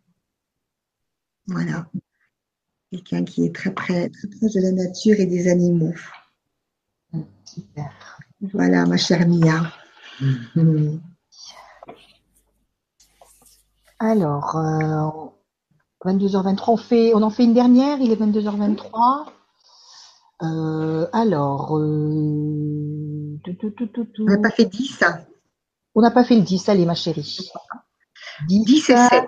Voilà. 1.48 1.86
Quelqu'un 2.92 3.24
qui 3.24 3.46
est 3.46 3.56
très 3.56 3.74
près, 3.74 4.10
très 4.10 4.28
proche 4.28 4.54
de 4.54 4.62
la 4.62 4.72
nature 4.72 5.20
et 5.20 5.26
des 5.26 5.48
animaux. 5.50 5.94
Super. 7.46 7.92
Voilà, 8.54 8.86
ma 8.86 8.98
chère 8.98 9.28
Mia. 9.28 9.72
Mhm. 10.56 11.02
Alors, 14.00 14.58
euh, 14.58 15.10
22h23, 16.06 16.64
on, 16.68 16.78
fait, 16.78 17.14
on 17.16 17.22
en 17.22 17.30
fait 17.30 17.46
une 17.46 17.54
dernière, 17.54 18.00
il 18.00 18.12
est 18.12 18.16
22h23. 18.16 19.26
Euh, 20.42 21.08
alors, 21.14 21.78
euh, 21.78 23.40
tout, 23.46 23.54
tout, 23.54 23.70
tout, 23.72 23.88
tout, 23.88 24.06
tout. 24.06 24.24
On 24.24 24.32
n'a 24.32 24.40
pas 24.40 24.50
fait 24.50 24.66
10. 24.66 25.04
On 25.96 26.02
n'a 26.02 26.12
pas 26.12 26.24
fait 26.24 26.36
le 26.36 26.42
10, 26.42 26.68
allez 26.70 26.86
ma 26.86 26.96
chérie. 26.96 27.50
10, 28.48 28.66
10 28.66 28.90
et 28.90 28.96
7. 28.98 29.26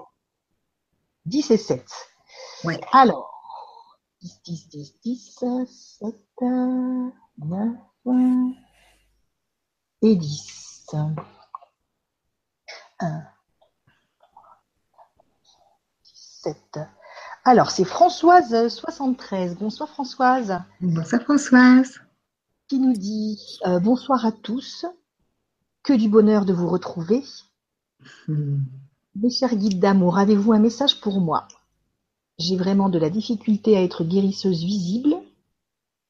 10 1.26 1.52
et 1.52 1.58
7. 1.58 1.86
Ouais. 2.64 2.80
Alors, 2.92 3.32
10, 4.22 4.42
10, 4.44 4.70
10, 4.70 5.00
10, 5.04 5.44
7, 6.00 6.16
9 6.42 7.76
et 10.02 10.16
10. 10.16 10.96
1, 13.00 13.24
7. 16.04 16.80
Alors, 17.44 17.72
c'est 17.72 17.86
Françoise 17.86 18.68
73. 18.68 19.56
Bonsoir 19.58 19.90
Françoise, 19.90 20.60
Bonsoir 20.82 21.22
Françoise. 21.22 22.00
qui 22.68 22.80
nous 22.80 22.94
dit 22.94 23.60
euh, 23.66 23.80
bonsoir 23.80 24.26
à 24.26 24.32
tous. 24.32 24.86
Que 25.84 25.94
du 25.94 26.10
bonheur 26.10 26.46
de 26.46 26.54
vous 26.54 26.68
retrouver. 26.68 27.24
Hmm. 28.28 28.64
Mes 29.18 29.30
chers 29.30 29.56
guides 29.56 29.80
d'amour, 29.80 30.18
avez-vous 30.18 30.52
un 30.52 30.60
message 30.60 31.00
pour 31.00 31.22
moi? 31.22 31.48
J'ai 32.38 32.58
vraiment 32.58 32.90
de 32.90 33.00
la 33.00 33.10
difficulté 33.10 33.78
à 33.78 33.82
être 33.82 34.04
guérisseuse 34.04 34.62
visible, 34.66 35.16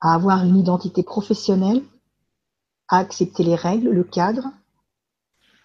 à 0.01 0.15
avoir 0.15 0.43
une 0.43 0.57
identité 0.57 1.03
professionnelle, 1.03 1.83
à 2.87 2.97
accepter 2.97 3.43
les 3.43 3.53
règles, 3.53 3.91
le 3.91 4.03
cadre. 4.03 4.49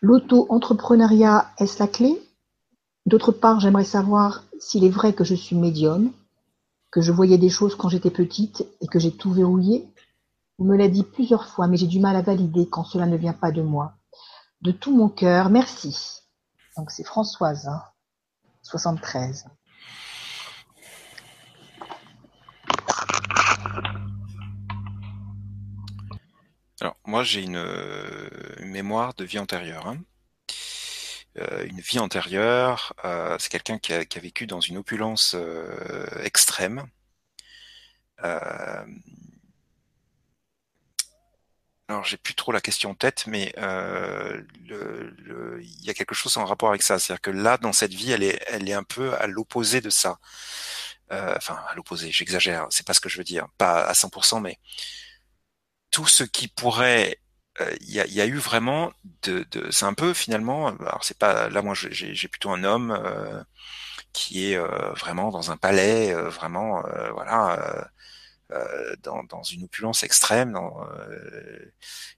L'auto-entrepreneuriat, 0.03 1.51
est-ce 1.57 1.79
la 1.79 1.89
clé? 1.89 2.21
D'autre 3.07 3.33
part, 3.33 3.59
j'aimerais 3.59 3.85
savoir 3.85 4.45
s'il 4.59 4.85
est 4.85 4.91
vrai 4.91 5.15
que 5.15 5.25
je 5.25 5.35
suis 5.35 5.57
médium, 5.57 6.13
que 6.91 7.01
je 7.01 7.11
voyais 7.11 7.39
des 7.39 7.49
choses 7.49 7.75
quand 7.75 7.89
j'étais 7.89 8.11
petite 8.11 8.67
et 8.83 8.87
que 8.87 8.99
j'ai 8.99 9.13
tout 9.13 9.33
verrouillé. 9.33 9.89
On 10.59 10.65
me 10.65 10.77
l'a 10.77 10.89
dit 10.89 11.05
plusieurs 11.05 11.47
fois, 11.47 11.69
mais 11.69 11.79
j'ai 11.79 11.87
du 11.87 12.01
mal 12.01 12.17
à 12.17 12.23
valider 12.23 12.69
quand 12.69 12.85
cela 12.85 13.07
ne 13.07 13.17
vient 13.17 13.33
pas 13.33 13.51
de 13.51 13.63
moi. 13.63 13.95
De 14.61 14.73
tout 14.73 14.95
mon 14.95 15.09
cœur, 15.09 15.49
merci. 15.49 16.21
Donc 16.81 16.91
c'est 16.91 17.05
Françoise, 17.05 17.69
hein, 17.69 17.85
73. 18.63 19.45
Alors, 26.81 26.97
moi, 27.05 27.23
j'ai 27.23 27.43
une, 27.43 27.57
euh, 27.57 28.31
une 28.61 28.71
mémoire 28.71 29.13
de 29.13 29.25
vie 29.25 29.39
antérieure. 29.39 29.89
hein. 29.89 29.99
Euh, 31.37 31.67
une 31.67 31.81
vie 31.81 31.99
antérieure, 31.99 32.95
euh, 33.05 33.37
c'est 33.39 33.51
quelqu'un 33.51 33.79
qui 33.79 33.93
a, 33.93 34.03
vécu 34.19 34.47
dans 34.47 34.61
une 34.61 34.79
opulence 34.79 35.37
extrême. 36.23 36.87
Euh, 41.91 41.95
alors, 41.95 42.05
j'ai 42.05 42.17
plus 42.17 42.35
trop 42.35 42.53
la 42.53 42.61
question 42.61 42.91
en 42.91 42.95
tête, 42.95 43.25
mais 43.27 43.53
euh, 43.59 44.43
le- 44.69 45.11
le- 45.19 45.61
il 45.63 45.85
y 45.85 45.91
a 45.91 45.95
quelque 45.95 46.15
chose 46.15 46.37
en 46.37 46.45
rapport 46.45 46.69
avec 46.71 46.83
ça. 46.83 46.99
C'est-à-dire 46.99 47.21
que 47.21 47.31
là, 47.31 47.59
dans 47.59 47.73
cette 47.73 47.93
vie, 47.95 48.13
elle 48.13 48.23
est, 48.23 48.41
elle 48.49 48.69
est 48.69 48.73
un 48.75 48.83
peu 48.85 49.15
à 49.15 49.27
l'opposé 49.27 49.81
de 49.81 49.91
ça. 49.91 50.19
Euh, 51.13 51.35
enfin, 51.37 51.59
à 51.71 51.75
l'opposé, 51.75 52.11
j'exagère, 52.13 52.67
c'est 52.71 52.87
pas 52.87 52.95
ce 52.95 53.01
que 53.01 53.09
je 53.09 53.19
veux 53.19 53.25
dire, 53.25 53.47
pas 53.59 53.83
à 53.85 53.95
100%, 53.95 54.41
mais 54.41 54.59
tout 55.91 56.07
ce 56.07 56.25
qui 56.25 56.49
pourrait 56.49 57.19
euh, 57.61 57.75
il 57.81 57.91
y, 57.91 58.01
a, 58.01 58.07
il 58.07 58.13
y 58.15 58.21
a 58.21 58.27
eu 58.27 58.37
vraiment 58.37 58.93
de, 59.23 59.45
de 59.51 59.71
c'est 59.71 59.85
un 59.85 59.95
peu 59.95 60.15
finalement 60.15 60.69
alors 60.69 61.03
c'est 61.05 61.19
pas 61.19 61.49
là 61.49 61.63
moi 61.63 61.75
j'ai 61.75 62.29
plutôt 62.29 62.51
un 62.51 62.63
homme 62.65 62.93
euh, 62.93 63.43
qui 64.13 64.53
est 64.53 64.57
euh, 64.57 64.93
vraiment 64.95 65.31
dans 65.31 65.51
un 65.51 65.57
palais 65.57 66.15
euh, 66.15 66.29
vraiment 66.31 66.85
euh, 66.87 67.11
voilà 67.13 67.89
euh, 68.53 68.97
dans, 69.03 69.25
dans 69.25 69.43
une 69.43 69.65
opulence 69.65 70.03
extrême 70.03 70.53
dans, 70.53 70.83
euh, 70.85 71.73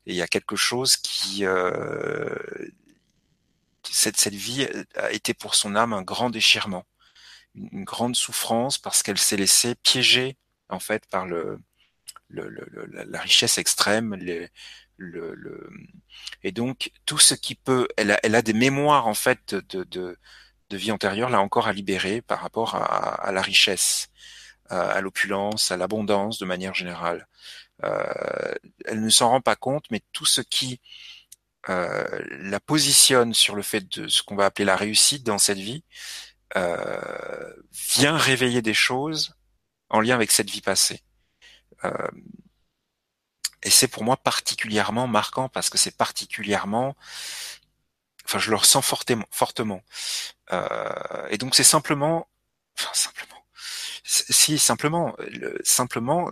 et 0.07 0.13
il 0.13 0.15
y 0.17 0.23
a 0.23 0.27
quelque 0.29 0.57
chose 0.57 0.97
qui 0.97 1.45
euh, 1.47 2.35
cette 3.91 4.17
cette 4.17 4.35
vie 4.35 4.67
a 4.97 5.13
été 5.13 5.35
pour 5.35 5.55
son 5.55 5.77
âme 5.77 5.93
un 5.93 6.03
grand 6.03 6.31
déchirement 6.31 6.87
une, 7.55 7.85
grande 7.85 8.17
souffrance 8.17 8.79
parce 8.79 9.03
qu'elle 9.03 9.19
s'est 9.19 9.37
laissée 9.37 9.75
piéger 9.75 10.37
en 10.69 10.81
fait 10.81 11.07
par 11.07 11.27
le 11.27 11.59
le, 12.29 12.49
le, 12.49 12.87
la 12.87 13.21
richesse 13.21 13.59
extrême, 13.59 14.15
les, 14.15 14.49
le, 14.97 15.35
le, 15.35 15.71
et 16.43 16.53
donc 16.53 16.91
tout 17.07 17.19
ce 17.19 17.35
qui 17.35 17.55
peut, 17.55 17.89
elle 17.97 18.13
a, 18.13 18.21
elle 18.23 18.35
a 18.35 18.43
des 18.43 18.55
mémoires 18.55 19.07
en 19.07 19.15
fait 19.15 19.55
de, 19.55 19.85
de, 19.85 20.19
de 20.71 20.77
vie 20.77 20.93
antérieure 20.93 21.31
là 21.31 21.41
encore 21.41 21.69
à 21.69 21.73
libérer 21.73 22.23
par 22.23 22.41
rapport 22.41 22.75
à, 22.77 23.15
à 23.27 23.33
la 23.33 23.43
richesse, 23.43 24.09
à, 24.73 25.01
l'opulence, 25.01 25.71
à 25.71 25.77
l'abondance 25.77 26.39
de 26.39 26.45
manière 26.45 26.75
générale. 26.75 27.29
Euh, 27.85 28.55
elle 28.85 29.03
ne 29.03 29.11
s'en 29.11 29.29
rend 29.31 29.41
pas 29.41 29.57
compte, 29.57 29.85
mais 29.91 30.01
tout 30.13 30.27
ce 30.27 30.41
qui 30.41 30.81
euh, 31.69 32.25
la 32.41 32.61
positionne 32.61 33.35
sur 33.35 33.55
le 33.55 33.63
fait 33.63 33.87
de 33.99 34.09
ce 34.09 34.23
qu'on 34.23 34.37
va 34.37 34.47
appeler 34.47 34.65
la 34.65 34.77
réussite 34.77 35.25
dans 35.25 35.39
cette 35.39 35.59
vie 35.59 35.85
euh, 36.57 37.55
vient 37.95 38.17
réveiller 38.17 38.63
des 38.63 38.75
choses 38.75 39.35
en 39.91 40.01
lien 40.01 40.15
avec 40.15 40.31
cette 40.31 40.51
vie 40.51 40.61
passée. 40.61 41.03
Euh, 41.85 42.09
et 43.63 43.71
c'est 43.71 43.89
pour 43.89 44.05
moi 44.05 44.17
particulièrement 44.17 45.07
marquant 45.07 45.49
parce 45.49 45.71
que 45.71 45.79
c'est 45.79 45.97
particulièrement, 45.97 46.97
enfin, 48.25 48.39
je 48.39 48.51
le 48.51 48.57
ressens 48.57 48.83
fortement, 48.83 49.27
fortement. 49.31 49.83
Euh, 50.53 51.29
et 51.31 51.39
donc 51.39 51.55
c'est 51.55 51.65
simplement, 51.65 52.29
enfin 52.79 53.11
si 54.13 54.59
simplement, 54.59 55.15
le, 55.19 55.59
simplement 55.65 56.31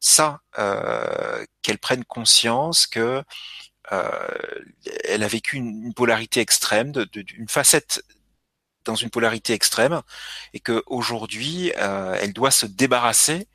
ça, 0.00 0.40
euh, 0.58 1.44
qu'elle 1.62 1.78
prenne 1.78 2.04
conscience 2.04 2.86
que 2.86 3.22
euh, 3.92 4.28
elle 5.04 5.22
a 5.22 5.28
vécu 5.28 5.56
une, 5.56 5.94
polarité 5.94 6.40
extrême, 6.40 6.92
une 7.36 7.48
facette 7.48 8.02
dans 8.84 8.94
une 8.94 9.10
polarité 9.10 9.52
extrême, 9.52 10.02
et 10.52 10.60
que 10.60 10.82
aujourd'hui 10.86 11.72
euh, 11.78 12.16
elle 12.20 12.32
doit 12.32 12.50
se 12.50 12.66
débarrasser 12.66 13.48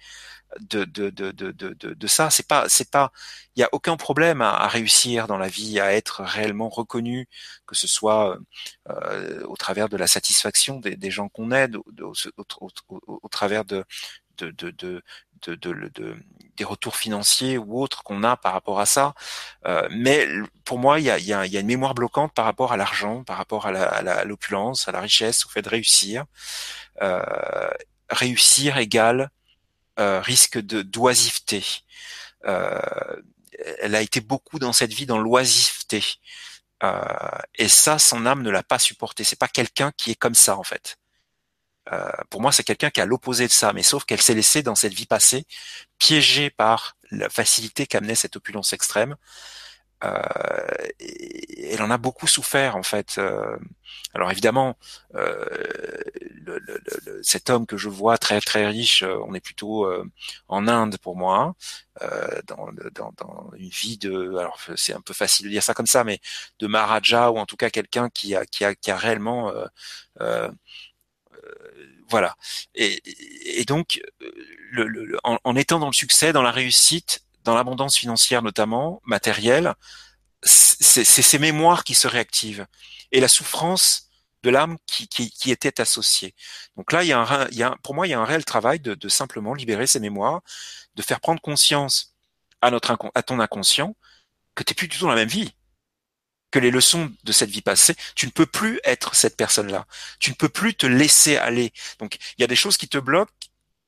de 0.60 0.84
de 0.86 1.10
de 1.10 1.32
de 1.32 1.52
de, 1.52 1.74
de, 1.74 2.08
ça. 2.08 2.30
C'est 2.30 2.48
pas 2.48 2.66
c'est 2.68 2.90
pas 2.92 3.12
il 3.56 3.62
y 3.62 3.64
a 3.64 3.70
aucun 3.72 3.98
problème 3.98 4.42
à, 4.42 4.52
à, 4.52 4.68
réussir 4.68 5.28
dans 5.28 5.38
la 5.38 5.48
vie, 5.48 5.80
à 5.80 5.94
être 5.94 6.22
réellement 6.24 6.70
reconnu, 6.70 7.28
que 7.66 7.76
ce 7.76 7.88
soit 7.88 8.38
euh, 8.90 9.44
au 9.46 9.56
travers 9.58 9.90
de 9.90 9.98
la 9.98 10.08
satisfaction 10.08 10.80
des, 10.80 10.96
des 10.96 11.12
gens 11.12 11.30
qu'on 11.30 11.52
aide, 11.52 11.76
au, 11.78 12.14
au, 12.38 12.70
au, 13.08 13.30
travers 13.30 13.66
de 13.66 13.86
de, 14.38 14.52
de, 14.52 14.72
de 14.72 15.02
de, 15.42 15.56
de, 15.56 15.90
de, 15.94 16.16
des 16.56 16.64
retours 16.64 16.96
financiers 16.96 17.58
ou 17.58 17.82
autres 17.82 18.04
qu'on 18.04 18.24
a 18.24 18.38
par 18.38 18.54
rapport 18.54 18.80
à 18.80 18.86
ça. 18.86 19.14
Euh, 19.66 19.88
mais 19.92 20.28
pour 20.66 20.78
moi, 20.80 21.00
il 21.00 21.06
y 21.06 21.10
a, 21.10 21.18
y, 21.20 21.34
a, 21.34 21.46
y 21.48 21.58
a 21.58 21.60
une 21.60 21.68
mémoire 21.68 21.96
bloquante 21.96 22.34
par 22.34 22.46
rapport 22.46 22.72
à 22.74 22.78
l'argent, 22.78 23.24
par 23.24 23.38
rapport 23.38 23.66
à 23.66 24.24
l'opulence, 24.26 24.88
à, 24.88 24.92
à, 24.92 24.94
la 24.94 25.02
richesse, 25.02 25.46
au 25.46 25.50
fait 25.50 25.62
de 25.64 25.70
réussir. 25.70 26.26
Euh, 27.02 27.24
réussir 28.12 28.78
égale 28.78 29.22
euh, 29.22 29.28
risque 29.98 30.58
de 30.58 30.82
d'oisiveté. 30.82 31.64
Euh, 32.46 33.22
elle 33.80 33.96
a 33.96 34.02
été 34.02 34.22
beaucoup 34.22 34.60
dans 34.60 34.74
cette 34.74 34.94
vie 34.94 35.06
dans 35.06 35.20
l'oisiveté. 35.20 36.04
Euh, 36.84 37.02
et 37.56 37.70
ça, 37.70 38.00
son 38.00 38.26
âme 38.26 38.42
ne 38.42 38.50
l'a 38.50 38.64
pas 38.64 38.80
supporté. 38.80 39.24
C'est 39.24 39.40
pas 39.40 39.48
quelqu'un 39.48 39.92
qui 39.98 40.12
est 40.12 40.16
comme 40.16 40.36
ça 40.36 40.58
en 40.58 40.64
fait. 40.64 40.98
Euh, 41.92 42.12
pour 42.30 42.42
moi, 42.42 42.52
c'est 42.52 42.64
quelqu'un 42.64 42.90
qui 42.90 43.02
a 43.02 43.06
l'opposé 43.06 43.48
de 43.48 43.52
ça, 43.52 43.74
mais 43.74 43.84
sauf 43.84 44.06
qu'elle 44.06 44.22
s'est 44.22 44.34
laissée 44.34 44.64
dans 44.64 44.76
cette 44.76 44.94
vie 44.94 45.08
passée 45.08 45.46
piégée 45.98 46.50
par 46.50 46.96
la 47.12 47.30
facilité 47.30 47.88
qu'amenait 47.88 48.16
cette 48.16 48.36
opulence 48.36 48.74
extrême 48.74 49.16
elle 50.02 51.82
en 51.82 51.92
a 51.92 51.98
beaucoup 51.98 52.28
souffert 52.28 52.76
en 52.76 52.84
fait. 52.84 53.20
alors 54.14 54.32
évidemment, 54.32 54.78
le, 55.14 56.60
le, 56.60 57.22
cet 57.24 57.50
homme 57.50 57.66
que 57.66 57.78
je 57.78 57.90
vois 57.90 58.18
très 58.18 58.42
très 58.42 58.68
riche, 58.68 59.04
on 59.04 59.34
est 59.34 59.40
plutôt 59.40 59.88
en 60.48 60.68
Inde 60.68 60.98
pour 60.98 61.16
moi, 61.16 61.56
dans, 62.48 62.70
dans, 62.94 63.14
dans, 63.18 63.52
une 63.56 63.70
vie 63.70 63.98
de, 63.98 64.36
alors 64.38 64.58
c'est 64.76 64.94
un 64.94 65.02
peu 65.02 65.14
facile 65.14 65.46
de 65.46 65.52
dire 65.52 65.64
ça 65.64 65.74
comme 65.74 65.88
ça, 65.88 66.04
mais 66.04 66.20
de 66.60 66.68
Maharaja 66.68 67.32
ou 67.32 67.38
en 67.38 67.46
tout 67.46 67.58
cas 67.58 67.70
quelqu'un 67.70 68.10
qui 68.10 68.36
a 68.36 68.46
qui 68.46 68.66
a 68.66 68.76
qui 68.76 68.92
a 68.92 68.98
réellement 68.98 69.54
voilà. 72.12 72.36
Et, 72.76 73.02
et 73.60 73.66
donc, 73.66 74.02
le, 74.72 74.84
le, 74.86 75.18
en, 75.24 75.40
en, 75.44 75.56
étant 75.56 75.80
dans 75.80 75.88
le 75.88 75.94
succès, 75.94 76.34
dans 76.34 76.42
la 76.42 76.52
réussite, 76.52 77.24
dans 77.44 77.56
l'abondance 77.56 77.98
financière 77.98 78.42
notamment, 78.42 79.02
matérielle, 79.06 79.74
c'est 80.44 81.04
ces 81.04 81.40
mémoires 81.40 81.84
qui 81.84 81.94
se 81.94 82.08
réactivent 82.08 82.66
et 83.12 83.20
la 83.20 83.28
souffrance 83.28 84.10
de 84.44 84.50
l'âme 84.50 84.78
qui, 84.88 85.08
qui, 85.08 85.30
qui, 85.30 85.52
était 85.52 85.80
associée. 85.80 86.34
Donc 86.76 86.92
là, 86.92 87.04
il 87.04 87.08
y, 87.08 87.14
a 87.14 87.20
un, 87.20 87.48
il 87.50 87.58
y 87.58 87.64
a, 87.64 87.76
pour 87.84 87.94
moi, 87.94 88.08
il 88.08 88.10
y 88.10 88.14
a 88.14 88.20
un 88.20 88.26
réel 88.26 88.44
travail 88.44 88.80
de, 88.80 88.96
de 88.96 89.10
simplement 89.10 89.54
libérer 89.54 89.86
ces 89.86 90.00
mémoires, 90.00 90.42
de 90.96 91.02
faire 91.04 91.20
prendre 91.20 91.42
conscience 91.42 92.16
à 92.62 92.72
notre 92.72 92.98
à 93.14 93.24
ton 93.24 93.40
inconscient 93.40 93.96
que 94.56 94.64
tu 94.64 94.72
n'es 94.72 94.76
plus 94.76 94.88
du 94.88 94.98
tout 94.98 95.06
dans 95.06 95.12
la 95.12 95.16
même 95.16 95.30
vie, 95.30 95.54
que 96.52 96.60
les 96.60 96.72
leçons 96.72 97.12
de 97.24 97.32
cette 97.32 97.50
vie 97.50 97.62
passée, 97.62 97.96
tu 98.16 98.26
ne 98.26 98.32
peux 98.32 98.46
plus 98.46 98.80
être 98.84 99.16
cette 99.16 99.38
personne-là. 99.38 99.88
Tu 100.20 100.32
ne 100.32 100.36
peux 100.36 100.50
plus 100.50 100.76
te 100.76 100.86
laisser 100.86 101.38
aller. 101.38 101.72
Donc, 102.00 102.18
il 102.38 102.42
y 102.42 102.44
a 102.44 102.48
des 102.48 102.56
choses 102.56 102.78
qui 102.78 102.90
te 102.90 102.98
bloquent 102.98 103.32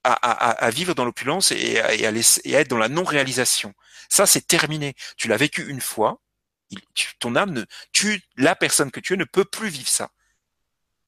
à, 0.04 0.70
vivre 0.70 0.94
dans 0.94 1.06
l'opulence 1.06 1.52
et, 1.52 1.80
à, 1.80 1.94
être 1.94 2.68
dans 2.68 2.78
la 2.78 2.90
non-réalisation. 2.90 3.74
Ça, 4.10 4.26
c'est 4.26 4.48
terminé. 4.48 4.96
Tu 5.18 5.28
l'as 5.28 5.38
vécu 5.38 5.68
une 5.70 5.82
fois. 5.82 6.20
Ton 7.20 7.36
âme, 7.36 7.54
ne, 7.54 7.66
la 8.36 8.56
personne 8.56 8.92
que 8.92 9.00
tu 9.00 9.14
es, 9.14 9.18
ne 9.18 9.26
peut 9.26 9.46
plus 9.46 9.70
vivre 9.70 9.88
ça. 9.88 10.10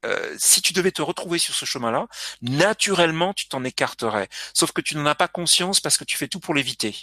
Euh, 0.05 0.35
si 0.37 0.61
tu 0.61 0.73
devais 0.73 0.91
te 0.91 1.01
retrouver 1.01 1.39
sur 1.39 1.55
ce 1.55 1.65
chemin-là, 1.65 2.07
naturellement, 2.41 3.33
tu 3.33 3.47
t'en 3.47 3.63
écarterais. 3.63 4.29
Sauf 4.53 4.71
que 4.71 4.81
tu 4.81 4.95
n'en 4.95 5.05
as 5.07 5.15
pas 5.15 5.27
conscience 5.27 5.81
parce 5.81 5.97
que 5.97 6.03
tu 6.03 6.15
fais 6.15 6.27
tout 6.27 6.39
pour 6.39 6.53
l'éviter. 6.53 6.95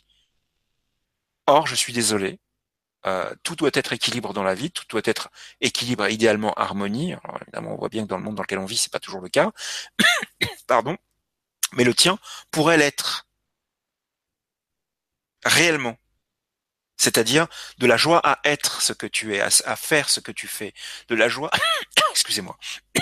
Or, 1.47 1.66
je 1.66 1.74
suis 1.74 1.93
désolé, 1.93 2.39
euh, 3.06 3.35
tout 3.43 3.56
doit 3.56 3.70
être 3.74 3.93
équilibre 3.93 4.32
dans 4.32 4.44
la 4.44 4.55
vie, 4.55 4.70
tout 4.70 4.85
doit 4.89 5.02
être 5.05 5.31
équilibre, 5.60 6.09
idéalement 6.09 6.55
harmonie. 6.55 7.14
Alors, 7.14 7.39
évidemment, 7.43 7.74
on 7.74 7.77
voit 7.77 7.89
bien 7.89 8.05
que 8.05 8.09
dans 8.09 8.16
le 8.19 8.23
monde 8.23 8.36
dans 8.36 8.43
lequel 8.43 8.59
on 8.59 8.66
vit, 8.66 8.77
c'est 8.77 8.93
pas 8.93 9.01
toujours 9.01 9.20
le 9.20 9.28
cas. 9.28 9.51
Pardon 10.69 10.97
mais 11.72 11.84
le 11.84 11.94
tien 11.94 12.18
pourrait 12.50 12.76
l'être. 12.76 13.26
Réellement. 15.44 15.96
C'est-à-dire 16.96 17.48
de 17.78 17.86
la 17.86 17.96
joie 17.96 18.20
à 18.22 18.38
être 18.44 18.80
ce 18.80 18.92
que 18.92 19.06
tu 19.06 19.34
es, 19.34 19.40
à, 19.40 19.76
faire 19.76 20.08
ce 20.08 20.20
que 20.20 20.30
tu 20.30 20.46
fais, 20.46 20.72
de 21.08 21.16
la 21.16 21.28
joie, 21.28 21.50
excusez-moi, 22.12 22.56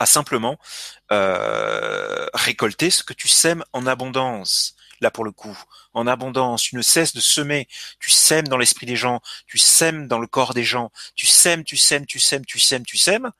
à 0.00 0.06
simplement 0.06 0.58
euh, 1.12 2.26
récolter 2.34 2.90
ce 2.90 3.04
que 3.04 3.12
tu 3.12 3.28
sèmes 3.28 3.64
en 3.72 3.86
abondance. 3.86 4.74
Là 5.00 5.12
pour 5.12 5.24
le 5.24 5.30
coup, 5.30 5.56
en 5.94 6.06
abondance, 6.08 6.62
tu 6.62 6.76
ne 6.76 6.82
cesses 6.82 7.14
de 7.14 7.20
semer, 7.20 7.68
tu 8.00 8.10
sèmes 8.10 8.48
dans 8.48 8.58
l'esprit 8.58 8.86
des 8.86 8.96
gens, 8.96 9.20
tu 9.46 9.56
sèmes 9.56 10.08
dans 10.08 10.18
le 10.18 10.26
corps 10.26 10.52
des 10.52 10.64
gens, 10.64 10.90
tu 11.14 11.26
sèmes, 11.26 11.62
tu 11.62 11.76
sèmes, 11.76 12.06
tu 12.06 12.18
sèmes, 12.18 12.44
tu 12.44 12.58
sèmes, 12.58 12.84
tu 12.84 12.98
sèmes. 12.98 13.30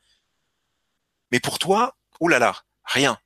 Mais 1.33 1.41
pour 1.41 1.59
toi, 1.59 1.97
oulala, 2.21 2.55
rien, 2.85 3.19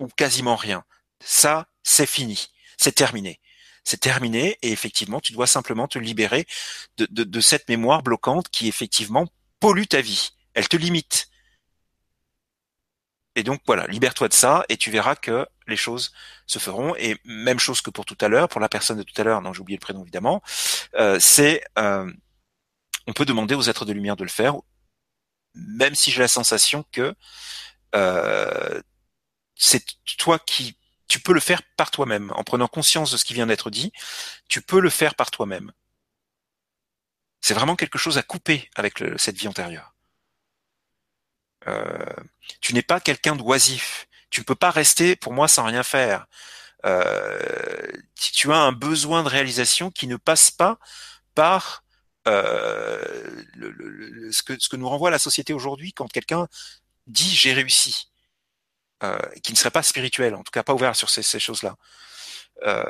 ou 0.00 0.08
quasiment 0.08 0.56
rien. 0.56 0.84
Ça, 1.20 1.68
c'est 1.82 2.06
fini, 2.06 2.48
c'est 2.76 2.92
terminé. 2.92 3.40
C'est 3.84 4.00
terminé 4.00 4.58
et 4.62 4.72
effectivement, 4.72 5.20
tu 5.20 5.32
dois 5.32 5.46
simplement 5.46 5.88
te 5.88 5.98
libérer 5.98 6.46
de, 6.98 7.06
de, 7.06 7.40
cette 7.40 7.68
mémoire 7.68 8.02
bloquante 8.02 8.48
qui 8.50 8.68
effectivement 8.68 9.26
pollue 9.58 9.84
ta 9.84 10.00
vie. 10.00 10.30
Elle 10.54 10.68
te 10.68 10.76
limite. 10.76 11.28
Et 13.36 13.42
donc 13.42 13.62
voilà, 13.66 13.86
libère-toi 13.86 14.28
de 14.28 14.34
ça 14.34 14.64
et 14.68 14.76
tu 14.76 14.90
verras 14.90 15.16
que 15.16 15.46
les 15.66 15.76
choses 15.76 16.12
se 16.46 16.58
feront. 16.58 16.94
Et 16.96 17.16
même 17.24 17.58
chose 17.58 17.80
que 17.80 17.90
pour 17.90 18.04
tout 18.04 18.18
à 18.20 18.28
l'heure, 18.28 18.48
pour 18.48 18.60
la 18.60 18.68
personne 18.68 18.98
de 18.98 19.02
tout 19.02 19.18
à 19.20 19.24
l'heure, 19.24 19.40
non 19.40 19.52
j'ai 19.52 19.60
oublié 19.60 19.76
le 19.76 19.80
prénom 19.80 20.02
évidemment, 20.02 20.42
euh, 20.94 21.18
c'est 21.20 21.62
euh, 21.78 22.12
on 23.06 23.12
peut 23.12 23.24
demander 23.24 23.54
aux 23.54 23.62
êtres 23.62 23.84
de 23.84 23.92
lumière 23.92 24.16
de 24.16 24.24
le 24.24 24.30
faire, 24.30 24.56
même 25.54 25.94
si 25.94 26.10
j'ai 26.10 26.20
la 26.20 26.28
sensation 26.28 26.84
que 26.92 27.14
euh, 27.94 28.82
c'est 29.60 29.84
toi 30.16 30.38
qui 30.38 30.76
tu 31.06 31.20
peux 31.20 31.34
le 31.34 31.40
faire 31.40 31.62
par 31.76 31.90
toi-même 31.90 32.32
en 32.34 32.44
prenant 32.44 32.68
conscience 32.68 33.10
de 33.10 33.16
ce 33.16 33.24
qui 33.24 33.34
vient 33.34 33.46
d'être 33.46 33.70
dit. 33.70 33.92
Tu 34.48 34.62
peux 34.62 34.80
le 34.80 34.90
faire 34.90 35.14
par 35.14 35.30
toi-même. 35.30 35.72
C'est 37.40 37.54
vraiment 37.54 37.76
quelque 37.76 37.98
chose 37.98 38.16
à 38.16 38.22
couper 38.22 38.70
avec 38.74 39.02
cette 39.16 39.36
vie 39.36 39.48
antérieure. 39.48 39.94
Euh, 41.66 42.14
tu 42.60 42.74
n'es 42.74 42.82
pas 42.82 43.00
quelqu'un 43.00 43.36
d'oisif. 43.36 44.06
Tu 44.30 44.40
ne 44.40 44.44
peux 44.44 44.54
pas 44.54 44.70
rester 44.70 45.16
pour 45.16 45.32
moi 45.32 45.48
sans 45.48 45.64
rien 45.64 45.82
faire. 45.82 46.26
Euh, 46.86 47.92
tu 48.14 48.52
as 48.52 48.58
un 48.58 48.72
besoin 48.72 49.22
de 49.22 49.28
réalisation 49.28 49.90
qui 49.90 50.06
ne 50.06 50.16
passe 50.16 50.50
pas 50.50 50.78
par 51.34 51.84
euh, 52.28 53.42
ce 54.30 54.42
que 54.42 54.76
nous 54.76 54.88
renvoie 54.88 55.10
la 55.10 55.18
société 55.18 55.52
aujourd'hui 55.52 55.92
quand 55.92 56.08
quelqu'un 56.08 56.46
dit 57.06 57.34
j'ai 57.34 57.52
réussi. 57.52 58.09
Euh, 59.02 59.18
qui 59.42 59.52
ne 59.52 59.56
serait 59.56 59.70
pas 59.70 59.82
spirituel, 59.82 60.34
en 60.34 60.42
tout 60.42 60.50
cas 60.52 60.62
pas 60.62 60.74
ouvert 60.74 60.94
sur 60.94 61.08
ces, 61.08 61.22
choses-là. 61.40 61.76
Euh, 62.66 62.84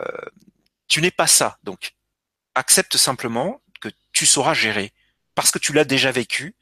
tu 0.88 1.00
n'es 1.00 1.12
pas 1.12 1.28
ça, 1.28 1.56
donc 1.62 1.92
accepte 2.56 2.96
simplement 2.96 3.62
que 3.80 3.88
tu 4.10 4.26
sauras 4.26 4.52
gérer 4.52 4.92
parce 5.36 5.52
que 5.52 5.60
tu 5.60 5.72
l'as 5.72 5.84
déjà 5.84 6.10
vécu 6.10 6.56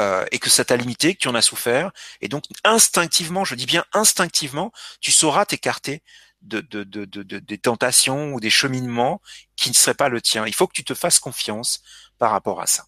euh, 0.00 0.24
et 0.32 0.38
que 0.38 0.48
ça 0.48 0.64
t'a 0.64 0.78
limité, 0.78 1.14
que 1.14 1.20
tu 1.20 1.28
en 1.28 1.34
as 1.34 1.42
souffert, 1.42 1.92
et 2.22 2.28
donc 2.28 2.44
instinctivement, 2.64 3.44
je 3.44 3.56
dis 3.56 3.66
bien 3.66 3.84
instinctivement, 3.92 4.72
tu 5.02 5.12
sauras 5.12 5.44
t'écarter 5.44 6.02
de, 6.40 6.62
des 6.62 7.58
tentations 7.58 8.32
ou 8.32 8.40
des 8.40 8.48
cheminements 8.48 9.20
qui 9.54 9.68
ne 9.68 9.74
seraient 9.74 9.92
pas 9.92 10.08
le 10.08 10.22
tien. 10.22 10.46
Il 10.46 10.54
faut 10.54 10.66
que 10.66 10.72
tu 10.72 10.84
te 10.84 10.94
fasses 10.94 11.18
confiance 11.18 11.82
par 12.16 12.30
rapport 12.30 12.62
à 12.62 12.66
ça. 12.66 12.86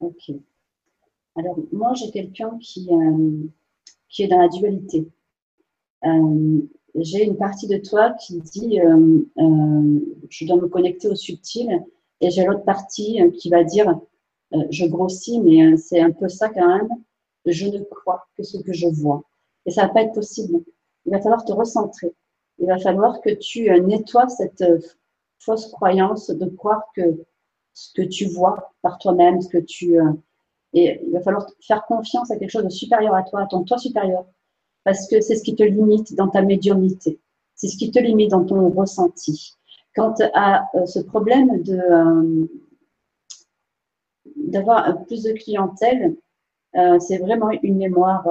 Ok. 0.00 0.30
Alors, 1.36 1.58
moi, 1.72 1.94
j'ai 1.94 2.10
quelqu'un 2.10 2.58
qui, 2.60 2.88
euh, 2.92 3.46
qui 4.08 4.22
est 4.22 4.28
dans 4.28 4.38
la 4.38 4.48
dualité. 4.48 5.08
Euh, 6.04 6.60
j'ai 6.94 7.24
une 7.24 7.36
partie 7.36 7.66
de 7.68 7.76
toi 7.78 8.12
qui 8.12 8.40
dit 8.40 8.80
euh, 8.80 9.20
je 10.28 10.46
dois 10.46 10.56
me 10.56 10.68
connecter 10.68 11.08
au 11.08 11.14
subtil, 11.14 11.84
et 12.20 12.30
j'ai 12.30 12.44
l'autre 12.44 12.64
partie 12.64 13.20
qui 13.38 13.50
va 13.50 13.64
dire 13.64 14.00
je 14.70 14.86
grossis, 14.86 15.40
mais 15.40 15.76
c'est 15.76 16.00
un 16.00 16.10
peu 16.10 16.28
ça 16.28 16.48
quand 16.48 16.66
même. 16.66 16.88
Je 17.44 17.66
ne 17.66 17.82
crois 17.84 18.26
que 18.36 18.42
ce 18.42 18.58
que 18.58 18.72
je 18.72 18.88
vois. 18.88 19.22
Et 19.66 19.70
ça 19.70 19.82
va 19.82 19.88
pas 19.90 20.02
être 20.02 20.14
possible. 20.14 20.64
Il 21.06 21.12
va 21.12 21.20
falloir 21.20 21.44
te 21.44 21.52
recentrer. 21.52 22.12
Il 22.58 22.66
va 22.66 22.78
falloir 22.78 23.20
que 23.20 23.30
tu 23.30 23.70
nettoies 23.80 24.28
cette 24.28 24.64
fausse 25.38 25.66
croyance 25.66 26.30
de 26.30 26.46
croire 26.46 26.82
que 26.94 27.24
ce 27.74 27.92
que 27.94 28.02
tu 28.02 28.26
vois 28.26 28.72
par 28.82 28.98
toi-même, 28.98 29.40
ce 29.40 29.48
que 29.48 29.58
tu 29.58 30.00
euh, 30.00 30.12
et 30.74 31.00
il 31.06 31.12
va 31.12 31.20
falloir 31.20 31.46
faire 31.60 31.84
confiance 31.86 32.30
à 32.30 32.36
quelque 32.36 32.50
chose 32.50 32.64
de 32.64 32.68
supérieur 32.68 33.14
à 33.14 33.22
toi, 33.22 33.40
à 33.40 33.46
ton 33.46 33.64
toi 33.64 33.78
supérieur, 33.78 34.26
parce 34.84 35.08
que 35.08 35.20
c'est 35.20 35.36
ce 35.36 35.42
qui 35.42 35.54
te 35.54 35.62
limite 35.62 36.14
dans 36.14 36.28
ta 36.28 36.42
médiumnité, 36.42 37.18
c'est 37.54 37.68
ce 37.68 37.78
qui 37.78 37.90
te 37.90 37.98
limite 37.98 38.30
dans 38.30 38.44
ton 38.44 38.68
ressenti. 38.70 39.54
Quant 39.94 40.14
à 40.34 40.64
euh, 40.74 40.86
ce 40.86 41.00
problème 41.00 41.62
de 41.62 41.78
euh, 41.78 42.46
d'avoir 44.36 45.04
plus 45.06 45.22
de 45.22 45.32
clientèle, 45.32 46.16
c'est 47.00 47.18
vraiment 47.18 47.50
une 47.62 47.76
mémoire 47.76 48.26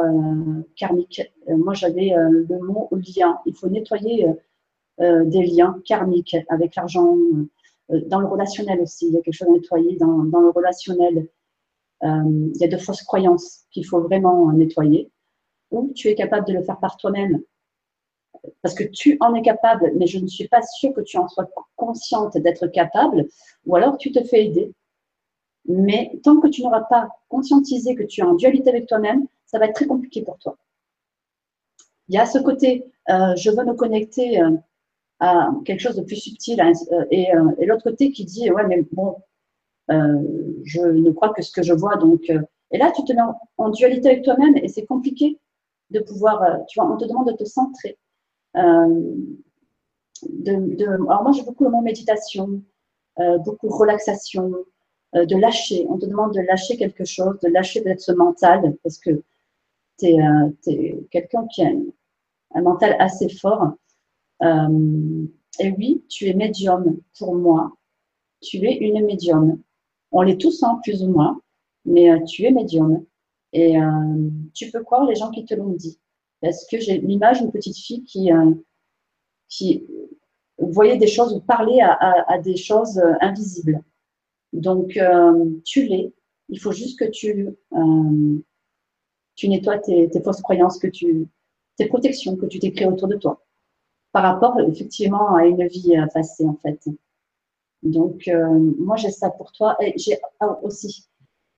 karmique. 0.76 1.22
moi, 1.50 1.74
j'avais 1.74 2.14
le 2.16 2.60
mot 2.60 2.88
lien. 2.92 3.40
Il 3.46 3.54
faut 3.54 3.68
nettoyer 3.68 4.28
des 5.00 5.46
liens 5.46 5.82
karmiques 5.86 6.38
avec 6.48 6.76
l'argent, 6.76 7.18
dans 7.90 8.20
le 8.20 8.28
relationnel 8.28 8.82
aussi, 8.82 9.08
il 9.08 9.14
y 9.14 9.18
a 9.18 9.22
quelque 9.22 9.34
chose 9.34 9.48
à 9.48 9.52
nettoyer 9.52 9.98
dans, 9.98 10.24
dans 10.24 10.42
le 10.42 10.50
relationnel. 10.50 11.28
Euh, 12.04 12.50
il 12.54 12.62
y 12.62 12.64
a 12.64 12.68
de 12.68 12.78
fausses 12.78 13.04
croyances 13.04 13.66
qu'il 13.72 13.86
faut 13.86 14.02
vraiment 14.02 14.52
nettoyer. 14.52 15.12
Ou 15.72 15.92
tu 15.96 16.08
es 16.10 16.16
capable 16.16 16.48
de 16.48 16.54
le 16.54 16.64
faire 16.64 16.80
par 16.80 16.98
toi-même. 16.98 17.42
Parce 18.62 18.76
que 18.76 18.84
tu 18.84 19.18
en 19.20 19.34
es 19.34 19.42
capable, 19.42 19.92
mais 19.96 20.08
je 20.08 20.20
ne 20.20 20.28
suis 20.28 20.48
pas 20.48 20.62
sûre 20.62 20.94
que 20.94 21.02
tu 21.02 21.18
en 21.18 21.28
sois 21.28 21.50
consciente 21.76 22.38
d'être 22.38 22.68
capable. 22.68 23.28
Ou 23.66 23.76
alors 23.76 23.98
tu 23.98 24.12
te 24.12 24.24
fais 24.24 24.46
aider. 24.46 24.74
Mais 25.66 26.20
tant 26.24 26.40
que 26.40 26.48
tu 26.48 26.64
n'auras 26.64 26.84
pas 26.84 27.10
conscientisé 27.28 27.96
que 27.96 28.04
tu 28.04 28.22
es 28.22 28.24
en 28.24 28.36
dualité 28.36 28.70
avec 28.70 28.88
toi-même, 28.88 29.28
ça 29.46 29.60
va 29.60 29.66
être 29.66 29.76
très 29.76 29.88
compliqué 29.88 30.22
pour 30.22 30.38
toi. 30.38 30.58
Il 32.08 32.16
y 32.16 32.18
a 32.18 32.26
ce 32.26 32.38
côté, 32.38 32.86
euh, 33.10 33.36
je 33.36 33.50
veux 33.50 33.66
me 33.66 33.74
connecter 33.74 34.42
euh, 34.42 34.52
à 35.20 35.50
quelque 35.66 35.80
chose 35.80 35.96
de 35.96 36.04
plus 36.04 36.18
subtil. 36.18 36.62
Hein, 36.62 36.72
euh, 36.92 37.06
et, 37.12 37.34
euh, 37.36 37.52
et 37.60 37.66
l'autre 37.66 37.84
côté 37.84 38.12
qui 38.12 38.26
dit, 38.26 38.52
ouais, 38.52 38.66
mais 38.68 38.84
bon, 38.92 39.18
euh, 39.92 40.22
je 40.64 40.82
ne 40.82 41.12
crois 41.12 41.34
que 41.34 41.42
ce 41.42 41.52
que 41.52 41.64
je 41.64 41.74
vois. 41.74 41.96
Donc, 41.98 42.30
et 42.72 42.78
là, 42.78 42.92
tu 42.92 43.04
te 43.04 43.14
mets 43.14 43.22
en, 43.58 43.70
dualité 43.70 44.10
avec 44.10 44.24
toi-même 44.24 44.58
et 44.58 44.68
c'est 44.68 44.86
compliqué 44.86 45.40
de 45.90 46.00
pouvoir, 46.00 46.66
tu 46.68 46.80
vois, 46.80 46.92
on 46.92 46.98
te 46.98 47.06
demande 47.06 47.28
de 47.28 47.38
te 47.38 47.46
centrer. 47.46 47.98
de, 48.56 49.14
alors 51.10 51.24
moi, 51.24 51.32
j'ai 51.32 51.44
beaucoup 51.44 51.64
le 51.64 51.70
mot 51.70 51.82
méditation, 51.82 52.62
beaucoup 53.46 53.70
relaxation, 53.70 54.52
de 55.14 55.38
lâcher. 55.38 55.88
On 55.90 55.98
te 55.98 56.06
demande 56.06 56.34
de 56.34 56.42
lâcher 56.42 56.76
quelque 56.76 57.06
chose, 57.06 57.40
de 57.40 57.48
lâcher 57.48 57.80
d'être 57.82 58.02
ce 58.02 58.12
mental, 58.12 58.76
parce 58.84 58.98
que 58.98 59.24
tu 59.98 60.08
es, 60.08 61.00
quelqu'un 61.10 61.48
qui 61.48 61.64
a 61.64 61.72
un, 62.54 62.62
mental 62.62 62.98
assez 63.00 63.30
fort. 63.30 63.78
Et 64.42 65.72
oui, 65.72 66.04
tu 66.10 66.28
es 66.28 66.34
médium 66.34 67.00
pour 67.18 67.36
moi. 67.36 67.74
Tu 68.42 68.58
es 68.66 68.76
une 68.76 69.06
médium. 69.06 69.62
On 70.12 70.22
l'est 70.22 70.40
tous, 70.40 70.64
hein, 70.64 70.80
plus 70.84 71.04
ou 71.04 71.10
moins, 71.10 71.42
mais 71.86 72.12
euh, 72.12 72.24
tu 72.24 72.44
es 72.44 72.52
médium. 72.52 73.06
Et 73.54 73.80
euh, 73.80 74.30
tu 74.54 74.70
peux 74.72 74.84
croire 74.84 75.06
les 75.06 75.16
gens 75.16 75.32
qui 75.32 75.46
te 75.46 75.54
l'ont 75.54 75.74
dit. 75.74 76.00
Parce 76.42 76.66
que 76.68 76.80
j'ai 76.80 77.00
l'image 77.00 77.42
d'une 77.42 77.52
petite 77.52 77.78
fille 77.78 78.04
qui, 78.04 78.32
euh, 78.32 78.54
qui 79.50 79.86
voyait 80.60 80.98
des 80.98 81.08
choses 81.08 81.34
ou 81.34 81.40
parlait 81.40 81.82
à, 81.82 82.38
des 82.40 82.58
choses 82.58 83.02
invisibles. 83.22 83.84
Donc, 84.54 85.00
tu 85.64 85.88
l'es. 85.88 86.14
Il 86.50 86.60
faut 86.60 86.72
juste 86.72 87.00
que 87.00 87.06
tu, 87.06 87.50
tu 89.36 89.50
nettoies 89.50 89.80
tes, 89.80 90.10
fausses 90.24 90.42
croyances, 90.42 90.78
que 90.78 90.88
tu, 90.88 91.28
tes 91.76 91.88
protections 91.88 92.36
que 92.36 92.46
tu 92.46 92.60
t'es 92.60 92.72
créées 92.72 92.88
autour 92.88 93.08
de 93.08 93.16
toi. 93.16 93.47
Par 94.18 94.34
rapport, 94.34 94.60
effectivement, 94.62 95.36
à 95.36 95.46
une 95.46 95.68
vie 95.68 95.94
passée, 96.12 96.44
en 96.44 96.56
fait. 96.56 96.80
Donc, 97.84 98.28
euh, 98.28 98.74
moi, 98.80 98.96
j'ai 98.96 99.12
ça 99.12 99.30
pour 99.30 99.52
toi. 99.52 99.78
Et 99.80 99.94
j'ai 99.96 100.18
ah, 100.40 100.58
aussi 100.64 101.08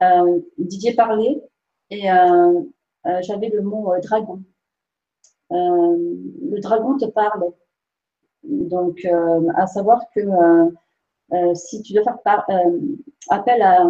euh, 0.04 0.42
Didier 0.58 0.94
parlait 0.94 1.42
et 1.90 2.12
euh, 2.12 2.62
j'avais 3.22 3.48
le 3.48 3.62
mot 3.62 3.94
dragon. 4.04 4.44
le 5.50 6.60
dragon 6.60 6.98
te 6.98 7.06
parle. 7.06 7.46
Donc, 8.44 9.08
à 9.56 9.66
savoir 9.66 10.02
que 10.14 10.20
si 11.56 11.82
tu 11.82 11.94
dois 11.94 12.04
faire 12.04 12.46
appel 13.30 13.62
à, 13.62 13.84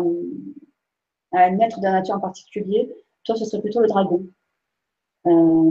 à 1.33 1.45
un 1.45 1.51
maître 1.55 1.79
de 1.79 1.85
la 1.85 1.93
nature 1.93 2.17
en 2.17 2.19
particulier, 2.19 2.95
toi, 3.23 3.35
ce 3.35 3.45
serait 3.45 3.63
plutôt 3.63 3.81
le 3.81 3.87
dragon. 3.87 4.27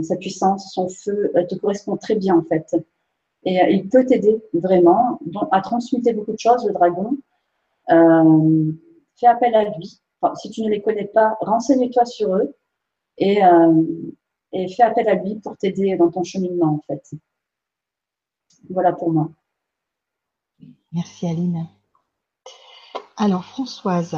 sa 0.03 0.17
puissance, 0.17 0.73
son 0.73 0.89
feu 0.89 1.31
te 1.49 1.55
correspond 1.55 1.95
très 1.95 2.15
bien 2.15 2.35
en 2.35 2.43
fait. 2.43 2.75
Et 3.43 3.61
euh, 3.61 3.69
il 3.69 3.87
peut 3.89 4.05
t'aider 4.05 4.41
vraiment 4.53 5.19
à 5.51 5.61
transmuter 5.61 6.13
beaucoup 6.13 6.33
de 6.33 6.39
choses, 6.39 6.65
le 6.65 6.73
dragon. 6.73 7.17
Euh, 7.89 8.71
fais 9.15 9.27
appel 9.27 9.55
à 9.55 9.63
lui. 9.65 10.01
si 10.35 10.49
tu 10.49 10.61
ne 10.61 10.69
les 10.69 10.81
connais 10.81 11.05
pas, 11.05 11.37
renseigne-toi 11.41 12.05
sur 12.05 12.35
eux 12.35 12.55
et, 13.17 13.43
euh, 13.43 13.83
et 14.51 14.67
fais 14.67 14.83
appel 14.83 15.07
à 15.07 15.15
lui 15.15 15.35
pour 15.35 15.57
t'aider 15.57 15.95
dans 15.95 16.11
ton 16.11 16.23
cheminement, 16.23 16.75
en 16.75 16.81
fait. 16.87 17.11
Voilà 18.69 18.91
pour 18.91 19.11
moi. 19.11 19.29
Merci 20.91 21.27
Aline. 21.27 21.67
Alors 23.15 23.45
Françoise, 23.45 24.17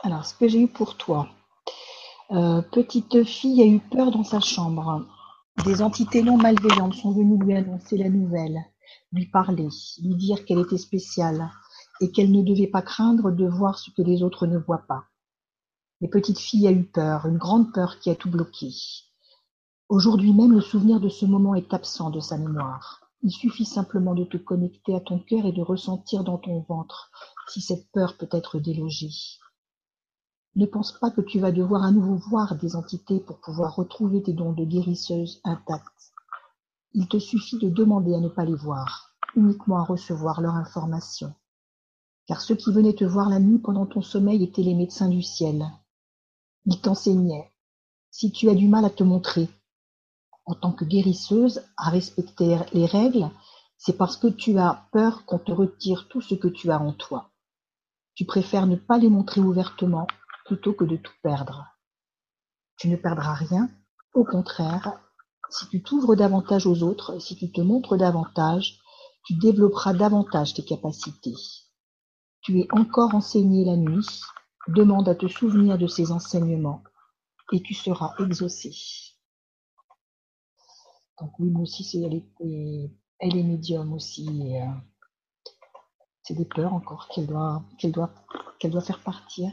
alors 0.00 0.24
ce 0.24 0.34
que 0.34 0.48
j'ai 0.48 0.60
eu 0.60 0.68
pour 0.68 0.96
toi, 0.96 1.28
petite 2.28 3.24
fille 3.24 3.62
a 3.62 3.66
eu 3.66 3.80
peur 3.80 4.10
dans 4.10 4.24
sa 4.24 4.40
chambre. 4.40 5.06
Des 5.62 5.80
entités 5.82 6.22
non 6.22 6.36
malveillantes 6.36 6.94
sont 6.94 7.12
venues 7.12 7.38
lui 7.38 7.54
annoncer 7.54 7.96
la 7.96 8.10
nouvelle, 8.10 8.58
lui 9.12 9.26
parler, 9.26 9.68
lui 10.02 10.14
dire 10.16 10.44
qu'elle 10.44 10.58
était 10.58 10.76
spéciale 10.76 11.48
et 12.00 12.10
qu'elle 12.10 12.32
ne 12.32 12.42
devait 12.42 12.66
pas 12.66 12.82
craindre 12.82 13.30
de 13.30 13.46
voir 13.46 13.78
ce 13.78 13.90
que 13.92 14.02
les 14.02 14.22
autres 14.22 14.46
ne 14.46 14.58
voient 14.58 14.84
pas. 14.88 15.04
Mais 16.00 16.08
petite 16.08 16.40
fille 16.40 16.66
a 16.66 16.72
eu 16.72 16.84
peur, 16.84 17.26
une 17.26 17.38
grande 17.38 17.72
peur 17.72 17.98
qui 18.00 18.10
a 18.10 18.16
tout 18.16 18.28
bloqué. 18.30 18.68
Aujourd'hui 19.88 20.34
même, 20.34 20.52
le 20.52 20.60
souvenir 20.60 20.98
de 20.98 21.08
ce 21.08 21.24
moment 21.24 21.54
est 21.54 21.72
absent 21.72 22.10
de 22.10 22.20
sa 22.20 22.36
mémoire. 22.36 23.00
Il 23.22 23.30
suffit 23.30 23.64
simplement 23.64 24.14
de 24.14 24.24
te 24.24 24.36
connecter 24.36 24.94
à 24.94 25.00
ton 25.00 25.18
cœur 25.18 25.46
et 25.46 25.52
de 25.52 25.62
ressentir 25.62 26.24
dans 26.24 26.36
ton 26.36 26.60
ventre 26.68 27.10
si 27.48 27.60
cette 27.60 27.90
peur 27.92 28.16
peut 28.18 28.28
être 28.32 28.58
délogée. 28.58 29.10
Ne 30.56 30.66
pense 30.66 30.92
pas 30.92 31.10
que 31.10 31.20
tu 31.20 31.40
vas 31.40 31.50
devoir 31.50 31.82
à 31.82 31.90
nouveau 31.90 32.14
voir 32.14 32.54
des 32.54 32.76
entités 32.76 33.18
pour 33.18 33.38
pouvoir 33.38 33.74
retrouver 33.74 34.22
tes 34.22 34.32
dons 34.32 34.52
de 34.52 34.64
guérisseuse 34.64 35.40
intacts. 35.42 36.12
Il 36.92 37.08
te 37.08 37.18
suffit 37.18 37.58
de 37.58 37.68
demander 37.68 38.14
à 38.14 38.20
ne 38.20 38.28
pas 38.28 38.44
les 38.44 38.54
voir, 38.54 39.16
uniquement 39.34 39.78
à 39.78 39.84
recevoir 39.84 40.40
leur 40.40 40.54
information. 40.54 41.34
Car 42.26 42.40
ceux 42.40 42.54
qui 42.54 42.72
venaient 42.72 42.94
te 42.94 43.04
voir 43.04 43.28
la 43.28 43.40
nuit 43.40 43.58
pendant 43.58 43.84
ton 43.84 44.00
sommeil 44.00 44.44
étaient 44.44 44.62
les 44.62 44.76
médecins 44.76 45.08
du 45.08 45.22
ciel. 45.22 45.66
Ils 46.66 46.80
t'enseignaient, 46.80 47.50
si 48.12 48.30
tu 48.30 48.48
as 48.48 48.54
du 48.54 48.68
mal 48.68 48.84
à 48.84 48.90
te 48.90 49.02
montrer, 49.02 49.48
en 50.46 50.54
tant 50.54 50.70
que 50.70 50.84
guérisseuse, 50.84 51.62
à 51.76 51.90
respecter 51.90 52.58
les 52.72 52.86
règles, 52.86 53.28
c'est 53.76 53.96
parce 53.96 54.16
que 54.16 54.28
tu 54.28 54.56
as 54.58 54.86
peur 54.92 55.24
qu'on 55.24 55.38
te 55.38 55.50
retire 55.50 56.06
tout 56.08 56.20
ce 56.20 56.36
que 56.36 56.48
tu 56.48 56.70
as 56.70 56.80
en 56.80 56.92
toi. 56.92 57.30
Tu 58.14 58.24
préfères 58.24 58.68
ne 58.68 58.76
pas 58.76 58.98
les 58.98 59.10
montrer 59.10 59.40
ouvertement 59.40 60.06
plutôt 60.44 60.74
que 60.74 60.84
de 60.84 60.96
tout 60.96 61.12
perdre. 61.22 61.66
Tu 62.76 62.88
ne 62.88 62.96
perdras 62.96 63.34
rien, 63.34 63.70
au 64.14 64.24
contraire, 64.24 65.00
si 65.50 65.68
tu 65.68 65.82
t'ouvres 65.82 66.16
davantage 66.16 66.66
aux 66.66 66.82
autres, 66.82 67.18
si 67.20 67.36
tu 67.36 67.50
te 67.50 67.60
montres 67.60 67.96
davantage, 67.96 68.80
tu 69.24 69.34
développeras 69.34 69.94
davantage 69.94 70.54
tes 70.54 70.64
capacités. 70.64 71.34
Tu 72.40 72.60
es 72.60 72.68
encore 72.72 73.14
enseigné 73.14 73.64
la 73.64 73.76
nuit, 73.76 74.06
demande 74.68 75.08
à 75.08 75.14
te 75.14 75.28
souvenir 75.28 75.78
de 75.78 75.86
ces 75.86 76.12
enseignements 76.12 76.82
et 77.52 77.62
tu 77.62 77.74
seras 77.74 78.14
exaucé. 78.18 78.70
Donc 81.20 81.38
oui, 81.38 81.48
moi 81.50 81.62
aussi, 81.62 82.04
elle, 82.04 82.14
est, 82.14 83.42
médium 83.42 83.92
aussi. 83.92 84.56
Euh, 84.56 84.66
c'est 86.22 86.34
des 86.34 86.44
peurs 86.44 86.74
encore 86.74 87.08
qu'elle 87.08 87.26
doit 87.26 87.62
faire 88.80 89.02
partir. 89.02 89.50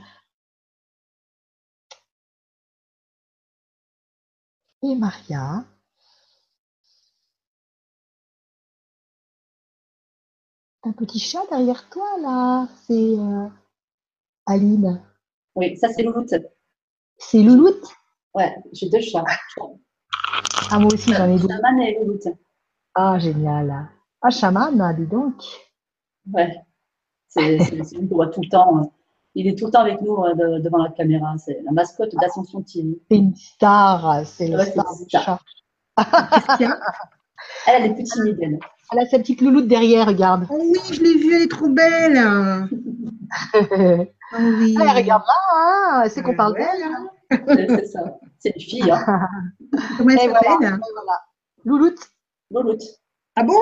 Maria 4.83 5.63
un 10.83 10.91
petit 10.93 11.19
chat 11.19 11.41
derrière 11.49 11.89
toi 11.89 12.07
là, 12.21 12.67
c'est 12.87 12.93
euh, 12.93 13.47
Aline. 14.45 15.01
Oui, 15.55 15.77
ça 15.77 15.89
c'est 15.89 16.03
Louloute. 16.03 16.33
C'est 17.17 17.43
Louloute 17.43 17.85
Ouais, 18.33 18.55
j'ai 18.73 18.89
deux 18.89 19.01
chats. 19.01 19.23
Ah 20.71 20.79
moi 20.79 20.91
aussi 20.93 21.13
j'en 21.13 21.29
ai 21.29 21.37
deux. 21.37 21.47
Chaman 21.47 21.81
et 21.81 21.99
Louloute. 21.99 22.27
Ah 22.95 23.19
génial. 23.19 23.89
Ah 24.21 24.29
Chaman, 24.29 24.95
dis 24.97 25.05
donc. 25.05 25.43
Ouais, 26.31 26.55
c'est 27.27 27.57
qu'on 27.57 28.05
voit 28.15 28.27
tout 28.27 28.41
le 28.41 28.49
temps. 28.49 28.93
Hein 29.31 29.39
il 29.39 29.47
est 29.47 29.57
tout 29.57 29.65
le 29.65 29.71
temps 29.71 29.81
avec 29.81 30.01
nous 30.01 30.17
euh, 30.23 30.59
devant 30.59 30.77
la 30.77 30.89
caméra. 30.89 31.35
C'est 31.37 31.61
la 31.63 31.71
mascotte 31.71 32.13
d'Ascension 32.19 32.61
TV. 32.61 32.99
C'est 33.09 33.17
une 33.17 33.35
star, 33.35 34.25
c'est 34.25 34.47
le 34.47 34.59
star, 34.63 35.43
Elle 37.67 37.75
a 37.75 37.87
des 37.87 37.93
petits 37.93 38.03
timides, 38.03 38.37
elle. 38.41 38.59
a 38.99 39.05
sa 39.05 39.19
petite 39.19 39.41
louloute 39.41 39.67
derrière, 39.67 40.07
regarde. 40.07 40.45
Oh 40.49 40.59
oui, 40.61 40.79
je 40.91 41.01
l'ai 41.01 41.17
vue, 41.17 41.35
elle 41.35 41.43
est 41.43 41.51
trop 41.51 41.69
belle. 41.69 42.17
oh 43.53 44.37
oui. 44.37 44.77
Elle 44.79 44.95
regarde 44.95 45.23
là, 45.25 46.03
hein. 46.03 46.03
c'est 46.09 46.21
qu'on 46.21 46.35
parle 46.35 46.53
d'elle. 46.53 46.83
Hein. 46.83 47.09
C'est 47.47 47.85
ça, 47.85 48.19
c'est 48.39 48.53
une 48.55 48.61
fille. 48.61 48.91
Hein. 48.91 49.21
Comment 49.97 50.09
elle 50.09 50.19
s'appelle? 50.19 50.79
Louloute. 51.63 51.99
Louloute. 52.51 52.83
Ah 53.37 53.43
bon? 53.43 53.55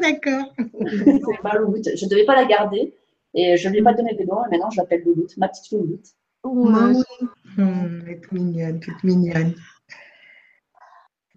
D'accord. 0.00 0.54
c'est 0.54 1.42
pas 1.42 1.56
Louloute. 1.58 1.88
Je 1.96 2.04
ne 2.04 2.10
devais 2.10 2.24
pas 2.24 2.36
la 2.36 2.44
garder. 2.44 2.94
Et 3.34 3.56
je 3.56 3.68
ne 3.68 3.72
lui 3.72 3.80
ai 3.80 3.82
pas 3.82 3.94
donné 3.94 4.14
de 4.14 4.24
nom, 4.24 4.44
et 4.44 4.50
maintenant 4.50 4.70
je 4.70 4.80
l'appelle 4.80 5.02
Louloute, 5.04 5.36
ma 5.36 5.48
petite 5.48 5.70
Louloute. 5.72 6.06
Oui, 6.44 6.72
mmh, 7.56 8.02
elle 8.06 8.08
est 8.08 8.32
mignonne, 8.32 8.80
toute 8.80 9.04
mignonne. 9.04 9.54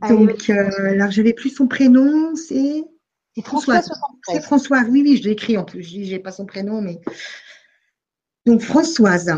Donc, 0.08 0.50
euh, 0.50 0.92
alors 0.92 1.12
je 1.12 1.22
n'ai 1.22 1.34
plus 1.34 1.50
son 1.50 1.68
prénom, 1.68 2.36
c'est 2.36 2.84
Françoise. 3.44 3.92
C'est 4.24 4.42
Françoise, 4.42 4.88
oui, 4.90 5.02
oui, 5.04 5.18
je 5.18 5.24
l'ai 5.24 5.32
écrit 5.32 5.58
en 5.58 5.64
plus. 5.64 5.84
Je 5.84 5.98
n'ai 5.98 6.20
pas 6.20 6.32
son 6.32 6.46
prénom, 6.46 6.82
mais. 6.82 7.00
Donc, 8.46 8.62
Françoise, 8.62 9.30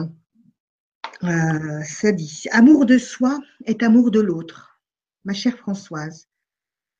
euh, 1.23 1.83
ça 1.83 2.11
dit 2.11 2.45
Amour 2.51 2.85
de 2.85 2.97
soi 2.97 3.39
est 3.65 3.83
amour 3.83 4.11
de 4.11 4.19
l'autre. 4.19 4.81
Ma 5.25 5.33
chère 5.33 5.57
Françoise, 5.57 6.27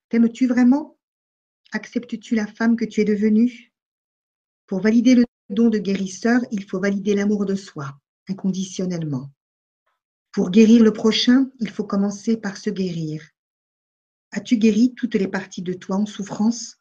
t'aimes-tu 0.09 0.47
vraiment? 0.47 0.97
Acceptes-tu 1.71 2.35
la 2.35 2.47
femme 2.47 2.75
que 2.75 2.85
tu 2.85 3.01
es 3.01 3.05
devenue? 3.05 3.73
Pour 4.67 4.81
valider 4.81 5.15
le 5.15 5.25
don 5.53 5.69
de 5.69 5.77
guérisseur, 5.77 6.41
il 6.51 6.65
faut 6.65 6.79
valider 6.79 7.15
l'amour 7.15 7.45
de 7.45 7.55
soi, 7.55 7.97
inconditionnellement. 8.27 9.31
Pour 10.31 10.49
guérir 10.49 10.83
le 10.83 10.91
prochain, 10.91 11.49
il 11.59 11.69
faut 11.69 11.83
commencer 11.83 12.37
par 12.37 12.57
se 12.57 12.69
guérir. 12.69 13.23
As-tu 14.31 14.57
guéri 14.57 14.95
toutes 14.95 15.15
les 15.15 15.27
parties 15.27 15.61
de 15.61 15.73
toi 15.73 15.97
en 15.97 16.05
souffrance? 16.05 16.79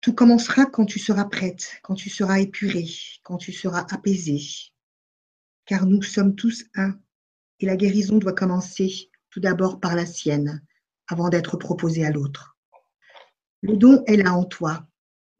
Tout 0.00 0.12
commencera 0.12 0.66
quand 0.66 0.84
tu 0.84 0.98
seras 0.98 1.24
prête, 1.24 1.78
quand 1.82 1.94
tu 1.94 2.10
seras 2.10 2.40
épurée, 2.40 2.90
quand 3.22 3.38
tu 3.38 3.52
seras 3.52 3.86
apaisée. 3.90 4.42
Car 5.64 5.86
nous 5.86 6.02
sommes 6.02 6.34
tous 6.34 6.64
un, 6.74 6.98
et 7.60 7.66
la 7.66 7.76
guérison 7.76 8.18
doit 8.18 8.34
commencer 8.34 9.10
tout 9.30 9.40
d'abord 9.40 9.80
par 9.80 9.94
la 9.94 10.04
sienne, 10.04 10.62
avant 11.08 11.28
d'être 11.28 11.56
proposée 11.56 12.04
à 12.04 12.10
l'autre. 12.10 12.56
Le 13.62 13.76
don 13.76 14.04
est 14.06 14.16
là 14.16 14.34
en 14.34 14.44
toi, 14.44 14.86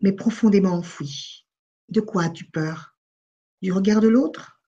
mais 0.00 0.12
profondément 0.12 0.74
enfoui. 0.74 1.43
De 1.88 2.00
quoi 2.00 2.24
as-tu 2.24 2.44
peur? 2.44 2.96
Du 3.62 3.72
regard 3.72 4.00
de 4.00 4.08
l'autre? 4.08 4.60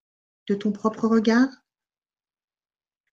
De 0.48 0.54
ton 0.54 0.72
propre 0.72 1.08
regard? 1.08 1.48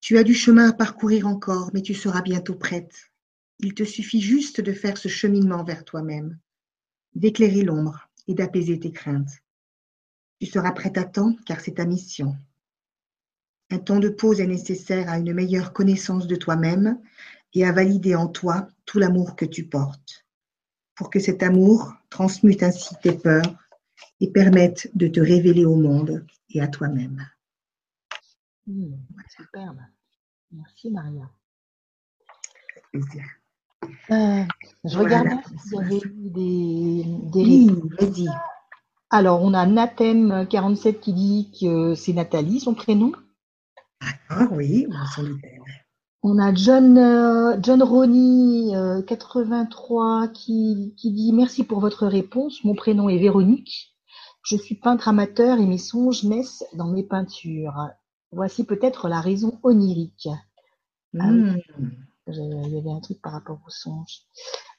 Tu 0.01 0.17
as 0.17 0.23
du 0.23 0.34
chemin 0.34 0.69
à 0.69 0.73
parcourir 0.73 1.27
encore, 1.27 1.71
mais 1.73 1.81
tu 1.81 1.93
seras 1.93 2.21
bientôt 2.21 2.55
prête. 2.55 3.11
Il 3.59 3.73
te 3.73 3.84
suffit 3.84 4.21
juste 4.21 4.59
de 4.59 4.73
faire 4.73 4.97
ce 4.97 5.07
cheminement 5.07 5.63
vers 5.63 5.85
toi-même, 5.85 6.38
d'éclairer 7.15 7.63
l'ombre 7.63 8.09
et 8.27 8.34
d'apaiser 8.34 8.80
tes 8.80 8.91
craintes. 8.91 9.41
Tu 10.41 10.47
seras 10.47 10.73
prête 10.73 10.97
à 10.97 11.05
temps 11.05 11.35
car 11.45 11.61
c'est 11.61 11.75
ta 11.75 11.85
mission. 11.85 12.35
Un 13.69 13.80
temps 13.80 13.99
de 13.99 14.09
pause 14.09 14.41
est 14.41 14.47
nécessaire 14.47 15.09
à 15.09 15.17
une 15.17 15.34
meilleure 15.34 15.71
connaissance 15.71 16.27
de 16.27 16.35
toi-même 16.35 17.01
et 17.53 17.65
à 17.65 17.71
valider 17.71 18.15
en 18.15 18.27
toi 18.27 18.67
tout 18.85 18.99
l'amour 18.99 19.38
que 19.38 19.45
tu 19.45 19.65
portes, 19.65 20.25
pour 20.95 21.09
que 21.09 21.19
cet 21.19 21.43
amour 21.43 21.93
transmute 22.09 22.61
ainsi 22.61 22.95
tes 23.01 23.17
peurs 23.17 23.62
et 24.19 24.31
permette 24.31 24.89
de 24.95 25.07
te 25.07 25.19
révéler 25.19 25.65
au 25.65 25.75
monde 25.75 26.25
et 26.49 26.61
à 26.61 26.67
toi-même. 26.67 27.25
Mmh, 28.67 28.93
superbe. 29.38 29.80
Merci 30.51 30.91
Maria. 30.91 31.30
Plaisir. 32.91 33.23
Euh, 34.11 34.43
je 34.85 34.97
Voilà. 34.97 35.19
regardais 35.19 35.43
si 35.43 35.69
vous 35.69 35.80
avez 35.80 35.97
eu 35.97 36.30
des, 36.30 37.03
des 37.31 37.43
Oui, 37.43 37.71
vas-y. 37.99 38.27
Alors, 39.09 39.41
on 39.43 39.53
a 39.53 39.65
Nathem47 39.65 40.99
qui 40.99 41.13
dit 41.13 41.51
que 41.59 41.93
c'est 41.95 42.13
Nathalie, 42.13 42.59
son 42.59 42.73
prénom. 42.73 43.11
Ah 44.30 44.47
oui, 44.51 44.88
elle. 45.17 45.35
On 46.23 46.39
a 46.39 46.53
John, 46.53 46.97
euh, 46.97 47.57
John 47.61 47.84
Ronnie, 47.84 48.75
euh, 48.75 49.01
83, 49.01 50.30
qui, 50.30 50.93
qui 50.97 51.11
dit 51.11 51.34
Merci 51.34 51.63
pour 51.65 51.80
votre 51.81 52.07
réponse. 52.07 52.63
Mon 52.63 52.75
prénom 52.75 53.09
est 53.09 53.17
Véronique. 53.17 53.93
Je 54.44 54.57
suis 54.57 54.76
peintre 54.76 55.07
amateur 55.07 55.57
et 55.60 55.65
mes 55.65 55.78
songes 55.78 56.24
naissent 56.24 56.65
dans 56.74 56.88
mes 56.88 57.03
peintures. 57.03 57.90
Voici 58.32 58.65
peut-être 58.65 59.07
la 59.07 59.22
raison 59.22 59.60
onirique. 59.64 60.28
Ah. 61.20 61.28
Mmh. 61.28 61.57
J'avais- 62.28 62.49
Il 62.68 62.74
y 62.74 62.78
avait 62.80 62.91
un 62.91 62.99
truc 63.02 63.22
par 63.22 63.34
rapport 63.34 63.60
aux 63.65 63.70
songes. 63.70 64.22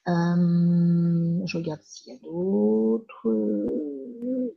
Euh, 0.07 1.41
je 1.45 1.57
regarde 1.57 1.81
s'il 1.83 2.13
y 2.13 2.15
a 2.15 2.19
d'autres. 2.23 3.27
Euh, 3.27 4.51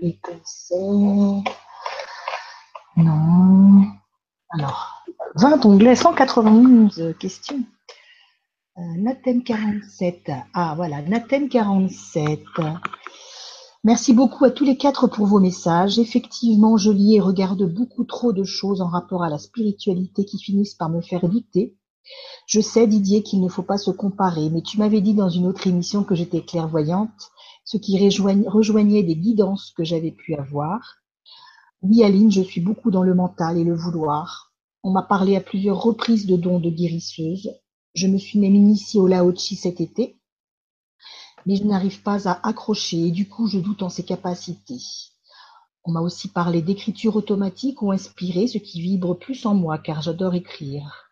les 0.00 0.18
concerts. 0.22 1.54
Non. 2.96 3.84
Alors, 4.50 5.04
20 5.36 5.64
onglets, 5.64 5.96
191 5.96 7.14
questions. 7.18 7.60
Euh, 8.78 8.82
Nathem 8.96 9.44
47. 9.44 10.30
Ah 10.54 10.72
voilà, 10.74 11.02
Nathem 11.02 11.50
47. 11.50 12.40
Merci 13.84 14.14
beaucoup 14.14 14.46
à 14.46 14.50
tous 14.50 14.64
les 14.64 14.78
quatre 14.78 15.08
pour 15.08 15.26
vos 15.26 15.40
messages. 15.40 15.98
Effectivement, 15.98 16.78
je 16.78 16.90
lis 16.90 17.16
et 17.16 17.20
regarde 17.20 17.64
beaucoup 17.64 18.04
trop 18.04 18.32
de 18.32 18.44
choses 18.44 18.80
en 18.80 18.88
rapport 18.88 19.24
à 19.24 19.28
la 19.28 19.36
spiritualité 19.36 20.24
qui 20.24 20.38
finissent 20.38 20.74
par 20.74 20.88
me 20.88 21.02
faire 21.02 21.28
douter. 21.28 21.76
Je 22.46 22.62
sais, 22.62 22.86
Didier, 22.86 23.22
qu'il 23.22 23.42
ne 23.42 23.48
faut 23.48 23.62
pas 23.62 23.76
se 23.76 23.90
comparer, 23.90 24.48
mais 24.48 24.62
tu 24.62 24.78
m'avais 24.78 25.02
dit 25.02 25.12
dans 25.12 25.28
une 25.28 25.46
autre 25.46 25.66
émission 25.66 26.02
que 26.02 26.14
j'étais 26.14 26.42
clairvoyante, 26.42 27.30
ce 27.64 27.76
qui 27.76 28.02
rejoignait, 28.02 28.48
rejoignait 28.48 29.02
des 29.02 29.16
guidances 29.16 29.72
que 29.76 29.84
j'avais 29.84 30.12
pu 30.12 30.34
avoir. 30.34 30.96
Oui, 31.82 32.02
Aline, 32.02 32.32
je 32.32 32.40
suis 32.40 32.62
beaucoup 32.62 32.90
dans 32.90 33.02
le 33.02 33.14
mental 33.14 33.58
et 33.58 33.64
le 33.64 33.74
vouloir. 33.74 34.54
On 34.82 34.92
m'a 34.92 35.02
parlé 35.02 35.36
à 35.36 35.42
plusieurs 35.42 35.82
reprises 35.82 36.26
de 36.26 36.36
dons 36.36 36.58
de 36.58 36.70
guérisseuse. 36.70 37.50
Je 37.94 38.06
me 38.06 38.18
suis 38.18 38.38
même 38.38 38.54
initiée 38.54 39.00
au 39.00 39.06
Lao 39.06 39.34
Chi 39.36 39.54
cet 39.54 39.80
été, 39.80 40.16
mais 41.44 41.56
je 41.56 41.64
n'arrive 41.64 42.02
pas 42.02 42.28
à 42.28 42.46
accrocher 42.48 43.06
et 43.06 43.10
du 43.10 43.28
coup 43.28 43.46
je 43.46 43.58
doute 43.58 43.82
en 43.82 43.88
ses 43.88 44.04
capacités. 44.04 44.80
On 45.84 45.92
m'a 45.92 46.00
aussi 46.00 46.28
parlé 46.28 46.62
d'écriture 46.62 47.16
automatique 47.16 47.82
ou 47.82 47.92
inspirée, 47.92 48.46
ce 48.46 48.58
qui 48.58 48.80
vibre 48.80 49.18
plus 49.18 49.44
en 49.46 49.54
moi 49.54 49.78
car 49.78 50.00
j'adore 50.00 50.34
écrire. 50.34 51.10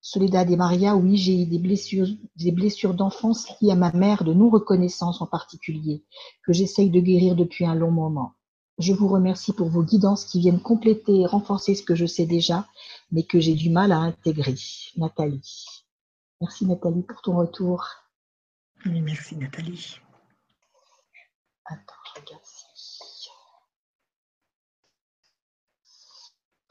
Soledad 0.00 0.50
et 0.50 0.56
Maria, 0.56 0.96
oui, 0.96 1.16
j'ai 1.16 1.42
eu 1.42 1.46
des 1.46 1.60
blessures, 1.60 2.08
des 2.34 2.50
blessures 2.50 2.94
d'enfance 2.94 3.46
liées 3.60 3.70
à 3.70 3.76
ma 3.76 3.92
mère 3.92 4.24
de 4.24 4.32
non-reconnaissance 4.32 5.20
en 5.20 5.26
particulier, 5.26 6.02
que 6.44 6.52
j'essaye 6.52 6.90
de 6.90 7.00
guérir 7.00 7.36
depuis 7.36 7.66
un 7.66 7.76
long 7.76 7.92
moment. 7.92 8.32
Je 8.78 8.92
vous 8.92 9.06
remercie 9.06 9.52
pour 9.52 9.68
vos 9.68 9.84
guidances 9.84 10.24
qui 10.24 10.40
viennent 10.40 10.60
compléter 10.60 11.20
et 11.20 11.26
renforcer 11.26 11.76
ce 11.76 11.84
que 11.84 11.94
je 11.94 12.06
sais 12.06 12.26
déjà, 12.26 12.66
mais 13.12 13.22
que 13.22 13.38
j'ai 13.38 13.54
du 13.54 13.70
mal 13.70 13.92
à 13.92 13.98
intégrer. 13.98 14.56
Nathalie. 14.96 15.81
Merci 16.42 16.66
Nathalie 16.66 17.04
pour 17.04 17.22
ton 17.22 17.36
retour. 17.36 17.86
Oui, 18.84 19.00
Merci 19.00 19.36
Nathalie. 19.36 20.00
Attends, 21.64 21.94
je 22.04 22.20
regarde 22.20 22.42
si. 22.44 23.28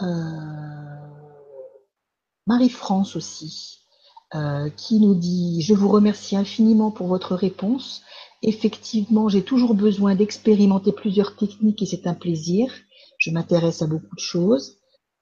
Euh, 0.01 1.45
Marie-France 2.47 3.15
aussi, 3.15 3.87
euh, 4.35 4.69
qui 4.71 4.99
nous 4.99 5.15
dit 5.15 5.61
Je 5.61 5.73
vous 5.73 5.87
remercie 5.87 6.35
infiniment 6.35 6.91
pour 6.91 7.07
votre 7.07 7.33
réponse. 7.33 8.01
Effectivement, 8.41 9.29
j'ai 9.29 9.45
toujours 9.45 9.73
besoin 9.73 10.15
d'expérimenter 10.15 10.91
plusieurs 10.91 11.37
techniques 11.37 11.81
et 11.81 11.85
c'est 11.85 12.07
un 12.07 12.13
plaisir. 12.13 12.73
Je 13.19 13.31
m'intéresse 13.31 13.81
à 13.81 13.87
beaucoup 13.87 14.15
de 14.15 14.19
choses. 14.19 14.80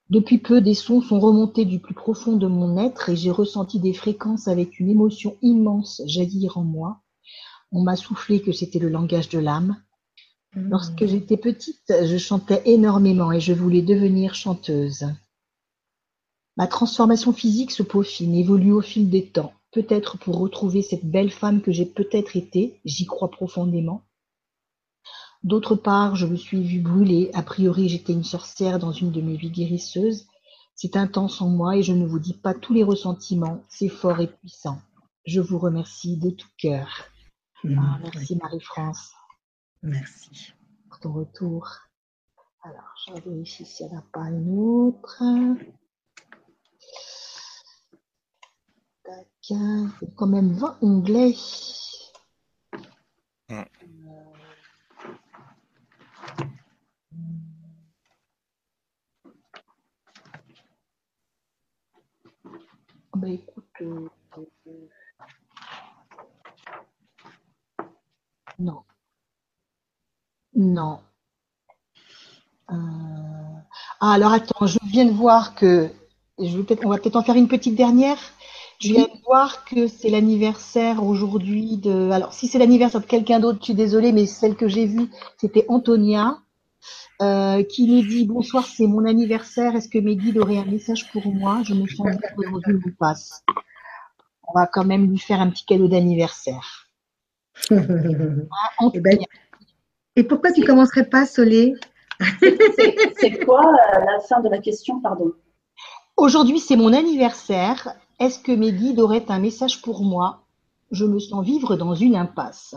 Depuis 0.09 0.39
peu, 0.39 0.59
des 0.59 0.73
sons 0.73 1.01
sont 1.01 1.19
remontés 1.19 1.65
du 1.65 1.79
plus 1.79 1.93
profond 1.93 2.35
de 2.35 2.47
mon 2.47 2.77
être 2.77 3.09
et 3.09 3.15
j'ai 3.15 3.29
ressenti 3.29 3.79
des 3.79 3.93
fréquences 3.93 4.47
avec 4.47 4.79
une 4.79 4.89
émotion 4.89 5.37
immense 5.43 6.01
jaillir 6.07 6.57
en 6.57 6.63
moi. 6.63 7.01
On 7.71 7.83
m'a 7.83 7.95
soufflé 7.95 8.41
que 8.41 8.51
c'était 8.51 8.79
le 8.79 8.89
langage 8.89 9.29
de 9.29 9.37
l'âme. 9.37 9.77
Lorsque 10.55 11.05
j'étais 11.05 11.37
petite, 11.37 11.93
je 12.05 12.17
chantais 12.17 12.63
énormément 12.65 13.31
et 13.31 13.39
je 13.39 13.53
voulais 13.53 13.83
devenir 13.83 14.33
chanteuse. 14.33 15.05
Ma 16.57 16.65
transformation 16.65 17.31
physique 17.31 17.69
se 17.69 17.83
peaufine, 17.83 18.33
évolue 18.33 18.73
au 18.73 18.81
fil 18.81 19.11
des 19.11 19.27
temps, 19.27 19.53
peut-être 19.71 20.17
pour 20.17 20.39
retrouver 20.39 20.81
cette 20.81 21.05
belle 21.05 21.29
femme 21.29 21.61
que 21.61 21.71
j'ai 21.71 21.85
peut-être 21.85 22.35
été, 22.35 22.81
j'y 22.83 23.05
crois 23.05 23.29
profondément. 23.29 24.01
D'autre 25.43 25.75
part, 25.75 26.15
je 26.15 26.25
me 26.25 26.35
suis 26.35 26.61
vue 26.63 26.81
brûler, 26.81 27.31
a 27.33 27.41
priori 27.41 27.87
j'étais 27.87 28.13
une 28.13 28.23
sorcière 28.25 28.77
dans 28.77 28.91
une 28.91 29.11
de 29.11 29.21
mes 29.21 29.37
vies 29.37 29.51
guérisseuses. 29.51 30.27
C'est 30.75 30.95
intense 30.97 31.41
en 31.41 31.49
moi 31.49 31.77
et 31.77 31.83
je 31.83 31.93
ne 31.93 32.05
vous 32.05 32.19
dis 32.19 32.33
pas 32.33 32.53
tous 32.53 32.73
les 32.73 32.83
ressentiments, 32.83 33.63
c'est 33.69 33.89
fort 33.89 34.19
et 34.19 34.27
puissant. 34.27 34.81
Je 35.25 35.39
vous 35.41 35.59
remercie 35.59 36.17
de 36.17 36.29
tout 36.29 36.47
cœur. 36.57 36.87
Mmh, 37.63 37.79
Ah, 37.79 37.99
merci 38.01 38.35
Marie-France 38.35 39.11
Merci. 39.81 40.53
pour 40.89 40.99
ton 40.99 41.13
retour. 41.13 41.67
Alors, 42.63 42.93
je 43.07 43.13
vais 43.13 43.21
vérifier 43.21 43.65
s'il 43.65 43.87
n'y 43.87 43.93
en 43.95 43.99
a 43.99 44.03
pas 44.11 44.29
une 44.29 44.59
autre. 44.59 45.23
Tac. 49.03 49.27
Il 49.49 49.57
y 49.57 50.05
a 50.05 50.11
quand 50.15 50.27
même 50.27 50.53
20 50.53 50.77
onglets. 50.81 51.35
Hmm. 53.49 53.63
Bah 63.19 63.27
euh, 63.81 64.07
non. 68.59 68.83
Non. 70.53 70.99
Euh, 72.71 72.75
Ah, 74.01 74.13
alors 74.13 74.31
attends, 74.33 74.65
je 74.67 74.77
viens 74.85 75.05
de 75.05 75.11
voir 75.11 75.55
que 75.55 75.89
je 76.39 76.57
on 76.85 76.89
va 76.89 76.97
peut-être 76.97 77.15
en 77.17 77.23
faire 77.23 77.35
une 77.35 77.47
petite 77.47 77.75
dernière. 77.75 78.17
Je 78.79 78.93
viens 78.93 79.05
de 79.05 79.21
voir 79.25 79.65
que 79.65 79.87
c'est 79.87 80.09
l'anniversaire 80.09 81.03
aujourd'hui 81.03 81.77
de. 81.77 82.11
Alors, 82.11 82.33
si 82.33 82.47
c'est 82.47 82.59
l'anniversaire 82.59 83.01
de 83.01 83.05
quelqu'un 83.05 83.39
d'autre, 83.41 83.59
je 83.59 83.65
suis 83.65 83.73
désolée, 83.73 84.13
mais 84.13 84.25
celle 84.25 84.55
que 84.55 84.67
j'ai 84.69 84.85
vue, 84.85 85.09
c'était 85.37 85.65
Antonia, 85.67 86.39
euh, 87.21 87.63
qui 87.63 87.87
nous 87.87 88.01
dit 88.07 88.25
Bonsoir, 88.25 88.65
c'est 88.65 88.87
mon 88.87 89.05
anniversaire. 89.05 89.75
Est-ce 89.75 89.89
que 89.89 89.99
mes 89.99 90.15
guides 90.15 90.37
auraient 90.37 90.57
un 90.57 90.65
message 90.65 91.11
pour 91.11 91.25
moi? 91.33 91.61
Je 91.63 91.73
me 91.73 91.85
sens 91.87 92.07
libre 92.07 92.51
dans 92.51 92.71
une 92.71 92.81
impasse. 92.87 93.43
On 94.47 94.53
va 94.59 94.67
quand 94.67 94.85
même 94.85 95.09
lui 95.09 95.19
faire 95.19 95.41
un 95.41 95.49
petit 95.49 95.65
cadeau 95.65 95.87
d'anniversaire. 95.87 96.87
Eh 98.93 98.99
ben, 99.01 99.19
et 100.15 100.23
pourquoi 100.23 100.51
tu 100.51 100.63
commencerais 100.63 101.05
pas, 101.07 101.25
Solé? 101.25 101.75
C'est 103.19 103.45
quoi 103.45 103.61
euh, 103.73 103.99
la 104.05 104.19
fin 104.27 104.39
de 104.41 104.49
la 104.49 104.59
question, 104.59 104.99
pardon? 105.01 105.31
Aujourd'hui, 106.17 106.59
c'est 106.59 106.75
mon 106.75 106.91
anniversaire. 106.93 107.95
Est-ce 108.19 108.39
que 108.39 108.51
mes 108.51 108.73
guides 108.73 108.99
auraient 108.99 109.25
un 109.29 109.39
message 109.39 109.81
pour 109.81 110.03
moi? 110.03 110.45
Je 110.91 111.05
me 111.05 111.19
sens 111.19 111.45
vivre 111.45 111.75
dans 111.77 111.93
une 111.95 112.15
impasse. 112.15 112.75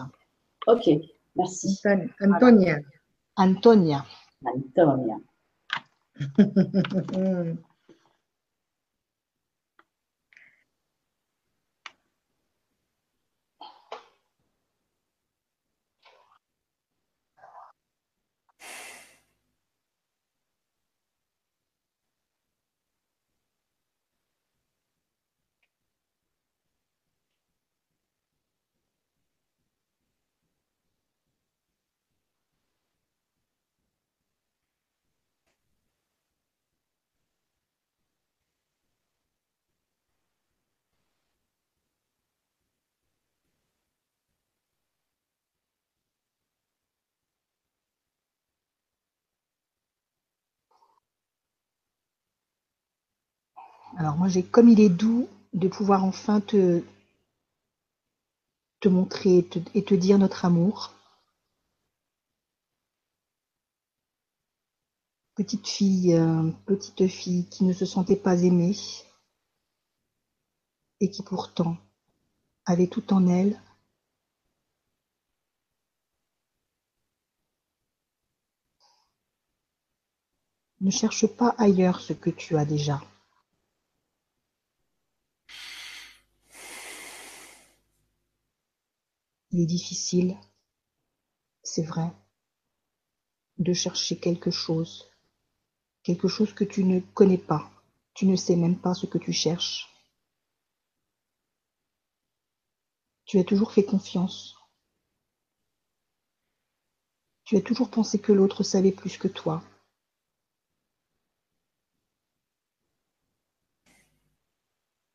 Ok, 0.66 0.88
merci. 1.36 1.78
Anton- 1.84 2.08
Antonia. 2.34 2.76
Antonia. 3.36 4.04
Antonia. 4.46 5.20
Alors 53.96 54.16
moi 54.16 54.28
j'ai 54.28 54.42
comme 54.42 54.68
il 54.68 54.80
est 54.80 54.88
doux 54.88 55.28
de 55.52 55.68
pouvoir 55.68 56.04
enfin 56.04 56.40
te, 56.40 56.82
montrer 58.86 59.38
et 59.38 59.44
te, 59.46 59.58
et 59.74 59.84
te 59.84 59.94
dire 59.94 60.18
notre 60.18 60.44
amour. 60.44 60.92
Petite 65.34 65.66
fille, 65.68 66.14
euh, 66.14 66.50
petite 66.66 67.06
fille 67.06 67.46
qui 67.48 67.64
ne 67.64 67.72
se 67.72 67.86
sentait 67.86 68.16
pas 68.16 68.42
aimée 68.42 68.76
et 71.00 71.10
qui 71.10 71.22
pourtant 71.22 71.76
avait 72.64 72.86
tout 72.86 73.12
en 73.12 73.26
elle. 73.26 73.60
Ne 80.80 80.90
cherche 80.90 81.26
pas 81.26 81.54
ailleurs 81.58 82.00
ce 82.00 82.12
que 82.12 82.30
tu 82.30 82.56
as 82.56 82.64
déjà. 82.64 83.00
Il 89.52 89.60
est 89.60 89.66
difficile, 89.66 90.38
c'est 91.62 91.82
vrai, 91.82 92.10
de 93.58 93.74
chercher 93.74 94.18
quelque 94.18 94.50
chose, 94.50 95.10
quelque 96.02 96.26
chose 96.26 96.54
que 96.54 96.64
tu 96.64 96.84
ne 96.84 97.00
connais 97.00 97.36
pas. 97.36 97.70
Tu 98.14 98.24
ne 98.24 98.34
sais 98.34 98.56
même 98.56 98.78
pas 98.78 98.94
ce 98.94 99.04
que 99.04 99.18
tu 99.18 99.34
cherches. 99.34 99.90
Tu 103.26 103.38
as 103.38 103.44
toujours 103.44 103.72
fait 103.72 103.84
confiance. 103.84 104.56
Tu 107.44 107.58
as 107.58 107.60
toujours 107.60 107.90
pensé 107.90 108.18
que 108.18 108.32
l'autre 108.32 108.62
savait 108.62 108.92
plus 108.92 109.18
que 109.18 109.28
toi. 109.28 109.62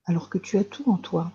Alors 0.05 0.29
que 0.29 0.37
tu 0.37 0.59
as 0.59 0.63
tout 0.63 0.89
en 0.91 0.97
toi. 0.97 1.31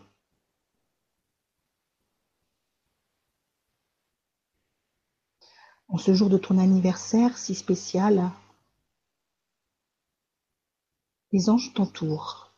En 5.93 5.99
ce 5.99 6.15
jour 6.15 6.31
de 6.31 6.39
ton 6.39 6.57
anniversaire 6.57 7.37
si 7.37 7.55
spécial, 7.55 8.31
les 11.33 11.51
anges 11.51 11.75
t'entourent 11.75 12.51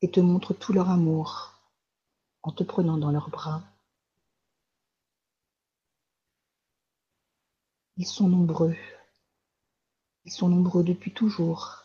et 0.00 0.10
te 0.10 0.20
montrent 0.20 0.54
tout 0.54 0.72
leur 0.72 0.88
amour 0.88 1.52
en 2.42 2.50
te 2.50 2.64
prenant 2.64 2.96
dans 2.96 3.10
leurs 3.10 3.28
bras. 3.28 3.62
Ils 7.98 8.06
sont 8.06 8.30
nombreux, 8.30 8.76
ils 10.24 10.32
sont 10.32 10.48
nombreux 10.48 10.82
depuis 10.82 11.12
toujours 11.12 11.84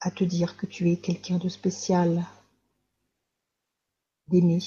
à 0.00 0.10
te 0.10 0.24
dire 0.24 0.56
que 0.56 0.66
tu 0.66 0.90
es 0.90 0.96
quelqu'un 0.96 1.38
de 1.38 1.48
spécial, 1.48 2.26
d'aimé, 4.26 4.58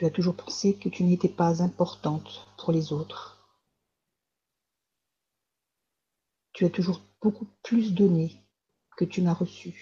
Tu 0.00 0.06
as 0.06 0.10
toujours 0.10 0.34
pensé 0.34 0.78
que 0.78 0.88
tu 0.88 1.04
n'étais 1.04 1.28
pas 1.28 1.62
importante 1.62 2.48
pour 2.56 2.72
les 2.72 2.90
autres. 2.90 3.36
Tu 6.54 6.64
as 6.64 6.70
toujours 6.70 7.02
beaucoup 7.20 7.44
plus 7.62 7.92
donné 7.92 8.42
que 8.96 9.04
tu 9.04 9.20
n'as 9.20 9.34
reçu. 9.34 9.74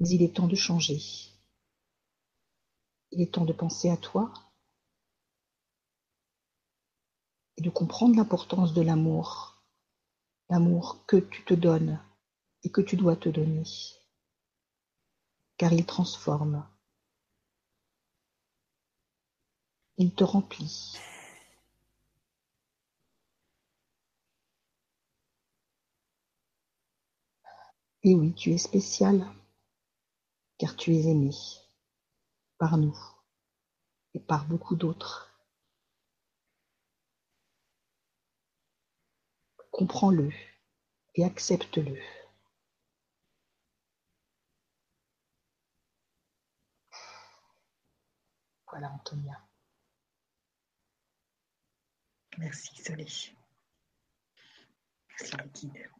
Mais 0.00 0.08
il 0.08 0.20
est 0.20 0.34
temps 0.34 0.48
de 0.48 0.56
changer. 0.56 0.98
Il 3.12 3.22
est 3.22 3.34
temps 3.34 3.44
de 3.44 3.52
penser 3.52 3.88
à 3.88 3.96
toi 3.96 4.34
et 7.56 7.62
de 7.62 7.70
comprendre 7.70 8.16
l'importance 8.16 8.74
de 8.74 8.82
l'amour, 8.82 9.62
l'amour 10.48 11.06
que 11.06 11.18
tu 11.18 11.44
te 11.44 11.54
donnes 11.54 12.02
et 12.64 12.70
que 12.72 12.80
tu 12.80 12.96
dois 12.96 13.14
te 13.14 13.28
donner, 13.28 13.62
car 15.56 15.72
il 15.72 15.86
transforme, 15.86 16.68
Il 20.02 20.14
te 20.14 20.24
remplit. 20.24 20.96
Et 28.02 28.14
oui, 28.14 28.32
tu 28.32 28.50
es 28.52 28.56
spécial, 28.56 29.30
car 30.56 30.74
tu 30.74 30.94
es 30.96 31.04
aimé 31.04 31.32
par 32.56 32.78
nous 32.78 32.96
et 34.14 34.20
par 34.20 34.46
beaucoup 34.46 34.74
d'autres. 34.74 35.30
Comprends-le 39.70 40.32
et 41.14 41.24
accepte-le. 41.24 41.98
Voilà, 48.66 48.90
Antonia. 48.92 49.49
Merci 52.40 52.70
Solé. 52.82 53.06
Merci 55.10 55.34
les. 55.36 55.90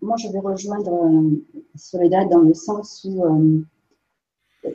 Moi, 0.00 0.16
je 0.18 0.28
vais 0.28 0.38
rejoindre 0.38 0.92
euh, 0.92 1.44
Soledad 1.74 2.28
dans 2.28 2.38
le 2.38 2.54
sens 2.54 3.04
où 3.04 3.24
euh, 3.24 3.64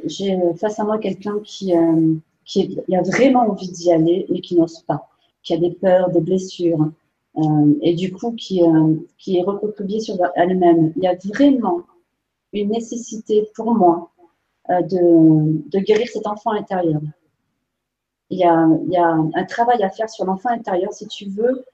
j'ai 0.03 0.37
face 0.57 0.77
à 0.77 0.83
moi 0.83 0.99
quelqu'un 0.99 1.39
qui, 1.39 1.73
euh, 1.73 2.15
qui 2.43 2.77
a 2.93 3.01
vraiment 3.01 3.49
envie 3.49 3.71
d'y 3.71 3.93
aller 3.93 4.25
et 4.27 4.41
qui 4.41 4.57
n'ose 4.57 4.81
pas, 4.81 5.09
qui 5.41 5.53
a 5.53 5.57
des 5.57 5.71
peurs, 5.71 6.11
des 6.11 6.19
blessures, 6.19 6.91
euh, 7.37 7.73
et 7.81 7.93
du 7.93 8.11
coup 8.11 8.33
qui, 8.33 8.61
euh, 8.61 8.95
est 9.27 9.43
recroquevillée 9.43 10.01
sur 10.01 10.17
elle-même. 10.35 10.91
Il 10.97 11.03
y 11.03 11.07
a 11.07 11.15
vraiment 11.33 11.81
une 12.51 12.69
nécessité 12.69 13.49
pour 13.55 13.73
moi 13.73 14.11
euh, 14.69 14.81
de, 14.81 15.69
de, 15.69 15.79
guérir 15.79 16.07
cet 16.07 16.27
enfant 16.27 16.51
intérieur. 16.51 17.01
Il 18.29 18.39
y, 18.39 18.43
a, 18.43 18.67
il 18.85 18.91
y 18.91 18.97
a 18.97 19.07
un 19.07 19.43
travail 19.45 19.81
à 19.83 19.89
faire 19.89 20.09
sur 20.09 20.25
l'enfant 20.25 20.49
intérieur 20.49 20.93
si 20.93 21.07
tu 21.07 21.29
veux 21.29 21.65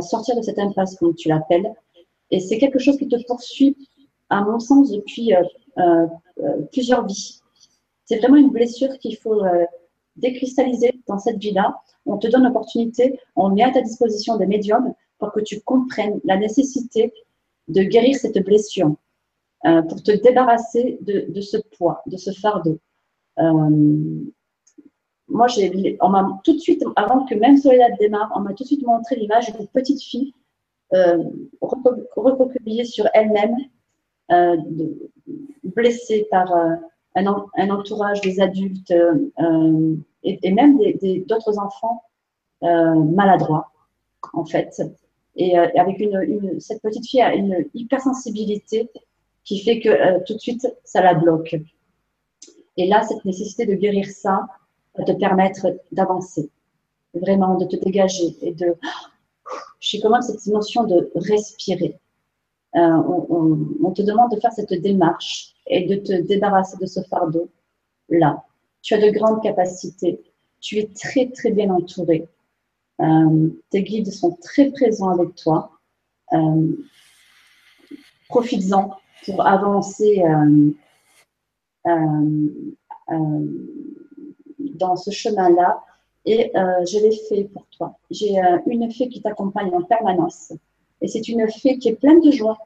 sortir 0.00 0.34
de 0.34 0.42
cette 0.42 0.58
impasse, 0.58 0.96
comme 0.96 1.14
tu 1.14 1.28
l'appelles. 1.28 1.72
Et 2.32 2.40
c'est 2.40 2.58
quelque 2.58 2.80
chose 2.80 2.96
qui 2.96 3.06
te 3.06 3.16
poursuit, 3.26 3.76
à 4.30 4.42
mon 4.42 4.58
sens, 4.58 4.90
depuis 4.90 5.32
plusieurs 6.72 7.06
vies. 7.06 7.40
C'est 8.04 8.18
vraiment 8.18 8.36
une 8.36 8.50
blessure 8.50 8.98
qu'il 8.98 9.16
faut 9.16 9.42
décristalliser 10.16 11.00
dans 11.06 11.18
cette 11.18 11.38
vie-là 11.38 11.76
on 12.06 12.18
te 12.18 12.28
donne 12.28 12.44
l'opportunité, 12.44 13.18
on 13.34 13.50
met 13.50 13.64
à 13.64 13.72
ta 13.72 13.82
disposition 13.82 14.36
des 14.36 14.46
médiums 14.46 14.94
pour 15.18 15.32
que 15.32 15.40
tu 15.40 15.60
comprennes 15.60 16.20
la 16.24 16.36
nécessité 16.36 17.12
de 17.68 17.82
guérir 17.82 18.16
cette 18.16 18.38
blessure, 18.44 18.94
euh, 19.66 19.82
pour 19.82 20.02
te 20.02 20.12
débarrasser 20.12 20.98
de, 21.00 21.40
ce 21.40 21.56
poids, 21.76 22.02
de 22.06 22.16
ce 22.16 22.30
fardeau. 22.30 22.78
Euh, 23.38 24.22
moi, 25.28 25.46
on 26.00 26.08
m'a 26.08 26.40
tout 26.44 26.52
de 26.52 26.58
suite, 26.58 26.84
avant 26.94 27.24
que 27.24 27.34
même 27.34 27.56
Soledad 27.56 27.92
démarre, 27.98 28.32
on 28.36 28.40
m'a 28.40 28.54
tout 28.54 28.62
de 28.62 28.68
suite 28.68 28.86
montré 28.86 29.16
l'image 29.16 29.52
d'une 29.52 29.66
petite 29.66 30.00
fille 30.00 30.32
euh, 30.94 31.24
sur 32.84 33.08
elle-même, 33.12 33.56
euh, 34.30 34.56
blessée 35.64 36.28
par 36.30 36.54
un, 37.16 37.70
entourage 37.70 38.20
des 38.20 38.40
adultes 38.40 38.92
et, 40.22 40.50
même 40.52 40.78
d'autres 41.26 41.58
enfants 41.58 42.02
euh, 42.62 42.94
maladroits, 42.94 43.70
en 44.32 44.44
fait. 44.44 44.82
Et 45.36 45.58
euh, 45.58 45.68
avec 45.76 46.00
une, 46.00 46.58
cette 46.58 46.82
petite 46.82 47.06
fille 47.06 47.20
a 47.20 47.34
une 47.34 47.66
hypersensibilité 47.74 48.90
qui 49.44 49.62
fait 49.62 49.80
que 49.80 49.88
euh, 49.88 50.18
tout 50.26 50.34
de 50.34 50.38
suite, 50.38 50.66
ça 50.84 51.02
la 51.02 51.14
bloque. 51.14 51.56
Et 52.76 52.88
là, 52.88 53.02
cette 53.02 53.24
nécessité 53.24 53.66
de 53.66 53.74
guérir 53.74 54.06
ça 54.06 54.46
va 54.96 55.04
te 55.04 55.12
permettre 55.12 55.66
d'avancer, 55.92 56.50
vraiment 57.14 57.56
de 57.56 57.66
te 57.66 57.76
dégager 57.76 58.36
et 58.42 58.52
de. 58.52 58.74
J'ai 59.78 60.00
quand 60.00 60.10
même 60.10 60.22
cette 60.22 60.46
notion 60.46 60.84
de 60.84 61.10
respirer. 61.14 61.98
On, 62.76 63.58
on, 63.82 63.90
te 63.92 64.02
demande 64.02 64.30
de 64.32 64.40
faire 64.40 64.52
cette 64.52 64.72
démarche 64.74 65.54
et 65.66 65.86
de 65.86 65.96
te 65.96 66.12
débarrasser 66.22 66.76
de 66.78 66.86
ce 66.86 67.00
fardeau 67.00 67.48
là. 68.08 68.44
Tu 68.82 68.94
as 68.94 69.00
de 69.00 69.10
grandes 69.10 69.42
capacités. 69.42 70.20
Tu 70.60 70.78
es 70.78 70.86
très, 70.86 71.28
très 71.30 71.50
bien 71.50 71.70
entouré. 71.70 72.28
Euh, 73.00 73.48
tes 73.70 73.82
guides 73.82 74.12
sont 74.12 74.36
très 74.40 74.70
présents 74.70 75.10
avec 75.10 75.34
toi. 75.34 75.70
Euh, 76.32 76.76
Profites-en 78.28 78.90
pour 79.24 79.46
avancer 79.46 80.22
euh, 80.24 80.70
euh, 81.86 83.46
dans 84.58 84.96
ce 84.96 85.10
chemin-là 85.10 85.82
et 86.24 86.50
euh, 86.56 86.84
je 86.84 86.98
l'ai 86.98 87.16
fait 87.28 87.44
pour 87.44 87.66
toi. 87.66 87.96
J'ai 88.10 88.38
euh, 88.38 88.58
une 88.66 88.90
fée 88.90 89.08
qui 89.08 89.22
t'accompagne 89.22 89.72
en 89.72 89.82
permanence 89.82 90.52
et 91.00 91.08
c'est 91.08 91.28
une 91.28 91.48
fée 91.48 91.78
qui 91.78 91.88
est 91.88 91.96
pleine 91.96 92.20
de 92.20 92.30
joie, 92.30 92.58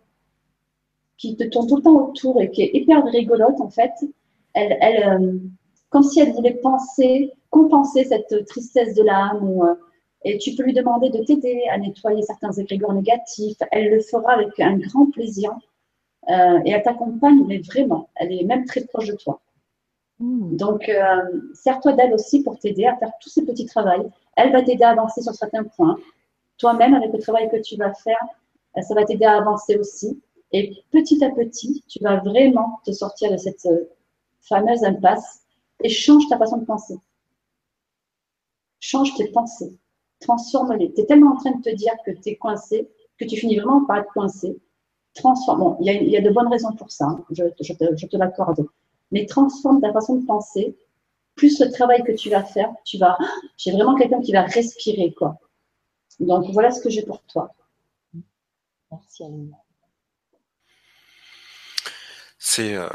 qui 1.17 1.37
te 1.37 1.45
tourne 1.45 1.67
tout 1.69 1.77
le 1.77 1.83
temps 1.83 2.09
autour 2.09 2.41
et 2.41 2.51
qui 2.51 2.63
est 2.63 2.71
hyper 2.75 3.05
rigolote 3.05 3.61
en 3.61 3.71
fait. 3.71 3.93
Elle, 4.55 4.77
elle 4.81 5.09
euh, 5.09 5.39
comme 5.91 6.03
si 6.03 6.21
elle 6.21 6.33
voulait 6.33 6.55
penser, 6.55 7.33
compenser 7.51 8.05
cette 8.05 8.47
tristesse 8.47 8.95
de 8.95 9.03
l'âme 9.03 9.77
et 10.25 10.39
tu 10.39 10.55
peux 10.55 10.63
lui 10.63 10.73
demander 10.73 11.11
de 11.11 11.23
t'aider 11.25 11.65
à 11.71 11.79
nettoyer 11.79 12.23
certains 12.23 12.53
égrégores 12.53 12.93
négatifs. 12.93 13.59
Elle 13.73 13.91
le 13.91 14.01
fera 14.01 14.35
avec 14.35 14.59
un 14.61 14.79
grand 14.79 15.11
plaisir 15.11 15.51
et 16.29 16.71
elle 16.71 16.83
t'accompagne, 16.83 17.45
mais 17.47 17.59
vraiment, 17.59 18.09
elle 18.15 18.33
est 18.33 18.45
même 18.45 18.65
très 18.67 18.83
proche 18.85 19.09
de 19.09 19.17
toi. 19.17 19.41
Hmm. 20.21 20.55
Donc, 20.55 20.89
euh, 20.89 21.23
sers-toi 21.55 21.95
d'elle 21.95 22.13
aussi 22.13 22.43
pour 22.43 22.59
t'aider 22.59 22.85
à 22.85 22.97
faire 22.97 23.11
tous 23.21 23.31
ces 23.31 23.45
petits 23.45 23.65
travaux. 23.65 24.11
Elle 24.37 24.53
va 24.53 24.63
t'aider 24.63 24.85
à 24.85 24.91
avancer 24.91 25.23
sur 25.23 25.35
certains 25.35 25.65
points. 25.65 25.97
Toi-même, 26.61 26.95
avec 26.95 27.13
le 27.13 27.19
travail 27.19 27.51
que 27.51 27.61
tu 27.61 27.77
vas 27.77 27.93
faire, 27.95 28.23
euh, 28.77 28.83
ça 28.83 28.95
va 28.95 29.05
t'aider 29.05 29.25
à 29.25 29.37
avancer 29.37 29.77
aussi. 29.77 30.23
Et 30.53 30.73
petit 30.91 31.23
à 31.25 31.31
petit, 31.31 31.83
tu 31.89 31.99
vas 32.03 32.21
vraiment 32.21 32.81
te 32.85 32.93
sortir 32.93 33.33
de 33.33 33.37
cette 33.37 33.67
euh, 33.67 33.89
fameuse 34.41 34.85
impasse 34.85 35.43
et 35.83 35.89
change 35.89 36.29
ta 36.29 36.39
façon 36.39 36.59
de 36.59 36.65
penser. 36.65 36.99
Change 38.81 39.15
tes 39.15 39.29
pensées. 39.29 39.79
Transforme-les. 40.21 40.93
Tu 40.93 41.01
es 41.01 41.07
tellement 41.07 41.33
en 41.33 41.37
train 41.37 41.53
de 41.53 41.63
te 41.63 41.75
dire 41.75 41.95
que 42.05 42.11
tu 42.11 42.31
es 42.31 42.37
coincé 42.37 42.89
que 43.19 43.25
tu 43.25 43.37
finis 43.37 43.57
vraiment 43.57 43.85
par 43.85 43.99
être 43.99 44.13
coincé. 44.13 44.59
Transforme. 45.15 45.61
Bon, 45.61 45.77
il 45.81 46.09
y, 46.09 46.17
a, 46.17 46.21
de 46.21 46.31
bonnes 46.31 46.49
raisons 46.49 46.73
pour 46.73 46.91
ça. 46.91 47.07
Hein. 47.07 47.25
Je, 47.31 47.45
je 47.61 48.07
te 48.07 48.17
l'accorde 48.17 48.67
mais 49.11 49.27
transforme 49.27 49.81
ta 49.81 49.93
façon 49.93 50.17
de 50.17 50.27
penser. 50.27 50.77
Plus 51.35 51.61
le 51.61 51.71
travail 51.71 52.03
que 52.03 52.13
tu 52.13 52.29
vas 52.29 52.45
faire, 52.45 52.71
tu 52.85 52.99
vas, 52.99 53.17
j'ai 53.57 53.73
vraiment 53.73 53.95
quelqu'un 53.95 54.21
qui 54.21 54.33
va 54.33 54.43
respirer, 54.43 55.13
quoi. 55.13 55.39
Donc 56.21 56.53
voilà 56.53 56.71
ce 56.71 56.81
que 56.81 56.91
j'ai 56.91 57.03
pour 57.03 57.23
toi. 57.25 57.55
Merci 58.91 59.25
Aline. 59.25 59.57
C'est, 62.39 62.75
euh, 62.75 62.89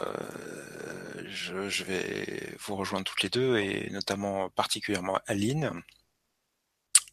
je, 1.27 1.84
vais 1.84 2.56
vous 2.60 2.76
rejoindre 2.76 3.06
toutes 3.06 3.22
les 3.22 3.30
deux 3.30 3.57
et 3.57 3.89
notamment 3.91 4.49
particulièrement 4.49 5.19
Aline. 5.27 5.84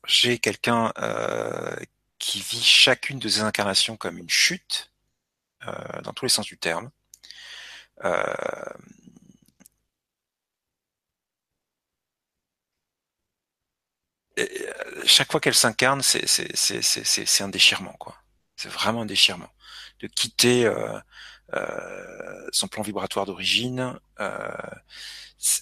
J'ai 0.07 0.39
quelqu'un 0.39 0.93
euh, 0.99 1.77
qui 2.19 2.41
vit 2.41 2.63
chacune 2.63 3.19
de 3.19 3.29
ses 3.29 3.41
incarnations 3.41 3.97
comme 3.97 4.19
une 4.19 4.31
chute, 4.31 4.91
euh, 5.67 6.03
dans 6.03 6.13
tous 6.13 6.25
les 6.25 6.31
sens 6.31 6.47
du 6.47 6.59
terme. 6.59 6.91
Chaque 15.05 15.31
fois 15.31 15.41
qu'elle 15.41 15.55
s'incarne, 15.55 16.03
c'est 16.03 17.41
un 17.41 17.49
déchirement, 17.49 17.95
quoi. 17.99 18.17
C'est 18.57 18.71
vraiment 18.71 19.03
un 19.03 19.07
déchirement. 19.07 19.49
De 20.01 20.07
quitter 20.07 20.65
euh, 20.67 20.99
euh, 21.55 22.49
son 22.53 22.69
plan 22.69 22.83
vibratoire 22.83 23.27
d'origine. 23.27 23.99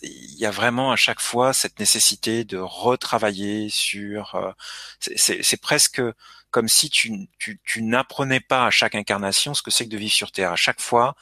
il 0.02 0.38
y 0.38 0.46
a 0.46 0.50
vraiment 0.50 0.92
à 0.92 0.96
chaque 0.96 1.20
fois 1.20 1.52
cette 1.52 1.78
nécessité 1.78 2.44
de 2.44 2.58
retravailler 2.58 3.68
sur. 3.70 4.54
c'est 5.00 5.60
presque 5.60 6.02
comme 6.50 6.68
si 6.68 6.90
tu, 6.90 7.28
tu, 7.38 7.60
tu 7.64 7.82
n'apprenais 7.82 8.40
pas 8.40 8.66
à 8.66 8.70
chaque 8.70 8.94
incarnation 8.94 9.54
ce 9.54 9.62
que 9.62 9.70
c'est 9.70 9.84
que 9.84 9.90
de 9.90 9.96
vivre 9.96 10.12
sur 10.12 10.32
Terre. 10.32 10.52
À 10.52 10.56
chaque 10.56 10.80
fois, 10.80 11.14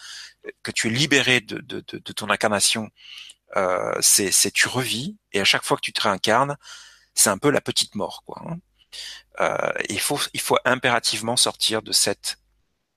que 0.62 0.70
tu 0.70 0.88
es 0.88 0.90
libéré 0.90 1.40
de, 1.40 1.58
de, 1.58 1.84
de, 1.86 1.98
de 1.98 2.12
ton 2.12 2.30
incarnation, 2.30 2.90
euh, 3.56 3.94
c'est 4.00 4.50
tu 4.52 4.68
revis 4.68 5.16
et 5.32 5.40
à 5.40 5.44
chaque 5.44 5.64
fois 5.64 5.76
que 5.76 5.82
tu 5.82 5.92
te 5.92 6.02
réincarnes, 6.02 6.56
c'est 7.18 7.30
un 7.30 7.38
peu 7.38 7.50
la 7.50 7.60
petite 7.60 7.94
mort, 7.96 8.22
quoi. 8.24 8.42
Hein. 8.46 8.58
Euh, 9.40 9.72
il 9.88 10.00
faut 10.00 10.20
il 10.34 10.40
faut 10.40 10.58
impérativement 10.64 11.36
sortir 11.36 11.82
de 11.82 11.92
cette 11.92 12.38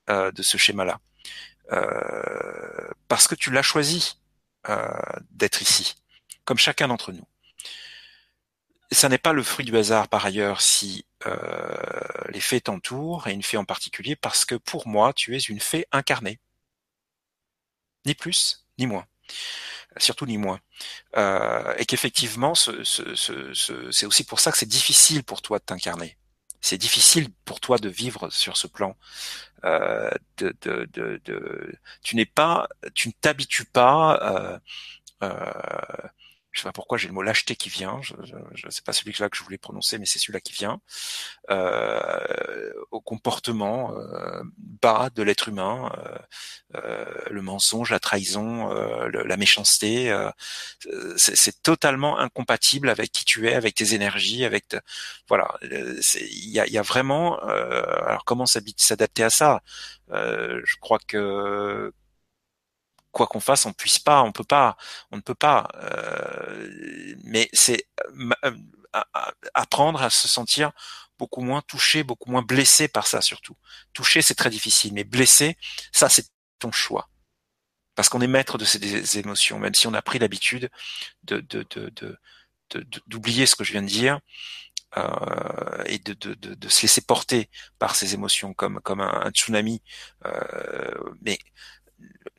euh, 0.09 0.31
de 0.31 0.43
ce 0.43 0.57
schéma-là 0.57 0.99
euh, 1.71 2.89
parce 3.07 3.27
que 3.27 3.35
tu 3.35 3.51
l'as 3.51 3.63
choisi 3.63 4.19
euh, 4.69 4.87
d'être 5.31 5.61
ici, 5.61 5.95
comme 6.45 6.57
chacun 6.57 6.87
d'entre 6.87 7.11
nous. 7.11 7.25
Ça 8.91 9.09
n'est 9.09 9.17
pas 9.17 9.33
le 9.33 9.43
fruit 9.43 9.65
du 9.65 9.75
hasard 9.77 10.07
par 10.07 10.25
ailleurs 10.25 10.61
si 10.61 11.05
euh, 11.25 11.77
les 12.29 12.41
fées 12.41 12.61
t'entourent 12.61 13.27
et 13.27 13.33
une 13.33 13.43
fée 13.43 13.57
en 13.57 13.65
particulier 13.65 14.15
parce 14.15 14.45
que 14.45 14.55
pour 14.55 14.87
moi 14.87 15.13
tu 15.13 15.35
es 15.35 15.39
une 15.39 15.59
fée 15.61 15.87
incarnée 15.91 16.39
ni 18.05 18.15
plus 18.15 18.65
ni 18.77 18.87
moins 18.87 19.05
surtout 19.97 20.25
ni 20.25 20.37
moins, 20.37 20.59
euh, 21.17 21.73
et 21.77 21.85
qu'effectivement, 21.85 22.55
ce, 22.55 22.83
ce, 22.83 23.15
ce, 23.15 23.91
c'est 23.91 24.05
aussi 24.05 24.23
pour 24.23 24.39
ça 24.39 24.51
que 24.51 24.57
c'est 24.57 24.65
difficile 24.65 25.23
pour 25.23 25.41
toi 25.41 25.59
de 25.59 25.63
t'incarner. 25.63 26.17
C'est 26.61 26.77
difficile 26.77 27.29
pour 27.45 27.59
toi 27.59 27.77
de 27.79 27.89
vivre 27.89 28.29
sur 28.29 28.55
ce 28.55 28.67
plan. 28.67 28.95
Euh, 29.65 30.11
tu 32.03 32.15
n'es 32.15 32.25
pas, 32.25 32.67
tu 32.93 33.07
ne 33.09 33.13
t'habitues 33.19 33.65
pas. 33.65 34.19
Euh, 34.21 34.59
euh 35.23 36.07
je 36.51 36.59
sais 36.59 36.63
pas 36.63 36.71
pourquoi 36.73 36.97
j'ai 36.97 37.07
le 37.07 37.13
mot 37.13 37.21
lâcheté 37.21 37.55
qui 37.55 37.69
vient. 37.69 37.99
Je, 38.01 38.13
je, 38.53 38.69
sais 38.69 38.81
pas 38.81 38.93
celui-là 38.93 39.29
que 39.29 39.37
je 39.37 39.43
voulais 39.43 39.57
prononcer, 39.57 39.97
mais 39.97 40.05
c'est 40.05 40.19
celui-là 40.19 40.41
qui 40.41 40.53
vient. 40.53 40.81
Euh, 41.49 42.73
au 42.91 42.99
comportement 43.01 43.95
euh, 43.97 44.43
bas 44.57 45.09
de 45.15 45.23
l'être 45.23 45.47
humain, 45.49 45.91
euh, 45.97 46.17
euh 46.75 47.05
le 47.29 47.41
mensonge, 47.41 47.91
la 47.91 47.99
trahison, 47.99 48.71
euh, 48.71 49.09
la 49.09 49.37
méchanceté, 49.37 50.11
euh, 50.11 50.29
c'est 51.17 51.61
totalement 51.63 52.19
incompatible 52.19 52.89
avec 52.89 53.11
qui 53.11 53.25
tu 53.25 53.47
es, 53.47 53.53
avec 53.53 53.75
tes 53.75 53.93
énergies, 53.93 54.43
avec 54.45 54.67
te, 54.67 54.77
voilà. 55.27 55.57
Il 55.61 56.49
y 56.49 56.59
a, 56.59 56.67
y 56.67 56.77
a, 56.77 56.81
vraiment. 56.81 57.39
alors 57.39 58.25
comment 58.25 58.45
s'adapter 58.45 59.23
à 59.23 59.29
ça? 59.29 59.61
Je 60.09 60.75
crois 60.79 60.99
que 61.07 61.93
quoi 63.11 63.27
qu'on 63.27 63.39
fasse, 63.39 63.65
on 63.65 63.73
puisse 63.73 63.99
pas, 63.99 64.21
on 64.23 64.31
peut 64.31 64.43
pas, 64.43 64.77
on 65.11 65.17
ne 65.17 65.21
peut 65.21 65.35
pas. 65.35 65.67
Euh, 65.75 67.15
mais 67.23 67.49
c'est 67.53 67.87
euh, 68.43 68.51
apprendre 69.53 70.01
à 70.01 70.09
se 70.09 70.27
sentir 70.27 70.71
beaucoup 71.17 71.41
moins 71.41 71.61
touché, 71.61 72.03
beaucoup 72.03 72.31
moins 72.31 72.41
blessé 72.41 72.87
par 72.87 73.07
ça 73.07 73.21
surtout. 73.21 73.55
Touché, 73.93 74.21
c'est 74.21 74.35
très 74.35 74.49
difficile, 74.49 74.93
mais 74.93 75.03
blessé, 75.03 75.57
ça 75.91 76.09
c'est 76.09 76.27
ton 76.59 76.71
choix. 76.71 77.09
Parce 77.95 78.09
qu'on 78.09 78.21
est 78.21 78.27
maître 78.27 78.57
de 78.57 78.65
ces 78.65 79.19
émotions, 79.19 79.59
même 79.59 79.75
si 79.75 79.87
on 79.87 79.93
a 79.93 80.01
pris 80.01 80.19
l'habitude 80.19 80.69
de, 81.23 81.41
de, 81.41 81.65
de, 81.73 82.17
d'oublier 83.07 83.45
ce 83.45 83.55
que 83.55 83.63
je 83.63 83.73
viens 83.73 83.81
de 83.81 83.87
dire 83.87 84.19
euh, 84.97 85.83
et 85.85 85.99
de, 85.99 86.13
de, 86.13 86.33
de, 86.33 86.69
se 86.69 86.81
laisser 86.81 87.01
porter 87.01 87.49
par 87.79 87.95
ces 87.95 88.13
émotions 88.13 88.53
comme, 88.53 88.79
comme 88.81 89.01
un, 89.01 89.29
tsunami. 89.31 89.81
Euh, 90.25 91.13
mais 91.21 91.37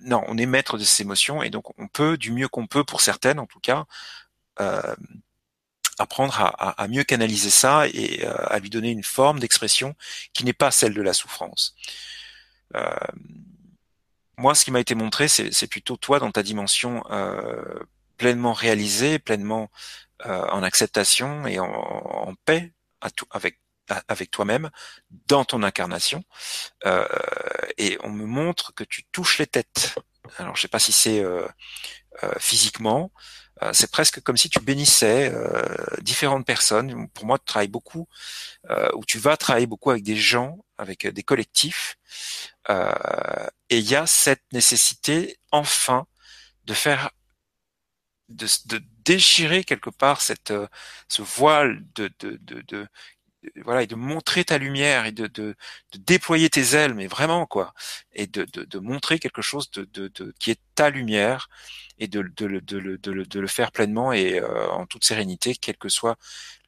non, 0.01 0.23
on 0.29 0.37
est 0.39 0.47
maître 0.47 0.79
de 0.79 0.85
ces 0.85 1.03
émotions 1.03 1.43
et 1.43 1.51
donc 1.51 1.79
on 1.79 1.89
peut, 1.89 2.17
du 2.17 2.33
mieux 2.33 2.49
qu'on 2.49 2.67
peut 2.67 2.85
pour 2.85 3.01
certaines 3.01 3.39
en 3.39 3.47
tout 3.47 3.61
cas, 3.61 3.87
euh, 4.61 4.95
apprendre 5.99 6.35
à, 6.59 6.89
mieux 6.89 7.05
canaliser 7.05 7.51
ça 7.51 7.87
et 7.87 8.25
euh, 8.25 8.35
à 8.49 8.59
lui 8.59 8.71
donner 8.71 8.91
une 8.91 9.05
forme 9.05 9.39
d'expression 9.39 9.95
qui 10.33 10.45
n'est 10.45 10.53
pas 10.53 10.71
celle 10.71 10.95
de 10.95 11.03
la 11.03 11.13
souffrance. 11.13 11.77
Euh, 12.75 12.91
moi, 14.37 14.55
ce 14.55 14.65
qui 14.65 14.71
m'a 14.71 14.81
été 14.81 14.95
montré, 14.95 15.29
c'est 15.29 15.67
plutôt 15.69 15.97
toi 15.97 16.19
dans 16.19 16.33
ta 16.33 16.43
dimension 16.43 17.05
pleinement 18.17 18.53
réalisée, 18.53 19.19
pleinement 19.19 19.71
en 20.25 20.63
acceptation 20.63 21.47
et 21.47 21.61
en, 21.61 22.35
paix 22.47 22.73
avec 23.31 23.61
avec 24.09 24.31
toi-même 24.31 24.71
dans 25.27 25.45
ton 25.45 25.63
incarnation 25.63 26.25
euh, 26.87 27.07
et 27.79 27.99
on 28.03 28.11
me 28.11 28.27
montre 28.27 28.75
que 28.75 28.85
tu 28.85 29.05
touches 29.05 29.39
les 29.39 29.47
têtes. 29.47 29.95
Alors 30.39 30.57
je 30.57 30.63
sais 30.63 30.69
pas 30.69 30.79
si 30.79 30.93
c'est 30.93 31.23
euh, 31.23 31.47
euh, 32.23 32.33
physiquement, 32.39 33.11
c'est 33.73 33.93
presque 33.93 34.21
comme 34.23 34.37
si 34.37 34.51
tu 34.51 34.59
bénissais 34.59 35.33
différentes 36.01 36.45
personnes. 36.45 37.09
Pour 37.11 37.27
moi, 37.27 37.39
tu 37.39 37.45
travailles 37.45 37.69
beaucoup 37.69 38.09
ou 38.95 39.05
tu 39.05 39.19
vas 39.21 39.37
travailler 39.37 39.69
beaucoup 39.69 39.91
avec 39.93 40.03
des 40.03 40.17
gens, 40.17 40.65
avec 40.79 41.07
des 41.07 41.23
collectifs, 41.23 41.97
et 42.69 43.79
il 43.79 43.89
y 43.89 43.95
a 43.95 44.09
cette 44.09 44.43
nécessité 44.53 45.39
enfin 45.53 46.07
de 46.65 46.75
faire 46.75 47.11
de, 48.31 48.49
de, 48.67 48.83
déchirer 49.05 49.63
quelque 49.63 49.91
part 49.91 50.23
cette 50.23 50.53
ce 51.07 51.23
voile 51.23 51.85
de, 51.95 52.11
voilà 53.65 53.83
et 53.83 53.87
de 53.87 53.95
montrer 53.95 54.45
ta 54.45 54.59
lumière 54.59 55.07
et 55.07 55.13
de, 55.13 55.57
déployer 55.97 56.51
tes 56.51 56.75
ailes 56.75 56.95
mais 56.95 57.07
vraiment 57.07 57.47
quoi. 57.47 57.75
Et 58.13 58.27
de, 58.27 58.79
montrer 58.79 59.19
quelque 59.19 59.43
chose 59.43 59.71
qui 60.39 60.51
est 60.51 60.61
ta 60.75 60.91
lumière 60.91 61.49
et 61.99 62.09
de, 62.09 62.21
le 63.41 63.47
faire 63.47 63.73
pleinement 63.73 64.13
et 64.13 64.41
euh, 64.41 64.69
en 64.71 64.87
toute 64.87 65.05
sérénité 65.05 65.55
quelles 65.55 65.77
que 65.79 65.89
soient 65.89 66.17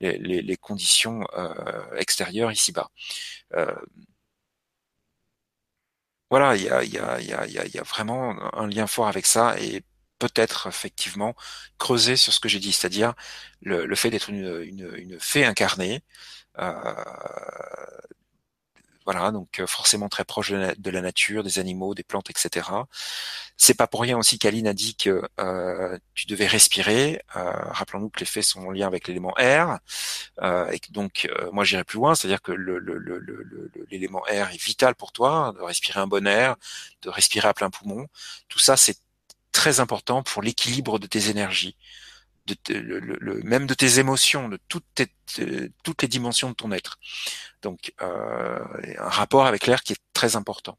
les, 0.00 0.56
conditions 0.56 1.26
euh, 1.36 1.96
extérieures 1.96 2.52
ici-bas. 2.52 2.90
Voilà 6.30 6.56
il 6.56 6.62
y 6.62 6.68
a, 6.68 7.82
vraiment 7.84 8.34
un 8.54 8.66
lien 8.66 8.86
fort 8.86 9.08
avec 9.08 9.26
ça 9.26 9.56
et 9.60 9.82
peut-être 10.18 10.68
effectivement 10.68 11.34
creuser 11.78 12.16
sur 12.16 12.32
ce 12.32 12.40
que 12.40 12.48
j'ai 12.48 12.60
dit, 12.60 12.72
c'est-à-dire 12.72 13.14
le, 13.62 13.94
fait 13.94 14.10
d'être 14.10 14.30
une, 14.30 15.18
fée 15.20 15.44
incarnée, 15.44 16.02
voilà, 19.04 19.30
donc 19.30 19.60
euh, 19.60 19.66
forcément 19.66 20.08
très 20.08 20.24
proche 20.24 20.50
de 20.50 20.90
la, 20.90 21.00
nature, 21.02 21.42
des 21.42 21.58
animaux, 21.58 21.94
des 21.94 22.02
plantes, 22.02 22.30
etc. 22.30 22.68
C'est 23.56 23.74
pas 23.74 23.86
pour 23.86 24.00
rien 24.00 24.16
aussi 24.18 24.38
qu'Aline 24.38 24.66
a 24.66 24.72
dit 24.72 24.96
que 24.96 25.22
euh, 25.40 25.98
tu 26.14 26.26
devais 26.26 26.46
respirer. 26.46 27.22
Euh, 27.36 27.52
rappelons-nous 27.70 28.08
que 28.08 28.20
les 28.20 28.26
faits 28.26 28.44
sont 28.44 28.62
en 28.66 28.70
lien 28.70 28.86
avec 28.86 29.06
l'élément 29.06 29.36
air, 29.36 29.78
euh, 30.40 30.70
et 30.70 30.78
que 30.78 30.90
donc 30.90 31.28
euh, 31.30 31.50
moi 31.52 31.64
j'irai 31.64 31.84
plus 31.84 31.98
loin, 31.98 32.14
c'est-à-dire 32.14 32.40
que 32.42 32.52
l'élément 33.90 34.22
le, 34.26 34.32
air 34.32 34.50
est 34.50 34.62
vital 34.62 34.94
pour 34.94 35.12
toi, 35.12 35.52
de 35.56 35.62
respirer 35.62 36.00
un 36.00 36.06
bon 36.06 36.26
air, 36.26 36.56
de 37.02 37.10
respirer 37.10 37.48
à 37.48 37.54
plein 37.54 37.70
poumon. 37.70 38.06
Tout 38.48 38.58
ça, 38.58 38.76
c'est 38.76 38.98
très 39.52 39.80
important 39.80 40.22
pour 40.22 40.42
l'équilibre 40.42 40.98
de 40.98 41.06
tes 41.06 41.28
énergies 41.30 41.76
de, 42.46 42.74
le, 42.74 42.98
le, 43.00 43.42
même 43.42 43.66
de 43.66 43.74
tes 43.74 43.98
émotions, 43.98 44.48
de 44.48 44.58
toutes, 44.68 44.86
tes, 44.94 45.08
toutes 45.82 46.02
les 46.02 46.08
dimensions 46.08 46.50
de 46.50 46.54
ton 46.54 46.72
être. 46.72 46.98
Donc 47.62 47.92
euh, 48.02 48.58
un 48.98 49.08
rapport 49.08 49.46
avec 49.46 49.66
l'air 49.66 49.82
qui 49.82 49.94
est 49.94 50.02
très 50.12 50.36
important 50.36 50.78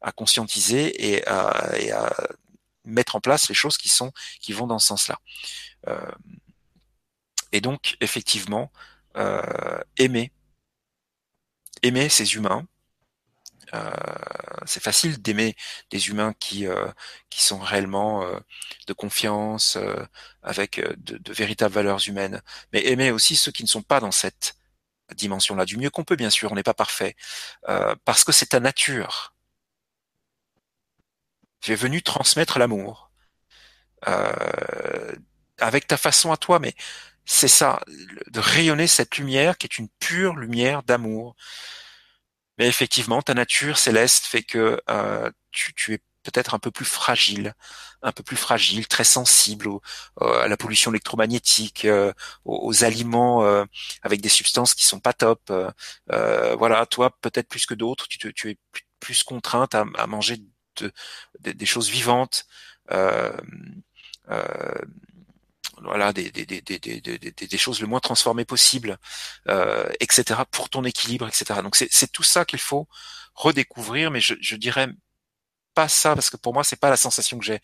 à 0.00 0.12
conscientiser 0.12 1.12
et 1.12 1.26
à, 1.26 1.76
et 1.78 1.90
à, 1.90 2.12
mettre 2.84 3.16
en 3.16 3.20
place 3.20 3.48
les 3.48 3.54
choses 3.54 3.76
qui 3.76 3.88
sont 3.88 4.12
qui 4.40 4.52
vont 4.52 4.66
dans 4.66 4.78
ce 4.78 4.88
sens-là. 4.88 5.18
Euh, 5.88 6.10
et 7.52 7.60
donc 7.60 7.96
effectivement 8.00 8.70
euh, 9.16 9.80
aimer 9.96 10.32
aimer 11.82 12.08
ces 12.08 12.34
humains 12.34 12.66
euh, 12.66 12.77
c'est 14.66 14.82
facile 14.82 15.20
d'aimer 15.20 15.56
des 15.90 16.08
humains 16.08 16.34
qui 16.38 16.66
euh, 16.66 16.90
qui 17.30 17.42
sont 17.42 17.58
réellement 17.58 18.22
euh, 18.24 18.38
de 18.86 18.92
confiance, 18.92 19.78
avec 20.42 20.80
de, 20.80 21.18
de, 21.18 21.32
véritables 21.32 21.74
valeurs 21.74 22.06
humaines, 22.08 22.42
mais 22.72 22.86
aimer 22.86 23.10
aussi 23.10 23.36
ceux 23.36 23.52
qui 23.52 23.62
ne 23.62 23.68
sont 23.68 23.82
pas 23.82 24.00
dans 24.00 24.10
cette 24.12 24.56
dimension-là, 25.14 25.64
du 25.64 25.78
mieux 25.78 25.90
qu'on 25.90 26.04
peut, 26.04 26.16
bien 26.16 26.30
sûr, 26.30 26.52
on 26.52 26.54
n'est 26.54 26.62
pas 26.62 26.74
parfait, 26.74 27.16
parce 28.04 28.24
que 28.24 28.32
c'est 28.32 28.46
ta 28.46 28.60
nature. 28.60 29.34
Tu 31.60 31.72
es 31.72 31.76
venu 31.76 32.02
transmettre 32.02 32.58
l'amour 32.58 33.10
avec 35.60 35.86
ta 35.86 35.96
façon 35.96 36.32
à 36.32 36.36
toi, 36.36 36.58
mais 36.58 36.74
c'est 37.24 37.48
ça, 37.48 37.80
de 38.30 38.40
rayonner 38.40 38.86
cette 38.86 39.18
lumière 39.18 39.58
qui 39.58 39.66
est 39.66 39.78
une 39.78 39.88
pure 40.00 40.36
lumière 40.36 40.82
d'amour. 40.82 41.36
Mais 42.58 42.68
effectivement, 42.68 43.22
ta 43.22 43.34
nature 43.34 43.78
céleste 43.78 44.26
fait 44.26 44.42
que 44.42 44.80
euh, 44.90 45.30
tu, 45.52 45.74
tu, 45.74 45.94
es 45.94 45.98
peut-être 46.24 46.54
un 46.54 46.58
peu 46.58 46.70
plus 46.70 46.84
fragile, 46.84 47.54
un 48.02 48.12
peu 48.12 48.22
plus 48.22 48.36
fragile, 48.36 48.86
très 48.86 49.04
sensible 49.04 49.68
euh, 50.20 50.42
à 50.42 50.48
la 50.48 50.56
pollution 50.56 50.90
électromagnétique, 50.90 51.84
euh, 51.84 52.12
aux, 52.44 52.84
aliments 52.84 53.44
euh, 53.44 53.64
avec 54.02 54.20
des 54.20 54.28
substances 54.28 54.74
qui 54.74 54.86
sont 54.86 55.00
pas 55.00 55.12
top. 55.12 55.52
voilà, 56.08 56.86
toi 56.86 57.16
peut-être 57.20 57.48
plus 57.48 57.66
que 57.66 57.74
d'autres, 57.74 58.06
tu, 58.08 58.32
tu, 58.34 58.50
es 58.50 58.58
plus 59.00 59.22
contrainte 59.22 59.74
à, 59.74 59.84
à 59.96 60.06
manger 60.06 60.38
de, 60.80 60.92
des 61.40 61.66
choses 61.66 61.88
vivantes. 61.88 62.46
Euh, 64.30 64.74
voilà 65.84 66.12
des, 66.12 66.30
des, 66.30 66.44
des, 66.46 66.60
des, 66.60 67.58
choses 67.58 67.80
le 67.80 67.86
moins 67.86 68.00
transformées 68.00 68.44
possible, 68.44 68.98
euh, 69.48 69.88
etc. 70.00 70.40
pour 70.50 70.68
ton 70.70 70.84
équilibre, 70.84 71.26
etc. 71.28 71.60
Donc 71.62 71.76
c'est 71.76 72.12
tout 72.12 72.22
ça 72.22 72.44
qu'il 72.44 72.58
faut 72.58 72.88
redécouvrir, 73.34 74.10
mais 74.10 74.20
je, 74.20 74.34
je 74.40 74.56
dirais 74.56 74.88
pas 75.74 75.88
ça 75.88 76.14
parce 76.14 76.30
que 76.30 76.36
pour 76.36 76.54
moi 76.54 76.64
c'est 76.64 76.80
pas 76.80 76.90
la 76.90 76.96
sensation 76.96 77.38
que 77.38 77.44
j'ai. 77.44 77.60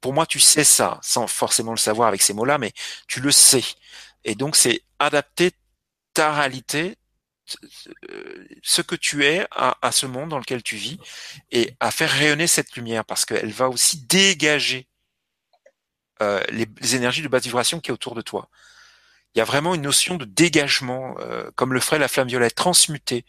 Pour 0.00 0.12
moi 0.12 0.26
tu 0.26 0.40
sais 0.40 0.64
ça 0.64 0.98
sans 1.02 1.26
forcément 1.26 1.72
le 1.72 1.78
savoir 1.78 2.08
avec 2.08 2.22
ces 2.22 2.34
mots-là, 2.34 2.58
mais 2.58 2.72
tu 3.06 3.20
le 3.20 3.30
sais. 3.30 3.64
Et 4.24 4.34
donc 4.34 4.56
c'est 4.56 4.82
adapter 4.98 5.52
ta 6.14 6.32
réalité, 6.32 6.96
ce 8.62 8.82
que 8.82 8.96
tu 8.96 9.24
es 9.24 9.46
à, 9.50 9.78
à, 9.80 9.92
ce 9.92 10.06
monde 10.06 10.30
dans 10.30 10.38
lequel 10.38 10.62
tu 10.62 10.76
vis 10.76 10.98
et 11.50 11.74
à 11.80 11.90
faire 11.90 12.10
rayonner 12.10 12.46
cette 12.46 12.76
lumière 12.76 13.04
parce 13.04 13.24
qu'elle 13.24 13.52
va 13.52 13.68
aussi 13.68 14.00
dégager 14.02 14.87
euh, 16.22 16.42
les, 16.50 16.96
énergies 16.96 17.22
de 17.22 17.28
basse 17.28 17.44
vibration 17.44 17.80
qui 17.80 17.90
est 17.90 17.94
autour 17.94 18.14
de 18.14 18.22
toi. 18.22 18.48
Il 19.34 19.38
y 19.38 19.42
a 19.42 19.44
vraiment 19.44 19.74
une 19.74 19.82
notion 19.82 20.16
de 20.16 20.24
dégagement, 20.24 21.14
euh, 21.20 21.50
comme 21.54 21.72
le 21.72 21.80
ferait 21.80 21.98
la 21.98 22.08
flamme 22.08 22.28
violette, 22.28 22.54
transmutée. 22.54 23.24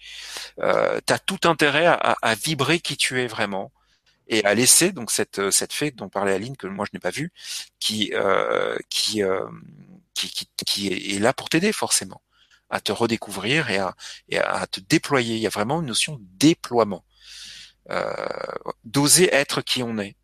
Euh, 0.60 1.00
tu 1.06 1.14
as 1.14 1.20
tout 1.20 1.40
intérêt 1.44 1.86
à, 1.86 1.96
à, 2.22 2.36
vibrer 2.36 2.80
qui 2.80 2.98
tu 2.98 3.22
es 3.22 3.28
vraiment 3.28 3.72
et 4.30 4.46
à 4.46 4.54
laisser 4.54 4.92
donc 4.92 5.12
cette 5.12 5.50
cette 5.52 5.74
fée 5.74 5.92
dont 5.92 6.08
parlait 6.08 6.34
Aline 6.34 6.56
que 6.56 6.68
moi 6.68 6.86
je 6.86 6.96
n'ai 6.96 7.00
pas 7.02 7.10
vue, 7.10 7.32
qui 7.80 8.12
euh, 8.14 8.78
qui, 8.90 9.24
euh, 9.24 9.48
qui, 10.14 10.30
qui 10.30 10.48
qui 10.66 11.16
est 11.16 11.20
là 11.20 11.34
pour 11.34 11.50
t'aider 11.50 11.74
forcément 11.74 12.22
à 12.70 12.80
te 12.80 12.92
redécouvrir 12.92 13.70
et 13.72 13.80
à 13.80 13.96
et 14.30 14.38
à 14.40 14.68
te 14.68 14.80
déployer. 14.80 15.36
Il 15.36 15.42
y 15.42 15.48
a 15.48 15.52
vraiment 15.52 15.82
une 15.82 15.88
notion 15.88 16.16
de 16.16 16.22
déploiement, 16.38 17.04
euh, 17.90 18.14
d'oser 18.86 19.34
être 19.34 19.62
qui 19.62 19.84
on 19.84 19.98
est. 19.98 20.16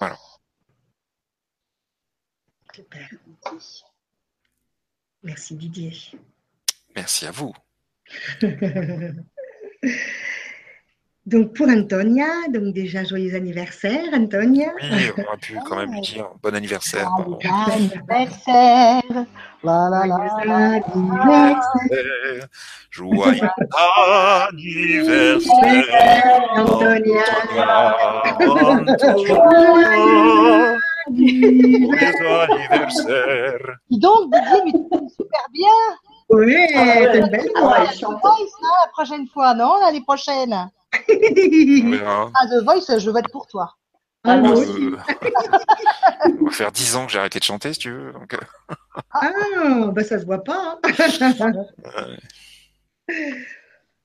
Voilà. 0.00 0.18
Merci 5.22 5.54
Didier. 5.54 5.92
Merci 6.96 7.26
à 7.26 7.30
vous. 7.30 7.52
donc 11.26 11.54
pour 11.54 11.68
Antonia, 11.68 12.26
donc 12.52 12.72
déjà 12.74 13.04
joyeux 13.04 13.36
anniversaire 13.36 14.12
Antonia. 14.12 14.72
Oui, 14.82 15.12
on 15.16 15.22
aurait 15.22 15.36
pu 15.36 15.56
quand 15.66 15.76
même 15.76 15.92
lui 15.92 16.00
dire 16.00 16.28
bon 16.42 16.52
anniversaire. 16.54 17.08
Bon 17.18 17.38
anniversaire. 17.70 19.02
La, 19.62 19.90
la, 19.90 20.06
la, 20.06 20.16
anniversaire. 20.82 21.60
Joyeux 22.90 23.48
anniversaire. 24.48 25.44
Antonia. 26.56 27.22
Antonia. 28.40 29.36
Joyeux 31.16 32.40
anniversaire. 32.40 33.58
Dis 33.90 33.98
donc, 33.98 34.32
Didier, 34.32 34.62
mais 34.64 34.72
tu 34.72 34.78
fais 34.90 35.08
super 35.08 35.46
bien. 35.52 35.78
Oui, 36.30 36.56
c'est 36.72 37.18
une 37.18 37.28
belle 37.28 37.50
Ah 37.56 37.60
voix. 37.60 37.80
hein, 37.80 37.86
la 38.84 38.90
prochaine 38.92 39.26
fois, 39.28 39.54
non 39.54 39.78
L'année 39.80 40.02
prochaine? 40.02 40.52
Ah, 40.52 40.70
The 42.48 42.64
Voice, 42.64 42.98
je 42.98 43.10
vais 43.10 43.20
être 43.20 43.30
pour 43.32 43.46
toi. 43.46 43.74
Ah, 44.24 44.36
moi 44.36 44.50
Euh, 44.50 44.54
aussi. 44.54 44.90
on 46.40 46.44
va 46.44 46.50
faire 46.50 46.72
dix 46.72 46.94
ans 46.94 47.06
que 47.06 47.12
j'ai 47.12 47.18
arrêté 47.18 47.38
de 47.38 47.44
chanter, 47.44 47.72
si 47.72 47.78
tu 47.80 47.90
veux. 47.92 48.12
Donc, 48.12 48.34
euh, 48.34 48.38
Ah, 49.12 49.30
bah 49.92 50.04
ça 50.04 50.18
se 50.18 50.26
voit 50.26 50.44
pas. 50.44 50.78
hein. 50.84 51.52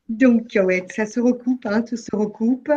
Donc, 0.08 0.44
ouais, 0.56 0.86
ça 0.96 1.06
se 1.06 1.20
recoupe, 1.20 1.66
hein, 1.66 1.82
tout 1.82 1.98
se 1.98 2.16
recoupe. 2.16 2.72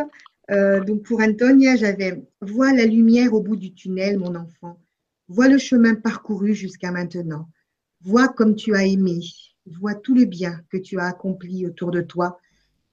Euh, 0.51 0.83
donc, 0.83 1.03
pour 1.03 1.21
Antonia, 1.21 1.75
j'avais 1.75 2.23
Vois 2.41 2.73
la 2.73 2.85
lumière 2.85 3.33
au 3.33 3.41
bout 3.41 3.55
du 3.55 3.73
tunnel, 3.73 4.17
mon 4.17 4.35
enfant. 4.35 4.79
Vois 5.27 5.47
le 5.47 5.57
chemin 5.57 5.95
parcouru 5.95 6.53
jusqu'à 6.53 6.91
maintenant. 6.91 7.49
Vois 8.01 8.27
comme 8.29 8.55
tu 8.55 8.75
as 8.75 8.85
aimé. 8.85 9.19
Vois 9.65 9.93
tout 9.93 10.15
le 10.15 10.25
bien 10.25 10.61
que 10.71 10.77
tu 10.77 10.99
as 10.99 11.05
accompli 11.05 11.67
autour 11.67 11.91
de 11.91 12.01
toi. 12.01 12.39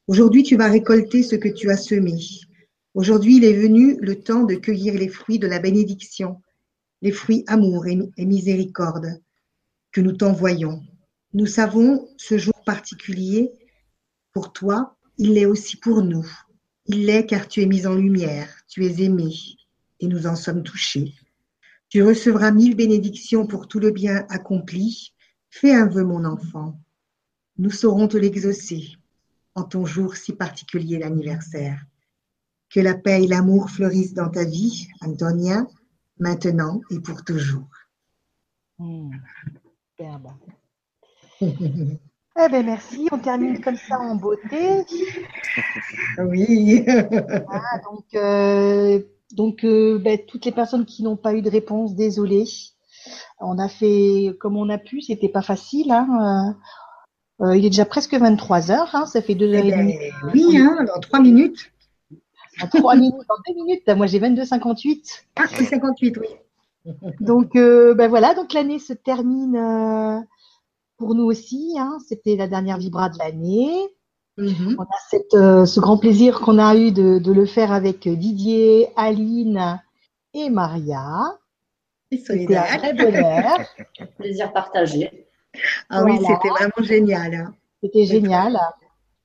Aujourd'hui, 0.07 0.43
tu 0.43 0.57
vas 0.57 0.69
récolter 0.69 1.23
ce 1.23 1.37
que 1.37 1.49
tu 1.49 1.71
as 1.71 1.77
semé. 1.77 2.19
Aujourd'hui, 2.95 3.37
il 3.37 3.45
est 3.45 3.61
venu 3.61 3.99
le 4.01 4.17
temps 4.17 4.45
de 4.45 4.55
cueillir 4.55 4.95
les 4.95 5.09
fruits 5.09 5.39
de 5.39 5.47
la 5.47 5.59
bénédiction, 5.59 6.41
les 7.03 7.13
fruits 7.13 7.45
amour 7.47 7.87
et, 7.87 7.99
et 8.17 8.27
miséricorde 8.27 9.21
que 9.93 10.01
nous 10.01 10.13
t'envoyons. 10.13 10.83
Nous 11.33 11.47
savons 11.47 12.09
ce 12.17 12.37
jour 12.39 12.55
particulier 12.65 13.51
pour 14.33 14.53
toi, 14.53 14.97
il 15.19 15.35
l'est 15.35 15.47
aussi 15.47 15.79
pour 15.79 16.03
nous. 16.03 16.27
Il 16.89 17.07
l'est 17.07 17.27
car 17.27 17.49
tu 17.49 17.63
es 17.63 17.67
mis 17.67 17.87
en 17.87 17.95
lumière, 17.95 18.49
tu 18.69 18.85
es 18.85 19.03
aimé 19.03 19.33
et 20.01 20.07
nous 20.07 20.27
en 20.27 20.37
sommes 20.37 20.63
touchés. 20.63 21.15
Tu 21.89 22.03
recevras 22.03 22.51
mille 22.51 22.77
bénédictions 22.77 23.47
pour 23.47 23.69
tout 23.69 23.79
le 23.79 23.91
bien 23.91 24.27
accompli. 24.29 25.13
Fais 25.51 25.75
un 25.75 25.87
vœu, 25.87 26.05
mon 26.05 26.25
enfant. 26.25 26.81
Nous 27.59 27.71
saurons 27.71 28.09
te 28.09 28.17
l'exaucer 28.17 28.97
en 29.55 29.65
ton 29.65 29.87
jour 29.87 30.17
si 30.17 30.33
particulier 30.33 30.99
l'anniversaire. 30.99 31.85
Que 32.69 32.81
la 32.81 32.95
paix 32.95 33.25
et 33.25 33.29
l'amour 33.29 33.71
fleurissent 33.71 34.15
dans 34.15 34.29
ta 34.29 34.45
vie, 34.45 34.89
Antonia, 35.01 35.67
maintenant 36.19 36.81
et 36.91 37.01
pour 37.01 37.25
toujours. 37.25 37.69
Hmm. 38.79 39.11
Eh 42.39 42.49
ben 42.51 42.67
merci, 42.67 43.09
on 43.13 43.19
termine 43.19 43.61
comme 43.61 43.77
ça 43.77 43.99
en 43.99 44.15
beauté. 44.15 44.85
oui. 46.19 46.85
Ah, 46.87 47.79
donc, 47.85 48.05
euh, 48.15 49.01
donc 49.33 49.65
euh, 49.65 49.99
ben, 49.99 50.19
toutes 50.27 50.45
les 50.45 50.53
personnes 50.53 50.85
qui 50.85 51.03
n'ont 51.03 51.17
pas 51.17 51.33
eu 51.33 51.41
de 51.41 51.49
réponse, 51.49 51.95
désolé. 51.95 52.45
On 53.41 53.59
a 53.59 53.69
fait 53.69 54.37
comme 54.39 54.57
on 54.59 54.69
a 54.69 54.77
pu, 54.77 55.01
c'était 55.01 55.31
pas 55.31 55.41
facile. 55.41 55.91
Hein. 55.93 56.57
Euh, 57.41 57.57
il 57.57 57.65
est 57.65 57.71
déjà 57.71 57.87
presque 57.87 58.15
23 58.15 58.71
heures, 58.71 58.95
hein, 58.95 59.07
ça 59.07 59.23
fait 59.23 59.35
deux 59.35 59.53
heures 59.55 59.63
Eh 59.65 59.69
et 59.69 59.71
ben, 59.71 59.87
demie. 59.87 59.99
oui, 60.35 60.59
hein, 60.59 60.85
dans 60.85 61.01
trois 61.01 61.21
minutes. 61.21 61.73
En 62.63 62.67
trois 62.67 62.97
minutes, 62.97 63.15
en 63.31 63.37
deux 63.49 63.55
minutes. 63.65 63.89
Moi 63.89 64.07
j'ai 64.07 64.21
22,58. 64.21 65.23
Ah, 65.37 65.45
c'est 65.49 65.65
58, 65.65 66.19
oui. 66.19 66.27
Donc, 67.21 67.55
ben 67.55 68.09
voilà, 68.09 68.35
donc 68.35 68.53
l'année 68.53 68.79
se 68.79 68.93
termine 68.93 69.57
pour 70.97 71.15
nous 71.15 71.25
aussi. 71.25 71.75
Hein. 71.79 71.99
C'était 72.09 72.37
la 72.37 72.49
dernière 72.49 72.79
Vibra 72.79 73.09
de 73.09 73.19
l'année. 73.19 73.73
Mhm. 74.39 74.77
On 74.79 74.83
a 74.83 74.87
cette, 75.11 75.35
euh, 75.35 75.65
ce 75.65 75.81
grand 75.81 75.97
plaisir 75.99 76.41
qu'on 76.41 76.59
a 76.59 76.77
eu 76.77 76.93
de, 76.93 77.19
de 77.19 77.33
le 77.33 77.47
faire 77.47 77.73
avec 77.73 78.07
Didier, 78.09 78.89
Aline 78.97 79.81
et 80.35 80.51
Maria. 80.51 81.39
C'était 82.13 82.57
un 82.57 82.65
Soledad. 82.67 82.79
vrai 82.81 82.93
bonheur. 82.95 83.59
Plaisir 84.19 84.53
partagé. 84.53 85.27
Ah 85.89 86.05
oui, 86.05 86.19
Voilà. 86.19 86.29
c'était 86.37 86.49
vraiment 86.51 86.87
génial. 86.87 87.35
hein. 87.35 87.55
C'était 87.83 88.05
génial. 88.05 88.59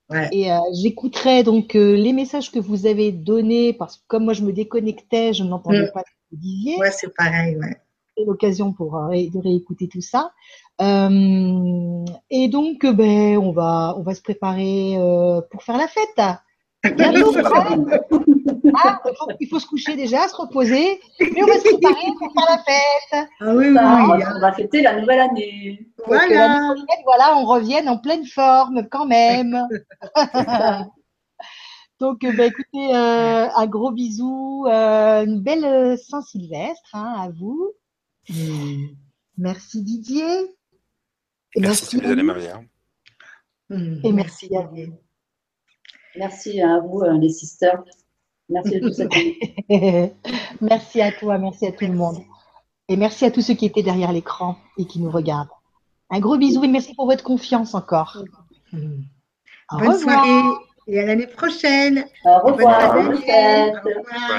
Ouais. 0.10 0.28
Et 0.32 0.52
euh, 0.52 0.58
j'écouterai 0.82 1.44
donc 1.44 1.76
euh, 1.76 1.96
les 1.96 2.12
messages 2.14 2.52
que 2.52 2.60
vous 2.60 2.86
avez 2.86 3.12
donnés 3.12 3.72
parce 3.74 3.98
que 3.98 4.04
comme 4.08 4.26
moi 4.26 4.34
je 4.34 4.44
me 4.44 4.52
déconnectais, 4.52 5.34
je 5.34 5.44
n'entendais 5.44 5.84
Mm. 5.88 5.92
pas 5.94 6.02
ce 6.02 6.12
que 6.12 6.18
vous 6.32 6.38
disiez. 6.38 6.78
Ouais, 6.78 6.92
c'est 6.92 7.14
pareil. 7.16 7.58
Ouais. 7.58 7.78
L'occasion 8.26 8.74
pour 8.74 8.98
euh, 8.98 9.08
ré- 9.08 9.30
de 9.34 9.40
réécouter 9.40 9.88
tout 9.88 10.02
ça. 10.02 10.32
Euh, 10.82 12.06
et 12.30 12.48
donc, 12.48 12.84
euh, 12.86 12.94
ben, 12.94 13.38
on 13.38 13.52
va, 13.52 13.94
on 13.98 14.02
va 14.04 14.16
se 14.16 14.22
préparer 14.22 14.96
euh, 14.98 15.42
pour 15.52 15.64
faire 15.64 15.78
la 15.78 15.88
fête. 15.88 16.22
Bientôt, 16.98 17.36
hein 17.38 17.86
Ah, 18.84 19.00
il, 19.06 19.16
faut, 19.16 19.28
il 19.42 19.48
faut 19.48 19.60
se 19.60 19.68
coucher 19.68 19.96
déjà, 19.96 20.28
se 20.28 20.36
reposer, 20.36 21.00
mais 21.20 21.44
on 21.44 21.46
va 21.46 21.54
se 21.58 21.64
préparer 21.64 22.08
pour 22.18 22.32
faire 22.34 22.48
la 22.50 22.58
fête. 22.64 23.28
Ah 23.42 23.54
oui, 23.56 23.68
oui, 23.68 23.76
Ça, 23.76 23.98
on, 24.08 24.12
oui. 24.14 24.20
va, 24.24 24.34
on 24.36 24.40
va 24.40 24.52
fêter 24.54 24.82
la 24.82 25.00
nouvelle 25.00 25.20
année. 25.20 25.86
Voilà. 26.08 26.74
voilà, 27.04 27.38
on 27.38 27.46
revienne 27.46 27.88
en 27.88 27.98
pleine 28.00 28.26
forme 28.26 28.88
quand 28.90 29.06
même. 29.06 29.68
Donc, 32.00 32.22
ben, 32.22 32.42
écoutez, 32.50 32.96
euh, 32.96 33.48
un 33.56 33.68
gros 33.68 33.92
bisou, 33.92 34.66
euh, 34.68 35.24
une 35.24 35.40
belle 35.42 36.00
Saint-Sylvestre 36.00 36.90
hein, 36.96 37.14
à 37.20 37.30
vous. 37.30 37.74
Merci 39.38 39.84
Didier. 39.84 40.26
Et 41.56 41.62
Merci 41.62 42.00
Aline. 42.00 42.24
Maria. 42.24 42.62
Mm. 43.70 44.00
Et 44.04 44.12
Merci, 44.14 44.48
merci 44.52 44.56
à 44.56 44.64
Didier. 44.64 44.94
Merci 46.18 46.62
à 46.62 46.80
vous, 46.80 47.02
euh, 47.02 47.18
les 47.18 47.30
sisters. 47.30 47.84
Merci 48.50 48.80
de 48.80 48.92
cette 48.92 49.14
année. 49.14 50.14
merci 50.62 51.02
à 51.02 51.12
toi, 51.12 51.38
merci 51.38 51.66
à 51.68 51.72
tout 51.72 51.86
le 51.86 51.94
monde. 51.94 52.18
Et 52.90 52.98
merci 52.98 53.24
à 53.26 53.32
tous 53.32 53.42
ceux 53.42 53.54
qui 53.54 53.66
étaient 53.66 53.84
derrière 53.84 54.12
l'écran 54.12 54.58
et 54.78 54.86
qui 54.86 55.00
nous 55.00 55.10
regardent. 55.10 55.50
Un 56.10 56.20
gros 56.20 56.38
bisou 56.38 56.64
et 56.64 56.68
merci 56.68 56.94
pour 56.94 57.06
votre 57.06 57.24
confiance 57.24 57.74
encore. 57.74 58.24
Mm. 58.74 59.04
Au 59.72 59.78
Bonne 59.78 59.88
revoir. 59.88 60.26
soirée 60.26 60.56
et 60.88 61.00
à 61.00 61.06
l'année 61.06 61.28
prochaine. 61.28 62.06
Au 62.26 62.40
revoir. 62.40 62.94
Bonne 62.94 63.08
Bonne 63.16 64.38